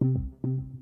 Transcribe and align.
Thank 0.00 0.20
you. 0.44 0.77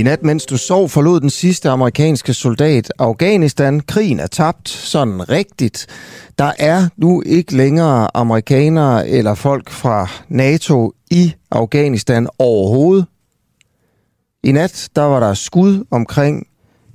I 0.00 0.02
nat, 0.02 0.22
mens 0.22 0.46
du 0.46 0.56
sov, 0.56 0.88
forlod 0.88 1.20
den 1.20 1.30
sidste 1.30 1.70
amerikanske 1.70 2.34
soldat 2.34 2.92
Afghanistan. 2.98 3.80
Krigen 3.80 4.20
er 4.20 4.26
tabt, 4.26 4.68
sådan 4.68 5.28
rigtigt. 5.30 5.86
Der 6.38 6.52
er 6.58 6.88
nu 6.96 7.22
ikke 7.26 7.56
længere 7.56 8.16
amerikanere 8.16 9.08
eller 9.08 9.34
folk 9.34 9.70
fra 9.70 10.08
NATO 10.28 10.92
i 11.10 11.34
Afghanistan 11.50 12.28
overhovedet. 12.38 13.06
I 14.44 14.52
nat, 14.52 14.88
der 14.96 15.02
var 15.02 15.20
der 15.20 15.34
skud 15.34 15.84
omkring 15.90 16.46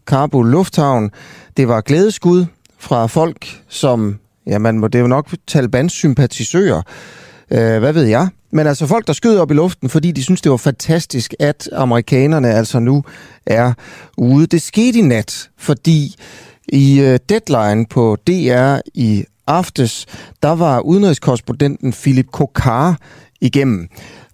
Kabul 0.08 0.52
Lufthavn. 0.52 1.12
Det 1.58 1.68
var 1.68 1.82
glædeskud 1.82 2.46
fra 2.78 3.08
folk, 3.08 3.62
som, 3.70 4.20
ja, 4.48 4.60
man 4.60 4.80
må 4.80 4.88
det 4.88 5.00
jo 5.00 5.08
nok 5.08 5.30
Taliban-sympatisører, 5.48 6.82
øh, 7.52 7.80
hvad 7.80 7.94
ved 7.94 8.04
jeg, 8.04 8.28
men 8.56 8.68
altså 8.68 8.88
folk, 8.88 9.08
der 9.08 9.14
skød 9.14 9.38
op 9.38 9.52
i 9.52 9.54
luften, 9.54 9.90
fordi 9.90 10.12
de 10.12 10.24
synes, 10.24 10.42
det 10.42 10.52
var 10.52 10.58
fantastisk, 10.58 11.34
at 11.40 11.70
amerikanerne 11.74 12.50
altså 12.50 12.80
nu 12.80 13.04
er 13.46 13.74
ude. 14.18 14.48
Det 14.48 14.62
skete 14.62 15.00
i 15.00 15.02
nat, 15.02 15.50
fordi 15.58 16.16
i 16.68 17.00
uh, 17.00 17.16
Deadline 17.30 17.86
på 17.86 18.18
DR 18.28 18.78
i 18.94 19.24
aftes, 19.48 20.06
der 20.44 20.56
var 20.56 20.80
udenrigskorrespondenten 20.80 21.94
Philip 21.94 22.26
Kokar 22.32 22.98
igennem. 23.42 23.88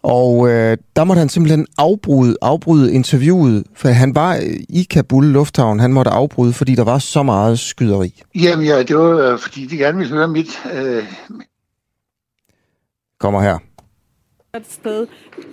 Og 0.04 0.50
øh, 0.50 0.78
der 0.96 1.04
måtte 1.04 1.20
han 1.20 1.30
simpelthen 1.30 1.68
afbryde, 1.78 2.38
afbryde 2.42 2.94
interviewet, 2.94 3.64
for 3.76 3.90
han 3.90 4.16
var 4.16 4.36
i 4.70 4.88
Kabul 4.90 5.26
Lufthavn. 5.26 5.80
Han 5.80 5.94
måtte 5.94 6.12
afbryde, 6.12 6.54
fordi 6.54 6.76
der 6.76 6.84
var 6.84 7.00
så 7.00 7.24
meget 7.24 7.60
skyderi. 7.60 8.22
Jamen 8.36 8.66
ja, 8.66 8.84
det 8.84 8.98
var 8.98 9.32
øh, 9.32 9.40
fordi, 9.40 9.66
de 9.66 9.78
gerne 9.78 9.98
ville 9.98 10.14
høre 10.14 10.28
mit... 10.28 10.62
Øh... 10.74 11.04
Kommer 13.20 13.42
her 13.42 13.71
et 14.58 14.72
sted. 14.72 15.08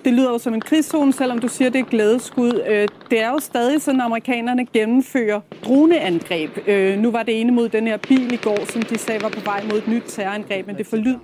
Det 0.04 0.12
lyder 0.12 0.30
jo 0.30 0.38
som 0.38 0.54
en 0.54 0.60
krigszone, 0.60 1.12
selvom 1.12 1.38
du 1.38 1.48
siger, 1.48 1.70
det 1.70 1.78
er 1.78 1.84
glædeskud. 1.84 2.60
Øh, 2.68 2.88
det 3.10 3.20
er 3.22 3.30
jo 3.30 3.38
stadig 3.38 3.82
sådan, 3.82 4.00
at 4.00 4.04
amerikanerne 4.04 4.66
gennemfører 4.66 5.40
droneangreb. 5.64 6.50
Øh, 6.66 6.98
nu 6.98 7.10
var 7.10 7.22
det 7.22 7.40
ene 7.40 7.52
mod 7.52 7.68
den 7.68 7.86
her 7.86 7.96
bil 7.96 8.32
i 8.32 8.36
går, 8.36 8.72
som 8.72 8.82
de 8.82 8.98
sagde 8.98 9.22
var 9.22 9.28
på 9.28 9.40
vej 9.40 9.64
mod 9.70 9.78
et 9.78 9.88
nyt 9.88 10.02
terrorangreb, 10.06 10.66
men 10.66 10.76
det 10.76 10.86
forlyd. 10.86 11.16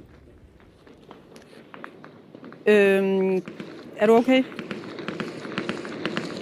Øh, 2.66 3.40
er 3.96 4.06
du 4.06 4.12
okay? 4.12 4.44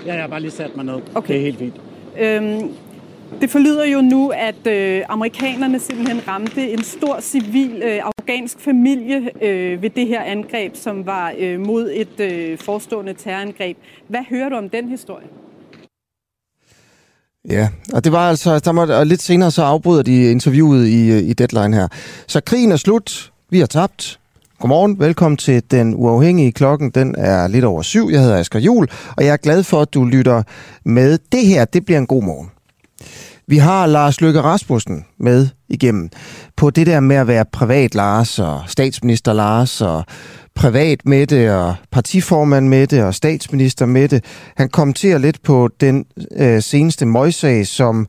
Ja, 0.06 0.12
jeg 0.14 0.22
har 0.22 0.28
bare 0.28 0.41
lige 0.41 0.50
sat 0.50 0.77
mig 0.77 0.84
ned. 0.84 1.00
Okay. 1.14 1.34
Det 1.34 1.36
er 1.36 1.44
helt 1.44 1.58
fint. 1.58 1.80
Øhm, 2.20 2.75
det 3.41 3.50
forlyder 3.50 3.84
jo 3.84 4.00
nu, 4.00 4.28
at 4.28 4.66
øh, 4.66 5.02
amerikanerne 5.08 5.80
simpelthen 5.80 6.28
ramte 6.28 6.70
en 6.70 6.84
stor 6.84 7.20
civil 7.20 7.83
øh, 7.84 8.00
afghansk 8.05 8.61
familie 8.61 9.44
øh, 9.44 9.83
ved 9.83 9.91
det 9.91 10.06
her 10.06 10.22
angreb, 10.22 10.77
som 10.77 11.06
var 11.06 11.33
øh, 11.38 11.60
mod 11.60 11.91
et 11.94 12.20
øh, 12.20 12.58
forestående 12.58 13.14
terrorangreb. 13.14 13.77
Hvad 14.08 14.20
hører 14.30 14.48
du 14.48 14.56
om 14.56 14.69
den 14.69 14.88
historie? 14.88 15.27
Ja, 17.48 17.69
og 17.92 18.05
det 18.05 18.12
var 18.12 18.28
altså, 18.30 18.58
der 18.58 18.72
måtte, 18.72 18.97
og 18.97 19.06
lidt 19.06 19.22
senere 19.22 19.50
så 19.50 19.62
afbryder 19.62 20.03
de 20.03 20.30
interviewet 20.30 20.86
i, 20.86 21.10
øh, 21.10 21.19
i 21.19 21.33
Deadline 21.33 21.77
her. 21.77 21.88
Så 22.27 22.41
krigen 22.41 22.72
er 22.72 22.77
slut, 22.77 23.33
vi 23.50 23.58
har 23.58 23.66
tabt. 23.66 24.19
Godmorgen, 24.58 24.98
velkommen 24.98 25.36
til 25.36 25.62
Den 25.70 25.94
Uafhængige. 25.94 26.53
Klokken 26.53 26.91
den 26.91 27.14
er 27.19 27.48
lidt 27.48 27.64
over 27.64 27.83
syv. 27.83 28.08
Jeg 28.12 28.20
hedder 28.20 28.38
Asger 28.38 28.58
Jul, 28.58 28.88
og 29.16 29.25
jeg 29.25 29.33
er 29.33 29.36
glad 29.36 29.62
for, 29.62 29.80
at 29.80 29.94
du 29.94 30.05
lytter 30.05 30.42
med. 30.84 31.19
Det 31.32 31.47
her, 31.47 31.64
det 31.64 31.84
bliver 31.84 31.99
en 31.99 32.06
god 32.06 32.22
morgen. 32.22 32.50
Vi 33.52 33.58
har 33.58 33.86
Lars 33.86 34.20
Løkke 34.20 34.42
Rasmussen 34.42 35.04
med 35.18 35.48
igennem 35.68 36.10
på 36.56 36.70
det 36.70 36.86
der 36.86 37.00
med 37.00 37.16
at 37.16 37.26
være 37.26 37.44
privat 37.52 37.94
Lars 37.94 38.38
og 38.38 38.62
statsminister 38.66 39.32
Lars 39.32 39.80
og 39.80 40.04
privat 40.54 41.00
med 41.04 41.26
det 41.26 41.50
og 41.50 41.74
partiformand 41.90 42.68
med 42.68 42.86
det 42.86 43.04
og 43.04 43.14
statsminister 43.14 43.86
med 43.86 44.08
det. 44.08 44.24
Han 44.56 44.68
kommenterer 44.68 45.18
lidt 45.18 45.42
på 45.42 45.68
den 45.80 46.04
øh, 46.36 46.62
seneste 46.62 47.06
møgssag, 47.06 47.66
som 47.66 48.06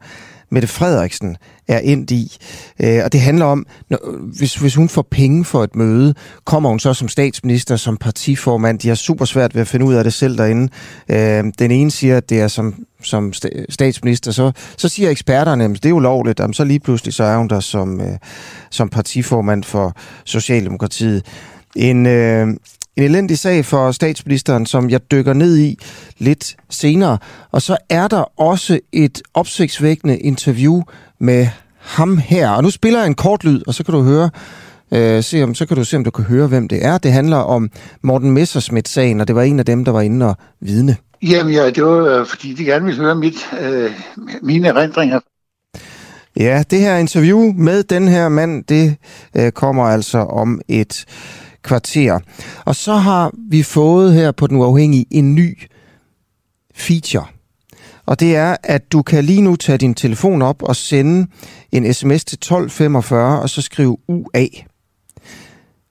Mette 0.54 0.68
Frederiksen 0.68 1.38
er 1.68 1.80
ind 1.80 2.12
i. 2.12 2.38
Øh, 2.84 3.02
og 3.06 3.12
det 3.12 3.22
handler 3.22 3.46
om, 3.46 3.66
når, 3.90 4.00
hvis, 4.38 4.56
hvis 4.56 4.76
hun 4.76 4.90
får 4.90 5.08
penge 5.12 5.46
for 5.46 5.64
et 5.64 5.76
møde, 5.76 6.14
kommer 6.46 6.70
hun 6.70 6.80
så 6.80 6.94
som 6.94 7.08
statsminister, 7.08 7.76
som 7.76 7.98
partiformand. 7.98 8.80
De 8.80 8.88
har 8.88 8.96
super 8.96 9.26
svært 9.26 9.56
ved 9.56 9.62
at 9.62 9.68
finde 9.68 9.86
ud 9.86 9.94
af 9.94 10.04
det 10.04 10.14
selv 10.14 10.38
derinde. 10.38 10.70
Øh, 11.10 11.44
den 11.60 11.72
ene 11.72 11.92
siger, 11.92 12.18
at 12.18 12.30
det 12.30 12.42
er 12.42 12.48
som, 12.48 12.86
som 13.04 13.34
statsminister. 13.70 14.32
Så, 14.32 14.52
så 14.78 14.90
siger 14.90 15.10
eksperterne, 15.10 15.64
at 15.64 15.84
det 15.84 15.90
er 15.90 15.94
ulovligt. 15.94 16.40
Jamen, 16.40 16.54
så 16.54 16.64
lige 16.64 16.80
pludselig 16.80 17.14
så 17.14 17.24
er 17.24 17.38
hun 17.38 17.48
der 17.48 17.60
som, 17.60 18.02
øh, 18.02 18.18
som 18.70 18.90
partiformand 18.90 19.64
for 19.64 19.96
Socialdemokratiet. 20.26 21.26
En, 21.76 22.06
øh, 22.06 22.48
en 22.98 23.04
elendig 23.04 23.40
sag 23.40 23.66
for 23.66 23.92
statsministeren, 23.92 24.66
som 24.66 24.90
jeg 24.90 25.12
dykker 25.12 25.34
ned 25.34 25.58
i 25.58 25.80
lidt 26.18 26.56
senere. 26.70 27.18
Og 27.52 27.62
så 27.62 27.78
er 27.90 28.08
der 28.08 28.40
også 28.42 28.80
et 28.92 29.22
opsigtsvækkende 29.34 30.18
interview 30.18 30.82
med 31.20 31.48
ham 31.80 32.18
her. 32.18 32.50
Og 32.50 32.64
nu 32.64 32.70
spiller 32.70 33.00
jeg 33.00 33.08
en 33.08 33.16
kort 33.16 33.44
lyd, 33.44 33.62
og 33.68 33.74
så 33.74 33.84
kan 33.84 33.94
du 33.94 34.02
høre, 34.02 34.30
øh, 34.92 35.24
se 35.24 35.44
om, 35.44 35.56
så 35.56 35.66
kan 35.66 35.78
du 35.78 35.84
se, 35.84 35.98
om 35.98 36.04
du 36.04 36.12
kan 36.12 36.26
høre, 36.26 36.48
hvem 36.48 36.68
det 36.68 36.86
er. 36.86 36.98
Det 36.98 37.12
handler 37.12 37.38
om 37.38 37.70
Morten 38.02 38.32
Messersmith-sagen, 38.32 39.22
og 39.22 39.28
det 39.28 39.36
var 39.36 39.42
en 39.42 39.60
af 39.60 39.66
dem, 39.66 39.86
der 39.86 39.92
var 39.92 40.02
inde 40.02 40.26
og 40.26 40.36
vidne. 40.62 40.98
Jamen 41.22 41.54
ja, 41.54 41.70
det 41.70 41.84
var 41.84 42.20
øh, 42.20 42.26
fordi, 42.26 42.54
de 42.54 42.64
gerne 42.64 42.86
ville 42.86 43.02
høre 43.02 43.16
mit, 43.16 43.50
øh, 43.62 43.92
mine 44.42 44.68
erindringer. 44.68 45.20
Ja, 46.40 46.64
det 46.72 46.80
her 46.80 46.98
interview 46.98 47.54
med 47.58 47.84
den 47.84 48.08
her 48.08 48.30
mand, 48.30 48.64
det 48.64 48.96
øh, 49.38 49.52
kommer 49.52 49.84
altså 49.84 50.18
om 50.18 50.62
et 50.68 51.06
kvarter. 51.64 52.20
Og 52.66 52.76
så 52.76 52.94
har 52.96 53.32
vi 53.50 53.64
fået 53.64 54.14
her 54.14 54.32
på 54.32 54.48
Den 54.48 54.58
Uafhængige 54.58 55.06
en 55.12 55.36
ny 55.36 55.62
feature. 56.76 57.26
Og 58.06 58.20
det 58.20 58.36
er, 58.36 58.56
at 58.64 58.92
du 58.92 59.02
kan 59.02 59.24
lige 59.24 59.42
nu 59.42 59.56
tage 59.56 59.78
din 59.78 59.94
telefon 59.94 60.42
op 60.42 60.64
og 60.64 60.76
sende 60.76 61.28
en 61.72 61.94
sms 61.94 62.26
til 62.26 62.36
1245, 62.36 63.42
og 63.42 63.50
så 63.50 63.62
skrive 63.62 63.98
UA. 64.08 64.46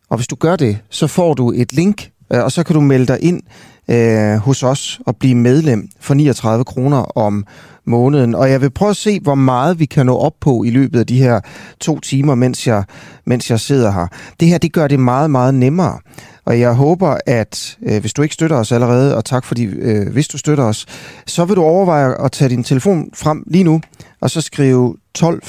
Og 0.09 0.17
hvis 0.17 0.27
du 0.27 0.37
gør 0.37 0.57
det, 0.57 0.79
så 0.91 1.07
får 1.07 1.35
du 1.35 1.53
et 1.53 1.73
link, 1.73 2.11
øh, 2.33 2.45
og 2.45 2.53
så 2.53 2.63
kan 2.63 2.75
du 2.75 2.81
melde 2.81 3.07
dig 3.07 3.23
ind 3.23 3.43
øh, 3.91 4.37
hos 4.37 4.63
os 4.63 5.01
og 5.07 5.17
blive 5.17 5.35
medlem 5.35 5.89
for 6.01 6.15
39 6.15 6.65
kroner 6.65 7.19
om 7.19 7.47
måneden. 7.85 8.35
Og 8.35 8.51
jeg 8.51 8.61
vil 8.61 8.71
prøve 8.71 8.91
at 8.91 8.97
se, 8.97 9.21
hvor 9.21 9.35
meget 9.35 9.79
vi 9.79 9.85
kan 9.85 10.07
nå 10.07 10.17
op 10.17 10.35
på 10.41 10.63
i 10.63 10.71
løbet 10.71 10.99
af 10.99 11.07
de 11.07 11.23
her 11.23 11.41
to 11.81 12.01
timer, 12.01 12.35
mens 12.35 12.67
jeg, 12.67 12.85
mens 13.25 13.51
jeg 13.51 13.61
sidder 13.61 13.93
her. 13.93 14.07
Det 14.41 14.49
her, 14.49 14.59
det 14.59 14.73
gør 14.73 14.89
det 14.89 15.01
meget, 15.01 15.31
meget 15.31 15.55
nemmere. 15.55 15.99
Og 16.45 16.61
jeg 16.61 16.75
håber, 16.75 17.17
at 17.27 17.79
øh, 17.83 18.01
hvis 18.01 18.13
du 18.13 18.23
ikke 18.23 18.35
støtter 18.35 18.57
os 18.57 18.73
allerede, 18.73 19.17
og 19.17 19.25
tak 19.25 19.45
fordi, 19.45 19.65
øh, 19.65 20.13
hvis 20.13 20.29
du 20.29 20.39
støtter 20.39 20.65
os, 20.65 20.87
så 21.27 21.45
vil 21.45 21.57
du 21.57 21.63
overveje 21.63 22.25
at 22.25 22.33
tage 22.33 22.49
din 22.49 22.65
telefon 22.65 23.11
frem 23.15 23.45
lige 23.47 23.65
nu, 23.65 23.81
og 24.21 24.31
så 24.31 24.41
skrive 24.41 24.97
12, 25.15 25.43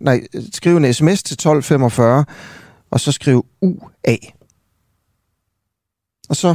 nej, 0.00 0.20
skrive 0.52 0.76
en 0.76 0.94
sms 0.94 1.22
til 1.22 1.34
1245, 1.34 2.24
og 2.90 3.00
så 3.00 3.12
skrive 3.12 3.42
UA. 3.62 4.16
Og 6.28 6.36
så 6.36 6.54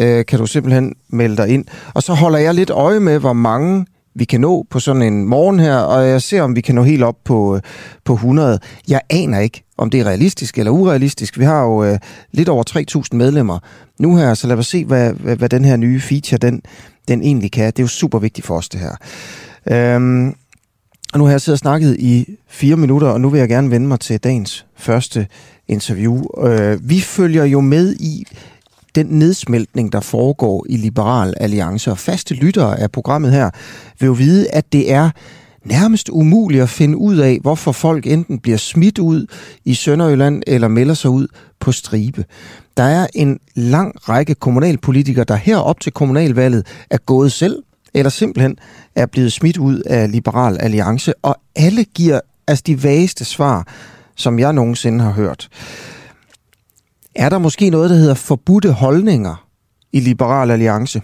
øh, 0.00 0.24
kan 0.26 0.38
du 0.38 0.46
simpelthen 0.46 0.94
melde 1.08 1.36
dig 1.36 1.48
ind. 1.48 1.64
Og 1.94 2.02
så 2.02 2.14
holder 2.14 2.38
jeg 2.38 2.54
lidt 2.54 2.70
øje 2.70 3.00
med, 3.00 3.18
hvor 3.18 3.32
mange 3.32 3.86
vi 4.14 4.24
kan 4.24 4.40
nå 4.40 4.66
på 4.70 4.80
sådan 4.80 5.02
en 5.02 5.24
morgen 5.24 5.60
her, 5.60 5.76
og 5.76 6.08
jeg 6.08 6.22
ser, 6.22 6.42
om 6.42 6.56
vi 6.56 6.60
kan 6.60 6.74
nå 6.74 6.82
helt 6.82 7.02
op 7.02 7.16
på, 7.24 7.56
øh, 7.56 7.62
på 8.04 8.12
100. 8.12 8.58
Jeg 8.88 9.00
aner 9.10 9.38
ikke, 9.38 9.64
om 9.78 9.90
det 9.90 10.00
er 10.00 10.04
realistisk 10.04 10.58
eller 10.58 10.72
urealistisk. 10.72 11.38
Vi 11.38 11.44
har 11.44 11.62
jo 11.62 11.84
øh, 11.84 11.98
lidt 12.32 12.48
over 12.48 12.64
3.000 13.12 13.16
medlemmer 13.16 13.58
nu 13.98 14.16
her, 14.16 14.34
så 14.34 14.46
lad 14.46 14.56
os 14.56 14.66
se, 14.66 14.84
hvad, 14.84 15.12
hvad, 15.12 15.36
hvad 15.36 15.48
den 15.48 15.64
her 15.64 15.76
nye 15.76 16.00
feature, 16.00 16.38
den, 16.38 16.62
den 17.08 17.22
egentlig 17.22 17.52
kan. 17.52 17.66
Det 17.66 17.78
er 17.78 17.82
jo 17.82 17.88
super 17.88 18.18
vigtigt 18.18 18.46
for 18.46 18.56
os, 18.56 18.68
det 18.68 18.80
her. 18.80 18.96
Øhm, 19.70 20.34
og 21.12 21.18
nu 21.18 21.24
har 21.24 21.30
jeg 21.30 21.40
siddet 21.40 21.54
og 21.54 21.58
snakket 21.58 21.96
i 21.98 22.36
fire 22.48 22.76
minutter, 22.76 23.08
og 23.08 23.20
nu 23.20 23.28
vil 23.28 23.38
jeg 23.38 23.48
gerne 23.48 23.70
vende 23.70 23.86
mig 23.86 24.00
til 24.00 24.18
dagens 24.18 24.66
første 24.76 25.26
interview. 25.68 26.22
Øh, 26.46 26.88
vi 26.88 27.00
følger 27.00 27.44
jo 27.44 27.60
med 27.60 27.94
i, 27.94 28.26
den 28.94 29.06
nedsmeltning, 29.06 29.92
der 29.92 30.00
foregår 30.00 30.66
i 30.68 30.76
Liberal 30.76 31.34
Alliance. 31.36 31.90
Og 31.90 31.98
faste 31.98 32.34
lyttere 32.34 32.80
af 32.80 32.92
programmet 32.92 33.32
her 33.32 33.50
vil 34.00 34.06
jo 34.06 34.12
vide, 34.12 34.50
at 34.50 34.72
det 34.72 34.92
er 34.92 35.10
nærmest 35.64 36.08
umuligt 36.08 36.62
at 36.62 36.68
finde 36.68 36.98
ud 36.98 37.16
af, 37.16 37.38
hvorfor 37.42 37.72
folk 37.72 38.06
enten 38.06 38.38
bliver 38.38 38.58
smidt 38.58 38.98
ud 38.98 39.26
i 39.64 39.74
Sønderjylland 39.74 40.42
eller 40.46 40.68
melder 40.68 40.94
sig 40.94 41.10
ud 41.10 41.26
på 41.60 41.72
stribe. 41.72 42.24
Der 42.76 42.82
er 42.82 43.06
en 43.14 43.38
lang 43.54 44.08
række 44.08 44.34
kommunalpolitikere, 44.34 45.24
der 45.24 45.34
herop 45.34 45.80
til 45.80 45.92
kommunalvalget 45.92 46.66
er 46.90 46.98
gået 46.98 47.32
selv, 47.32 47.62
eller 47.94 48.10
simpelthen 48.10 48.56
er 48.94 49.06
blevet 49.06 49.32
smidt 49.32 49.56
ud 49.56 49.80
af 49.80 50.12
Liberal 50.12 50.56
Alliance, 50.60 51.12
og 51.22 51.36
alle 51.56 51.84
giver 51.84 52.20
altså 52.46 52.62
de 52.66 52.82
vageste 52.82 53.24
svar, 53.24 53.66
som 54.16 54.38
jeg 54.38 54.52
nogensinde 54.52 55.04
har 55.04 55.12
hørt. 55.12 55.48
Er 57.14 57.28
der 57.28 57.38
måske 57.38 57.70
noget, 57.70 57.90
der 57.90 57.96
hedder 57.96 58.14
forbudte 58.14 58.72
holdninger 58.72 59.46
i 59.92 60.00
Liberal 60.00 60.50
Alliance? 60.50 61.02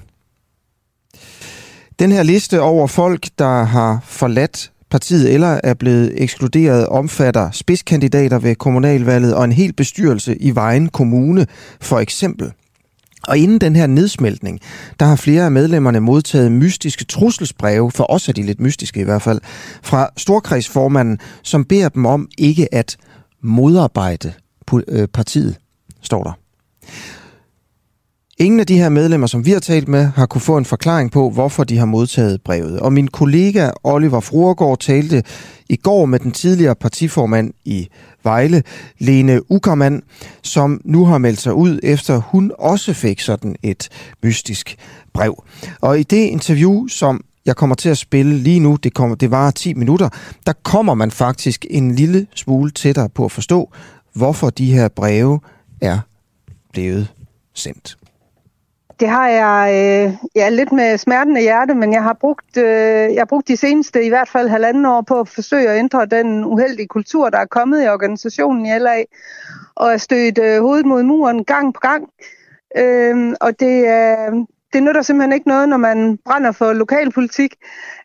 Den 1.99 2.13
her 2.13 2.23
liste 2.23 2.61
over 2.61 2.87
folk, 2.87 3.27
der 3.39 3.65
har 3.65 4.01
forladt 4.05 4.73
partiet 4.91 5.35
eller 5.35 5.61
er 5.65 5.75
blevet 5.75 6.23
ekskluderet, 6.23 6.87
omfatter 6.87 7.51
spidskandidater 7.51 8.39
ved 8.39 8.55
kommunalvalget 8.55 9.35
og 9.35 9.45
en 9.45 9.53
hel 9.53 9.73
bestyrelse 9.73 10.37
i 10.37 10.55
Vejen 10.55 10.89
Kommune, 10.89 11.47
for 11.81 11.99
eksempel. 11.99 12.53
Og 13.29 13.39
inden 13.39 13.61
den 13.61 13.77
her 13.77 13.87
nedsmeltning, 13.87 14.61
der 15.01 15.07
har 15.07 15.17
flere 15.17 15.45
af 15.45 15.51
medlemmerne 15.51 16.01
modtaget 16.01 16.53
mystiske 16.53 17.05
trusselsbreve, 17.05 17.91
for 17.91 18.11
os 18.11 18.29
er 18.29 18.33
de 18.33 18.43
lidt 18.43 18.61
mystiske 18.61 19.01
i 19.01 19.05
hvert 19.05 19.23
fald, 19.23 19.41
fra 19.83 20.11
Storkredsformanden, 20.17 21.19
som 21.43 21.65
beder 21.65 21.89
dem 21.89 22.07
om 22.07 22.29
ikke 22.39 22.75
at 22.75 22.97
modarbejde 23.43 24.33
øh, 24.89 25.09
partiet, 25.09 25.57
står 26.03 26.23
der. 26.23 26.33
Ingen 28.41 28.61
af 28.61 28.67
de 28.67 28.79
her 28.79 28.89
medlemmer, 28.89 29.27
som 29.27 29.45
vi 29.45 29.51
har 29.51 29.61
talt 29.61 29.89
med, 29.89 30.05
har 30.05 30.27
kunne 30.27 30.41
få 30.41 30.57
en 30.57 30.65
forklaring 30.65 31.11
på, 31.11 31.31
hvorfor 31.31 31.65
de 31.65 31.79
har 31.79 31.87
modtaget 31.87 32.43
brevet. 32.43 32.81
Og 32.81 32.93
min 32.93 33.09
kollega 33.09 33.71
Oliver 33.85 34.21
Fruergaard 34.21 34.79
talte 34.79 35.23
i 35.69 35.77
går 35.77 36.07
med 36.07 36.19
den 36.19 36.33
tidligere 36.33 36.75
partiformand 36.75 37.53
i 37.65 37.89
Vejle, 38.25 38.63
Lene 38.99 39.53
Ukermann, 39.53 40.03
som 40.43 40.81
nu 40.85 41.05
har 41.05 41.19
meldt 41.19 41.41
sig 41.41 41.55
ud, 41.55 41.79
efter 41.83 42.17
hun 42.17 42.53
også 42.59 42.93
fik 42.93 43.21
sådan 43.21 43.57
et 43.63 43.89
mystisk 44.23 44.77
brev. 45.15 45.45
Og 45.81 46.01
i 46.01 46.03
det 46.03 46.27
interview, 46.27 46.87
som 46.87 47.25
jeg 47.47 47.57
kommer 47.57 47.77
til 47.77 47.89
at 47.89 47.99
spille 47.99 48.39
lige 48.39 48.61
nu, 48.61 48.77
det, 48.83 48.95
kommer, 48.95 49.17
det 49.17 49.31
varer 49.31 49.51
10 49.51 49.75
minutter, 49.75 50.09
der 50.47 50.53
kommer 50.63 50.95
man 50.95 51.11
faktisk 51.11 51.67
en 51.71 51.95
lille 51.95 52.27
smule 52.35 52.71
tættere 52.71 53.09
på 53.09 53.25
at 53.25 53.33
forstå, 53.33 53.73
hvorfor 54.15 54.51
de 54.51 54.73
her 54.73 54.89
breve 54.89 55.41
er 55.81 55.99
blevet 56.73 57.09
sendt. 57.55 57.97
Det 59.01 59.09
har 59.09 59.29
jeg 59.29 59.71
øh, 59.75 60.15
ja, 60.37 60.49
lidt 60.49 60.73
med 60.73 60.99
smerten 60.99 61.37
af 61.37 61.43
hjerte, 61.43 61.75
men 61.75 61.93
jeg 61.93 62.03
har, 62.03 62.17
brugt, 62.21 62.57
øh, 62.57 62.65
jeg 63.15 63.21
har 63.21 63.25
brugt 63.25 63.49
de 63.49 63.57
seneste 63.57 64.05
i 64.05 64.09
hvert 64.09 64.29
fald 64.29 64.49
halvanden 64.49 64.87
år 64.87 65.01
på 65.01 65.21
at 65.21 65.29
forsøge 65.29 65.71
at 65.71 65.79
ændre 65.79 66.07
den 66.07 66.45
uheldige 66.45 66.89
kultur, 66.89 67.31
der 67.31 67.39
er 67.39 67.47
kommet 67.47 67.85
i 67.85 67.89
organisationen 67.89 68.67
i 68.67 68.79
LA, 68.79 69.03
og 69.75 69.93
er 69.93 69.97
stødt 69.97 70.39
øh, 70.39 70.61
hovedet 70.61 70.87
mod 70.87 71.03
muren 71.03 71.45
gang 71.45 71.75
på 71.75 71.81
gang. 71.81 72.09
Øh, 72.77 73.35
og 73.41 73.61
det, 73.61 73.85
øh, 73.85 74.47
det 74.73 74.83
nytter 74.83 75.03
simpelthen 75.03 75.33
ikke 75.33 75.49
noget, 75.49 75.69
når 75.69 75.77
man 75.77 76.19
brænder 76.25 76.53
for 76.53 76.73
lokalpolitik, 76.73 77.55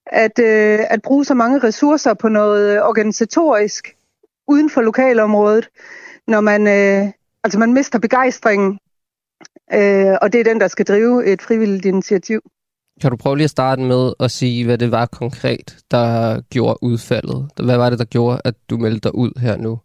at, 0.06 0.39
øh, 0.39 0.80
at 0.89 1.01
bruge 1.01 1.25
så 1.25 1.33
mange 1.33 1.60
ressourcer 1.60 2.13
på 2.13 2.30
noget 2.30 2.83
organisatorisk 2.83 3.95
uden 4.48 4.69
for 4.69 4.81
lokalområdet, 4.81 5.69
når 6.28 6.42
man, 6.42 6.68
øh, 6.68 7.12
altså 7.45 7.59
man 7.59 7.74
mister 7.74 8.00
begejstringen 8.00 8.80
øh, 9.74 10.15
og 10.21 10.33
det 10.33 10.39
er 10.39 10.44
den, 10.44 10.62
der 10.62 10.68
skal 10.68 10.86
drive 10.86 11.25
et 11.25 11.42
frivilligt 11.42 11.86
initiativ. 11.86 12.42
Kan 13.01 13.12
du 13.12 13.18
prøve 13.18 13.38
lige 13.38 13.44
at 13.44 13.50
starte 13.50 13.81
med 13.81 14.13
at 14.19 14.31
sige, 14.31 14.65
hvad 14.65 14.77
det 14.77 14.92
var 14.92 15.06
konkret, 15.06 15.77
der 15.92 16.42
gjorde 16.50 16.77
udfaldet? 16.81 17.50
Hvad 17.63 17.77
var 17.77 17.89
det, 17.89 18.00
der 18.00 18.06
gjorde, 18.06 18.42
at 18.45 18.56
du 18.69 18.77
meldte 18.77 19.00
dig 19.00 19.15
ud 19.15 19.31
her 19.39 19.57
nu? 19.57 19.80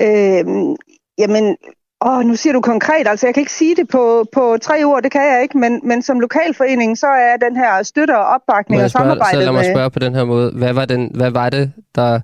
Øh, 0.00 0.76
jamen, 1.18 1.56
åh, 2.00 2.24
nu 2.24 2.36
siger 2.36 2.52
du 2.52 2.60
konkret, 2.60 3.08
altså 3.08 3.26
jeg 3.26 3.34
kan 3.34 3.40
ikke 3.40 3.52
sige 3.52 3.76
det 3.76 3.88
på, 3.88 4.24
på 4.32 4.56
tre 4.62 4.84
ord, 4.84 5.02
det 5.02 5.12
kan 5.12 5.32
jeg 5.32 5.42
ikke, 5.42 5.58
men, 5.58 5.80
men 5.84 6.02
som 6.02 6.20
lokalforening, 6.20 6.98
så 6.98 7.06
er 7.06 7.36
den 7.36 7.56
her 7.56 7.82
støtte 7.82 8.18
og 8.18 8.24
opbakning 8.24 8.82
og 8.82 8.90
samarbejde 8.90 9.30
Så 9.30 9.40
lad 9.40 9.52
mig 9.52 9.64
spørge 9.64 9.90
på 9.90 9.98
den 9.98 10.14
her 10.14 10.24
måde. 10.24 10.52
Hvad 10.52 10.72
var, 10.72 10.84
den, 10.84 11.10
hvad 11.14 11.30
var 11.30 11.50
det, 11.50 11.72
der 11.94 12.20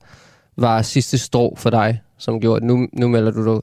var 0.56 0.82
sidste 0.82 1.18
strå 1.18 1.56
for 1.56 1.70
dig, 1.70 2.02
som 2.24 2.40
gjorde, 2.40 2.56
at 2.56 2.62
nu, 2.62 2.88
nu 2.92 3.08
melder 3.08 3.30
du 3.30 3.44
dig 3.44 3.52
ud? 3.52 3.60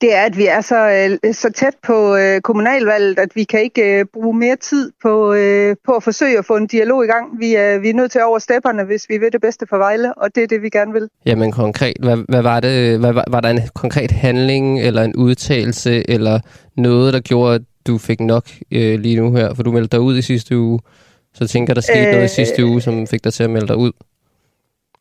det 0.00 0.14
er, 0.14 0.22
at 0.22 0.36
vi 0.36 0.46
er 0.46 0.60
så, 0.60 0.90
øh, 1.24 1.34
så 1.34 1.50
tæt 1.50 1.74
på 1.82 2.16
øh, 2.16 2.40
kommunalvalget, 2.40 3.18
at 3.18 3.28
vi 3.34 3.44
kan 3.44 3.60
ikke 3.60 3.98
øh, 3.98 4.04
bruge 4.12 4.36
mere 4.36 4.56
tid 4.56 4.92
på, 5.02 5.34
øh, 5.34 5.76
på 5.86 5.92
at 5.92 6.02
forsøge 6.02 6.38
at 6.38 6.44
få 6.44 6.56
en 6.56 6.66
dialog 6.66 7.04
i 7.04 7.06
gang. 7.06 7.40
Vi 7.40 7.54
er, 7.54 7.78
vi 7.78 7.90
er 7.90 7.94
nødt 7.94 8.12
til 8.12 8.18
at 8.18 8.24
over 8.24 8.38
stepperne, 8.38 8.84
hvis 8.84 9.06
vi 9.08 9.18
vil 9.18 9.32
det 9.32 9.40
bedste 9.40 9.66
for 9.66 9.76
Vejle, 9.76 10.14
og 10.14 10.34
det 10.34 10.42
er 10.42 10.46
det, 10.46 10.62
vi 10.62 10.68
gerne 10.68 10.92
vil. 10.92 11.08
Jamen 11.26 11.52
konkret, 11.52 11.96
hvad, 12.00 12.16
hvad 12.28 12.42
var 12.42 12.60
det? 12.60 12.98
Hvad, 12.98 13.12
var, 13.12 13.24
var 13.30 13.40
der 13.40 13.48
en 13.48 13.60
konkret 13.74 14.10
handling, 14.10 14.80
eller 14.80 15.02
en 15.02 15.16
udtalelse, 15.16 16.10
eller 16.10 16.40
noget, 16.76 17.14
der 17.14 17.20
gjorde, 17.20 17.54
at 17.54 17.62
du 17.86 17.98
fik 17.98 18.20
nok 18.20 18.44
øh, 18.72 19.00
lige 19.00 19.16
nu 19.16 19.34
her? 19.34 19.54
For 19.54 19.62
du 19.62 19.72
meldte 19.72 19.96
dig 19.96 20.00
ud 20.00 20.16
i 20.16 20.22
sidste 20.22 20.58
uge, 20.58 20.80
så 21.34 21.48
tænker 21.48 21.74
der 21.74 21.80
skete 21.80 22.06
øh, 22.06 22.12
noget 22.12 22.24
i 22.24 22.34
sidste 22.34 22.64
uge, 22.64 22.80
som 22.80 23.06
fik 23.06 23.24
dig 23.24 23.32
til 23.32 23.44
at 23.44 23.50
melde 23.50 23.68
dig 23.68 23.76
ud. 23.76 23.92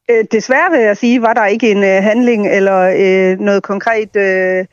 Øh, 0.10 0.26
desværre 0.32 0.72
vil 0.72 0.80
jeg 0.80 0.98
sige, 0.98 1.22
var 1.22 1.34
der 1.34 1.46
ikke 1.46 1.72
en 1.72 1.84
øh, 1.84 2.04
handling 2.04 2.48
eller 2.48 2.80
øh, 2.80 3.40
noget 3.40 3.64
konkret 3.64 4.16
øh, 4.16 4.66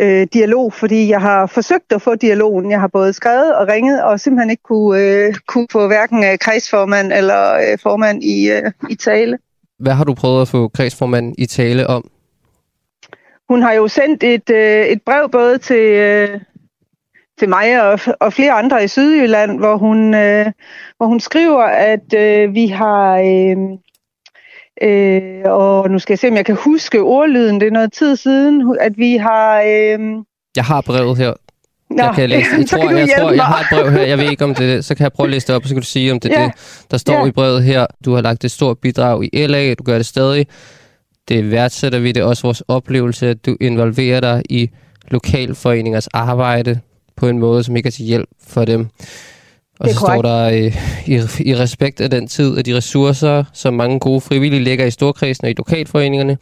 øh, 0.00 0.26
dialog, 0.32 0.72
fordi 0.72 1.08
jeg 1.08 1.20
har 1.20 1.46
forsøgt 1.46 1.92
at 1.92 2.02
få 2.02 2.14
dialogen. 2.14 2.70
Jeg 2.70 2.80
har 2.80 2.88
både 2.88 3.12
skrevet 3.12 3.56
og 3.56 3.68
ringet, 3.68 4.02
og 4.02 4.20
simpelthen 4.20 4.50
ikke 4.50 4.62
kunne, 4.62 5.00
øh, 5.00 5.34
kunne 5.46 5.66
få 5.72 5.86
hverken 5.86 6.24
øh, 6.24 6.38
kredsformand 6.38 7.12
eller 7.12 7.54
øh, 7.54 7.78
formand 7.82 8.24
i, 8.24 8.50
øh, 8.50 8.72
i 8.90 8.94
tale. 8.94 9.38
Hvad 9.78 9.92
har 9.92 10.04
du 10.04 10.14
prøvet 10.14 10.42
at 10.42 10.48
få 10.48 10.68
kredsformanden 10.68 11.34
i 11.38 11.46
tale 11.46 11.86
om? 11.86 12.10
Hun 13.48 13.62
har 13.62 13.72
jo 13.72 13.88
sendt 13.88 14.22
et, 14.22 14.50
øh, 14.50 14.86
et 14.86 15.02
brev 15.06 15.30
både 15.30 15.58
til, 15.58 15.76
øh, 15.76 16.40
til 17.38 17.48
mig 17.48 17.82
og, 17.82 18.00
og 18.20 18.32
flere 18.32 18.52
andre 18.52 18.84
i 18.84 18.88
Sydjylland, 18.88 19.58
hvor 19.58 19.76
hun, 19.76 20.14
øh, 20.14 20.46
hvor 20.96 21.06
hun 21.06 21.20
skriver, 21.20 21.62
at 21.62 22.14
øh, 22.14 22.54
vi 22.54 22.66
har... 22.66 23.18
Øh, 23.18 23.56
Øh, 24.82 25.42
og 25.44 25.90
nu 25.90 25.98
skal 25.98 26.12
jeg 26.12 26.18
se, 26.18 26.28
om 26.28 26.36
jeg 26.36 26.46
kan 26.46 26.56
huske 26.56 27.00
ordlyden. 27.00 27.60
Det 27.60 27.66
er 27.66 27.70
noget 27.70 27.92
tid 27.92 28.16
siden, 28.16 28.76
at 28.80 28.92
vi 28.96 29.16
har... 29.16 29.60
Øh... 29.60 29.98
Jeg 30.56 30.64
har 30.64 30.80
brevet 30.80 31.16
her. 31.16 31.32
Nå, 31.90 32.02
jeg 32.04 32.12
kan 32.14 32.30
læse. 32.30 32.50
Jeg 32.58 32.66
tror, 32.66 32.90
jeg, 32.90 33.08
tror, 33.18 33.30
jeg 33.30 33.44
har 33.44 33.60
et 33.60 33.66
brev 33.72 33.90
her. 33.90 34.02
Jeg 34.02 34.18
ved 34.18 34.30
ikke 34.30 34.44
om 34.44 34.54
det 34.54 34.70
er 34.70 34.74
det. 34.74 34.84
Så 34.84 34.94
kan 34.94 35.02
jeg 35.02 35.12
prøve 35.12 35.26
at 35.26 35.30
læse 35.30 35.46
det 35.46 35.56
op, 35.56 35.62
og 35.62 35.68
så 35.68 35.74
kan 35.74 35.82
du 35.82 35.86
sige, 35.86 36.12
om 36.12 36.20
det 36.20 36.32
er 36.32 36.40
ja. 36.40 36.46
det. 36.46 36.86
Der 36.90 36.96
står 36.96 37.14
ja. 37.14 37.26
i 37.26 37.30
brevet 37.30 37.62
her, 37.64 37.86
du 38.04 38.14
har 38.14 38.22
lagt 38.22 38.44
et 38.44 38.50
stort 38.50 38.78
bidrag 38.78 39.24
i 39.32 39.46
LA, 39.46 39.74
du 39.74 39.84
gør 39.84 39.96
det 39.96 40.06
stadig. 40.06 40.46
Det 41.28 41.50
værdsætter 41.50 41.98
vi. 41.98 42.12
Det 42.12 42.20
er 42.20 42.24
også 42.24 42.42
vores 42.42 42.62
oplevelse, 42.68 43.28
at 43.28 43.46
du 43.46 43.56
involverer 43.60 44.20
dig 44.20 44.42
i 44.50 44.70
lokalforeningers 45.08 46.06
arbejde 46.06 46.80
på 47.16 47.28
en 47.28 47.38
måde, 47.38 47.64
som 47.64 47.76
ikke 47.76 47.86
er 47.86 47.90
til 47.90 48.04
hjælp 48.04 48.28
for 48.46 48.64
dem. 48.64 48.88
Og 49.82 49.88
så 49.88 49.96
står 49.96 50.22
der 50.22 50.44
øh, 50.44 50.76
i, 51.06 51.48
i 51.48 51.56
respekt 51.56 52.00
af 52.00 52.10
den 52.10 52.28
tid 52.28 52.58
og 52.58 52.66
de 52.66 52.76
ressourcer, 52.76 53.44
som 53.52 53.74
mange 53.74 53.98
gode 53.98 54.20
frivillige 54.20 54.64
lægger 54.64 54.86
i 54.86 54.90
storkredsen 54.90 55.44
og 55.44 55.50
i 55.50 55.54
lokalforeningerne, 55.58 56.38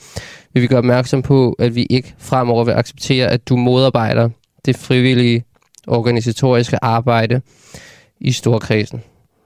vil 0.55 0.63
vi 0.63 0.67
gøre 0.67 0.79
opmærksom 0.79 1.23
på, 1.23 1.57
at 1.59 1.75
vi 1.75 1.87
ikke 1.91 2.15
fremover 2.19 2.65
vil 2.65 2.73
acceptere, 2.73 3.27
at 3.27 3.49
du 3.49 3.57
modarbejder 3.57 4.29
det 4.65 4.77
frivillige 4.77 5.45
organisatoriske 5.87 6.85
arbejde 6.85 7.41
i 8.21 8.33
storkredsen. 8.33 9.03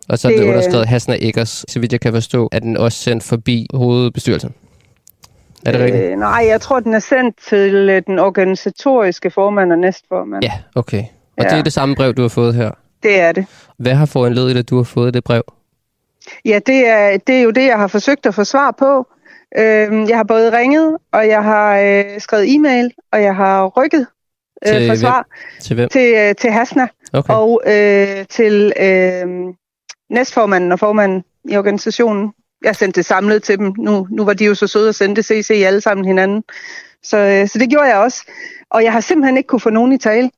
Og 0.08 0.18
så 0.18 0.28
er 0.28 0.32
det, 0.32 0.40
det 0.40 0.48
underskrevet 0.48 0.86
Hasna 0.86 1.16
Eggers, 1.20 1.64
så 1.68 1.80
vidt 1.80 1.92
jeg 1.92 2.00
kan 2.00 2.12
forstå, 2.12 2.46
at 2.52 2.62
den 2.62 2.76
også 2.76 2.98
sendt 2.98 3.24
forbi 3.24 3.66
hovedbestyrelsen. 3.74 4.54
Er 5.66 5.72
det 5.72 5.80
rigtigt? 5.80 6.04
Øh, 6.04 6.18
nej, 6.18 6.46
jeg 6.48 6.60
tror, 6.60 6.80
den 6.80 6.94
er 6.94 6.98
sendt 6.98 7.36
til 7.48 7.74
øh, 7.74 8.02
den 8.06 8.18
organisatoriske 8.18 9.30
formand 9.30 9.72
og 9.72 9.78
næstformand. 9.78 10.44
Ja, 10.44 10.52
okay. 10.74 11.04
Og 11.38 11.44
ja. 11.44 11.48
det 11.48 11.58
er 11.58 11.62
det 11.62 11.72
samme 11.72 11.94
brev, 11.94 12.14
du 12.14 12.22
har 12.22 12.28
fået 12.28 12.54
her? 12.54 12.70
Det 13.04 13.20
er 13.20 13.32
det. 13.32 13.46
Hvad 13.78 13.94
har 13.94 14.06
foranledet, 14.06 14.56
at 14.56 14.70
du 14.70 14.76
har 14.76 14.82
fået 14.82 15.14
det 15.14 15.24
brev? 15.24 15.42
Ja, 16.44 16.58
det 16.66 16.88
er, 16.88 17.16
det 17.16 17.34
er 17.34 17.42
jo 17.42 17.50
det, 17.50 17.66
jeg 17.66 17.78
har 17.78 17.86
forsøgt 17.86 18.26
at 18.26 18.34
få 18.34 18.44
svar 18.44 18.70
på. 18.70 19.06
Øh, 19.58 20.08
jeg 20.08 20.16
har 20.16 20.24
både 20.24 20.58
ringet, 20.58 20.96
og 21.12 21.28
jeg 21.28 21.44
har 21.44 21.78
øh, 21.78 22.20
skrevet 22.20 22.54
e-mail, 22.54 22.90
og 23.12 23.22
jeg 23.22 23.36
har 23.36 23.66
rykket 23.66 24.06
øh, 24.66 24.72
til 24.72 24.88
for 24.88 24.94
svar. 24.94 25.26
Hvem? 25.28 25.60
Til 25.60 25.74
hvem? 25.74 25.88
Til, 25.88 26.14
øh, 26.14 26.34
til 26.34 26.50
Hasna 26.50 26.88
okay. 27.12 27.34
og 27.34 27.62
øh, 27.66 28.26
til 28.30 28.72
øh, 28.80 29.26
næstformanden 30.10 30.72
og 30.72 30.78
formanden 30.78 31.24
i 31.50 31.56
organisationen. 31.56 32.32
Jeg 32.64 32.76
sendte 32.76 32.96
det 32.96 33.04
samlet 33.04 33.42
til 33.42 33.58
dem. 33.58 33.74
Nu, 33.78 34.06
nu 34.10 34.24
var 34.24 34.32
de 34.32 34.44
jo 34.44 34.54
så 34.54 34.66
søde 34.66 34.88
at 34.88 34.94
sende 34.94 35.16
det 35.16 35.24
CC 35.24 35.62
alle 35.66 35.80
sammen 35.80 36.06
hinanden. 36.06 36.42
Så, 37.02 37.16
øh, 37.16 37.48
så 37.48 37.58
det 37.58 37.70
gjorde 37.70 37.88
jeg 37.88 37.96
også. 37.96 38.30
Og 38.70 38.84
jeg 38.84 38.92
har 38.92 39.00
simpelthen 39.00 39.36
ikke 39.36 39.46
kunne 39.46 39.60
få 39.60 39.70
nogen 39.70 39.92
i 39.92 39.98
tale. 39.98 40.30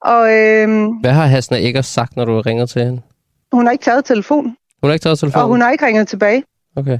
Og, 0.00 0.32
øhm, 0.32 0.86
Hvad 0.86 1.12
har 1.12 1.26
Hasna 1.26 1.56
ikke 1.56 1.82
sagt, 1.82 2.16
når 2.16 2.24
du 2.24 2.34
har 2.34 2.46
ringet 2.46 2.70
til 2.70 2.84
hende? 2.84 3.02
Hun 3.52 3.66
har 3.66 3.72
ikke 3.72 3.84
taget 3.84 4.04
telefonen. 4.04 4.56
Hun 4.80 4.90
har 4.90 4.92
ikke 4.92 5.02
taget 5.02 5.18
telefonen? 5.18 5.42
Og 5.42 5.48
hun 5.48 5.60
har 5.60 5.70
ikke 5.70 5.86
ringet 5.86 6.08
tilbage. 6.08 6.44
Okay. 6.76 6.98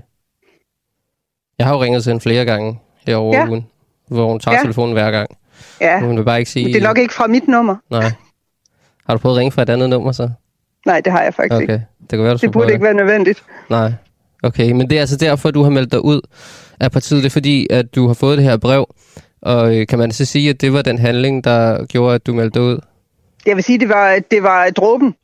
Jeg 1.58 1.66
har 1.66 1.74
jo 1.74 1.82
ringet 1.82 2.02
til 2.02 2.10
hende 2.10 2.22
flere 2.22 2.44
gange 2.44 2.78
herovre 3.06 3.38
ja. 3.38 3.48
ugen, 3.48 3.66
hvor 4.08 4.28
hun 4.28 4.40
tager 4.40 4.56
ja. 4.56 4.62
telefonen 4.62 4.92
hver 4.92 5.10
gang. 5.10 5.30
Ja, 5.80 6.00
hun 6.00 6.16
vil 6.16 6.24
bare 6.24 6.38
ikke 6.38 6.50
sige... 6.50 6.66
det 6.66 6.76
er 6.76 6.86
nok 6.88 6.98
ikke 6.98 7.14
fra 7.14 7.26
mit 7.26 7.48
nummer. 7.48 7.76
Nej. 7.90 8.12
Har 9.06 9.14
du 9.14 9.18
prøvet 9.18 9.36
at 9.36 9.38
ringe 9.38 9.52
fra 9.52 9.62
et 9.62 9.70
andet 9.70 9.90
nummer 9.90 10.12
så? 10.12 10.30
Nej, 10.86 11.00
det 11.00 11.12
har 11.12 11.22
jeg 11.22 11.34
faktisk 11.34 11.54
okay. 11.54 11.62
ikke. 11.62 11.86
Det, 12.00 12.08
kan 12.10 12.22
være, 12.22 12.32
du 12.32 12.38
det 12.38 12.52
burde 12.52 12.72
ikke 12.72 12.84
være 12.84 12.94
nødvendigt. 12.94 13.42
Nej. 13.70 13.92
Okay, 14.42 14.72
men 14.72 14.90
det 14.90 14.96
er 14.96 15.00
altså 15.00 15.16
derfor, 15.16 15.50
du 15.50 15.62
har 15.62 15.70
meldt 15.70 15.92
dig 15.92 16.04
ud 16.04 16.20
af 16.80 16.92
partiet. 16.92 17.22
Det 17.22 17.28
er 17.28 17.32
fordi, 17.32 17.66
at 17.70 17.94
du 17.94 18.06
har 18.06 18.14
fået 18.14 18.38
det 18.38 18.44
her 18.44 18.56
brev, 18.56 18.94
og 19.46 19.76
øh, 19.76 19.86
kan 19.86 19.98
man 19.98 20.12
så 20.12 20.24
sige, 20.24 20.50
at 20.50 20.60
det 20.60 20.72
var 20.72 20.82
den 20.82 20.98
handling, 20.98 21.44
der 21.44 21.86
gjorde, 21.86 22.14
at 22.14 22.26
du 22.26 22.34
meldte 22.34 22.60
ud? 22.60 22.78
Jeg 23.46 23.56
vil 23.56 23.64
sige, 23.64 23.78
det 23.78 23.88
var, 23.88 24.18
det 24.30 24.42
var 24.42 24.70
dråben. 24.70 25.14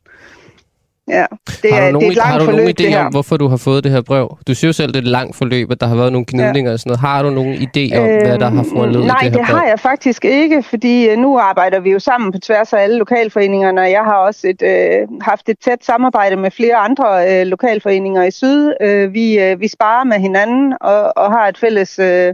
Ja, 1.07 1.25
det 1.63 1.73
er, 1.73 1.91
nogen, 1.91 1.95
det 1.95 2.07
er 2.07 2.11
et 2.11 2.15
langt 2.15 2.31
har 2.31 2.39
du 2.39 2.45
forløb, 2.45 2.79
nogen 2.79 2.93
idé 2.93 2.97
om, 2.97 3.11
hvorfor 3.11 3.37
du 3.37 3.47
har 3.47 3.57
fået 3.57 3.83
det 3.83 3.91
her 3.91 4.01
brev? 4.01 4.37
Du 4.47 4.53
siger 4.53 4.69
jo 4.69 4.73
selv, 4.73 4.87
det 4.87 4.95
er 4.95 5.01
et 5.01 5.07
langt 5.07 5.35
forløb, 5.35 5.71
at 5.71 5.81
der 5.81 5.87
har 5.87 5.95
været 5.95 6.11
nogle 6.11 6.25
gnidninger 6.29 6.71
ja. 6.71 6.73
og 6.73 6.79
sådan 6.79 6.89
noget. 6.89 6.99
Har 6.99 7.23
du 7.23 7.29
nogen 7.29 7.53
idé 7.53 7.97
om, 7.97 8.05
øh, 8.05 8.21
hvad 8.21 8.39
der 8.39 8.49
har 8.49 8.65
foranledet 8.73 9.07
nej, 9.07 9.17
det 9.23 9.31
her 9.31 9.37
Nej, 9.37 9.47
det 9.47 9.57
har 9.57 9.65
jeg 9.65 9.79
faktisk 9.79 10.25
ikke, 10.25 10.63
fordi 10.63 11.09
øh, 11.09 11.17
nu 11.17 11.39
arbejder 11.39 11.79
vi 11.79 11.91
jo 11.91 11.99
sammen 11.99 12.31
på 12.31 12.39
tværs 12.39 12.73
af 12.73 12.79
alle 12.79 12.97
lokalforeningerne, 12.97 13.81
og 13.81 13.91
jeg 13.91 14.03
har 14.03 14.15
også 14.15 14.47
et, 14.47 14.61
øh, 14.61 15.07
haft 15.21 15.49
et 15.49 15.57
tæt 15.59 15.85
samarbejde 15.85 16.35
med 16.35 16.51
flere 16.51 16.75
andre 16.75 17.05
øh, 17.31 17.47
lokalforeninger 17.47 18.23
i 18.23 18.31
Syd. 18.31 18.73
Øh, 18.81 19.13
vi, 19.13 19.39
øh, 19.39 19.59
vi 19.59 19.67
sparer 19.67 20.03
med 20.03 20.17
hinanden 20.17 20.73
og, 20.81 21.17
og 21.17 21.31
har 21.31 21.47
et 21.47 21.57
fælles... 21.57 21.99
Øh, 21.99 22.33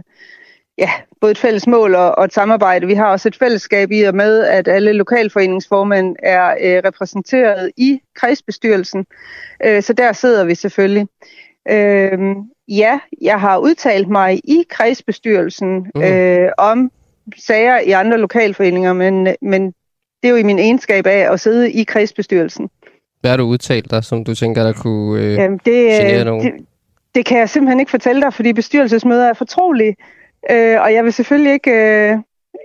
ja, 0.80 0.90
både 1.20 1.30
et 1.30 1.38
fælles 1.38 1.66
mål 1.66 1.94
og, 1.94 2.18
og 2.18 2.24
et 2.24 2.32
samarbejde. 2.32 2.86
Vi 2.86 2.94
har 2.94 3.06
også 3.06 3.28
et 3.28 3.36
fællesskab 3.36 3.90
i 3.92 4.02
og 4.02 4.14
med, 4.14 4.44
at 4.44 4.68
alle 4.68 4.92
lokalforeningsformænd 4.92 6.16
er 6.22 6.54
øh, 6.60 6.82
repræsenteret 6.84 7.70
i 7.76 8.00
kredsbestyrelsen. 8.14 9.06
Øh, 9.64 9.82
så 9.82 9.92
der 9.92 10.12
sidder 10.12 10.44
vi 10.44 10.54
selvfølgelig. 10.54 11.06
Øh, 11.70 12.18
ja, 12.68 12.98
jeg 13.22 13.40
har 13.40 13.58
udtalt 13.58 14.08
mig 14.08 14.40
i 14.44 14.64
kredsbestyrelsen 14.70 15.86
mm. 15.94 16.02
øh, 16.02 16.48
om 16.58 16.90
sager 17.38 17.80
i 17.80 17.90
andre 17.90 18.18
lokalforeninger, 18.18 18.92
men, 18.92 19.28
men 19.42 19.66
det 20.22 20.28
er 20.28 20.30
jo 20.30 20.36
i 20.36 20.42
min 20.42 20.58
egenskab 20.58 21.06
af 21.06 21.32
at 21.32 21.40
sidde 21.40 21.72
i 21.72 21.84
kredsbestyrelsen. 21.84 22.70
Hvad 23.20 23.30
har 23.30 23.36
du 23.36 23.44
udtalt 23.44 23.90
dig, 23.90 24.04
som 24.04 24.24
du 24.24 24.34
tænker, 24.34 24.62
der 24.62 24.72
kunne 24.72 25.22
øh, 25.22 25.34
Jamen, 25.34 25.60
det, 25.64 25.90
genere 25.90 26.24
nogen? 26.24 26.52
Det, 26.52 26.66
det 27.14 27.26
kan 27.26 27.38
jeg 27.38 27.48
simpelthen 27.48 27.80
ikke 27.80 27.90
fortælle 27.90 28.22
dig, 28.22 28.34
fordi 28.34 28.52
bestyrelsesmøder 28.52 29.28
er 29.28 29.34
fortrolige. 29.34 29.96
Øh, 30.50 30.80
og 30.80 30.94
jeg 30.94 31.04
vil 31.04 31.12
selvfølgelig 31.12 31.52
ikke, 31.52 31.70
øh, 31.70 32.18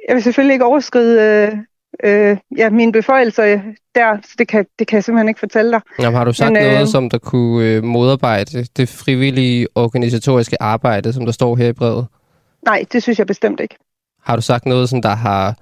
jeg 0.07 0.15
vil 0.15 0.23
selvfølgelig 0.23 0.53
ikke 0.53 0.65
overskride 0.65 1.21
øh, 1.21 1.57
øh, 2.03 2.37
ja, 2.57 2.69
mine 2.69 2.91
beføjelser 2.91 3.59
der, 3.95 4.17
så 4.23 4.35
det 4.37 4.47
kan, 4.47 4.65
det 4.79 4.87
kan 4.87 4.95
jeg 4.95 5.03
simpelthen 5.03 5.27
ikke 5.27 5.39
fortælle 5.39 5.71
dig. 5.71 5.81
Jamen, 5.99 6.17
har 6.17 6.25
du 6.25 6.33
sagt 6.33 6.53
Men, 6.53 6.63
noget, 6.63 6.81
øh, 6.81 6.87
som 6.87 7.09
der 7.09 7.17
kunne 7.17 7.65
øh, 7.65 7.83
modarbejde 7.83 8.63
det 8.77 8.89
frivillige 8.89 9.67
organisatoriske 9.75 10.61
arbejde, 10.61 11.13
som 11.13 11.25
der 11.25 11.31
står 11.31 11.55
her 11.55 11.67
i 11.67 11.73
brevet? 11.73 12.07
Nej, 12.65 12.85
det 12.91 13.03
synes 13.03 13.19
jeg 13.19 13.27
bestemt 13.27 13.59
ikke. 13.59 13.75
Har 14.23 14.35
du 14.35 14.41
sagt 14.41 14.65
noget, 14.65 14.89
som 14.89 15.01
der 15.01 15.15
har 15.15 15.57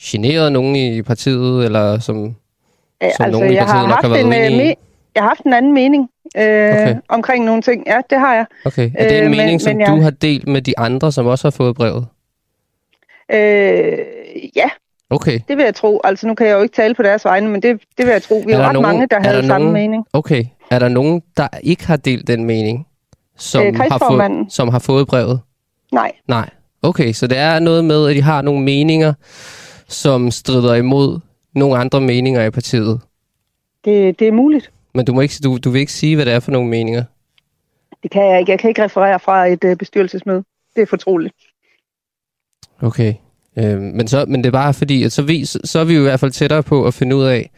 generet 0.00 0.52
nogen 0.52 0.76
i 0.76 1.02
partiet, 1.02 1.64
eller 1.64 1.98
som, 1.98 2.16
som 2.16 2.34
altså, 3.00 3.26
nogen 3.30 3.52
i 3.52 3.56
partiet 3.56 3.88
nok 3.88 4.02
har 4.02 4.08
været 4.08 4.24
uenige 4.24 4.72
i? 4.72 4.74
Jeg 5.14 5.22
har 5.22 5.28
haft 5.28 5.42
en 5.42 5.52
anden 5.52 5.74
mening 5.74 6.08
øh, 6.36 6.72
okay. 6.72 6.96
omkring 7.08 7.44
nogle 7.44 7.62
ting. 7.62 7.86
Ja, 7.86 8.00
det 8.10 8.18
har 8.18 8.34
jeg. 8.34 8.46
Okay. 8.64 8.90
Er 8.94 9.08
det 9.08 9.18
en 9.18 9.24
øh, 9.24 9.30
mening, 9.30 9.50
men, 9.50 9.60
som 9.60 9.70
men 9.70 9.80
jeg... 9.80 9.88
du 9.88 10.00
har 10.00 10.10
delt 10.10 10.48
med 10.48 10.62
de 10.62 10.78
andre, 10.78 11.12
som 11.12 11.26
også 11.26 11.46
har 11.46 11.50
fået 11.50 11.76
brevet? 11.76 12.06
Øh, 13.32 13.98
ja. 14.56 14.70
Okay. 15.10 15.40
Det 15.48 15.56
vil 15.56 15.64
jeg 15.64 15.74
tro. 15.74 16.00
Altså, 16.04 16.26
nu 16.26 16.34
kan 16.34 16.46
jeg 16.46 16.54
jo 16.54 16.62
ikke 16.62 16.74
tale 16.74 16.94
på 16.94 17.02
deres 17.02 17.24
vegne, 17.24 17.48
men 17.48 17.62
det, 17.62 17.80
det 17.98 18.06
vil 18.06 18.12
jeg 18.12 18.22
tro. 18.22 18.42
Vi 18.46 18.52
er, 18.52 18.58
er 18.58 18.62
ret 18.62 18.72
nogen, 18.72 18.86
mange, 18.86 19.06
der 19.10 19.20
havde 19.20 19.36
der 19.36 19.46
samme 19.46 19.64
nogen, 19.64 19.72
mening. 19.72 20.06
Okay. 20.12 20.44
Er 20.70 20.78
der 20.78 20.88
nogen, 20.88 21.22
der 21.36 21.48
ikke 21.62 21.86
har 21.86 21.96
delt 21.96 22.26
den 22.26 22.44
mening, 22.44 22.86
som, 23.36 23.66
øh, 23.66 23.74
har, 23.74 23.98
fået, 24.10 24.52
som 24.52 24.68
har 24.68 24.78
fået 24.78 25.06
brevet? 25.06 25.40
Nej. 25.92 26.12
Nej. 26.28 26.50
Okay, 26.82 27.12
så 27.12 27.26
det 27.26 27.38
er 27.38 27.58
noget 27.58 27.84
med, 27.84 28.08
at 28.08 28.16
de 28.16 28.22
har 28.22 28.42
nogle 28.42 28.62
meninger, 28.62 29.12
som 29.88 30.30
strider 30.30 30.74
imod 30.74 31.20
nogle 31.54 31.78
andre 31.78 32.00
meninger 32.00 32.44
i 32.44 32.50
partiet? 32.50 33.00
Det, 33.84 34.18
det 34.18 34.28
er 34.28 34.32
muligt. 34.32 34.70
Men 34.94 35.04
du, 35.04 35.14
må 35.14 35.20
ikke, 35.20 35.34
du, 35.44 35.58
du 35.58 35.70
vil 35.70 35.80
ikke 35.80 35.92
sige, 35.92 36.14
hvad 36.16 36.26
det 36.26 36.32
er 36.32 36.40
for 36.40 36.50
nogle 36.50 36.70
meninger? 36.70 37.04
Det 38.02 38.10
kan 38.10 38.22
jeg 38.30 38.40
ikke. 38.40 38.52
Jeg 38.52 38.58
kan 38.58 38.68
ikke 38.68 38.84
referere 38.84 39.20
fra 39.20 39.46
et 39.46 39.64
uh, 39.64 39.76
bestyrelsesmøde. 39.76 40.44
Det 40.76 40.82
er 40.82 40.86
fortroligt. 40.86 41.34
Okay. 42.80 43.14
Øh, 43.58 43.80
men, 43.80 44.08
så, 44.08 44.24
men 44.28 44.40
det 44.44 44.46
er 44.46 44.52
bare 44.52 44.74
fordi, 44.74 45.02
at 45.02 45.12
så, 45.12 45.22
vi, 45.22 45.44
så, 45.44 45.58
så 45.64 45.78
er 45.78 45.84
vi 45.84 45.94
jo 45.94 46.00
i 46.00 46.02
hvert 46.02 46.20
fald 46.20 46.30
tættere 46.30 46.62
på 46.62 46.86
at 46.86 46.94
finde 46.94 47.16
ud 47.16 47.24
af, 47.24 47.50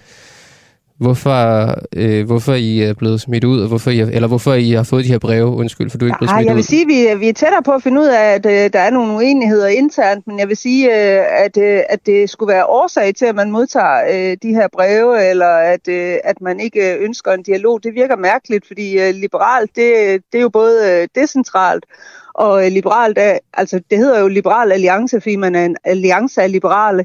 hvorfor, 0.99 1.75
øh, 1.97 2.26
hvorfor 2.26 2.53
I 2.53 2.83
er 2.83 2.95
blevet 2.95 3.21
smidt 3.21 3.45
ud, 3.45 3.61
og 3.61 3.69
hvorfor 3.69 3.91
I, 3.91 4.00
eller 4.00 4.29
hvorfor 4.29 4.53
I 4.53 4.71
har 4.71 4.83
fået 4.83 5.05
de 5.05 5.11
her 5.11 5.19
breve. 5.19 5.47
Undskyld, 5.47 5.91
for 5.91 5.99
du 5.99 6.05
er 6.05 6.09
ikke 6.09 6.19
blevet 6.19 6.31
smidt 6.31 6.43
ud. 6.43 6.47
Jeg 6.47 6.57
vil 6.57 6.65
sige, 6.65 6.83
at 6.83 6.88
vi, 6.88 7.21
vi 7.21 7.29
er 7.29 7.33
tættere 7.33 7.62
på 7.62 7.71
at 7.71 7.83
finde 7.83 8.00
ud 8.00 8.07
af, 8.07 8.35
at 8.35 8.47
øh, 8.47 8.73
der 8.73 8.79
er 8.79 8.91
nogle 8.91 9.12
uenigheder 9.12 9.67
internt, 9.67 10.26
men 10.26 10.38
jeg 10.38 10.49
vil 10.49 10.57
sige, 10.57 10.87
øh, 10.87 11.25
at, 11.45 11.57
øh, 11.57 11.81
at 11.88 12.07
det 12.07 12.31
skulle 12.31 12.53
være 12.53 12.67
årsag 12.67 13.15
til, 13.15 13.25
at 13.25 13.35
man 13.35 13.50
modtager 13.50 14.00
øh, 14.12 14.37
de 14.43 14.55
her 14.55 14.69
breve, 14.73 15.31
eller 15.31 15.47
at, 15.47 15.88
øh, 15.88 16.17
at 16.25 16.41
man 16.41 16.61
ikke 16.61 16.97
ønsker 16.97 17.33
en 17.33 17.43
dialog. 17.43 17.83
Det 17.83 17.95
virker 17.95 18.17
mærkeligt, 18.17 18.67
fordi 18.67 18.99
øh, 18.99 19.15
liberalt, 19.15 19.71
det, 19.76 19.95
det 20.33 20.38
er 20.38 20.43
jo 20.43 20.49
både 20.49 20.91
øh, 20.91 21.09
decentralt, 21.23 21.87
og 22.35 22.67
øh, 22.67 22.73
liberalt, 22.73 23.19
er, 23.19 23.38
altså 23.53 23.81
det 23.91 23.99
hedder 23.99 24.21
jo 24.21 24.29
Liberal 24.29 24.73
Alliance, 24.73 25.21
fordi 25.21 25.37
man 25.37 25.55
er 25.55 25.65
en 25.65 25.76
alliance 25.85 26.43
af 26.43 26.53
liberale. 26.53 27.05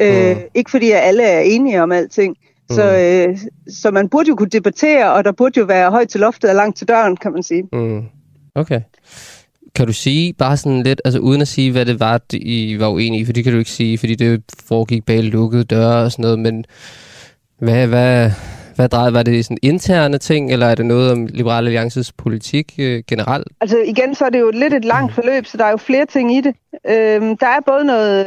Øh, 0.00 0.36
mm. 0.36 0.42
Ikke 0.54 0.70
fordi 0.70 0.90
at 0.90 1.00
alle 1.02 1.22
er 1.22 1.40
enige 1.40 1.82
om 1.82 1.92
alting. 1.92 2.36
Så, 2.70 2.82
mm. 2.82 3.32
øh, 3.32 3.38
så 3.68 3.90
man 3.90 4.08
burde 4.08 4.28
jo 4.28 4.34
kunne 4.34 4.48
debattere, 4.48 5.12
og 5.12 5.24
der 5.24 5.32
burde 5.32 5.60
jo 5.60 5.64
være 5.66 5.90
højt 5.90 6.08
til 6.08 6.20
loftet 6.20 6.50
og 6.50 6.56
langt 6.56 6.76
til 6.78 6.88
døren, 6.88 7.16
kan 7.16 7.32
man 7.32 7.42
sige. 7.42 7.68
Mm. 7.72 8.02
Okay. 8.54 8.80
Kan 9.74 9.86
du 9.86 9.92
sige 9.92 10.32
bare 10.32 10.56
sådan 10.56 10.82
lidt, 10.82 11.00
altså 11.04 11.20
uden 11.20 11.40
at 11.40 11.48
sige, 11.48 11.72
hvad 11.72 11.86
det 11.86 12.00
var, 12.00 12.20
I 12.32 12.76
var 12.78 12.88
uenige 12.88 13.20
i, 13.20 13.24
for 13.24 13.32
det 13.32 13.44
kan 13.44 13.52
du 13.52 13.58
ikke 13.58 13.70
sige, 13.70 13.98
fordi 13.98 14.14
det 14.14 14.42
foregik 14.66 15.06
bag 15.06 15.22
lukkede 15.22 15.64
døre 15.64 16.04
og 16.04 16.12
sådan 16.12 16.22
noget, 16.22 16.38
men 16.38 16.64
hvad, 17.58 17.86
hvad, 17.86 18.30
hvad 18.76 18.88
drejede, 18.88 19.14
var 19.14 19.22
det 19.22 19.44
sådan 19.44 19.58
interne 19.62 20.18
ting, 20.18 20.52
eller 20.52 20.66
er 20.66 20.74
det 20.74 20.86
noget 20.86 21.12
om 21.12 21.26
Liberale 21.26 21.66
Alliances 21.66 22.12
politik 22.12 22.74
øh, 22.78 23.02
generelt? 23.06 23.48
Altså 23.60 23.78
igen, 23.78 24.14
så 24.14 24.24
er 24.24 24.30
det 24.30 24.40
jo 24.40 24.50
lidt 24.50 24.74
et 24.74 24.84
langt 24.84 25.14
forløb, 25.14 25.46
så 25.46 25.56
der 25.56 25.64
er 25.64 25.70
jo 25.70 25.76
flere 25.76 26.06
ting 26.06 26.36
i 26.36 26.40
det. 26.40 26.54
Øhm, 26.86 27.36
der 27.36 27.46
er 27.46 27.60
både 27.66 27.84
noget... 27.84 28.26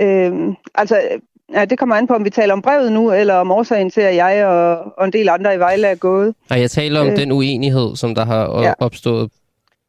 Øh, 0.00 0.54
altså 0.74 1.00
Ja, 1.52 1.64
det 1.64 1.78
kommer 1.78 1.96
an 1.96 2.06
på, 2.06 2.14
om 2.14 2.24
vi 2.24 2.30
taler 2.30 2.52
om 2.52 2.62
brevet 2.62 2.92
nu, 2.92 3.12
eller 3.12 3.34
om 3.34 3.50
årsagen 3.50 3.90
til, 3.90 4.00
at 4.00 4.16
jeg 4.16 4.46
og, 4.46 4.92
og 4.98 5.04
en 5.04 5.12
del 5.12 5.28
andre 5.28 5.54
i 5.54 5.58
Vejle 5.58 5.86
er 5.86 5.94
gået. 5.94 6.34
Nej, 6.50 6.60
jeg 6.60 6.70
taler 6.70 7.00
om 7.00 7.06
øh, 7.06 7.16
den 7.16 7.32
uenighed, 7.32 7.96
som 7.96 8.14
der 8.14 8.24
har 8.24 8.62
ja. 8.62 8.72
opstået. 8.78 9.30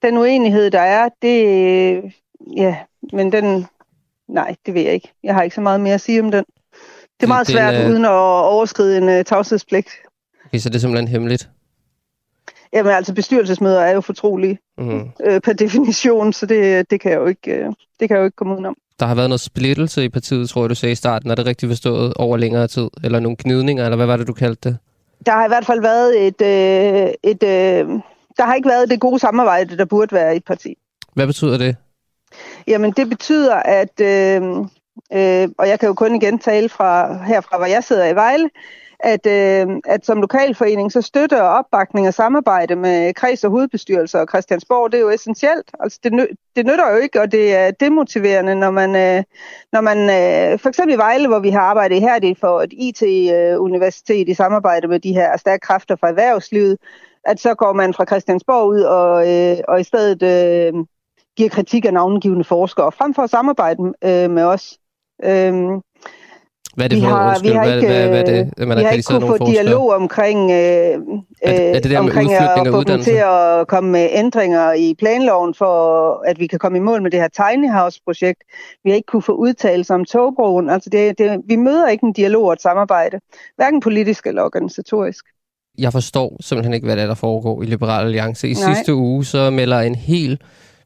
Den 0.02 0.18
uenighed, 0.18 0.72
der 0.72 0.80
er, 0.80 1.10
det... 1.22 2.14
Ja, 2.58 2.76
men 3.14 3.32
den... 3.32 3.66
Nej, 4.28 4.56
det 4.66 4.74
ved 4.74 4.82
jeg 4.82 4.94
ikke. 4.94 5.14
Jeg 5.24 5.36
har 5.36 5.44
ikke 5.44 5.56
så 5.56 5.62
meget 5.62 5.82
mere 5.82 5.94
at 5.94 6.02
sige 6.02 6.22
om 6.22 6.32
den. 6.32 6.44
Det 7.20 7.24
er 7.24 7.28
meget 7.28 7.48
det, 7.48 7.54
svært, 7.54 7.74
er... 7.74 7.90
uden 7.90 8.06
at 8.06 8.12
overskride 8.12 8.98
en 8.98 9.20
uh, 9.20 9.26
tavshedspligt. 9.26 9.90
Okay, 10.46 10.58
så 10.58 10.70
det 10.70 10.76
er 10.76 10.80
simpelthen 10.80 11.08
hemmeligt? 11.08 11.50
Jamen 12.74 12.92
altså, 12.92 13.14
bestyrelsesmøder 13.14 13.82
er 13.82 13.92
jo 13.92 14.02
fortrolige 14.02 14.60
mm. 14.78 15.10
øh, 15.24 15.42
per 15.42 15.54
definition, 15.54 16.34
så 16.34 16.46
det, 16.46 16.92
det, 16.92 17.02
kan 17.02 17.12
jeg 17.12 17.20
jo 17.20 17.26
ikke, 17.26 17.52
øh, 17.52 17.66
det 18.00 18.08
kan 18.08 18.10
jeg 18.10 18.20
jo 18.20 18.26
ikke 18.26 18.36
komme 18.36 18.54
udenom. 18.54 18.76
Der 19.00 19.06
har 19.06 19.16
været 19.16 19.30
noget 19.30 19.42
splittelse 19.42 20.04
i 20.04 20.10
partiet, 20.10 20.50
tror 20.50 20.64
jeg, 20.64 20.70
du 20.70 20.76
sagde 20.76 20.92
i 20.92 20.96
starten. 20.96 21.32
Er 21.32 21.36
det 21.36 21.46
rigtigt 21.46 21.70
forstået 21.70 22.14
over 22.14 22.38
længere 22.38 22.68
tid? 22.68 22.88
Eller 23.04 23.20
nogle 23.20 23.38
gnidninger, 23.40 23.84
eller 23.84 23.96
hvad 23.96 24.06
var 24.06 24.18
det, 24.18 24.28
du 24.28 24.34
kaldte 24.34 24.70
det? 24.70 24.78
Der 25.26 25.32
har 25.32 25.46
i 25.46 25.48
hvert 25.48 25.66
fald 25.66 25.82
været 25.82 26.28
et... 26.28 26.42
Øh, 26.42 27.14
et 27.24 27.44
øh, 27.44 28.00
der 28.38 28.46
har 28.46 28.56
ikke 28.56 28.70
været 28.70 28.90
det 28.90 29.00
gode 29.00 29.20
samarbejde, 29.20 29.78
der 29.78 29.86
burde 29.86 30.16
være 30.16 30.34
i 30.34 30.38
et 30.38 30.46
parti. 30.46 30.78
Hvad 31.14 31.28
betyder 31.28 31.58
det? 31.58 31.76
Jamen, 32.68 32.92
det 32.92 33.10
betyder, 33.10 33.56
at... 33.56 34.02
Øh, 34.02 34.42
øh, 35.14 35.50
og 35.58 35.68
jeg 35.68 35.80
kan 35.80 35.88
jo 35.88 35.94
kun 35.94 36.16
igen 36.16 36.40
tale 36.40 36.70
fra 36.70 37.24
herfra, 37.24 37.58
hvor 37.58 37.66
jeg 37.66 37.84
sidder 37.84 38.06
i 38.06 38.16
Vejle, 38.16 38.50
at, 39.00 39.26
øh, 39.26 39.68
at 39.86 40.06
som 40.06 40.22
lokalforening, 40.22 40.92
så 40.92 41.02
støtter 41.02 41.42
opbakning 41.42 42.08
og 42.08 42.14
samarbejde 42.14 42.76
med 42.76 43.14
kreds- 43.14 43.44
og 43.44 43.52
hovedbestyrelser 43.52 44.20
og 44.20 44.28
Christiansborg, 44.30 44.92
det 44.92 44.98
er 44.98 45.02
jo 45.02 45.10
essentielt. 45.10 45.72
Altså, 45.80 46.00
det, 46.04 46.14
nø- 46.14 46.54
det 46.56 46.66
nytter 46.66 46.92
jo 46.92 46.98
ikke, 46.98 47.22
og 47.22 47.32
det 47.32 47.56
er 47.56 47.72
demotiverende, 47.72 48.56
når 48.56 48.72
man, 48.72 48.96
øh, 48.96 49.24
når 49.74 49.82
man 49.82 49.98
øh, 49.98 50.60
for 50.60 50.70
eksempel 50.70 50.94
i 50.94 50.98
Vejle, 50.98 51.28
hvor 51.28 51.40
vi 51.40 51.50
har 51.50 51.62
arbejdet 51.62 52.02
her 52.02 52.36
for 52.40 52.62
et 52.62 52.74
IT-universitet 52.74 54.30
i 54.30 54.34
samarbejde 54.34 54.88
med 54.88 55.00
de 55.00 55.14
her 55.14 55.38
stærke 55.38 55.62
kræfter 55.62 55.96
fra 55.96 56.10
erhvervslivet, 56.10 56.78
at 57.26 57.40
så 57.40 57.56
går 57.56 57.74
man 57.74 57.94
fra 57.94 58.06
Christiansborg 58.06 58.68
ud 58.68 58.82
og, 58.82 59.34
øh, 59.34 59.58
og 59.68 59.80
i 59.80 59.84
stedet 59.84 60.24
øh, 60.24 60.74
giver 61.38 61.50
kritik 61.50 61.86
af 61.86 61.94
navngivende 61.94 62.44
forskere, 62.44 62.92
frem 62.92 63.14
for 63.14 63.22
at 63.22 63.30
samarbejde 63.30 63.82
øh, 64.04 64.32
med 64.32 64.44
os. 64.44 64.78
Øh, 65.24 65.54
hvad 66.78 66.86
er 66.86 66.90
det 66.90 67.04
for, 67.04 67.10
har, 67.10 67.30
undskyld, 67.30 67.52
vi 67.52 67.58
har 67.58 67.64
ikke, 67.64 67.88
hvad, 67.88 68.08
hvad, 68.08 68.10
hvad 68.10 68.20
er 68.20 68.44
det, 68.44 68.68
man 68.68 68.78
vi 68.78 68.84
har 68.84 68.92
ikke 68.92 69.08
kunnet 69.10 69.28
få 69.28 69.52
dialog 69.52 69.94
omkring, 69.94 70.52
øh, 70.52 70.58
er 70.58 70.98
det, 71.46 71.76
er 71.76 71.80
det 71.80 71.92
der 71.92 72.00
omkring 72.00 72.34
at 72.34 72.68
få 72.68 72.84
dem 72.84 73.02
til 73.02 73.20
at 73.26 73.68
komme 73.68 73.92
med 73.92 74.10
ændringer 74.12 74.74
i 74.74 74.96
planloven, 75.00 75.54
for 75.54 75.74
at 76.28 76.40
vi 76.40 76.48
kan 76.48 76.60
komme 76.60 76.78
i 76.78 76.82
mål 76.82 77.02
med 77.02 77.12
det 77.12 77.20
her 77.20 77.28
Tiny 77.28 77.72
House-projekt. 77.72 78.44
Vi 78.84 78.90
har 78.90 78.96
ikke 78.96 79.06
kunne 79.06 79.22
få 79.22 79.32
udtalelser 79.32 79.94
om 79.94 80.06
togbroen. 80.06 80.70
Altså 80.70 80.90
det, 80.90 81.18
det, 81.18 81.42
vi 81.48 81.56
møder 81.56 81.88
ikke 81.88 82.06
en 82.06 82.14
dialog 82.14 82.44
og 82.44 82.54
et 82.54 82.62
samarbejde, 82.62 83.20
hverken 83.56 83.80
politisk 83.80 84.28
eller 84.28 84.44
organisatorisk. 84.44 85.26
Jeg 85.78 85.92
forstår 85.92 86.38
simpelthen 86.42 86.74
ikke, 86.74 86.86
hvad 86.86 86.96
det 86.96 87.04
er, 87.04 87.08
der 87.08 87.16
foregår 87.16 87.64
i 87.64 87.66
Liberal 87.66 88.06
Alliance. 88.06 88.50
I 88.50 88.54
Nej. 88.54 88.74
sidste 88.74 88.96
uge 88.96 89.26
så 89.26 89.50
melder 89.50 89.80
en 89.80 89.96
hel 89.96 90.40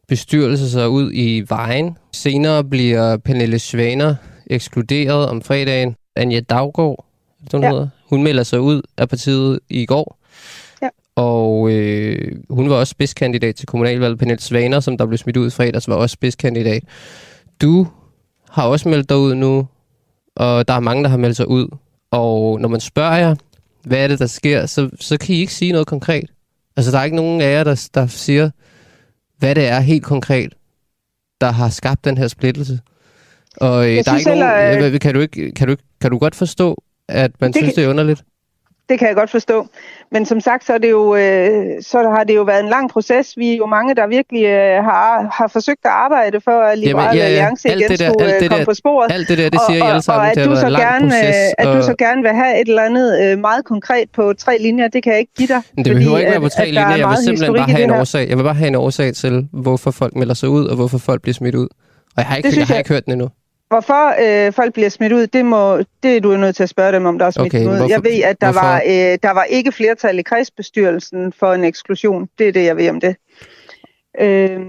bestyrelse 0.07 0.71
sig 0.71 0.89
ud 0.89 1.11
i 1.13 1.43
vejen. 1.49 1.97
Senere 2.13 2.63
bliver 2.63 3.17
Pernille 3.17 3.59
Svaner 3.59 4.15
ekskluderet 4.51 5.29
om 5.29 5.41
fredagen. 5.41 5.95
Anja 6.15 6.39
Daggaard, 6.39 7.05
hun, 7.51 7.63
ja. 7.63 7.69
hedder. 7.69 7.87
hun 8.09 8.23
melder 8.23 8.43
sig 8.43 8.61
ud 8.61 8.81
af 8.97 9.09
partiet 9.09 9.59
i 9.69 9.85
går. 9.85 10.17
Ja. 10.81 10.89
Og 11.15 11.71
øh, 11.71 12.35
hun 12.49 12.69
var 12.69 12.75
også 12.75 12.91
spidskandidat 12.91 13.55
til 13.55 13.67
kommunalvalget. 13.67 14.19
Pernille 14.19 14.41
Svaner, 14.41 14.79
som 14.79 14.97
der 14.97 15.05
blev 15.05 15.17
smidt 15.17 15.37
ud 15.37 15.47
i 15.47 15.49
fredags, 15.49 15.87
var 15.87 15.95
også 15.95 16.13
spidskandidat. 16.13 16.83
Du 17.61 17.87
har 18.49 18.67
også 18.67 18.89
meldt 18.89 19.09
dig 19.09 19.17
ud 19.17 19.35
nu, 19.35 19.67
og 20.35 20.67
der 20.67 20.73
er 20.73 20.79
mange, 20.79 21.03
der 21.03 21.09
har 21.09 21.17
meldt 21.17 21.37
sig 21.37 21.47
ud. 21.47 21.67
Og 22.11 22.61
når 22.61 22.69
man 22.69 22.79
spørger 22.79 23.17
jer, 23.17 23.35
hvad 23.83 24.03
er 24.03 24.07
det, 24.07 24.19
der 24.19 24.27
sker, 24.27 24.65
så, 24.65 24.89
så 24.99 25.17
kan 25.17 25.35
I 25.35 25.39
ikke 25.39 25.53
sige 25.53 25.71
noget 25.71 25.87
konkret. 25.87 26.29
Altså, 26.77 26.91
der 26.91 26.99
er 26.99 27.03
ikke 27.03 27.15
nogen 27.15 27.41
af 27.41 27.53
jer, 27.53 27.63
der, 27.63 27.89
der 27.93 28.07
siger, 28.07 28.49
hvad 29.37 29.55
det 29.55 29.67
er 29.67 29.79
helt 29.79 30.03
konkret, 30.03 30.53
der 31.41 31.51
har 31.51 31.69
skabt 31.69 32.05
den 32.05 32.17
her 32.17 32.27
splittelse. 32.27 32.79
Og 33.57 33.89
øh, 33.89 34.03
der 34.05 34.11
er 34.11 34.17
ikke 34.17 34.29
heller, 34.29 34.79
nogen, 34.79 34.99
kan, 34.99 35.13
du 35.13 35.19
ikke, 35.19 35.51
kan, 35.51 35.67
du, 35.67 35.75
kan 36.01 36.11
du 36.11 36.17
godt 36.17 36.35
forstå, 36.35 36.83
at 37.09 37.31
man 37.41 37.51
det 37.51 37.57
synes, 37.57 37.73
kan, 37.73 37.75
det 37.75 37.85
er 37.85 37.89
underligt? 37.89 38.23
Det 38.89 38.99
kan 38.99 39.07
jeg 39.07 39.15
godt 39.15 39.29
forstå. 39.29 39.67
Men 40.11 40.25
som 40.25 40.39
sagt, 40.39 40.65
så, 40.65 40.73
er 40.73 40.77
det 40.77 40.89
jo, 40.89 41.15
øh, 41.15 41.63
så 41.81 42.09
har 42.15 42.23
det 42.23 42.35
jo 42.35 42.41
været 42.41 42.63
en 42.63 42.69
lang 42.69 42.89
proces. 42.89 43.37
Vi 43.37 43.51
er 43.53 43.57
jo 43.57 43.65
mange, 43.65 43.95
der 43.95 44.07
virkelig 44.07 44.43
øh, 44.43 44.83
har, 44.83 45.29
har 45.33 45.47
forsøgt 45.47 45.79
at 45.85 45.91
arbejde 45.91 46.41
for, 46.41 46.61
at 46.61 46.77
Liberale 46.77 47.17
ja, 47.17 47.23
ja. 47.23 47.25
Alliance 47.25 47.69
igen 47.69 47.89
det 47.89 47.99
der, 47.99 48.09
skulle 48.09 48.35
øh, 48.35 48.39
komme 48.39 48.57
der, 48.57 48.65
på 48.65 48.73
sporet. 48.73 49.11
Alt 49.11 49.29
det 49.29 49.37
der, 49.37 49.49
det 49.49 49.59
siger 49.69 49.81
og, 49.83 49.87
I 49.87 49.91
alle 49.91 50.01
sammen, 50.01 50.19
og, 50.19 50.31
og 50.37 50.41
at, 50.41 50.49
du 50.49 50.55
så 50.55 50.67
gerne, 50.67 51.09
proces, 51.09 51.35
og... 51.59 51.65
at 51.65 51.77
du 51.77 51.83
så 51.83 51.95
gerne 51.97 52.21
vil 52.21 52.31
have 52.31 52.61
et 52.61 52.67
eller 52.67 52.83
andet 52.83 53.21
øh, 53.23 53.39
meget 53.39 53.65
konkret 53.65 54.09
på 54.15 54.33
tre 54.33 54.57
linjer, 54.57 54.87
det 54.87 55.03
kan 55.03 55.11
jeg 55.11 55.19
ikke 55.19 55.33
give 55.37 55.47
dig. 55.47 55.61
Men 55.75 55.85
det 55.85 55.95
behøver 55.95 56.17
ikke 56.17 56.31
være 56.31 56.41
på 56.41 56.49
tre 56.49 56.65
linjer. 56.65 56.95
Jeg 56.95 57.09
vil 57.09 57.17
simpelthen 57.17 57.55
bare 57.55 57.69
have 57.69 57.83
en 57.83 57.91
årsag. 57.91 58.29
Jeg 58.29 58.37
vil 58.37 58.43
bare 58.43 58.53
have 58.53 58.67
en 58.67 58.75
årsag 58.75 59.13
til, 59.13 59.47
hvorfor 59.51 59.91
folk 59.91 60.15
melder 60.15 60.33
sig 60.33 60.49
ud, 60.49 60.65
og 60.65 60.75
hvorfor 60.75 60.97
folk 60.97 61.21
bliver 61.21 61.33
smidt 61.33 61.55
ud. 61.55 61.67
Og 62.15 62.17
jeg 62.17 62.25
har 62.25 62.35
ikke, 62.35 62.49
jeg 62.57 62.67
har 62.67 62.77
ikke 62.77 62.89
hørt 62.89 63.05
den 63.05 63.13
endnu. 63.13 63.29
Hvorfor 63.71 64.13
øh, 64.21 64.53
folk 64.53 64.73
bliver 64.73 64.89
smidt 64.89 65.13
ud, 65.13 65.27
det, 65.27 65.45
må, 65.45 65.77
det 66.03 66.17
er 66.17 66.21
du 66.21 66.37
nødt 66.37 66.55
til 66.55 66.63
at 66.63 66.69
spørge 66.69 66.91
dem, 66.91 67.05
om 67.05 67.19
der 67.19 67.25
er 67.25 67.31
smidt 67.31 67.53
okay, 67.53 67.65
ud. 67.65 67.77
Hvorfor, 67.77 67.89
jeg 67.89 68.03
ved, 68.03 68.23
at 68.23 68.41
der 68.41 68.51
var, 68.51 68.81
øh, 68.85 69.17
der 69.23 69.31
var 69.31 69.43
ikke 69.43 69.71
flertal 69.71 70.19
i 70.19 70.21
kredsbestyrelsen 70.21 71.33
for 71.33 71.53
en 71.53 71.63
eksklusion. 71.63 72.29
Det 72.39 72.47
er 72.47 72.51
det, 72.51 72.63
jeg 72.63 72.77
ved 72.77 72.89
om 72.89 72.99
det. 72.99 73.15
Øh, 74.19 74.59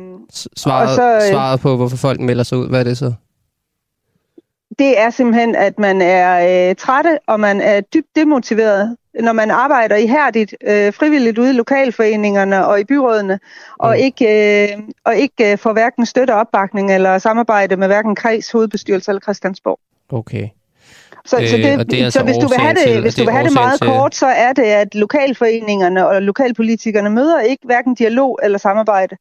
svaret, 0.56 0.96
så, 0.96 1.14
øh, 1.14 1.22
svaret 1.32 1.60
på, 1.60 1.76
hvorfor 1.76 1.96
folk 1.96 2.20
melder 2.20 2.44
sig 2.44 2.58
ud, 2.58 2.68
hvad 2.68 2.80
er 2.80 2.84
det 2.84 2.98
så? 2.98 3.12
Det 4.78 5.00
er 5.00 5.10
simpelthen, 5.10 5.54
at 5.54 5.78
man 5.78 6.02
er 6.02 6.68
øh, 6.70 6.74
trætte, 6.76 7.18
og 7.26 7.40
man 7.40 7.60
er 7.60 7.80
dybt 7.80 8.16
demotiveret 8.16 8.96
når 9.20 9.32
man 9.32 9.50
arbejder 9.50 9.96
ihærdigt 9.96 10.54
øh, 10.66 10.92
frivilligt 10.92 11.38
ude 11.38 11.50
i 11.50 11.52
lokalforeningerne 11.52 12.66
og 12.66 12.80
i 12.80 12.84
byrådene, 12.84 13.40
og 13.78 13.90
mm. 13.90 14.02
ikke, 14.02 14.26
øh, 14.72 14.78
og 15.04 15.16
ikke 15.16 15.52
øh, 15.52 15.58
får 15.58 15.72
hverken 15.72 16.06
støtte 16.06 16.34
opbakning 16.34 16.94
eller 16.94 17.18
samarbejde 17.18 17.76
med 17.76 17.86
hverken 17.86 18.14
kreds, 18.14 18.50
hovedbestyrelse 18.50 19.10
eller 19.10 19.20
Christiansborg. 19.20 19.78
Okay. 20.10 20.48
Så, 21.24 21.40
øh, 21.40 21.48
så, 21.48 21.56
det, 21.56 21.90
det 21.90 22.02
altså 22.02 22.18
så 22.18 22.24
hvis 22.24 22.36
du 22.36 22.48
vil 22.48 22.58
have 22.58 22.74
det, 22.74 22.82
til, 22.82 23.00
hvis 23.00 23.14
du 23.14 23.24
vil 23.24 23.32
have 23.32 23.44
det 23.44 23.52
meget 23.52 23.78
til... 23.80 23.88
kort, 23.88 24.14
så 24.14 24.26
er 24.26 24.52
det, 24.52 24.62
at 24.62 24.94
lokalforeningerne 24.94 26.06
og 26.06 26.22
lokalpolitikerne 26.22 27.10
møder 27.10 27.40
ikke 27.40 27.66
hverken 27.66 27.94
dialog 27.94 28.38
eller 28.42 28.58
samarbejde. 28.58 29.16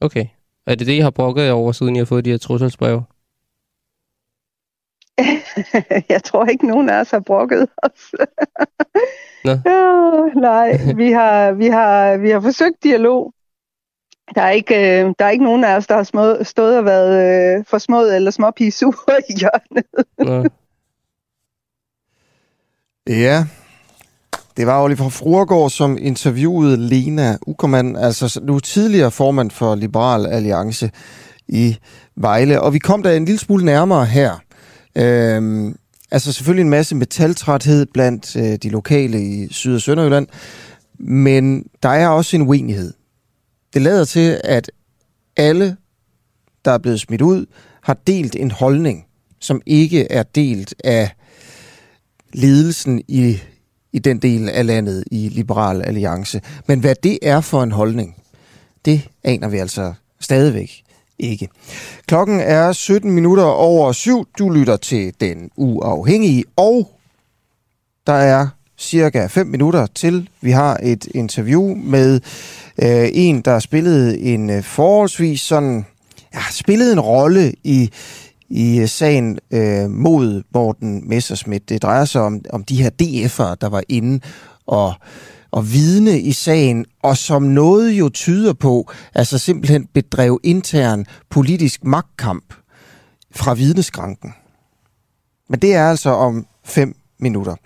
Okay. 0.00 0.26
Er 0.66 0.74
det 0.74 0.86
det, 0.86 0.92
I 0.92 0.98
har 0.98 1.10
brokket 1.10 1.50
over, 1.50 1.72
siden 1.72 1.96
I 1.96 1.98
har 1.98 2.06
fået 2.06 2.24
de 2.24 2.30
her 2.30 2.38
trusselsbreve? 2.38 3.04
jeg 6.12 6.24
tror 6.24 6.44
ikke, 6.44 6.66
nogen 6.66 6.88
af 6.88 7.00
os 7.00 7.10
har 7.10 7.20
brokket 7.20 7.68
os. 7.82 8.14
Nå. 9.44 9.50
ja, 9.70 10.40
nej, 10.40 10.78
vi 10.96 11.12
har, 11.12 11.52
vi, 11.52 11.66
har, 11.66 12.16
vi 12.16 12.30
har 12.30 12.40
forsøgt 12.40 12.82
dialog. 12.82 13.32
Der 14.34 14.42
er, 14.42 14.50
ikke, 14.50 14.74
øh, 14.74 15.14
der 15.18 15.24
er 15.24 15.30
ikke 15.30 15.44
nogen 15.44 15.64
af 15.64 15.76
os, 15.76 15.86
der 15.86 15.94
har 15.94 16.02
små, 16.02 16.44
stået 16.44 16.78
og 16.78 16.84
været 16.84 17.56
øh, 17.58 17.64
for 17.68 17.78
små 17.78 18.02
eller 18.02 18.30
småpigesure 18.30 19.20
i 19.28 19.38
hjørnet. 19.38 19.84
Nå. 20.18 20.48
Ja, 23.06 23.46
det 24.56 24.66
var 24.66 24.82
Oliver 24.82 25.08
Fruergaard, 25.08 25.70
som 25.70 25.98
interviewede 26.00 26.76
Lena 26.76 27.36
Uckermann, 27.46 27.96
altså 27.96 28.40
nu 28.42 28.60
tidligere 28.60 29.10
formand 29.10 29.50
for 29.50 29.74
Liberal 29.74 30.26
Alliance 30.26 30.90
i 31.48 31.78
Vejle. 32.16 32.60
Og 32.60 32.72
vi 32.72 32.78
kom 32.78 33.02
der 33.02 33.12
en 33.12 33.24
lille 33.24 33.38
smule 33.38 33.64
nærmere 33.64 34.06
her. 34.06 34.38
Øhm, 34.96 35.76
altså 36.10 36.32
selvfølgelig 36.32 36.62
en 36.62 36.70
masse 36.70 36.94
metaltræthed 36.94 37.86
blandt 37.86 38.36
øh, 38.36 38.56
de 38.56 38.68
lokale 38.68 39.22
i 39.24 39.52
Syd- 39.52 39.74
og 39.74 39.80
Sønderjylland, 39.80 40.26
men 40.98 41.66
der 41.82 41.88
er 41.88 42.08
også 42.08 42.36
en 42.36 42.42
uenighed. 42.42 42.92
Det 43.74 43.82
lader 43.82 44.04
til, 44.04 44.40
at 44.44 44.70
alle, 45.36 45.76
der 46.64 46.70
er 46.70 46.78
blevet 46.78 47.00
smidt 47.00 47.22
ud, 47.22 47.46
har 47.82 47.98
delt 48.06 48.36
en 48.36 48.50
holdning, 48.50 49.06
som 49.40 49.62
ikke 49.66 50.12
er 50.12 50.22
delt 50.22 50.74
af 50.84 51.10
ledelsen 52.32 53.02
i, 53.08 53.38
i 53.92 53.98
den 53.98 54.18
del 54.18 54.48
af 54.48 54.66
landet 54.66 55.04
i 55.10 55.28
Liberal 55.28 55.82
Alliance. 55.82 56.40
Men 56.66 56.80
hvad 56.80 56.94
det 57.02 57.18
er 57.22 57.40
for 57.40 57.62
en 57.62 57.72
holdning, 57.72 58.16
det 58.84 59.08
aner 59.24 59.48
vi 59.48 59.58
altså 59.58 59.92
stadigvæk 60.20 60.81
ikke. 61.22 61.48
Klokken 62.06 62.40
er 62.40 62.72
17 62.72 63.10
minutter 63.10 63.44
over 63.44 63.92
syv. 63.92 64.26
Du 64.38 64.50
lytter 64.50 64.76
til 64.76 65.12
Den 65.20 65.50
Uafhængige, 65.56 66.44
og 66.56 66.90
der 68.06 68.12
er 68.12 68.48
cirka 68.78 69.26
5 69.26 69.46
minutter 69.46 69.86
til, 69.86 70.28
vi 70.40 70.50
har 70.50 70.80
et 70.82 71.06
interview 71.14 71.74
med 71.74 72.20
øh, 72.82 73.08
en, 73.12 73.40
der 73.40 73.58
spillede 73.58 74.18
en 74.18 74.50
øh, 74.50 74.62
forholdsvis 74.62 75.40
sådan, 75.40 75.86
ja, 76.34 76.40
spillede 76.50 76.92
en 76.92 77.00
rolle 77.00 77.52
i, 77.64 77.90
i 78.48 78.80
øh, 78.80 78.88
sagen 78.88 79.38
øh, 79.50 79.90
mod 79.90 80.42
Morten 80.54 81.08
Messerschmidt. 81.08 81.68
Det 81.68 81.82
drejer 81.82 82.04
sig 82.04 82.22
om, 82.22 82.40
om 82.50 82.64
de 82.64 82.82
her 82.82 82.90
DF'ere, 83.02 83.56
der 83.60 83.68
var 83.68 83.82
inde 83.88 84.20
og 84.66 84.94
og 85.52 85.72
vidne 85.72 86.20
i 86.20 86.32
sagen, 86.32 86.86
og 87.02 87.16
som 87.16 87.42
noget 87.42 87.92
jo 87.92 88.08
tyder 88.08 88.52
på, 88.52 88.92
altså 89.14 89.38
simpelthen 89.38 89.86
bedrev 89.94 90.40
intern 90.42 91.06
politisk 91.30 91.84
magtkamp 91.84 92.54
fra 93.34 93.54
vidneskranken. 93.54 94.34
Men 95.48 95.60
det 95.60 95.74
er 95.74 95.88
altså 95.90 96.10
om 96.10 96.46
fem 96.64 96.94
minutter. 97.20 97.56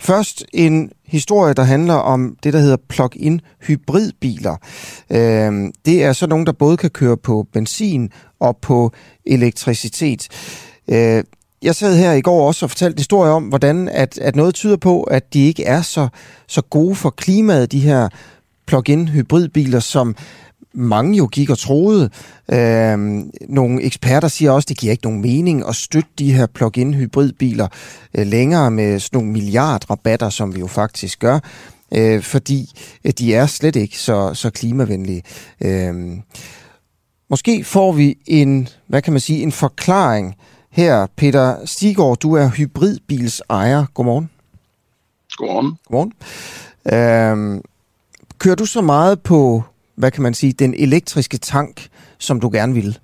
Først 0.00 0.44
en 0.52 0.90
historie, 1.06 1.54
der 1.54 1.62
handler 1.62 1.94
om 1.94 2.36
det, 2.42 2.52
der 2.52 2.58
hedder 2.58 2.76
plug-in 2.88 3.40
hybridbiler. 3.66 4.56
Øh, 5.10 5.72
det 5.86 6.04
er 6.04 6.12
så 6.12 6.26
nogen, 6.26 6.46
der 6.46 6.52
både 6.52 6.76
kan 6.76 6.90
køre 6.90 7.16
på 7.16 7.46
benzin 7.52 8.10
og 8.40 8.56
på 8.56 8.92
elektricitet. 9.26 10.28
Øh, 10.88 11.24
jeg 11.62 11.74
sad 11.74 11.96
her 11.96 12.12
i 12.12 12.20
går 12.20 12.46
også 12.46 12.66
og 12.66 12.70
fortalte 12.70 13.00
historie 13.00 13.30
om, 13.30 13.44
hvordan 13.44 13.88
at, 13.88 14.18
at 14.18 14.36
noget 14.36 14.54
tyder 14.54 14.76
på, 14.76 15.02
at 15.02 15.34
de 15.34 15.46
ikke 15.46 15.64
er 15.64 15.82
så, 15.82 16.08
så 16.46 16.62
gode 16.62 16.94
for 16.94 17.10
klimaet, 17.10 17.72
de 17.72 17.80
her 17.80 18.08
plug-in 18.66 19.08
hybridbiler, 19.08 19.80
som 19.80 20.16
mange 20.76 21.16
jo 21.16 21.28
gik 21.32 21.50
og 21.50 21.58
troede. 21.58 22.10
Øhm, 22.52 23.30
nogle 23.48 23.82
eksperter 23.82 24.28
siger 24.28 24.50
også, 24.50 24.64
at 24.64 24.68
det 24.68 24.78
giver 24.78 24.90
ikke 24.90 25.04
nogen 25.04 25.22
mening 25.22 25.68
at 25.68 25.76
støtte 25.76 26.10
de 26.18 26.32
her 26.32 26.46
plug-in 26.46 26.94
hybridbiler 26.94 27.68
øh, 28.14 28.26
længere 28.26 28.70
med 28.70 29.00
sådan 29.00 29.16
nogle 29.16 29.32
milliardrabatter, 29.32 30.30
som 30.30 30.54
vi 30.54 30.60
jo 30.60 30.66
faktisk 30.66 31.18
gør, 31.18 31.38
øh, 31.94 32.22
fordi 32.22 32.70
øh, 33.04 33.12
de 33.18 33.34
er 33.34 33.46
slet 33.46 33.76
ikke 33.76 33.98
så, 33.98 34.34
så 34.34 34.50
klimavenlige. 34.50 35.22
Øhm, 35.60 36.22
måske 37.30 37.64
får 37.64 37.92
vi 37.92 38.18
en, 38.26 38.68
hvad 38.86 39.02
kan 39.02 39.12
man 39.12 39.20
sige, 39.20 39.42
en 39.42 39.52
forklaring 39.52 40.34
her. 40.76 41.06
Peter 41.16 41.66
Stigård, 41.66 42.18
du 42.18 42.34
er 42.34 42.48
hybridbils 42.48 43.42
ejer. 43.50 43.86
Godmorgen. 43.94 44.30
Godmorgen. 45.36 45.78
Godmorgen. 45.86 46.12
Øhm, 46.92 47.62
kører 48.38 48.54
du 48.54 48.66
så 48.66 48.80
meget 48.80 49.22
på, 49.22 49.62
hvad 49.94 50.10
kan 50.10 50.22
man 50.22 50.34
sige, 50.34 50.52
den 50.52 50.74
elektriske 50.74 51.38
tank, 51.38 51.88
som 52.18 52.40
du 52.40 52.50
gerne 52.52 52.74
vil? 52.74 52.98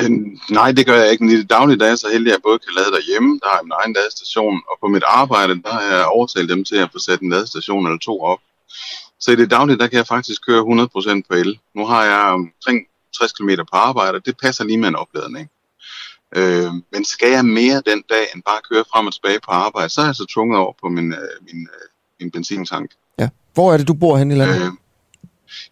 Øh, 0.00 0.10
nej, 0.50 0.72
det 0.72 0.86
gør 0.86 0.96
jeg 0.96 1.10
ikke. 1.12 1.24
I 1.24 1.36
det 1.36 1.50
daglige 1.50 1.78
dag 1.78 1.90
er 1.90 1.96
så 1.96 2.08
heldig, 2.12 2.30
at 2.30 2.32
jeg 2.32 2.42
både 2.42 2.58
kan 2.58 2.74
lade 2.74 2.90
derhjemme, 2.96 3.40
der 3.42 3.48
har 3.48 3.56
jeg 3.56 3.64
min 3.64 3.78
egen 3.82 3.92
ladestation, 3.92 4.62
og 4.70 4.76
på 4.80 4.86
mit 4.88 5.04
arbejde, 5.06 5.62
der 5.62 5.72
har 5.72 5.82
jeg 5.82 6.06
overtalt 6.06 6.48
dem 6.48 6.64
til 6.64 6.76
at 6.76 6.88
få 6.92 6.98
sat 6.98 7.20
en 7.20 7.30
ladestation 7.30 7.86
eller 7.86 7.98
to 7.98 8.20
op. 8.22 8.38
Så 9.20 9.32
i 9.32 9.36
det 9.36 9.50
daglige, 9.50 9.78
der 9.78 9.86
kan 9.86 9.96
jeg 9.96 10.06
faktisk 10.06 10.46
køre 10.46 10.62
100% 10.62 11.22
på 11.30 11.34
el. 11.34 11.58
Nu 11.74 11.86
har 11.86 12.04
jeg 12.04 12.20
omkring 12.20 12.78
60 13.18 13.32
km 13.32 13.50
på 13.72 13.76
arbejde, 13.76 14.20
det 14.20 14.36
passer 14.42 14.64
lige 14.64 14.78
med 14.78 14.88
en 14.88 14.96
opladning. 14.96 15.50
Øh, 16.36 16.72
men 16.92 17.04
skal 17.04 17.30
jeg 17.30 17.44
mere 17.44 17.82
den 17.86 18.02
dag, 18.10 18.24
end 18.34 18.42
bare 18.42 18.60
køre 18.70 18.84
frem 18.92 19.06
og 19.06 19.12
tilbage 19.12 19.40
på 19.44 19.50
arbejde, 19.50 19.88
så 19.88 20.00
er 20.00 20.04
jeg 20.04 20.14
så 20.14 20.26
tvunget 20.34 20.58
over 20.58 20.72
på 20.82 20.88
min, 20.88 21.12
øh, 21.12 21.28
min, 21.46 21.60
øh, 21.74 21.88
min 22.20 22.30
benzintank. 22.30 22.90
Ja. 23.18 23.28
Hvor 23.54 23.72
er 23.72 23.76
det, 23.76 23.88
du 23.88 23.94
bor 23.94 24.16
hen 24.16 24.30
i 24.30 24.34
landet? 24.34 24.62
Øh, 24.62 24.72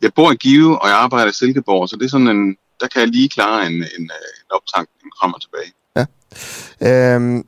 jeg 0.03 0.15
bor 0.15 0.33
i 0.33 0.35
Give, 0.35 0.83
og 0.83 0.89
jeg 0.89 0.97
arbejder 0.97 1.31
i 1.31 1.35
Silkeborg, 1.35 1.89
så 1.89 1.97
det 1.97 2.05
er 2.05 2.09
sådan 2.09 2.29
en, 2.29 2.57
der 2.81 2.87
kan 2.89 3.01
jeg 3.01 3.09
lige 3.09 3.29
klare 3.29 3.67
en, 3.67 3.73
en, 3.73 3.83
øh, 3.83 4.31
en 4.41 4.51
optankning 4.51 5.13
frem 5.21 5.33
og 5.33 5.41
tilbage. 5.41 5.73
Ja. 5.97 6.07
Øhm, 7.15 7.47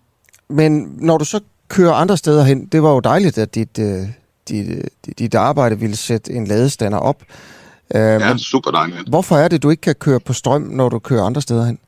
men 0.48 0.96
når 1.00 1.18
du 1.18 1.24
så 1.24 1.40
kører 1.68 1.92
andre 1.92 2.16
steder 2.16 2.44
hen, 2.44 2.66
det 2.66 2.83
var 2.83 2.90
jo 2.90 3.00
dejligt, 3.00 3.38
at 3.38 3.55
dit, 3.55 3.78
øh, 3.78 4.09
dit, 4.48 4.68
øh, 4.68 5.12
dit 5.18 5.35
arbejde 5.35 5.78
ville 5.78 5.96
sætte 5.96 6.33
en 6.33 6.46
ladestander 6.46 6.98
op. 6.98 7.22
Øh, 7.94 8.00
ja, 8.00 8.28
men 8.28 8.38
super 8.38 8.70
dejligt. 8.70 9.09
Hvorfor 9.09 9.37
er 9.37 9.48
det, 9.48 9.62
du 9.62 9.70
ikke 9.70 9.81
kan 9.81 9.94
køre 9.94 10.20
på 10.20 10.33
strøm, 10.33 10.62
når 10.62 10.88
du 10.88 10.98
kører 10.98 11.24
andre 11.24 11.42
steder 11.42 11.64
hen? 11.64 11.78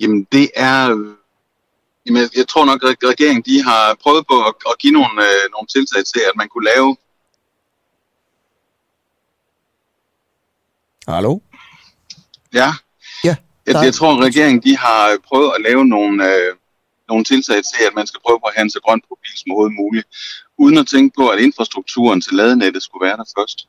Jamen, 0.00 0.26
det 0.32 0.50
er... 0.56 0.88
Jamen, 2.06 2.30
jeg 2.36 2.48
tror 2.48 2.64
nok, 2.64 2.84
at 2.84 3.08
regeringen 3.08 3.42
de 3.42 3.62
har 3.62 3.96
prøvet 4.02 4.26
på 4.26 4.36
at, 4.48 4.54
at 4.70 4.78
give 4.78 4.92
nogle, 4.92 5.22
øh, 5.22 5.42
nogle 5.54 5.66
tiltag 5.74 6.04
til, 6.04 6.20
at 6.20 6.32
man 6.36 6.48
kunne 6.48 6.64
lave... 6.74 6.96
Hallo? 11.08 11.38
Ja. 12.54 12.72
Ja. 13.24 13.36
Jeg, 13.66 13.84
jeg 13.84 13.94
tror, 13.94 14.12
at 14.16 14.24
regeringen 14.24 14.62
de 14.62 14.76
har 14.76 15.16
prøvet 15.28 15.52
at 15.56 15.62
lave 15.62 15.84
nogle, 15.86 16.34
øh, 16.34 16.56
nogle 17.08 17.24
tiltag 17.24 17.56
til, 17.56 17.84
at 17.88 17.94
man 17.94 18.06
skal 18.06 18.20
prøve 18.26 18.40
på 18.40 18.46
at 18.46 18.54
have 18.56 18.62
en 18.62 18.70
så 18.70 18.80
grøn 18.84 19.00
profil 19.08 19.34
som 19.36 19.50
overhovedet 19.52 19.76
muligt, 19.82 20.06
uden 20.58 20.78
at 20.78 20.86
tænke 20.86 21.14
på, 21.18 21.28
at 21.28 21.38
infrastrukturen 21.40 22.20
til 22.20 22.34
ladenettet 22.34 22.82
skulle 22.82 23.06
være 23.06 23.16
der 23.16 23.24
først. 23.38 23.68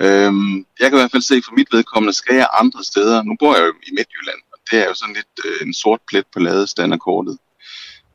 Øhm, 0.00 0.66
jeg 0.80 0.86
kan 0.90 0.98
i 0.98 1.00
hvert 1.00 1.10
fald 1.10 1.22
se 1.22 1.42
for 1.44 1.54
mit 1.54 1.72
vedkommende, 1.72 2.12
skal 2.12 2.36
jeg 2.36 2.48
andre 2.62 2.84
steder. 2.84 3.22
Nu 3.22 3.36
bor 3.40 3.54
jeg 3.54 3.64
jo 3.66 3.72
i 3.88 3.90
Midtjylland, 3.98 4.40
og 4.52 4.58
det 4.70 4.78
er 4.78 4.86
jo 4.88 4.94
sådan 4.94 5.14
lidt 5.14 5.34
øh, 5.46 5.66
en 5.66 5.74
sort 5.74 6.00
plet 6.08 6.26
på 6.32 6.38
ladestanderkortet. 6.38 7.38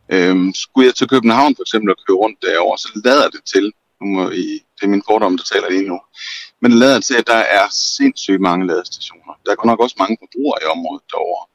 Øhm, 0.10 0.54
skulle 0.54 0.88
jeg 0.88 0.96
til 0.96 1.08
København 1.08 1.56
for 1.56 1.64
eksempel 1.64 1.90
og 1.92 1.98
køre 2.08 2.18
rundt 2.18 2.42
derovre, 2.42 2.78
så 2.78 2.90
lader 3.06 3.30
det 3.30 3.42
til, 3.54 3.66
nu 4.02 4.06
må 4.16 4.30
I, 4.30 4.48
det 4.76 4.84
er 4.84 4.88
min 4.96 5.08
fordom, 5.08 5.38
der 5.38 5.44
taler 5.44 5.70
lige 5.70 5.88
nu, 5.92 6.00
men 6.62 6.72
det 6.72 6.80
lader 6.80 7.00
til, 7.00 7.16
at 7.16 7.28
der 7.28 7.42
er 7.60 7.66
sindssygt 7.72 8.42
mange 8.42 8.68
ladestationer. 8.68 9.34
Der 9.46 9.52
er 9.52 9.56
godt 9.56 9.72
nok 9.72 9.80
også 9.80 9.96
mange 10.00 10.18
forbrugere 10.22 10.60
i 10.64 10.66
området 10.76 11.04
derovre. 11.12 11.46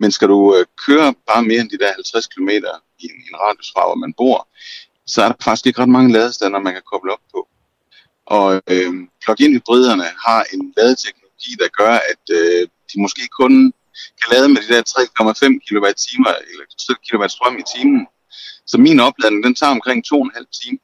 Men 0.00 0.10
skal 0.10 0.28
du 0.28 0.56
øh, 0.56 0.66
køre 0.86 1.14
bare 1.30 1.42
mere 1.42 1.60
end 1.60 1.70
de 1.70 1.78
der 1.78 1.92
50 1.92 2.26
km 2.26 2.48
i 3.02 3.04
en, 3.12 3.18
en 3.28 3.36
radius 3.42 3.70
fra, 3.74 3.86
hvor 3.86 3.94
man 4.04 4.12
bor, 4.20 4.48
så 5.06 5.22
er 5.22 5.28
der 5.28 5.44
faktisk 5.44 5.66
ikke 5.66 5.80
ret 5.82 5.96
mange 5.98 6.12
ladestander, 6.12 6.58
man 6.58 6.72
kan 6.72 6.82
koble 6.92 7.12
op 7.12 7.24
på. 7.34 7.48
Og 8.36 8.62
øh, 8.72 8.92
plug-in 9.22 9.54
hybriderne 9.56 10.08
har 10.26 10.40
en 10.52 10.74
ladeteknologi, 10.76 11.52
der 11.62 11.68
gør, 11.80 11.94
at 12.12 12.24
øh, 12.38 12.68
de 12.90 12.96
måske 13.04 13.22
kun 13.40 13.72
kan 14.20 14.28
lade 14.32 14.48
med 14.48 14.60
de 14.62 14.74
der 14.74 14.82
3,5 14.82 15.46
kWh 15.66 16.34
eller 16.50 16.64
kW 17.06 17.26
strøm 17.26 17.58
i 17.58 17.64
timen. 17.74 18.06
Så 18.66 18.78
min 18.78 19.00
opladning, 19.00 19.44
den 19.44 19.54
tager 19.54 19.72
omkring 19.78 20.04
2,5 20.06 20.60
timer. 20.60 20.82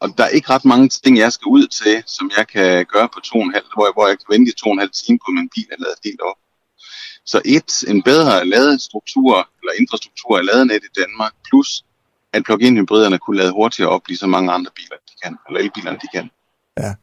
Og 0.00 0.08
der 0.18 0.24
er 0.24 0.28
ikke 0.28 0.50
ret 0.50 0.64
mange 0.64 0.88
ting, 0.88 1.18
jeg 1.18 1.32
skal 1.32 1.48
ud 1.48 1.66
til, 1.66 2.02
som 2.06 2.30
jeg 2.36 2.46
kan 2.48 2.86
gøre 2.94 3.08
på 3.14 3.20
2,5, 3.26 3.74
hvor, 3.74 3.92
hvor 3.94 4.06
jeg 4.08 4.18
kan 4.18 4.32
vente 4.34 4.52
i 4.52 4.60
2,5 4.60 4.88
timer 5.00 5.18
på, 5.24 5.30
min 5.30 5.48
bil 5.54 5.68
og 5.72 5.78
lade 5.78 5.96
helt 6.04 6.20
op. 6.20 6.38
Så 7.32 7.38
et, 7.44 7.70
en 7.92 8.02
bedre 8.02 8.46
ladestruktur 8.54 9.48
eller 9.60 9.72
infrastruktur 9.80 10.38
af 10.38 10.44
ladenet 10.44 10.84
i 10.84 11.00
Danmark, 11.00 11.32
plus 11.48 11.70
at 12.36 12.44
plug-in 12.44 12.76
hybriderne 12.76 13.18
kunne 13.18 13.36
lade 13.36 13.52
hurtigere 13.52 13.90
op, 13.90 14.02
ligesom 14.08 14.30
mange 14.30 14.52
andre 14.52 14.70
biler 14.76 14.96
de 15.08 15.14
kan, 15.24 15.36
eller 15.48 15.60
elbilerne 15.60 15.98
de 16.02 16.08
kan. 16.14 16.30
Ja. 16.78 16.94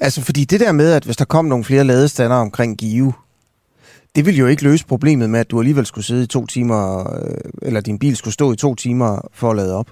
Altså 0.00 0.22
fordi 0.22 0.44
det 0.44 0.60
der 0.60 0.72
med, 0.72 0.92
at 0.92 1.04
hvis 1.04 1.16
der 1.16 1.24
kom 1.24 1.44
nogle 1.44 1.64
flere 1.64 1.84
ladestander 1.84 2.36
omkring 2.36 2.78
Give, 2.78 3.12
det 4.14 4.26
vil 4.26 4.36
jo 4.36 4.46
ikke 4.46 4.62
løse 4.62 4.86
problemet 4.86 5.30
med, 5.30 5.40
at 5.40 5.50
du 5.50 5.58
alligevel 5.58 5.86
skulle 5.86 6.04
sidde 6.04 6.24
i 6.24 6.26
to 6.26 6.46
timer, 6.46 7.00
øh, 7.00 7.36
eller 7.62 7.80
din 7.80 7.98
bil 7.98 8.16
skulle 8.16 8.34
stå 8.34 8.52
i 8.52 8.56
to 8.56 8.74
timer 8.74 9.20
for 9.32 9.50
at 9.50 9.56
lade 9.56 9.74
op. 9.74 9.90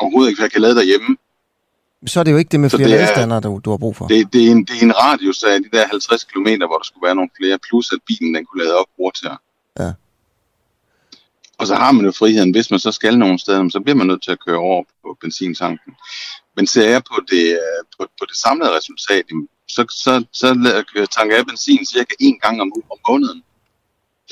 Overhovedet 0.00 0.30
ikke, 0.30 0.38
for 0.38 0.44
jeg 0.44 0.52
kan 0.52 0.60
lade 0.60 0.74
derhjemme. 0.74 1.16
Så 2.06 2.20
er 2.20 2.24
det 2.24 2.32
jo 2.32 2.36
ikke 2.36 2.48
det 2.48 2.60
med 2.60 2.70
flere 2.70 2.88
ladestander, 2.88 3.40
du, 3.40 3.60
du 3.64 3.70
har 3.70 3.76
brug 3.76 3.96
for. 3.96 4.06
Det, 4.06 4.32
det, 4.32 4.46
er 4.46 4.50
en, 4.50 4.64
det 4.64 4.76
er 4.78 4.82
en 4.82 4.96
radius 4.96 5.42
af 5.42 5.60
de 5.62 5.68
der 5.76 5.86
50 5.88 6.24
km, 6.24 6.48
hvor 6.66 6.78
der 6.78 6.84
skulle 6.84 7.06
være 7.06 7.14
nogle 7.14 7.30
flere, 7.40 7.58
plus 7.70 7.92
at 7.92 7.98
bilen 8.06 8.34
den 8.34 8.44
kunne 8.44 8.64
lade 8.64 8.76
op 8.78 8.86
hurtigere. 8.98 9.36
Ja. 9.78 9.92
Og 11.58 11.66
så 11.66 11.74
har 11.74 11.92
man 11.92 12.04
jo 12.04 12.12
friheden, 12.12 12.50
hvis 12.50 12.70
man 12.70 12.80
så 12.80 12.92
skal 12.92 13.18
nogen 13.18 13.38
steder, 13.38 13.68
så 13.68 13.80
bliver 13.80 13.96
man 13.96 14.06
nødt 14.06 14.22
til 14.22 14.30
at 14.30 14.44
køre 14.46 14.58
over 14.58 14.84
på 15.02 15.16
benzintanken. 15.20 15.92
Men 16.56 16.66
ser 16.66 16.88
jeg 16.88 17.02
på 17.04 17.20
det, 17.30 17.46
øh, 17.52 17.82
på, 17.98 18.06
på 18.18 18.24
det 18.28 18.36
samlede 18.36 18.76
resultat, 18.76 19.24
så, 19.68 19.84
så, 19.90 20.24
så 20.32 20.46
tanker 21.16 21.36
jeg 21.36 21.46
benzin 21.46 21.86
cirka 21.86 22.14
en 22.20 22.38
gang 22.38 22.60
om, 22.60 22.72
om 22.90 22.98
måneden. 23.08 23.42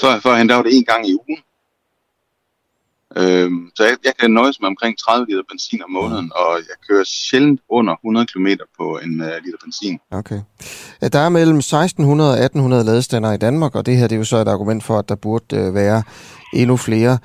Før, 0.01 0.21
førhen 0.21 0.49
der 0.49 0.55
var 0.55 0.63
det 0.63 0.77
en 0.77 0.85
gang 0.85 1.09
i 1.09 1.15
ugen. 1.15 1.43
Øhm, 3.17 3.71
så 3.77 3.85
jeg, 3.85 3.97
jeg 4.05 4.13
kan 4.21 4.31
nøjes 4.31 4.61
med 4.61 4.69
omkring 4.69 4.99
30 4.99 5.27
liter 5.27 5.43
benzin 5.51 5.83
om 5.83 5.91
måneden, 5.91 6.33
og 6.35 6.57
jeg 6.57 6.77
kører 6.89 7.05
sjældent 7.05 7.61
under 7.69 7.95
100 7.95 8.27
km 8.27 8.47
på 8.79 8.99
en 9.05 9.21
uh, 9.21 9.27
liter 9.45 9.59
benzin. 9.65 9.99
Okay. 10.11 10.41
Der 11.13 11.19
er 11.19 11.29
mellem 11.29 11.59
1600 11.59 12.31
og 12.31 12.39
1800 12.39 12.85
ladestander 12.85 13.33
i 13.33 13.37
Danmark, 13.37 13.75
og 13.75 13.87
det 13.87 13.97
her 13.97 14.07
det 14.07 14.15
er 14.15 14.19
jo 14.19 14.25
så 14.25 14.37
et 14.37 14.49
argument 14.49 14.85
for, 14.85 14.99
at 14.99 15.09
der 15.09 15.15
burde 15.15 15.69
uh, 15.69 15.75
være 15.75 16.03
endnu 16.53 16.77
flere, 16.77 17.19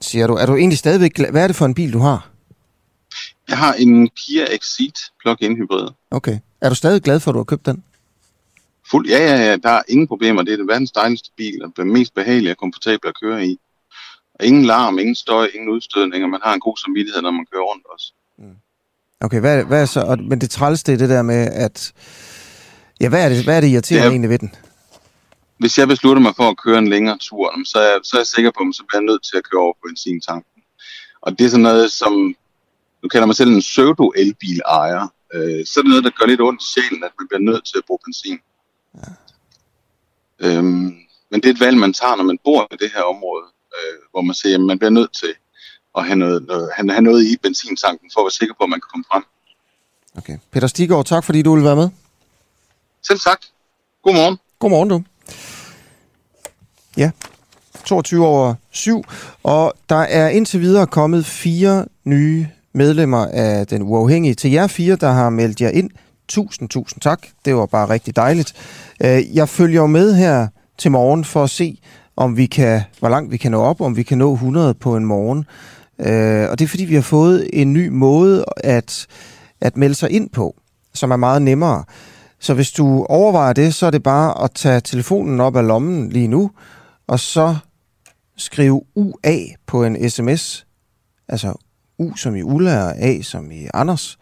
siger 0.00 0.26
du. 0.26 0.34
Er 0.34 0.46
du 0.46 0.56
egentlig 0.56 0.78
stadigvæk 0.78 1.18
Hvad 1.30 1.42
er 1.42 1.46
det 1.46 1.56
for 1.56 1.66
en 1.66 1.74
bil, 1.74 1.92
du 1.92 1.98
har? 1.98 2.28
Jeg 3.48 3.58
har 3.58 3.74
en 3.74 4.08
Kia 4.08 4.44
Exceed 4.54 5.10
plug-in 5.20 5.56
hybrid. 5.56 5.88
Okay. 6.10 6.38
Er 6.60 6.68
du 6.68 6.74
stadig 6.74 7.02
glad 7.02 7.20
for, 7.20 7.30
at 7.30 7.34
du 7.34 7.38
har 7.38 7.44
købt 7.44 7.66
den? 7.66 7.84
Fuld, 8.90 9.08
ja, 9.08 9.18
ja, 9.18 9.36
ja. 9.46 9.56
Der 9.56 9.70
er 9.70 9.82
ingen 9.88 10.08
problemer. 10.08 10.42
Det 10.42 10.52
er 10.52 10.56
den 10.56 10.68
verdens 10.68 10.92
dejligste 10.92 11.30
bil, 11.36 11.64
og 11.64 11.72
den 11.76 11.92
mest 11.92 12.14
behagelige 12.14 12.52
og 12.52 12.56
komfortable 12.56 13.08
at 13.08 13.14
køre 13.22 13.46
i. 13.46 13.58
Ingen 14.40 14.64
larm, 14.64 14.98
ingen 14.98 15.14
støj, 15.14 15.48
ingen 15.54 15.68
udstødning, 15.68 16.24
og 16.24 16.30
man 16.30 16.40
har 16.42 16.54
en 16.54 16.60
god 16.60 16.76
samvittighed, 16.76 17.22
når 17.22 17.30
man 17.30 17.46
kører 17.52 17.62
rundt 17.62 17.86
også. 17.92 18.12
Mm. 18.38 18.56
Okay, 19.20 19.40
hvad, 19.40 19.64
hvad 19.64 19.82
er 19.82 19.86
så, 19.86 20.00
og, 20.00 20.18
men 20.18 20.40
det 20.40 20.50
trælste 20.50 20.92
er 20.92 20.96
det 20.96 21.08
der 21.08 21.22
med, 21.22 21.48
at... 21.52 21.92
Ja, 23.00 23.08
hvad 23.08 23.24
er 23.24 23.28
det, 23.28 23.44
hvad 23.44 23.56
er 23.56 23.60
det 23.60 23.68
irriterende 23.68 24.04
ja, 24.04 24.10
egentlig 24.10 24.30
ved 24.30 24.38
den? 24.38 24.54
Hvis 25.58 25.78
jeg 25.78 25.88
beslutter 25.88 26.22
mig 26.22 26.36
for 26.36 26.48
at 26.48 26.56
køre 26.56 26.78
en 26.78 26.88
længere 26.88 27.18
tur, 27.18 27.52
så 27.64 27.78
er, 27.78 27.98
så 28.02 28.16
er 28.16 28.20
jeg 28.20 28.26
sikker 28.26 28.50
på, 28.50 28.62
at 28.68 28.74
så 28.74 28.84
bliver 28.88 29.00
jeg 29.00 29.06
nødt 29.06 29.24
til 29.24 29.36
at 29.36 29.44
køre 29.50 29.62
over 29.62 29.72
på 29.72 29.88
benzintanken. 29.88 30.62
Og 31.20 31.38
det 31.38 31.44
er 31.44 31.50
sådan 31.50 31.62
noget, 31.62 31.92
som... 31.92 32.34
Nu 33.02 33.08
kalder 33.08 33.26
mig 33.26 33.36
selv 33.36 33.50
en 33.50 33.60
pseudo-elbil-ejer. 33.60 35.08
Øh, 35.34 35.66
så 35.66 35.80
er 35.80 35.82
det 35.82 35.90
noget, 35.90 36.04
der 36.04 36.10
gør 36.18 36.26
lidt 36.26 36.40
ondt 36.40 36.62
i 36.62 36.66
sjælen, 36.72 37.04
at 37.04 37.12
man 37.18 37.28
bliver 37.28 37.40
nødt 37.40 37.64
til 37.64 37.78
at 37.78 37.84
bruge 37.86 37.98
benzin. 38.04 38.38
Ja. 38.94 39.10
Øhm, 40.44 40.94
men 41.30 41.40
det 41.40 41.46
er 41.46 41.54
et 41.54 41.60
valg, 41.60 41.76
man 41.76 41.92
tager, 41.92 42.16
når 42.16 42.24
man 42.24 42.38
bor 42.44 42.68
i 42.72 42.76
det 42.76 42.90
her 42.94 43.02
område 43.02 43.44
øh, 43.82 43.98
hvor 44.10 44.20
man 44.20 44.34
siger, 44.34 44.54
at 44.54 44.60
man 44.60 44.78
bliver 44.78 44.90
nødt 44.90 45.12
til 45.12 45.34
at 45.98 46.06
have 46.06 46.16
noget, 46.16 46.46
noget, 46.46 46.70
have 46.76 47.02
noget 47.02 47.22
i 47.24 47.36
benzintanken, 47.42 48.10
for 48.14 48.20
at 48.20 48.24
være 48.24 48.30
sikker 48.30 48.54
på, 48.54 48.64
at 48.64 48.70
man 48.70 48.80
kan 48.80 48.88
komme 48.92 49.04
frem. 49.12 49.24
Okay. 50.16 50.38
Peter 50.50 50.66
Stiggaard, 50.66 51.04
tak 51.04 51.24
fordi 51.24 51.42
du 51.42 51.54
vil 51.54 51.64
være 51.64 51.76
med. 51.76 51.88
Selv 53.02 53.20
tak. 53.20 53.40
Godmorgen. 54.02 54.38
Godmorgen, 54.58 54.88
du. 54.88 55.02
Ja, 56.96 57.10
22 57.84 58.26
over 58.26 58.54
7, 58.70 59.04
og 59.42 59.74
der 59.88 59.96
er 59.96 60.28
indtil 60.28 60.60
videre 60.60 60.86
kommet 60.86 61.26
fire 61.26 61.86
nye 62.04 62.48
medlemmer 62.72 63.26
af 63.26 63.66
den 63.66 63.82
uafhængige. 63.82 64.34
Til 64.34 64.50
jer 64.50 64.66
fire, 64.66 64.96
der 64.96 65.10
har 65.10 65.30
meldt 65.30 65.60
jer 65.60 65.68
ind, 65.68 65.90
tusind, 66.28 66.68
tusind 66.68 67.00
tak. 67.00 67.26
Det 67.44 67.56
var 67.56 67.66
bare 67.66 67.88
rigtig 67.88 68.16
dejligt. 68.16 68.54
Øh, 69.04 69.36
jeg 69.36 69.48
følger 69.48 69.86
med 69.86 70.14
her 70.14 70.48
til 70.78 70.90
morgen 70.90 71.24
for 71.24 71.44
at 71.44 71.50
se, 71.50 71.78
om 72.16 72.36
vi 72.36 72.46
kan, 72.46 72.82
hvor 72.98 73.08
langt 73.08 73.32
vi 73.32 73.36
kan 73.36 73.50
nå 73.50 73.60
op, 73.62 73.80
om 73.80 73.96
vi 73.96 74.02
kan 74.02 74.18
nå 74.18 74.32
100 74.32 74.74
på 74.74 74.96
en 74.96 75.04
morgen. 75.04 75.44
Øh, 75.98 76.50
og 76.50 76.58
det 76.58 76.64
er 76.64 76.68
fordi, 76.68 76.84
vi 76.84 76.94
har 76.94 77.02
fået 77.02 77.50
en 77.52 77.72
ny 77.72 77.88
måde 77.88 78.44
at, 78.56 79.06
at 79.60 79.76
melde 79.76 79.94
sig 79.94 80.10
ind 80.10 80.30
på, 80.30 80.56
som 80.94 81.10
er 81.10 81.16
meget 81.16 81.42
nemmere. 81.42 81.84
Så 82.40 82.54
hvis 82.54 82.72
du 82.72 83.04
overvejer 83.04 83.52
det, 83.52 83.74
så 83.74 83.86
er 83.86 83.90
det 83.90 84.02
bare 84.02 84.44
at 84.44 84.50
tage 84.54 84.80
telefonen 84.80 85.40
op 85.40 85.56
af 85.56 85.66
lommen 85.66 86.08
lige 86.08 86.28
nu, 86.28 86.50
og 87.06 87.20
så 87.20 87.56
skrive 88.36 88.82
UA 88.94 89.36
på 89.66 89.84
en 89.84 90.10
sms, 90.10 90.66
altså 91.28 91.54
U 91.98 92.16
som 92.16 92.36
i 92.36 92.42
Ulla 92.42 92.84
og 92.84 92.98
A 92.98 93.22
som 93.22 93.50
i 93.50 93.66
Anders, 93.74 94.18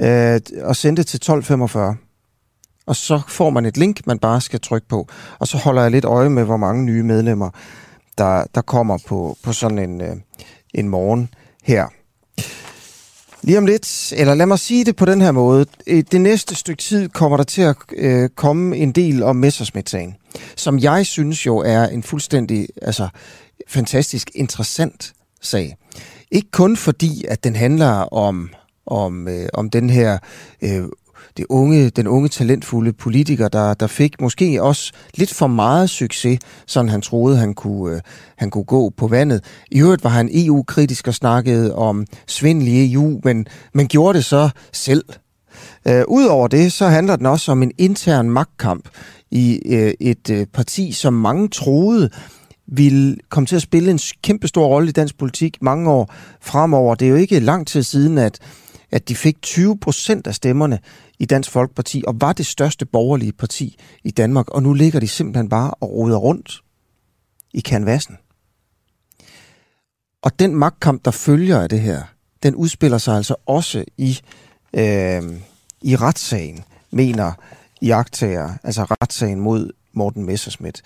øh, 0.00 0.40
og 0.62 0.76
sende 0.76 0.96
det 0.96 1.06
til 1.06 1.16
1245 1.16 1.96
og 2.88 2.96
så 2.96 3.20
får 3.28 3.50
man 3.50 3.66
et 3.66 3.76
link, 3.76 4.06
man 4.06 4.18
bare 4.18 4.40
skal 4.40 4.60
trykke 4.60 4.88
på. 4.88 5.08
Og 5.38 5.48
så 5.48 5.56
holder 5.56 5.82
jeg 5.82 5.90
lidt 5.90 6.04
øje 6.04 6.28
med, 6.28 6.44
hvor 6.44 6.56
mange 6.56 6.84
nye 6.84 7.02
medlemmer, 7.02 7.50
der, 8.18 8.44
der 8.54 8.60
kommer 8.60 8.98
på, 9.06 9.36
på 9.42 9.52
sådan 9.52 9.78
en, 9.78 10.00
øh, 10.00 10.16
en 10.74 10.88
morgen 10.88 11.28
her. 11.62 11.86
Lige 13.42 13.58
om 13.58 13.66
lidt, 13.66 14.12
eller 14.16 14.34
lad 14.34 14.46
mig 14.46 14.58
sige 14.58 14.84
det 14.84 14.96
på 14.96 15.04
den 15.04 15.20
her 15.20 15.32
måde. 15.32 15.66
Det 15.86 16.20
næste 16.20 16.54
stykke 16.54 16.82
tid 16.82 17.08
kommer 17.08 17.36
der 17.36 17.44
til 17.44 17.62
at 17.62 17.76
øh, 17.96 18.28
komme 18.28 18.76
en 18.76 18.92
del 18.92 19.22
om 19.22 19.36
Messersmith-sagen, 19.36 20.16
som 20.56 20.78
jeg 20.78 21.06
synes 21.06 21.46
jo 21.46 21.58
er 21.58 21.84
en 21.84 22.02
fuldstændig 22.02 22.68
altså, 22.82 23.08
fantastisk 23.68 24.30
interessant 24.34 25.12
sag. 25.40 25.76
Ikke 26.30 26.50
kun 26.50 26.76
fordi, 26.76 27.24
at 27.28 27.44
den 27.44 27.56
handler 27.56 27.92
om, 28.14 28.50
om, 28.86 29.28
øh, 29.28 29.48
om 29.54 29.70
den 29.70 29.90
her 29.90 30.18
øh, 30.62 30.84
det 31.38 31.46
unge, 31.48 31.90
den 31.90 32.06
unge 32.06 32.28
talentfulde 32.28 32.92
politiker, 32.92 33.48
der, 33.48 33.74
der 33.74 33.86
fik 33.86 34.20
måske 34.20 34.62
også 34.62 34.92
lidt 35.14 35.34
for 35.34 35.46
meget 35.46 35.90
succes, 35.90 36.38
sådan 36.66 36.88
han 36.88 37.00
troede, 37.00 37.36
han 37.36 37.54
kunne, 37.54 37.94
øh, 37.94 38.00
han 38.36 38.50
kunne 38.50 38.64
gå 38.64 38.90
på 38.96 39.08
vandet. 39.08 39.44
I 39.70 39.80
øvrigt 39.80 40.04
var 40.04 40.10
han 40.10 40.30
EU-kritisk 40.32 41.08
og 41.08 41.14
snakkede 41.14 41.74
om 41.74 42.06
svindel 42.26 42.68
i 42.68 42.92
EU, 42.92 43.20
men, 43.24 43.46
men 43.74 43.88
gjorde 43.88 44.16
det 44.16 44.24
så 44.24 44.50
selv. 44.72 45.04
Øh, 45.88 46.04
Udover 46.08 46.48
det, 46.48 46.72
så 46.72 46.86
handler 46.86 47.16
den 47.16 47.26
også 47.26 47.52
om 47.52 47.62
en 47.62 47.72
intern 47.78 48.30
magtkamp 48.30 48.88
i 49.30 49.60
øh, 49.66 49.92
et 50.00 50.30
øh, 50.30 50.46
parti, 50.46 50.92
som 50.92 51.14
mange 51.14 51.48
troede 51.48 52.10
ville 52.66 53.16
komme 53.28 53.46
til 53.46 53.56
at 53.56 53.62
spille 53.62 53.90
en 53.90 53.98
kæmpe 54.22 54.48
stor 54.48 54.66
rolle 54.66 54.88
i 54.88 54.92
dansk 54.92 55.18
politik 55.18 55.56
mange 55.60 55.90
år 55.90 56.14
fremover. 56.40 56.94
Det 56.94 57.06
er 57.06 57.10
jo 57.10 57.16
ikke 57.16 57.40
lang 57.40 57.66
tid 57.66 57.82
siden, 57.82 58.18
at 58.18 58.38
at 58.90 59.08
de 59.08 59.16
fik 59.16 59.42
20 59.42 59.78
procent 59.78 60.26
af 60.26 60.34
stemmerne 60.34 60.78
i 61.18 61.24
Dansk 61.24 61.50
Folkeparti, 61.50 62.04
og 62.06 62.20
var 62.20 62.32
det 62.32 62.46
største 62.46 62.86
borgerlige 62.86 63.32
parti 63.32 63.78
i 64.04 64.10
Danmark, 64.10 64.48
og 64.48 64.62
nu 64.62 64.72
ligger 64.72 65.00
de 65.00 65.08
simpelthen 65.08 65.48
bare 65.48 65.70
og 65.70 65.90
roder 65.90 66.16
rundt 66.16 66.62
i 67.54 67.60
kanvassen. 67.60 68.16
Og 70.22 70.38
den 70.38 70.54
magtkamp, 70.54 71.04
der 71.04 71.10
følger 71.10 71.60
af 71.60 71.68
det 71.68 71.80
her, 71.80 72.02
den 72.42 72.54
udspiller 72.54 72.98
sig 72.98 73.16
altså 73.16 73.34
også 73.46 73.84
i, 73.96 74.20
øh, 74.74 75.22
i 75.82 75.96
retssagen, 75.96 76.64
mener 76.90 77.32
jagttager, 77.82 78.50
altså 78.64 78.84
retssagen 78.84 79.40
mod 79.40 79.70
Morten 79.92 80.24
Messerschmidt. 80.24 80.82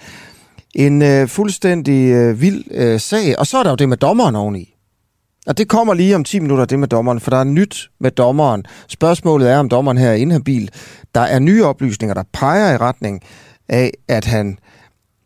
En 0.75 1.03
øh, 1.03 1.29
fuldstændig 1.29 2.11
øh, 2.13 2.41
vild 2.41 2.65
øh, 2.71 3.01
sag. 3.01 3.39
Og 3.39 3.47
så 3.47 3.59
er 3.59 3.63
der 3.63 3.71
jo 3.71 3.77
det 3.77 3.89
med 3.89 3.97
dommeren 3.97 4.37
oveni. 4.37 4.72
Og 5.47 5.59
det 5.59 5.69
kommer 5.69 5.95
lige 5.95 6.17
om 6.17 6.25
10 6.25 6.39
minutter, 6.39 6.65
det 6.65 6.79
med 6.79 6.89
dommeren, 6.89 7.21
for 7.21 7.31
der 7.31 7.37
er 7.37 7.45
nyt 7.45 7.91
med 8.01 8.11
dommeren. 8.11 8.67
Spørgsmålet 8.89 9.51
er, 9.51 9.59
om 9.59 9.69
dommeren 9.69 9.99
her 9.99 10.11
er 10.11 10.15
inhabil. 10.15 10.71
Der 11.15 11.21
er 11.21 11.39
nye 11.39 11.65
oplysninger, 11.65 12.15
der 12.15 12.23
peger 12.33 12.75
i 12.75 12.77
retning 12.77 13.21
af, 13.69 13.91
at 14.09 14.25
han 14.25 14.59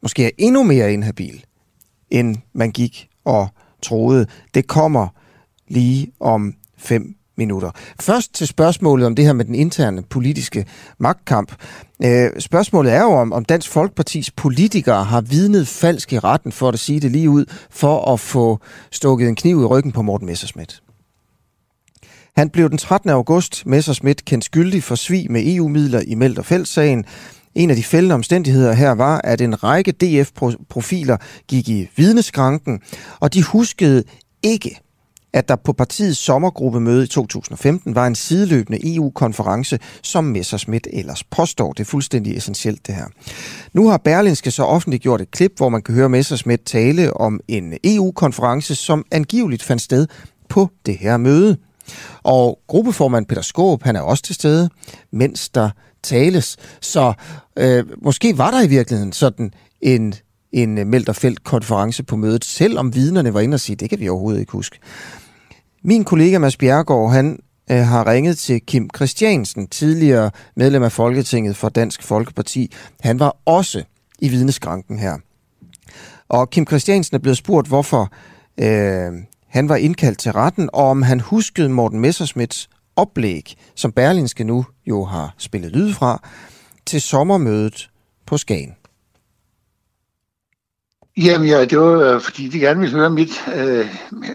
måske 0.03 0.25
er 0.25 0.31
endnu 0.39 0.63
mere 0.63 0.93
inhabil, 0.93 1.45
end 2.11 2.37
man 2.53 2.71
gik 2.71 3.09
og 3.25 3.49
troede. 3.83 4.27
Det 4.55 4.67
kommer 4.67 5.09
lige 5.69 6.13
om 6.21 6.55
5 6.79 7.16
minutter. 7.37 7.71
Først 8.01 8.35
til 8.35 8.47
spørgsmålet 8.47 9.07
om 9.07 9.15
det 9.15 9.25
her 9.25 9.33
med 9.33 9.45
den 9.45 9.55
interne 9.55 10.03
politiske 10.03 10.67
magtkamp. 10.99 11.53
Øh, 12.05 12.31
spørgsmålet 12.39 12.93
er 12.93 13.03
jo, 13.03 13.13
om, 13.13 13.33
om 13.33 13.45
Dansk 13.45 13.71
Folkepartis 13.71 14.31
politikere 14.31 15.05
har 15.05 15.21
vidnet 15.21 15.69
falsk 15.69 16.13
i 16.13 16.19
retten, 16.19 16.53
for 16.53 16.69
at 16.69 16.79
sige 16.79 17.01
det 17.01 17.11
lige 17.11 17.31
ud, 17.31 17.45
for 17.71 18.13
at 18.13 18.21
få 18.21 18.59
stukket 18.93 19.29
en 19.29 19.35
kniv 19.35 19.61
i 19.61 19.65
ryggen 19.65 19.93
på 19.93 20.03
Morten 20.03 20.27
Messerschmidt. 20.27 20.83
Han 22.37 22.51
blev 22.51 22.71
den 22.71 22.79
13. 22.79 23.11
august 23.11 23.67
Messerschmidt 23.67 24.25
kendt 24.25 24.45
skyldig 24.45 24.83
for 24.83 24.95
svig 24.95 25.33
med 25.33 25.43
EU-midler 25.47 26.03
i 26.07 26.15
Meld- 26.15 26.39
og 26.39 26.45
Fældssagen. 26.45 27.05
En 27.55 27.71
af 27.71 27.77
de 27.77 27.85
fældende 27.85 28.15
omstændigheder 28.15 28.73
her 28.73 28.91
var, 28.91 29.21
at 29.25 29.41
en 29.41 29.63
række 29.65 29.93
DF-profiler 29.93 31.17
gik 31.49 31.69
i 31.69 31.91
vidneskranken, 31.97 32.81
og 33.21 33.35
de 33.35 33.43
huskede 33.43 34.05
ikke, 34.43 34.81
at 35.37 35.49
der 35.49 35.57
på 35.57 35.73
partiets 35.73 36.19
sommergruppemøde 36.19 37.05
i 37.05 37.07
2015 37.07 37.95
var 37.95 38.07
en 38.07 38.15
sideløbende 38.15 38.95
EU-konference, 38.95 39.79
som 40.03 40.25
Messerschmidt 40.25 40.87
ellers 40.93 41.25
påstår. 41.25 41.73
Det 41.73 41.81
er 41.81 41.85
fuldstændig 41.85 42.37
essentielt 42.37 42.87
det 42.87 42.95
her. 42.95 43.07
Nu 43.73 43.89
har 43.89 43.97
Berlinske 43.97 44.51
så 44.51 44.63
offentliggjort 44.63 45.21
et 45.21 45.31
klip, 45.31 45.53
hvor 45.57 45.69
man 45.69 45.83
kan 45.83 45.95
høre 45.95 46.09
Messerschmidt 46.09 46.65
tale 46.65 47.17
om 47.17 47.41
en 47.49 47.75
EU-konference, 47.85 48.75
som 48.75 49.05
angiveligt 49.11 49.63
fandt 49.63 49.83
sted 49.83 50.07
på 50.49 50.71
det 50.87 50.99
her 50.99 51.17
møde. 51.17 51.57
Og 52.23 52.59
gruppeformand 52.67 53.27
Peter 53.27 53.43
Skåb, 53.43 53.83
han 53.83 53.97
er 53.97 54.01
også 54.01 54.23
til 54.23 54.35
stede, 54.35 54.71
mens 55.13 55.49
der 55.49 55.71
tales. 56.03 56.57
Så 56.81 57.13
øh, 57.59 57.85
måske 58.03 58.39
var 58.39 58.51
der 58.51 58.63
i 58.63 58.69
virkeligheden 58.69 59.13
sådan 59.13 59.53
en 59.81 60.15
en 60.53 60.79
øh, 60.79 61.37
konference 61.45 62.03
på 62.03 62.17
mødet, 62.17 62.45
selvom 62.45 62.95
vidnerne 62.95 63.35
var 63.35 63.41
inde 63.41 63.55
og 63.55 63.61
sige, 63.61 63.77
det 63.77 63.91
kan 63.91 64.01
vi 64.01 64.09
overhovedet 64.09 64.41
ikke 64.41 64.53
huske. 64.53 64.79
Min 65.89 66.05
kollega 66.05 66.39
Mads 66.39 66.57
Bjergård, 66.57 67.13
han 67.13 67.39
øh, 67.71 67.79
har 67.79 68.07
ringet 68.07 68.39
til 68.39 68.61
Kim 68.61 68.91
Christiansen, 68.97 69.67
tidligere 69.67 70.31
medlem 70.57 70.83
af 70.83 70.93
Folketinget 70.93 71.57
for 71.57 71.69
Dansk 71.69 72.03
Folkeparti. 72.03 72.73
Han 73.01 73.19
var 73.19 73.37
også 73.45 73.83
i 74.19 74.29
vidneskranken 74.29 74.99
her. 74.99 75.17
Og 76.29 76.51
Kim 76.51 76.67
Christiansen 76.67 77.15
er 77.15 77.19
blevet 77.19 77.37
spurgt, 77.37 77.69
hvorfor 77.69 78.13
øh, 78.61 79.13
han 79.49 79.69
var 79.69 79.77
indkaldt 79.77 80.19
til 80.19 80.33
retten, 80.33 80.71
og 80.73 80.85
om 80.85 81.03
han 81.03 81.21
huskede 81.21 81.69
Morten 81.69 82.01
Messersmiths 82.01 82.69
oplæg, 82.97 83.55
som 83.75 83.93
Berlinske 83.93 84.45
nu 84.45 84.67
jo 84.87 85.05
har 85.05 85.35
spillet 85.39 85.73
lyd 85.73 85.93
fra, 85.93 86.29
til 86.87 87.01
sommermødet 87.01 87.91
på 88.27 88.37
Skagen. 88.37 88.75
Jamen 91.17 91.49
ja, 91.49 91.65
det 91.65 91.79
var 91.79 92.15
øh, 92.15 92.21
fordi, 92.21 92.49
de 92.49 92.59
gerne 92.59 92.81
ville 92.81 92.97
høre 92.97 93.11
mit, 93.11 93.45
øh, 93.55 93.87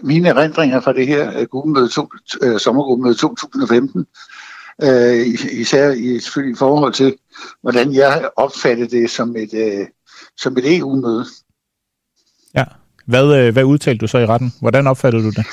mine 0.02 0.28
erindringer 0.28 0.80
fra 0.80 0.92
det 0.92 1.06
her 1.06 1.38
øh, 1.38 1.46
gruppemøde, 1.46 1.88
to, 1.88 2.08
øh, 2.42 2.60
sommergruppemøde 2.60 3.14
2015. 3.14 4.06
Øh, 4.82 5.26
især 5.52 5.90
i, 5.90 6.18
selvfølgelig 6.20 6.56
i 6.56 6.58
forhold 6.58 6.92
til, 6.92 7.16
hvordan 7.60 7.94
jeg 7.94 8.30
opfattede 8.36 9.00
det 9.00 9.10
som 9.10 9.36
et, 9.36 9.54
øh, 9.54 9.86
som 10.36 10.56
et 10.56 10.76
EU-møde. 10.76 11.24
Ja. 12.54 12.64
Hvad, 13.06 13.34
øh, 13.36 13.52
hvad 13.52 13.64
udtalte 13.64 13.98
du 13.98 14.06
så 14.06 14.18
i 14.18 14.26
retten? 14.26 14.52
Hvordan 14.60 14.86
opfattede 14.86 15.24
du 15.24 15.30
det? 15.30 15.46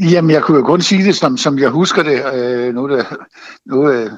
Jamen, 0.00 0.30
jeg 0.30 0.42
kunne 0.42 0.58
jo 0.58 0.64
kun 0.64 0.82
sige 0.82 1.04
det, 1.04 1.16
som, 1.16 1.36
som 1.36 1.58
jeg 1.58 1.70
husker 1.70 2.02
det. 2.02 2.34
Øh, 2.34 2.74
nu, 2.74 2.88
det, 2.88 3.06
nu 3.66 3.90
øh, 3.90 4.10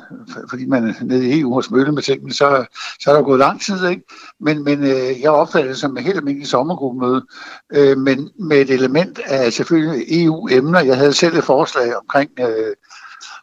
fordi 0.51 0.67
man 0.67 0.89
er 0.89 0.93
nede 1.05 1.29
i 1.29 1.41
EU 1.41 1.57
og 1.57 1.65
møde 1.71 1.93
med 1.93 2.03
tingene, 2.03 2.33
så, 2.33 2.65
så 3.01 3.11
er 3.11 3.15
der 3.15 3.23
gået 3.23 3.39
lang 3.39 3.63
tid, 3.63 3.89
ikke? 3.89 4.03
Men, 4.41 4.65
men 4.65 4.85
øh, 4.85 5.21
jeg 5.21 5.31
opfattede 5.31 5.73
det 5.73 5.81
som 5.81 5.97
et 5.97 6.05
helt 6.05 6.17
almindeligt 6.17 6.51
sommergruppemøde, 6.51 7.27
øh, 7.75 7.99
men 7.99 8.31
med 8.39 8.57
et 8.57 8.71
element 8.71 9.19
af 9.27 9.53
selvfølgelig 9.53 10.25
EU-emner. 10.25 10.81
Jeg 10.81 10.97
havde 10.97 11.13
selv 11.13 11.37
et 11.37 11.45
forslag 11.45 11.97
omkring... 11.97 12.31
Øh, 12.41 12.75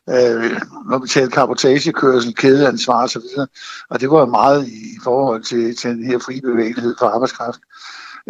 øh, 0.10 0.62
når 0.90 1.00
vi 1.00 1.08
talte 1.08 1.32
kapotagekørsel, 1.32 2.36
kædeansvar 2.36 3.04
osv. 3.04 3.22
Og, 3.38 3.48
og 3.90 4.02
det 4.02 4.10
var 4.12 4.26
meget 4.26 4.68
i 4.68 5.00
forhold 5.04 5.44
til, 5.44 5.76
til 5.76 5.90
den 5.90 6.06
her 6.06 6.20
fri 6.20 6.42
bevægelighed 6.42 6.96
for 7.00 7.06
arbejdskraft 7.06 7.60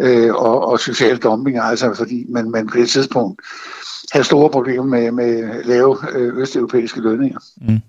øh, 0.00 0.34
og, 0.34 0.68
og 0.68 0.80
social 0.80 1.16
dumping, 1.16 1.58
altså 1.58 1.94
fordi 1.94 2.26
man, 2.28 2.50
man 2.50 2.66
på 2.66 2.76
det 2.78 2.88
tidspunkt 2.88 3.40
havde 4.12 4.24
store 4.24 4.50
problemer 4.50 4.84
med, 4.84 5.10
med 5.10 5.64
lave 5.64 5.96
øh, 6.14 6.36
østeuropæiske 6.36 7.00
lønninger. 7.00 7.38
Mm. 7.60 7.80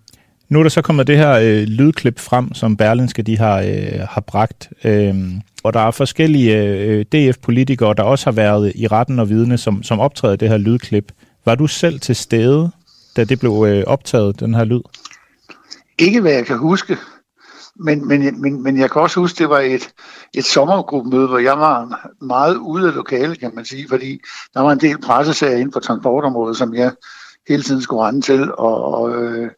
Nu 0.49 0.59
er 0.59 0.63
der 0.63 0.69
så 0.69 0.81
kommet 0.81 1.07
det 1.07 1.17
her 1.17 1.31
øh, 1.31 1.63
lydklip 1.63 2.19
frem, 2.19 2.53
som 2.53 2.77
Berlinske 2.77 3.21
de 3.21 3.37
har, 3.37 3.59
øh, 3.59 4.07
har 4.09 4.21
bragt, 4.21 4.69
øh, 4.83 5.15
og 5.63 5.73
der 5.73 5.79
er 5.79 5.91
forskellige 5.91 6.63
øh, 6.63 7.05
DF-politikere, 7.05 7.93
der 7.93 8.03
også 8.03 8.25
har 8.25 8.31
været 8.31 8.71
i 8.75 8.87
retten 8.87 9.19
og 9.19 9.29
vidne, 9.29 9.57
som, 9.57 9.83
som 9.83 9.99
optræder 9.99 10.35
det 10.35 10.49
her 10.49 10.57
lydklip. 10.57 11.11
Var 11.45 11.55
du 11.55 11.67
selv 11.67 11.99
til 11.99 12.15
stede, 12.15 12.71
da 13.15 13.23
det 13.23 13.39
blev 13.39 13.65
øh, 13.67 13.83
optaget, 13.87 14.39
den 14.39 14.53
her 14.53 14.63
lyd? 14.63 14.81
Ikke 15.99 16.21
hvad 16.21 16.31
jeg 16.31 16.45
kan 16.45 16.57
huske. 16.57 16.97
Men, 17.79 18.07
men, 18.07 18.41
men, 18.41 18.63
men 18.63 18.77
jeg 18.77 18.91
kan 18.91 19.01
også 19.01 19.19
huske, 19.19 19.37
det 19.37 19.49
var 19.49 19.59
et, 19.59 19.93
et 20.33 20.45
sommergruppemøde, 20.45 21.27
hvor 21.27 21.37
jeg 21.37 21.59
var 21.59 22.07
meget 22.21 22.55
ude 22.55 22.87
af 22.87 22.95
lokale, 22.95 23.35
kan 23.35 23.51
man 23.55 23.65
sige, 23.65 23.87
fordi 23.89 24.19
der 24.53 24.61
var 24.61 24.71
en 24.71 24.79
del 24.79 24.97
pressesager 25.01 25.57
inden 25.57 25.73
for 25.73 25.79
transportområdet, 25.79 26.57
som 26.57 26.73
jeg 26.73 26.91
hele 27.47 27.63
tiden 27.63 27.81
skulle 27.81 28.03
rende 28.03 28.21
til, 28.21 28.51
og, 28.51 28.83
og, 28.83 29.23
øh, 29.23 29.51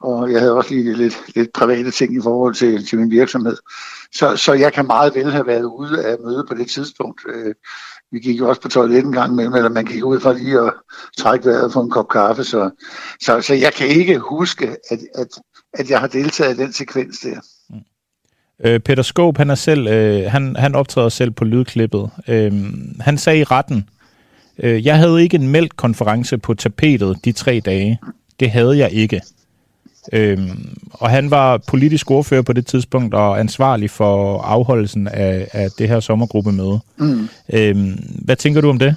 og 0.00 0.32
jeg 0.32 0.40
havde 0.40 0.54
også 0.56 0.74
lige 0.74 0.96
lidt, 0.96 1.36
lidt 1.36 1.52
private 1.52 1.90
ting 1.90 2.16
i 2.16 2.20
forhold 2.22 2.54
til, 2.54 2.86
til 2.86 2.98
min 2.98 3.10
virksomhed. 3.10 3.56
Så, 4.14 4.36
så 4.36 4.52
jeg 4.52 4.72
kan 4.72 4.86
meget 4.86 5.14
vel 5.14 5.32
have 5.32 5.46
været 5.46 5.64
ude 5.64 6.04
af 6.06 6.16
møde 6.24 6.44
på 6.48 6.54
det 6.54 6.70
tidspunkt. 6.70 7.20
Øh, 7.28 7.54
vi 8.12 8.18
gik 8.18 8.38
jo 8.38 8.48
også 8.48 8.60
på 8.60 8.68
toilettet 8.68 9.06
en 9.06 9.12
gang 9.12 9.32
imellem, 9.32 9.54
eller 9.54 9.68
man 9.68 9.84
gik 9.84 10.04
ud 10.04 10.20
for 10.20 10.32
lige 10.32 10.60
at 10.60 10.72
trække 11.18 11.46
vejret 11.46 11.72
for 11.72 11.82
en 11.82 11.90
kop 11.90 12.08
kaffe. 12.08 12.44
Så, 12.44 12.70
så, 13.22 13.40
så 13.40 13.54
jeg 13.54 13.72
kan 13.74 13.86
ikke 13.86 14.18
huske, 14.18 14.76
at, 14.90 14.98
at 15.14 15.28
at 15.74 15.90
jeg 15.90 16.00
har 16.00 16.06
deltaget 16.06 16.58
i 16.58 16.62
den 16.62 16.72
sekvens 16.72 17.18
der. 17.18 17.40
Mm. 17.70 17.76
Øh, 18.64 18.80
Peter 18.80 19.02
Skåb, 19.02 19.36
han, 19.36 19.50
er 19.50 19.54
selv, 19.54 19.86
øh, 19.86 20.30
han, 20.30 20.56
han 20.56 20.74
optræder 20.74 21.08
selv 21.08 21.30
på 21.30 21.44
lydklippet. 21.44 22.10
Øh, 22.28 22.52
han 23.00 23.18
sagde 23.18 23.38
i 23.38 23.44
retten, 23.44 23.88
øh, 24.58 24.86
jeg 24.86 24.98
havde 24.98 25.22
ikke 25.22 25.34
en 25.34 25.48
meldt 25.48 25.76
konference 25.76 26.38
på 26.38 26.54
tapetet 26.54 27.24
de 27.24 27.32
tre 27.32 27.60
dage. 27.64 27.98
Det 28.40 28.50
havde 28.50 28.78
jeg 28.78 28.92
ikke. 28.92 29.20
Øhm, 30.12 30.78
og 30.90 31.10
han 31.10 31.30
var 31.30 31.58
politisk 31.58 32.10
ordfører 32.10 32.42
på 32.42 32.52
det 32.52 32.66
tidspunkt 32.66 33.14
og 33.14 33.40
ansvarlig 33.40 33.90
for 33.90 34.40
afholdelsen 34.40 35.08
af, 35.08 35.48
af 35.52 35.70
det 35.78 35.88
her 35.88 36.00
sommergruppemøde. 36.00 36.80
Mm. 36.96 37.28
Øhm, 37.52 37.98
hvad 38.24 38.36
tænker 38.36 38.60
du 38.60 38.68
om 38.70 38.78
det? 38.78 38.96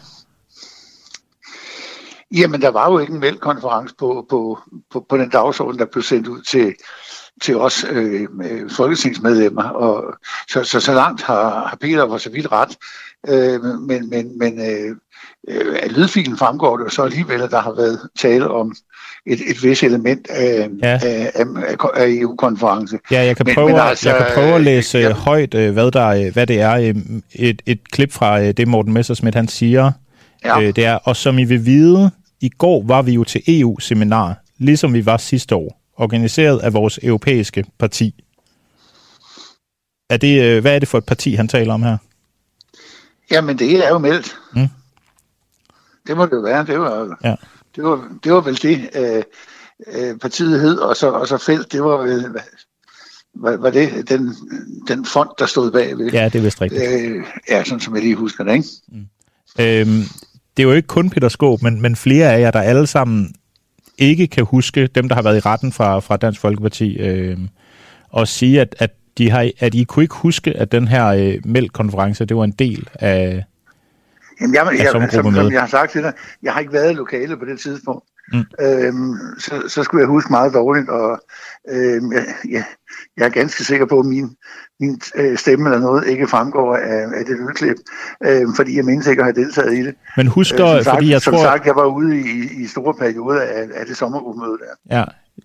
Jamen, 2.33 2.61
der 2.61 2.69
var 2.69 2.91
jo 2.91 2.99
ikke 2.99 3.13
en 3.13 3.21
velkonference 3.21 3.95
på, 3.99 4.25
på, 4.29 4.59
på, 4.91 5.05
på 5.09 5.17
den 5.17 5.29
dagsorden, 5.29 5.79
der 5.79 5.85
blev 5.85 6.03
sendt 6.03 6.27
ud 6.27 6.41
til, 6.41 6.73
til 7.41 7.57
os 7.57 7.85
øh, 7.89 8.27
folketingsmedlemmer. 8.71 9.63
Og 9.63 10.13
så, 10.49 10.63
så, 10.63 10.79
så 10.79 10.93
langt 10.93 11.21
har, 11.21 11.67
har 11.67 11.77
Peter 11.81 12.07
for 12.07 12.17
så 12.17 12.29
vidt 12.29 12.51
ret. 12.51 12.77
Øh, 13.27 13.63
men 13.63 14.09
men, 14.09 14.39
men 14.39 14.59
øh, 14.59 14.95
af 15.83 15.97
lydfilen 15.97 16.37
fremgår 16.37 16.77
det 16.77 16.83
jo 16.83 16.89
så 16.89 17.03
alligevel, 17.03 17.41
at 17.41 17.51
der 17.51 17.61
har 17.61 17.75
været 17.75 17.99
tale 18.17 18.47
om 18.47 18.75
et, 19.25 19.39
et 19.49 19.63
vis 19.63 19.83
element 19.83 20.27
af, 20.29 20.69
ja. 20.83 20.99
af, 21.03 21.31
af, 21.35 21.45
af 21.93 22.07
EU-konference. 22.07 22.99
Ja, 23.11 23.25
jeg 23.25 23.37
kan, 23.37 23.45
prøve, 23.53 23.67
men, 23.67 23.75
men 23.75 23.85
altså, 23.85 24.09
jeg 24.09 24.17
kan 24.17 24.27
prøve 24.35 24.55
at 24.55 24.61
læse 24.61 24.97
ja. 24.97 25.13
højt, 25.13 25.53
øh, 25.53 25.73
hvad, 25.73 25.91
der, 25.91 26.31
hvad 26.31 26.47
det 26.47 26.61
er. 26.61 26.93
Et, 27.35 27.61
et 27.65 27.91
klip 27.91 28.11
fra 28.11 28.51
det, 28.51 28.67
Morten 28.67 28.93
Messersmith 28.93 29.37
han 29.37 29.47
siger. 29.47 29.91
Ja. 30.45 30.71
Det 30.75 30.85
er, 30.85 30.95
og 30.95 31.15
som 31.15 31.39
I 31.39 31.43
vil 31.43 31.65
vide, 31.65 32.11
i 32.43 32.49
går 32.49 32.83
var 32.87 33.01
vi 33.01 33.13
jo 33.13 33.23
til 33.23 33.41
EU-seminar, 33.47 34.35
ligesom 34.57 34.93
vi 34.93 35.05
var 35.05 35.17
sidste 35.17 35.55
år, 35.55 35.81
organiseret 35.97 36.59
af 36.59 36.73
vores 36.73 36.99
europæiske 37.03 37.65
parti. 37.79 38.23
Er 40.09 40.17
det, 40.17 40.43
øh, 40.43 40.61
hvad 40.61 40.75
er 40.75 40.79
det 40.79 40.87
for 40.87 40.97
et 40.97 41.05
parti, 41.05 41.33
han 41.33 41.47
taler 41.47 41.73
om 41.73 41.83
her? 41.83 41.97
Jamen, 43.31 43.59
det 43.59 43.85
er 43.85 43.89
jo 43.89 43.97
meldt. 43.97 44.35
Mm. 44.55 44.67
Det 46.07 46.17
må 46.17 46.25
det 46.25 46.31
jo 46.31 46.41
være. 46.41 46.65
Det 46.65 46.79
var, 46.79 47.17
ja. 47.23 47.35
det 47.75 47.83
var, 47.83 48.09
det 48.23 48.33
var 48.33 48.41
vel 48.41 48.61
det, 48.61 48.89
øh, 48.95 49.23
øh, 49.87 50.17
partiet 50.17 50.61
hed, 50.61 50.77
og 50.77 50.95
så, 50.95 51.09
og 51.09 51.27
så 51.27 51.37
felt, 51.37 51.71
det 51.71 51.83
var 51.83 51.97
vel, 51.97 52.25
var, 53.35 53.57
var 53.57 53.69
det 53.69 54.09
den, 54.09 54.35
den 54.87 55.05
fond, 55.05 55.29
der 55.39 55.45
stod 55.45 55.71
bagved. 55.71 56.11
Ja, 56.11 56.25
det 56.25 56.35
er 56.35 56.41
vist 56.41 56.61
rigtigt. 56.61 56.83
Øh, 56.83 57.23
ja, 57.49 57.63
sådan 57.63 57.79
som 57.79 57.95
jeg 57.95 58.03
lige 58.03 58.15
husker 58.15 58.43
det, 58.43 58.53
ikke? 58.53 58.67
Mm. 58.87 59.07
Øhm, 59.59 60.03
det 60.57 60.63
er 60.63 60.67
jo 60.67 60.73
ikke 60.73 60.87
kun 60.87 61.09
Peter 61.09 61.29
Skåb, 61.29 61.61
men, 61.61 61.81
men 61.81 61.95
flere 61.95 62.33
af 62.33 62.39
jer, 62.39 62.51
der 62.51 62.61
alle 62.61 62.87
sammen 62.87 63.35
ikke 63.97 64.27
kan 64.27 64.45
huske, 64.45 64.87
dem 64.87 65.07
der 65.07 65.15
har 65.15 65.21
været 65.21 65.37
i 65.37 65.39
retten 65.39 65.71
fra, 65.71 65.99
fra 65.99 66.17
Dansk 66.17 66.41
Folkeparti, 66.41 66.97
øh, 66.97 67.37
og 68.09 68.27
sige, 68.27 68.61
at, 68.61 68.75
at 68.79 68.91
de 69.17 69.29
har, 69.29 69.51
at 69.59 69.75
I 69.75 69.83
kunne 69.83 70.03
ikke 70.03 70.15
huske, 70.15 70.51
at 70.51 70.71
den 70.71 70.87
her 70.87 71.07
øh, 71.07 71.37
mælkkonference, 71.45 72.25
det 72.25 72.37
var 72.37 72.43
en 72.43 72.51
del 72.51 72.87
af, 72.93 73.43
Jamen, 74.41 74.55
jeg, 74.55 74.67
jeg, 74.71 74.79
jeg, 74.79 74.89
som, 74.91 75.09
som 75.23 75.51
jeg 75.51 75.61
har 75.61 75.67
sagt 75.67 75.91
til 75.91 76.03
dig, 76.03 76.13
jeg 76.43 76.53
har 76.53 76.59
ikke 76.59 76.73
været 76.73 76.91
i 76.91 76.93
lokalet 76.93 77.39
på 77.39 77.45
det 77.45 77.59
tidspunkt. 77.59 78.05
Mm. 78.33 78.43
Øhm, 78.61 79.15
så, 79.39 79.63
så 79.67 79.83
skulle 79.83 80.01
jeg 80.01 80.07
huske 80.07 80.31
meget 80.31 80.53
dårligt, 80.53 80.89
og 80.89 81.21
øhm, 81.69 82.11
jeg, 82.11 82.25
jeg, 82.49 82.63
jeg 83.17 83.25
er 83.25 83.29
ganske 83.29 83.63
sikker 83.63 83.85
på, 83.85 83.99
at 83.99 84.05
min, 84.05 84.35
min 84.79 85.01
øh, 85.15 85.37
stemme 85.37 85.69
eller 85.69 85.79
noget 85.79 86.07
ikke 86.07 86.27
fremgår 86.27 86.75
af, 86.75 87.03
af 87.15 87.25
det 87.25 87.37
lydklip, 87.39 87.77
øh, 88.25 88.41
fordi 88.55 88.75
jeg 88.77 88.85
mindes 88.85 89.07
ikke 89.07 89.21
at 89.21 89.25
have 89.25 89.45
deltaget 89.45 89.73
i 89.73 89.83
det. 89.85 89.95
Men 90.17 90.27
husk 90.27 90.57
dog, 90.57 90.77
øh, 90.77 90.83
sagt, 90.83 90.95
fordi 90.95 91.11
jeg 91.11 91.21
som 91.21 91.33
tror... 91.33 91.43
Som 91.43 91.47
sagt, 91.47 91.65
jeg 91.65 91.75
var 91.75 91.85
ude 91.85 92.19
i, 92.19 92.63
i 92.63 92.67
store 92.67 92.93
perioder 92.93 93.41
af, 93.41 93.67
af 93.73 93.85
det 93.85 93.97
sommergruppemøde 93.97 94.57
der. 94.57 94.97
Ja, 94.97 95.03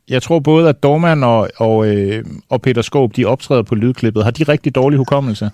jeg 0.08 0.22
tror 0.22 0.40
både, 0.40 0.68
at 0.68 0.82
Dorman 0.82 1.24
og, 1.24 1.48
og, 1.56 1.96
øh, 1.96 2.24
og 2.48 2.62
Peter 2.62 2.82
Skåb, 2.82 3.16
de 3.16 3.24
optræder 3.24 3.62
på 3.62 3.74
lydklippet. 3.74 4.24
Har 4.24 4.30
de 4.30 4.44
rigtig 4.44 4.74
dårlig 4.74 4.98
hukommelse? 4.98 5.50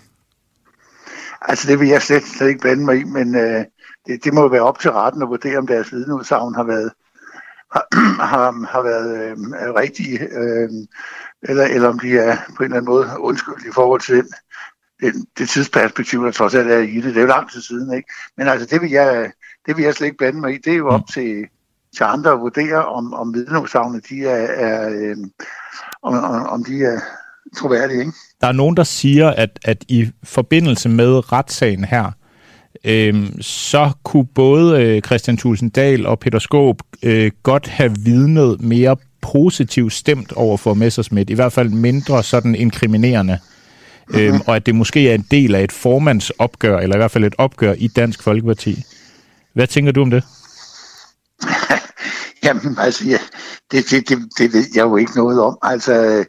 Altså, 1.42 1.68
det 1.68 1.80
vil 1.80 1.88
jeg 1.88 2.02
slet, 2.02 2.22
slet 2.22 2.48
ikke 2.48 2.60
blande 2.60 2.84
mig 2.84 3.00
i, 3.00 3.04
men 3.04 3.34
øh, 3.34 3.64
det, 4.06 4.24
det 4.24 4.34
må 4.34 4.48
være 4.48 4.62
op 4.62 4.78
til 4.78 4.90
retten 4.90 5.22
at 5.22 5.28
vurdere, 5.28 5.58
om 5.58 5.66
deres 5.66 5.92
vidneudsagn 5.92 6.54
har 6.54 6.64
været, 6.64 6.90
har, 7.74 7.86
har, 8.32 8.66
har 8.72 8.82
været 8.82 9.30
øh, 9.30 9.74
rigtige, 9.74 10.18
øh, 10.20 10.68
eller, 11.42 11.64
eller 11.64 11.88
om 11.88 11.98
de 11.98 12.18
er 12.18 12.36
på 12.56 12.62
en 12.62 12.64
eller 12.64 12.76
anden 12.76 12.90
måde 12.90 13.08
undskyldt 13.18 13.66
i 13.66 13.72
forhold 13.74 14.00
til 14.00 14.16
den, 14.16 14.32
den, 15.00 15.26
det 15.38 15.48
tidsperspektiv, 15.48 16.24
der 16.24 16.30
trods 16.30 16.54
alt 16.54 16.70
er 16.70 16.78
i 16.78 16.94
det. 16.94 17.04
Det 17.04 17.16
er 17.16 17.20
jo 17.20 17.26
lang 17.26 17.50
tid 17.50 17.60
siden, 17.60 17.94
ikke? 17.94 18.12
Men 18.36 18.48
altså, 18.48 18.66
det 18.66 18.82
vil 18.82 18.90
jeg, 18.90 19.32
det 19.66 19.76
vil 19.76 19.84
jeg 19.84 19.94
slet 19.94 20.06
ikke 20.06 20.18
blande 20.18 20.40
mig 20.40 20.54
i. 20.54 20.58
Det 20.58 20.72
er 20.72 20.76
jo 20.76 20.88
op 20.88 21.00
mm. 21.00 21.12
til, 21.14 21.44
til 21.96 22.04
andre 22.04 22.32
at 22.32 22.40
vurdere, 22.40 22.84
om, 22.86 23.14
om 23.14 23.34
vidneudsagene, 23.34 24.00
de 24.10 24.26
er, 24.26 24.46
er 24.66 24.88
øh, 24.88 25.16
om, 26.02 26.14
om 26.46 26.64
de 26.64 26.84
er 26.84 27.00
troværdige, 27.56 28.00
ikke? 28.00 28.12
Der 28.40 28.46
er 28.46 28.52
nogen, 28.52 28.76
der 28.76 28.84
siger, 28.84 29.30
at, 29.30 29.58
at 29.64 29.84
i 29.88 30.12
forbindelse 30.24 30.88
med 30.88 31.32
retssagen 31.32 31.84
her, 31.84 32.12
øhm, 32.84 33.42
så 33.42 33.90
kunne 34.02 34.26
både 34.34 34.82
øh, 34.82 35.02
Christian 35.02 35.36
Tulsendal 35.36 36.06
og 36.06 36.18
Peter 36.18 36.38
Skåb 36.38 36.82
øh, 37.02 37.30
godt 37.42 37.68
have 37.68 37.96
vidnet 38.04 38.60
mere 38.60 38.96
positivt 39.22 39.92
stemt 39.92 40.32
over 40.32 40.56
for 40.56 40.74
Messersmith, 40.74 41.30
i 41.30 41.34
hvert 41.34 41.52
fald 41.52 41.68
mindre 41.68 42.22
sådan 42.22 42.54
inkriminerende. 42.54 43.38
Mm-hmm. 44.08 44.22
Øhm, 44.22 44.40
og 44.46 44.56
at 44.56 44.66
det 44.66 44.74
måske 44.74 45.10
er 45.10 45.14
en 45.14 45.26
del 45.30 45.54
af 45.54 45.64
et 45.64 45.72
formandsopgør, 45.72 46.78
eller 46.78 46.96
i 46.96 46.98
hvert 46.98 47.10
fald 47.10 47.24
et 47.24 47.34
opgør 47.38 47.72
i 47.78 47.88
Dansk 47.88 48.22
Folkeparti. 48.22 48.82
Hvad 49.54 49.66
tænker 49.66 49.92
du 49.92 50.02
om 50.02 50.10
det? 50.10 50.24
Jamen, 52.44 52.78
altså, 52.78 53.04
ja, 53.04 53.18
det, 53.70 53.90
det, 53.90 54.08
det, 54.08 54.18
det 54.38 54.52
ved 54.52 54.66
jeg 54.74 54.82
jo 54.82 54.96
ikke 54.96 55.16
noget 55.16 55.40
om. 55.42 55.58
Altså, 55.62 56.24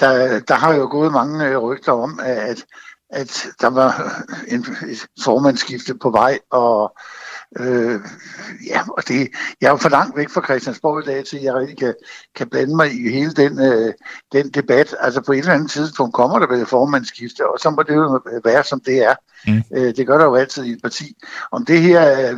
der, 0.00 0.40
der 0.40 0.54
har 0.54 0.74
jo 0.74 0.88
gået 0.90 1.12
mange 1.12 1.46
øh, 1.46 1.58
rygter 1.58 1.92
om, 1.92 2.20
at, 2.22 2.64
at 3.10 3.46
der 3.60 3.70
var 3.70 4.22
en, 4.48 4.66
et 4.88 5.06
formandsskifte 5.24 5.94
på 5.94 6.10
vej, 6.10 6.38
og 6.50 6.96
Øh, 7.58 8.00
ja, 8.66 8.80
og 8.88 9.08
det, 9.08 9.28
jeg 9.60 9.66
er 9.66 9.70
jo 9.70 9.76
for 9.76 9.88
langt 9.88 10.16
væk 10.16 10.30
fra 10.30 10.44
Christiansborg 10.44 11.02
i 11.02 11.06
dag, 11.06 11.24
til 11.24 11.42
jeg 11.42 11.54
rigtig 11.54 11.78
kan, 11.78 11.94
kan 12.34 12.48
blande 12.48 12.76
mig 12.76 12.92
i 12.92 13.10
hele 13.10 13.32
den, 13.32 13.60
øh, 13.60 13.94
den 14.32 14.50
debat. 14.50 14.96
Altså 15.00 15.20
på 15.20 15.32
et 15.32 15.38
eller 15.38 15.52
andet 15.52 15.70
tidspunkt 15.70 16.14
kommer 16.14 16.38
der 16.38 16.46
vel 16.46 16.60
et 16.60 16.68
formandsskifte, 16.68 17.50
og 17.50 17.58
så 17.58 17.70
må 17.70 17.82
det 17.82 17.94
jo 17.94 18.20
være, 18.44 18.64
som 18.64 18.80
det 18.80 19.04
er. 19.04 19.14
Mm. 19.46 19.62
Øh, 19.76 19.96
det 19.96 20.06
gør 20.06 20.18
der 20.18 20.24
jo 20.24 20.34
altid 20.34 20.64
i 20.64 20.72
et 20.72 20.82
parti. 20.82 21.16
Om 21.52 21.64
det 21.64 21.82
her 21.82 22.34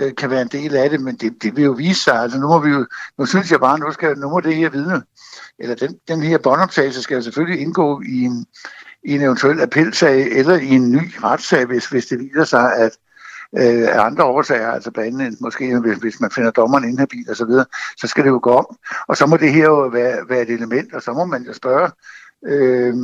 øh, 0.00 0.14
kan 0.14 0.30
være 0.30 0.42
en 0.42 0.48
del 0.48 0.76
af 0.76 0.90
det, 0.90 1.00
men 1.00 1.16
det, 1.16 1.42
det 1.42 1.56
vil 1.56 1.64
jo 1.64 1.72
vise 1.72 2.02
sig. 2.02 2.14
Altså 2.14 2.38
nu 2.38 2.48
må 2.48 2.58
vi 2.58 2.70
jo, 2.70 2.86
nu 3.18 3.26
synes 3.26 3.50
jeg 3.50 3.60
bare, 3.60 3.78
nu, 3.78 3.92
skal, 3.92 4.18
nu 4.18 4.28
må 4.28 4.40
det 4.40 4.56
her 4.56 4.70
vidne, 4.70 5.02
eller 5.58 5.74
den, 5.74 5.98
den 6.08 6.22
her 6.22 6.38
båndoptagelse 6.38 7.02
skal 7.02 7.22
selvfølgelig 7.22 7.60
indgå 7.60 8.02
i 8.08 8.22
en, 8.22 8.46
i 9.04 9.14
en 9.14 9.22
eventuel 9.22 9.60
appelsag 9.60 10.32
eller 10.32 10.54
i 10.54 10.68
en 10.68 10.92
ny 10.92 11.10
retssag, 11.22 11.64
hvis, 11.64 11.86
hvis 11.86 12.06
det 12.06 12.18
viser 12.18 12.44
sig, 12.44 12.76
at, 12.76 12.92
øh, 13.58 13.88
af 13.88 14.04
andre 14.04 14.24
årsager, 14.24 14.70
altså 14.70 14.90
blandt 14.90 15.22
andet 15.22 15.40
måske 15.40 15.78
hvis, 15.78 15.98
hvis 15.98 16.20
man 16.20 16.30
finder 16.30 16.50
dommeren 16.50 16.88
inhabil 16.88 17.30
og 17.30 17.36
så 17.36 17.44
videre, 17.44 17.64
så 17.96 18.06
skal 18.06 18.24
det 18.24 18.30
jo 18.30 18.40
gå 18.42 18.50
om. 18.50 18.76
Og 19.08 19.16
så 19.16 19.26
må 19.26 19.36
det 19.36 19.52
her 19.52 19.64
jo 19.64 19.86
være, 19.86 20.18
være 20.28 20.42
et 20.42 20.50
element, 20.50 20.94
og 20.94 21.02
så 21.02 21.12
må 21.12 21.24
man 21.24 21.42
jo 21.42 21.52
spørge 21.52 21.90
øh, 22.46 22.94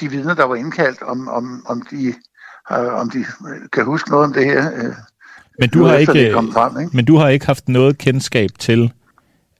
de 0.00 0.10
vidner, 0.10 0.34
der 0.34 0.44
var 0.44 0.54
indkaldt, 0.54 1.02
om, 1.02 1.28
om, 1.28 1.66
om, 1.66 1.82
de, 1.82 2.14
om 2.70 3.10
de 3.10 3.24
kan 3.72 3.84
huske 3.84 4.10
noget 4.10 4.26
om 4.26 4.32
det 4.32 4.44
her. 4.44 4.72
Øh, 4.74 4.94
men 5.58 5.68
du, 5.68 5.84
har 5.84 5.96
ikke, 5.96 6.32
frem, 6.32 6.80
ikke? 6.80 6.96
men 6.96 7.04
du 7.04 7.16
har 7.16 7.28
ikke 7.28 7.46
haft 7.46 7.68
noget 7.68 7.98
kendskab 7.98 8.50
til, 8.58 8.92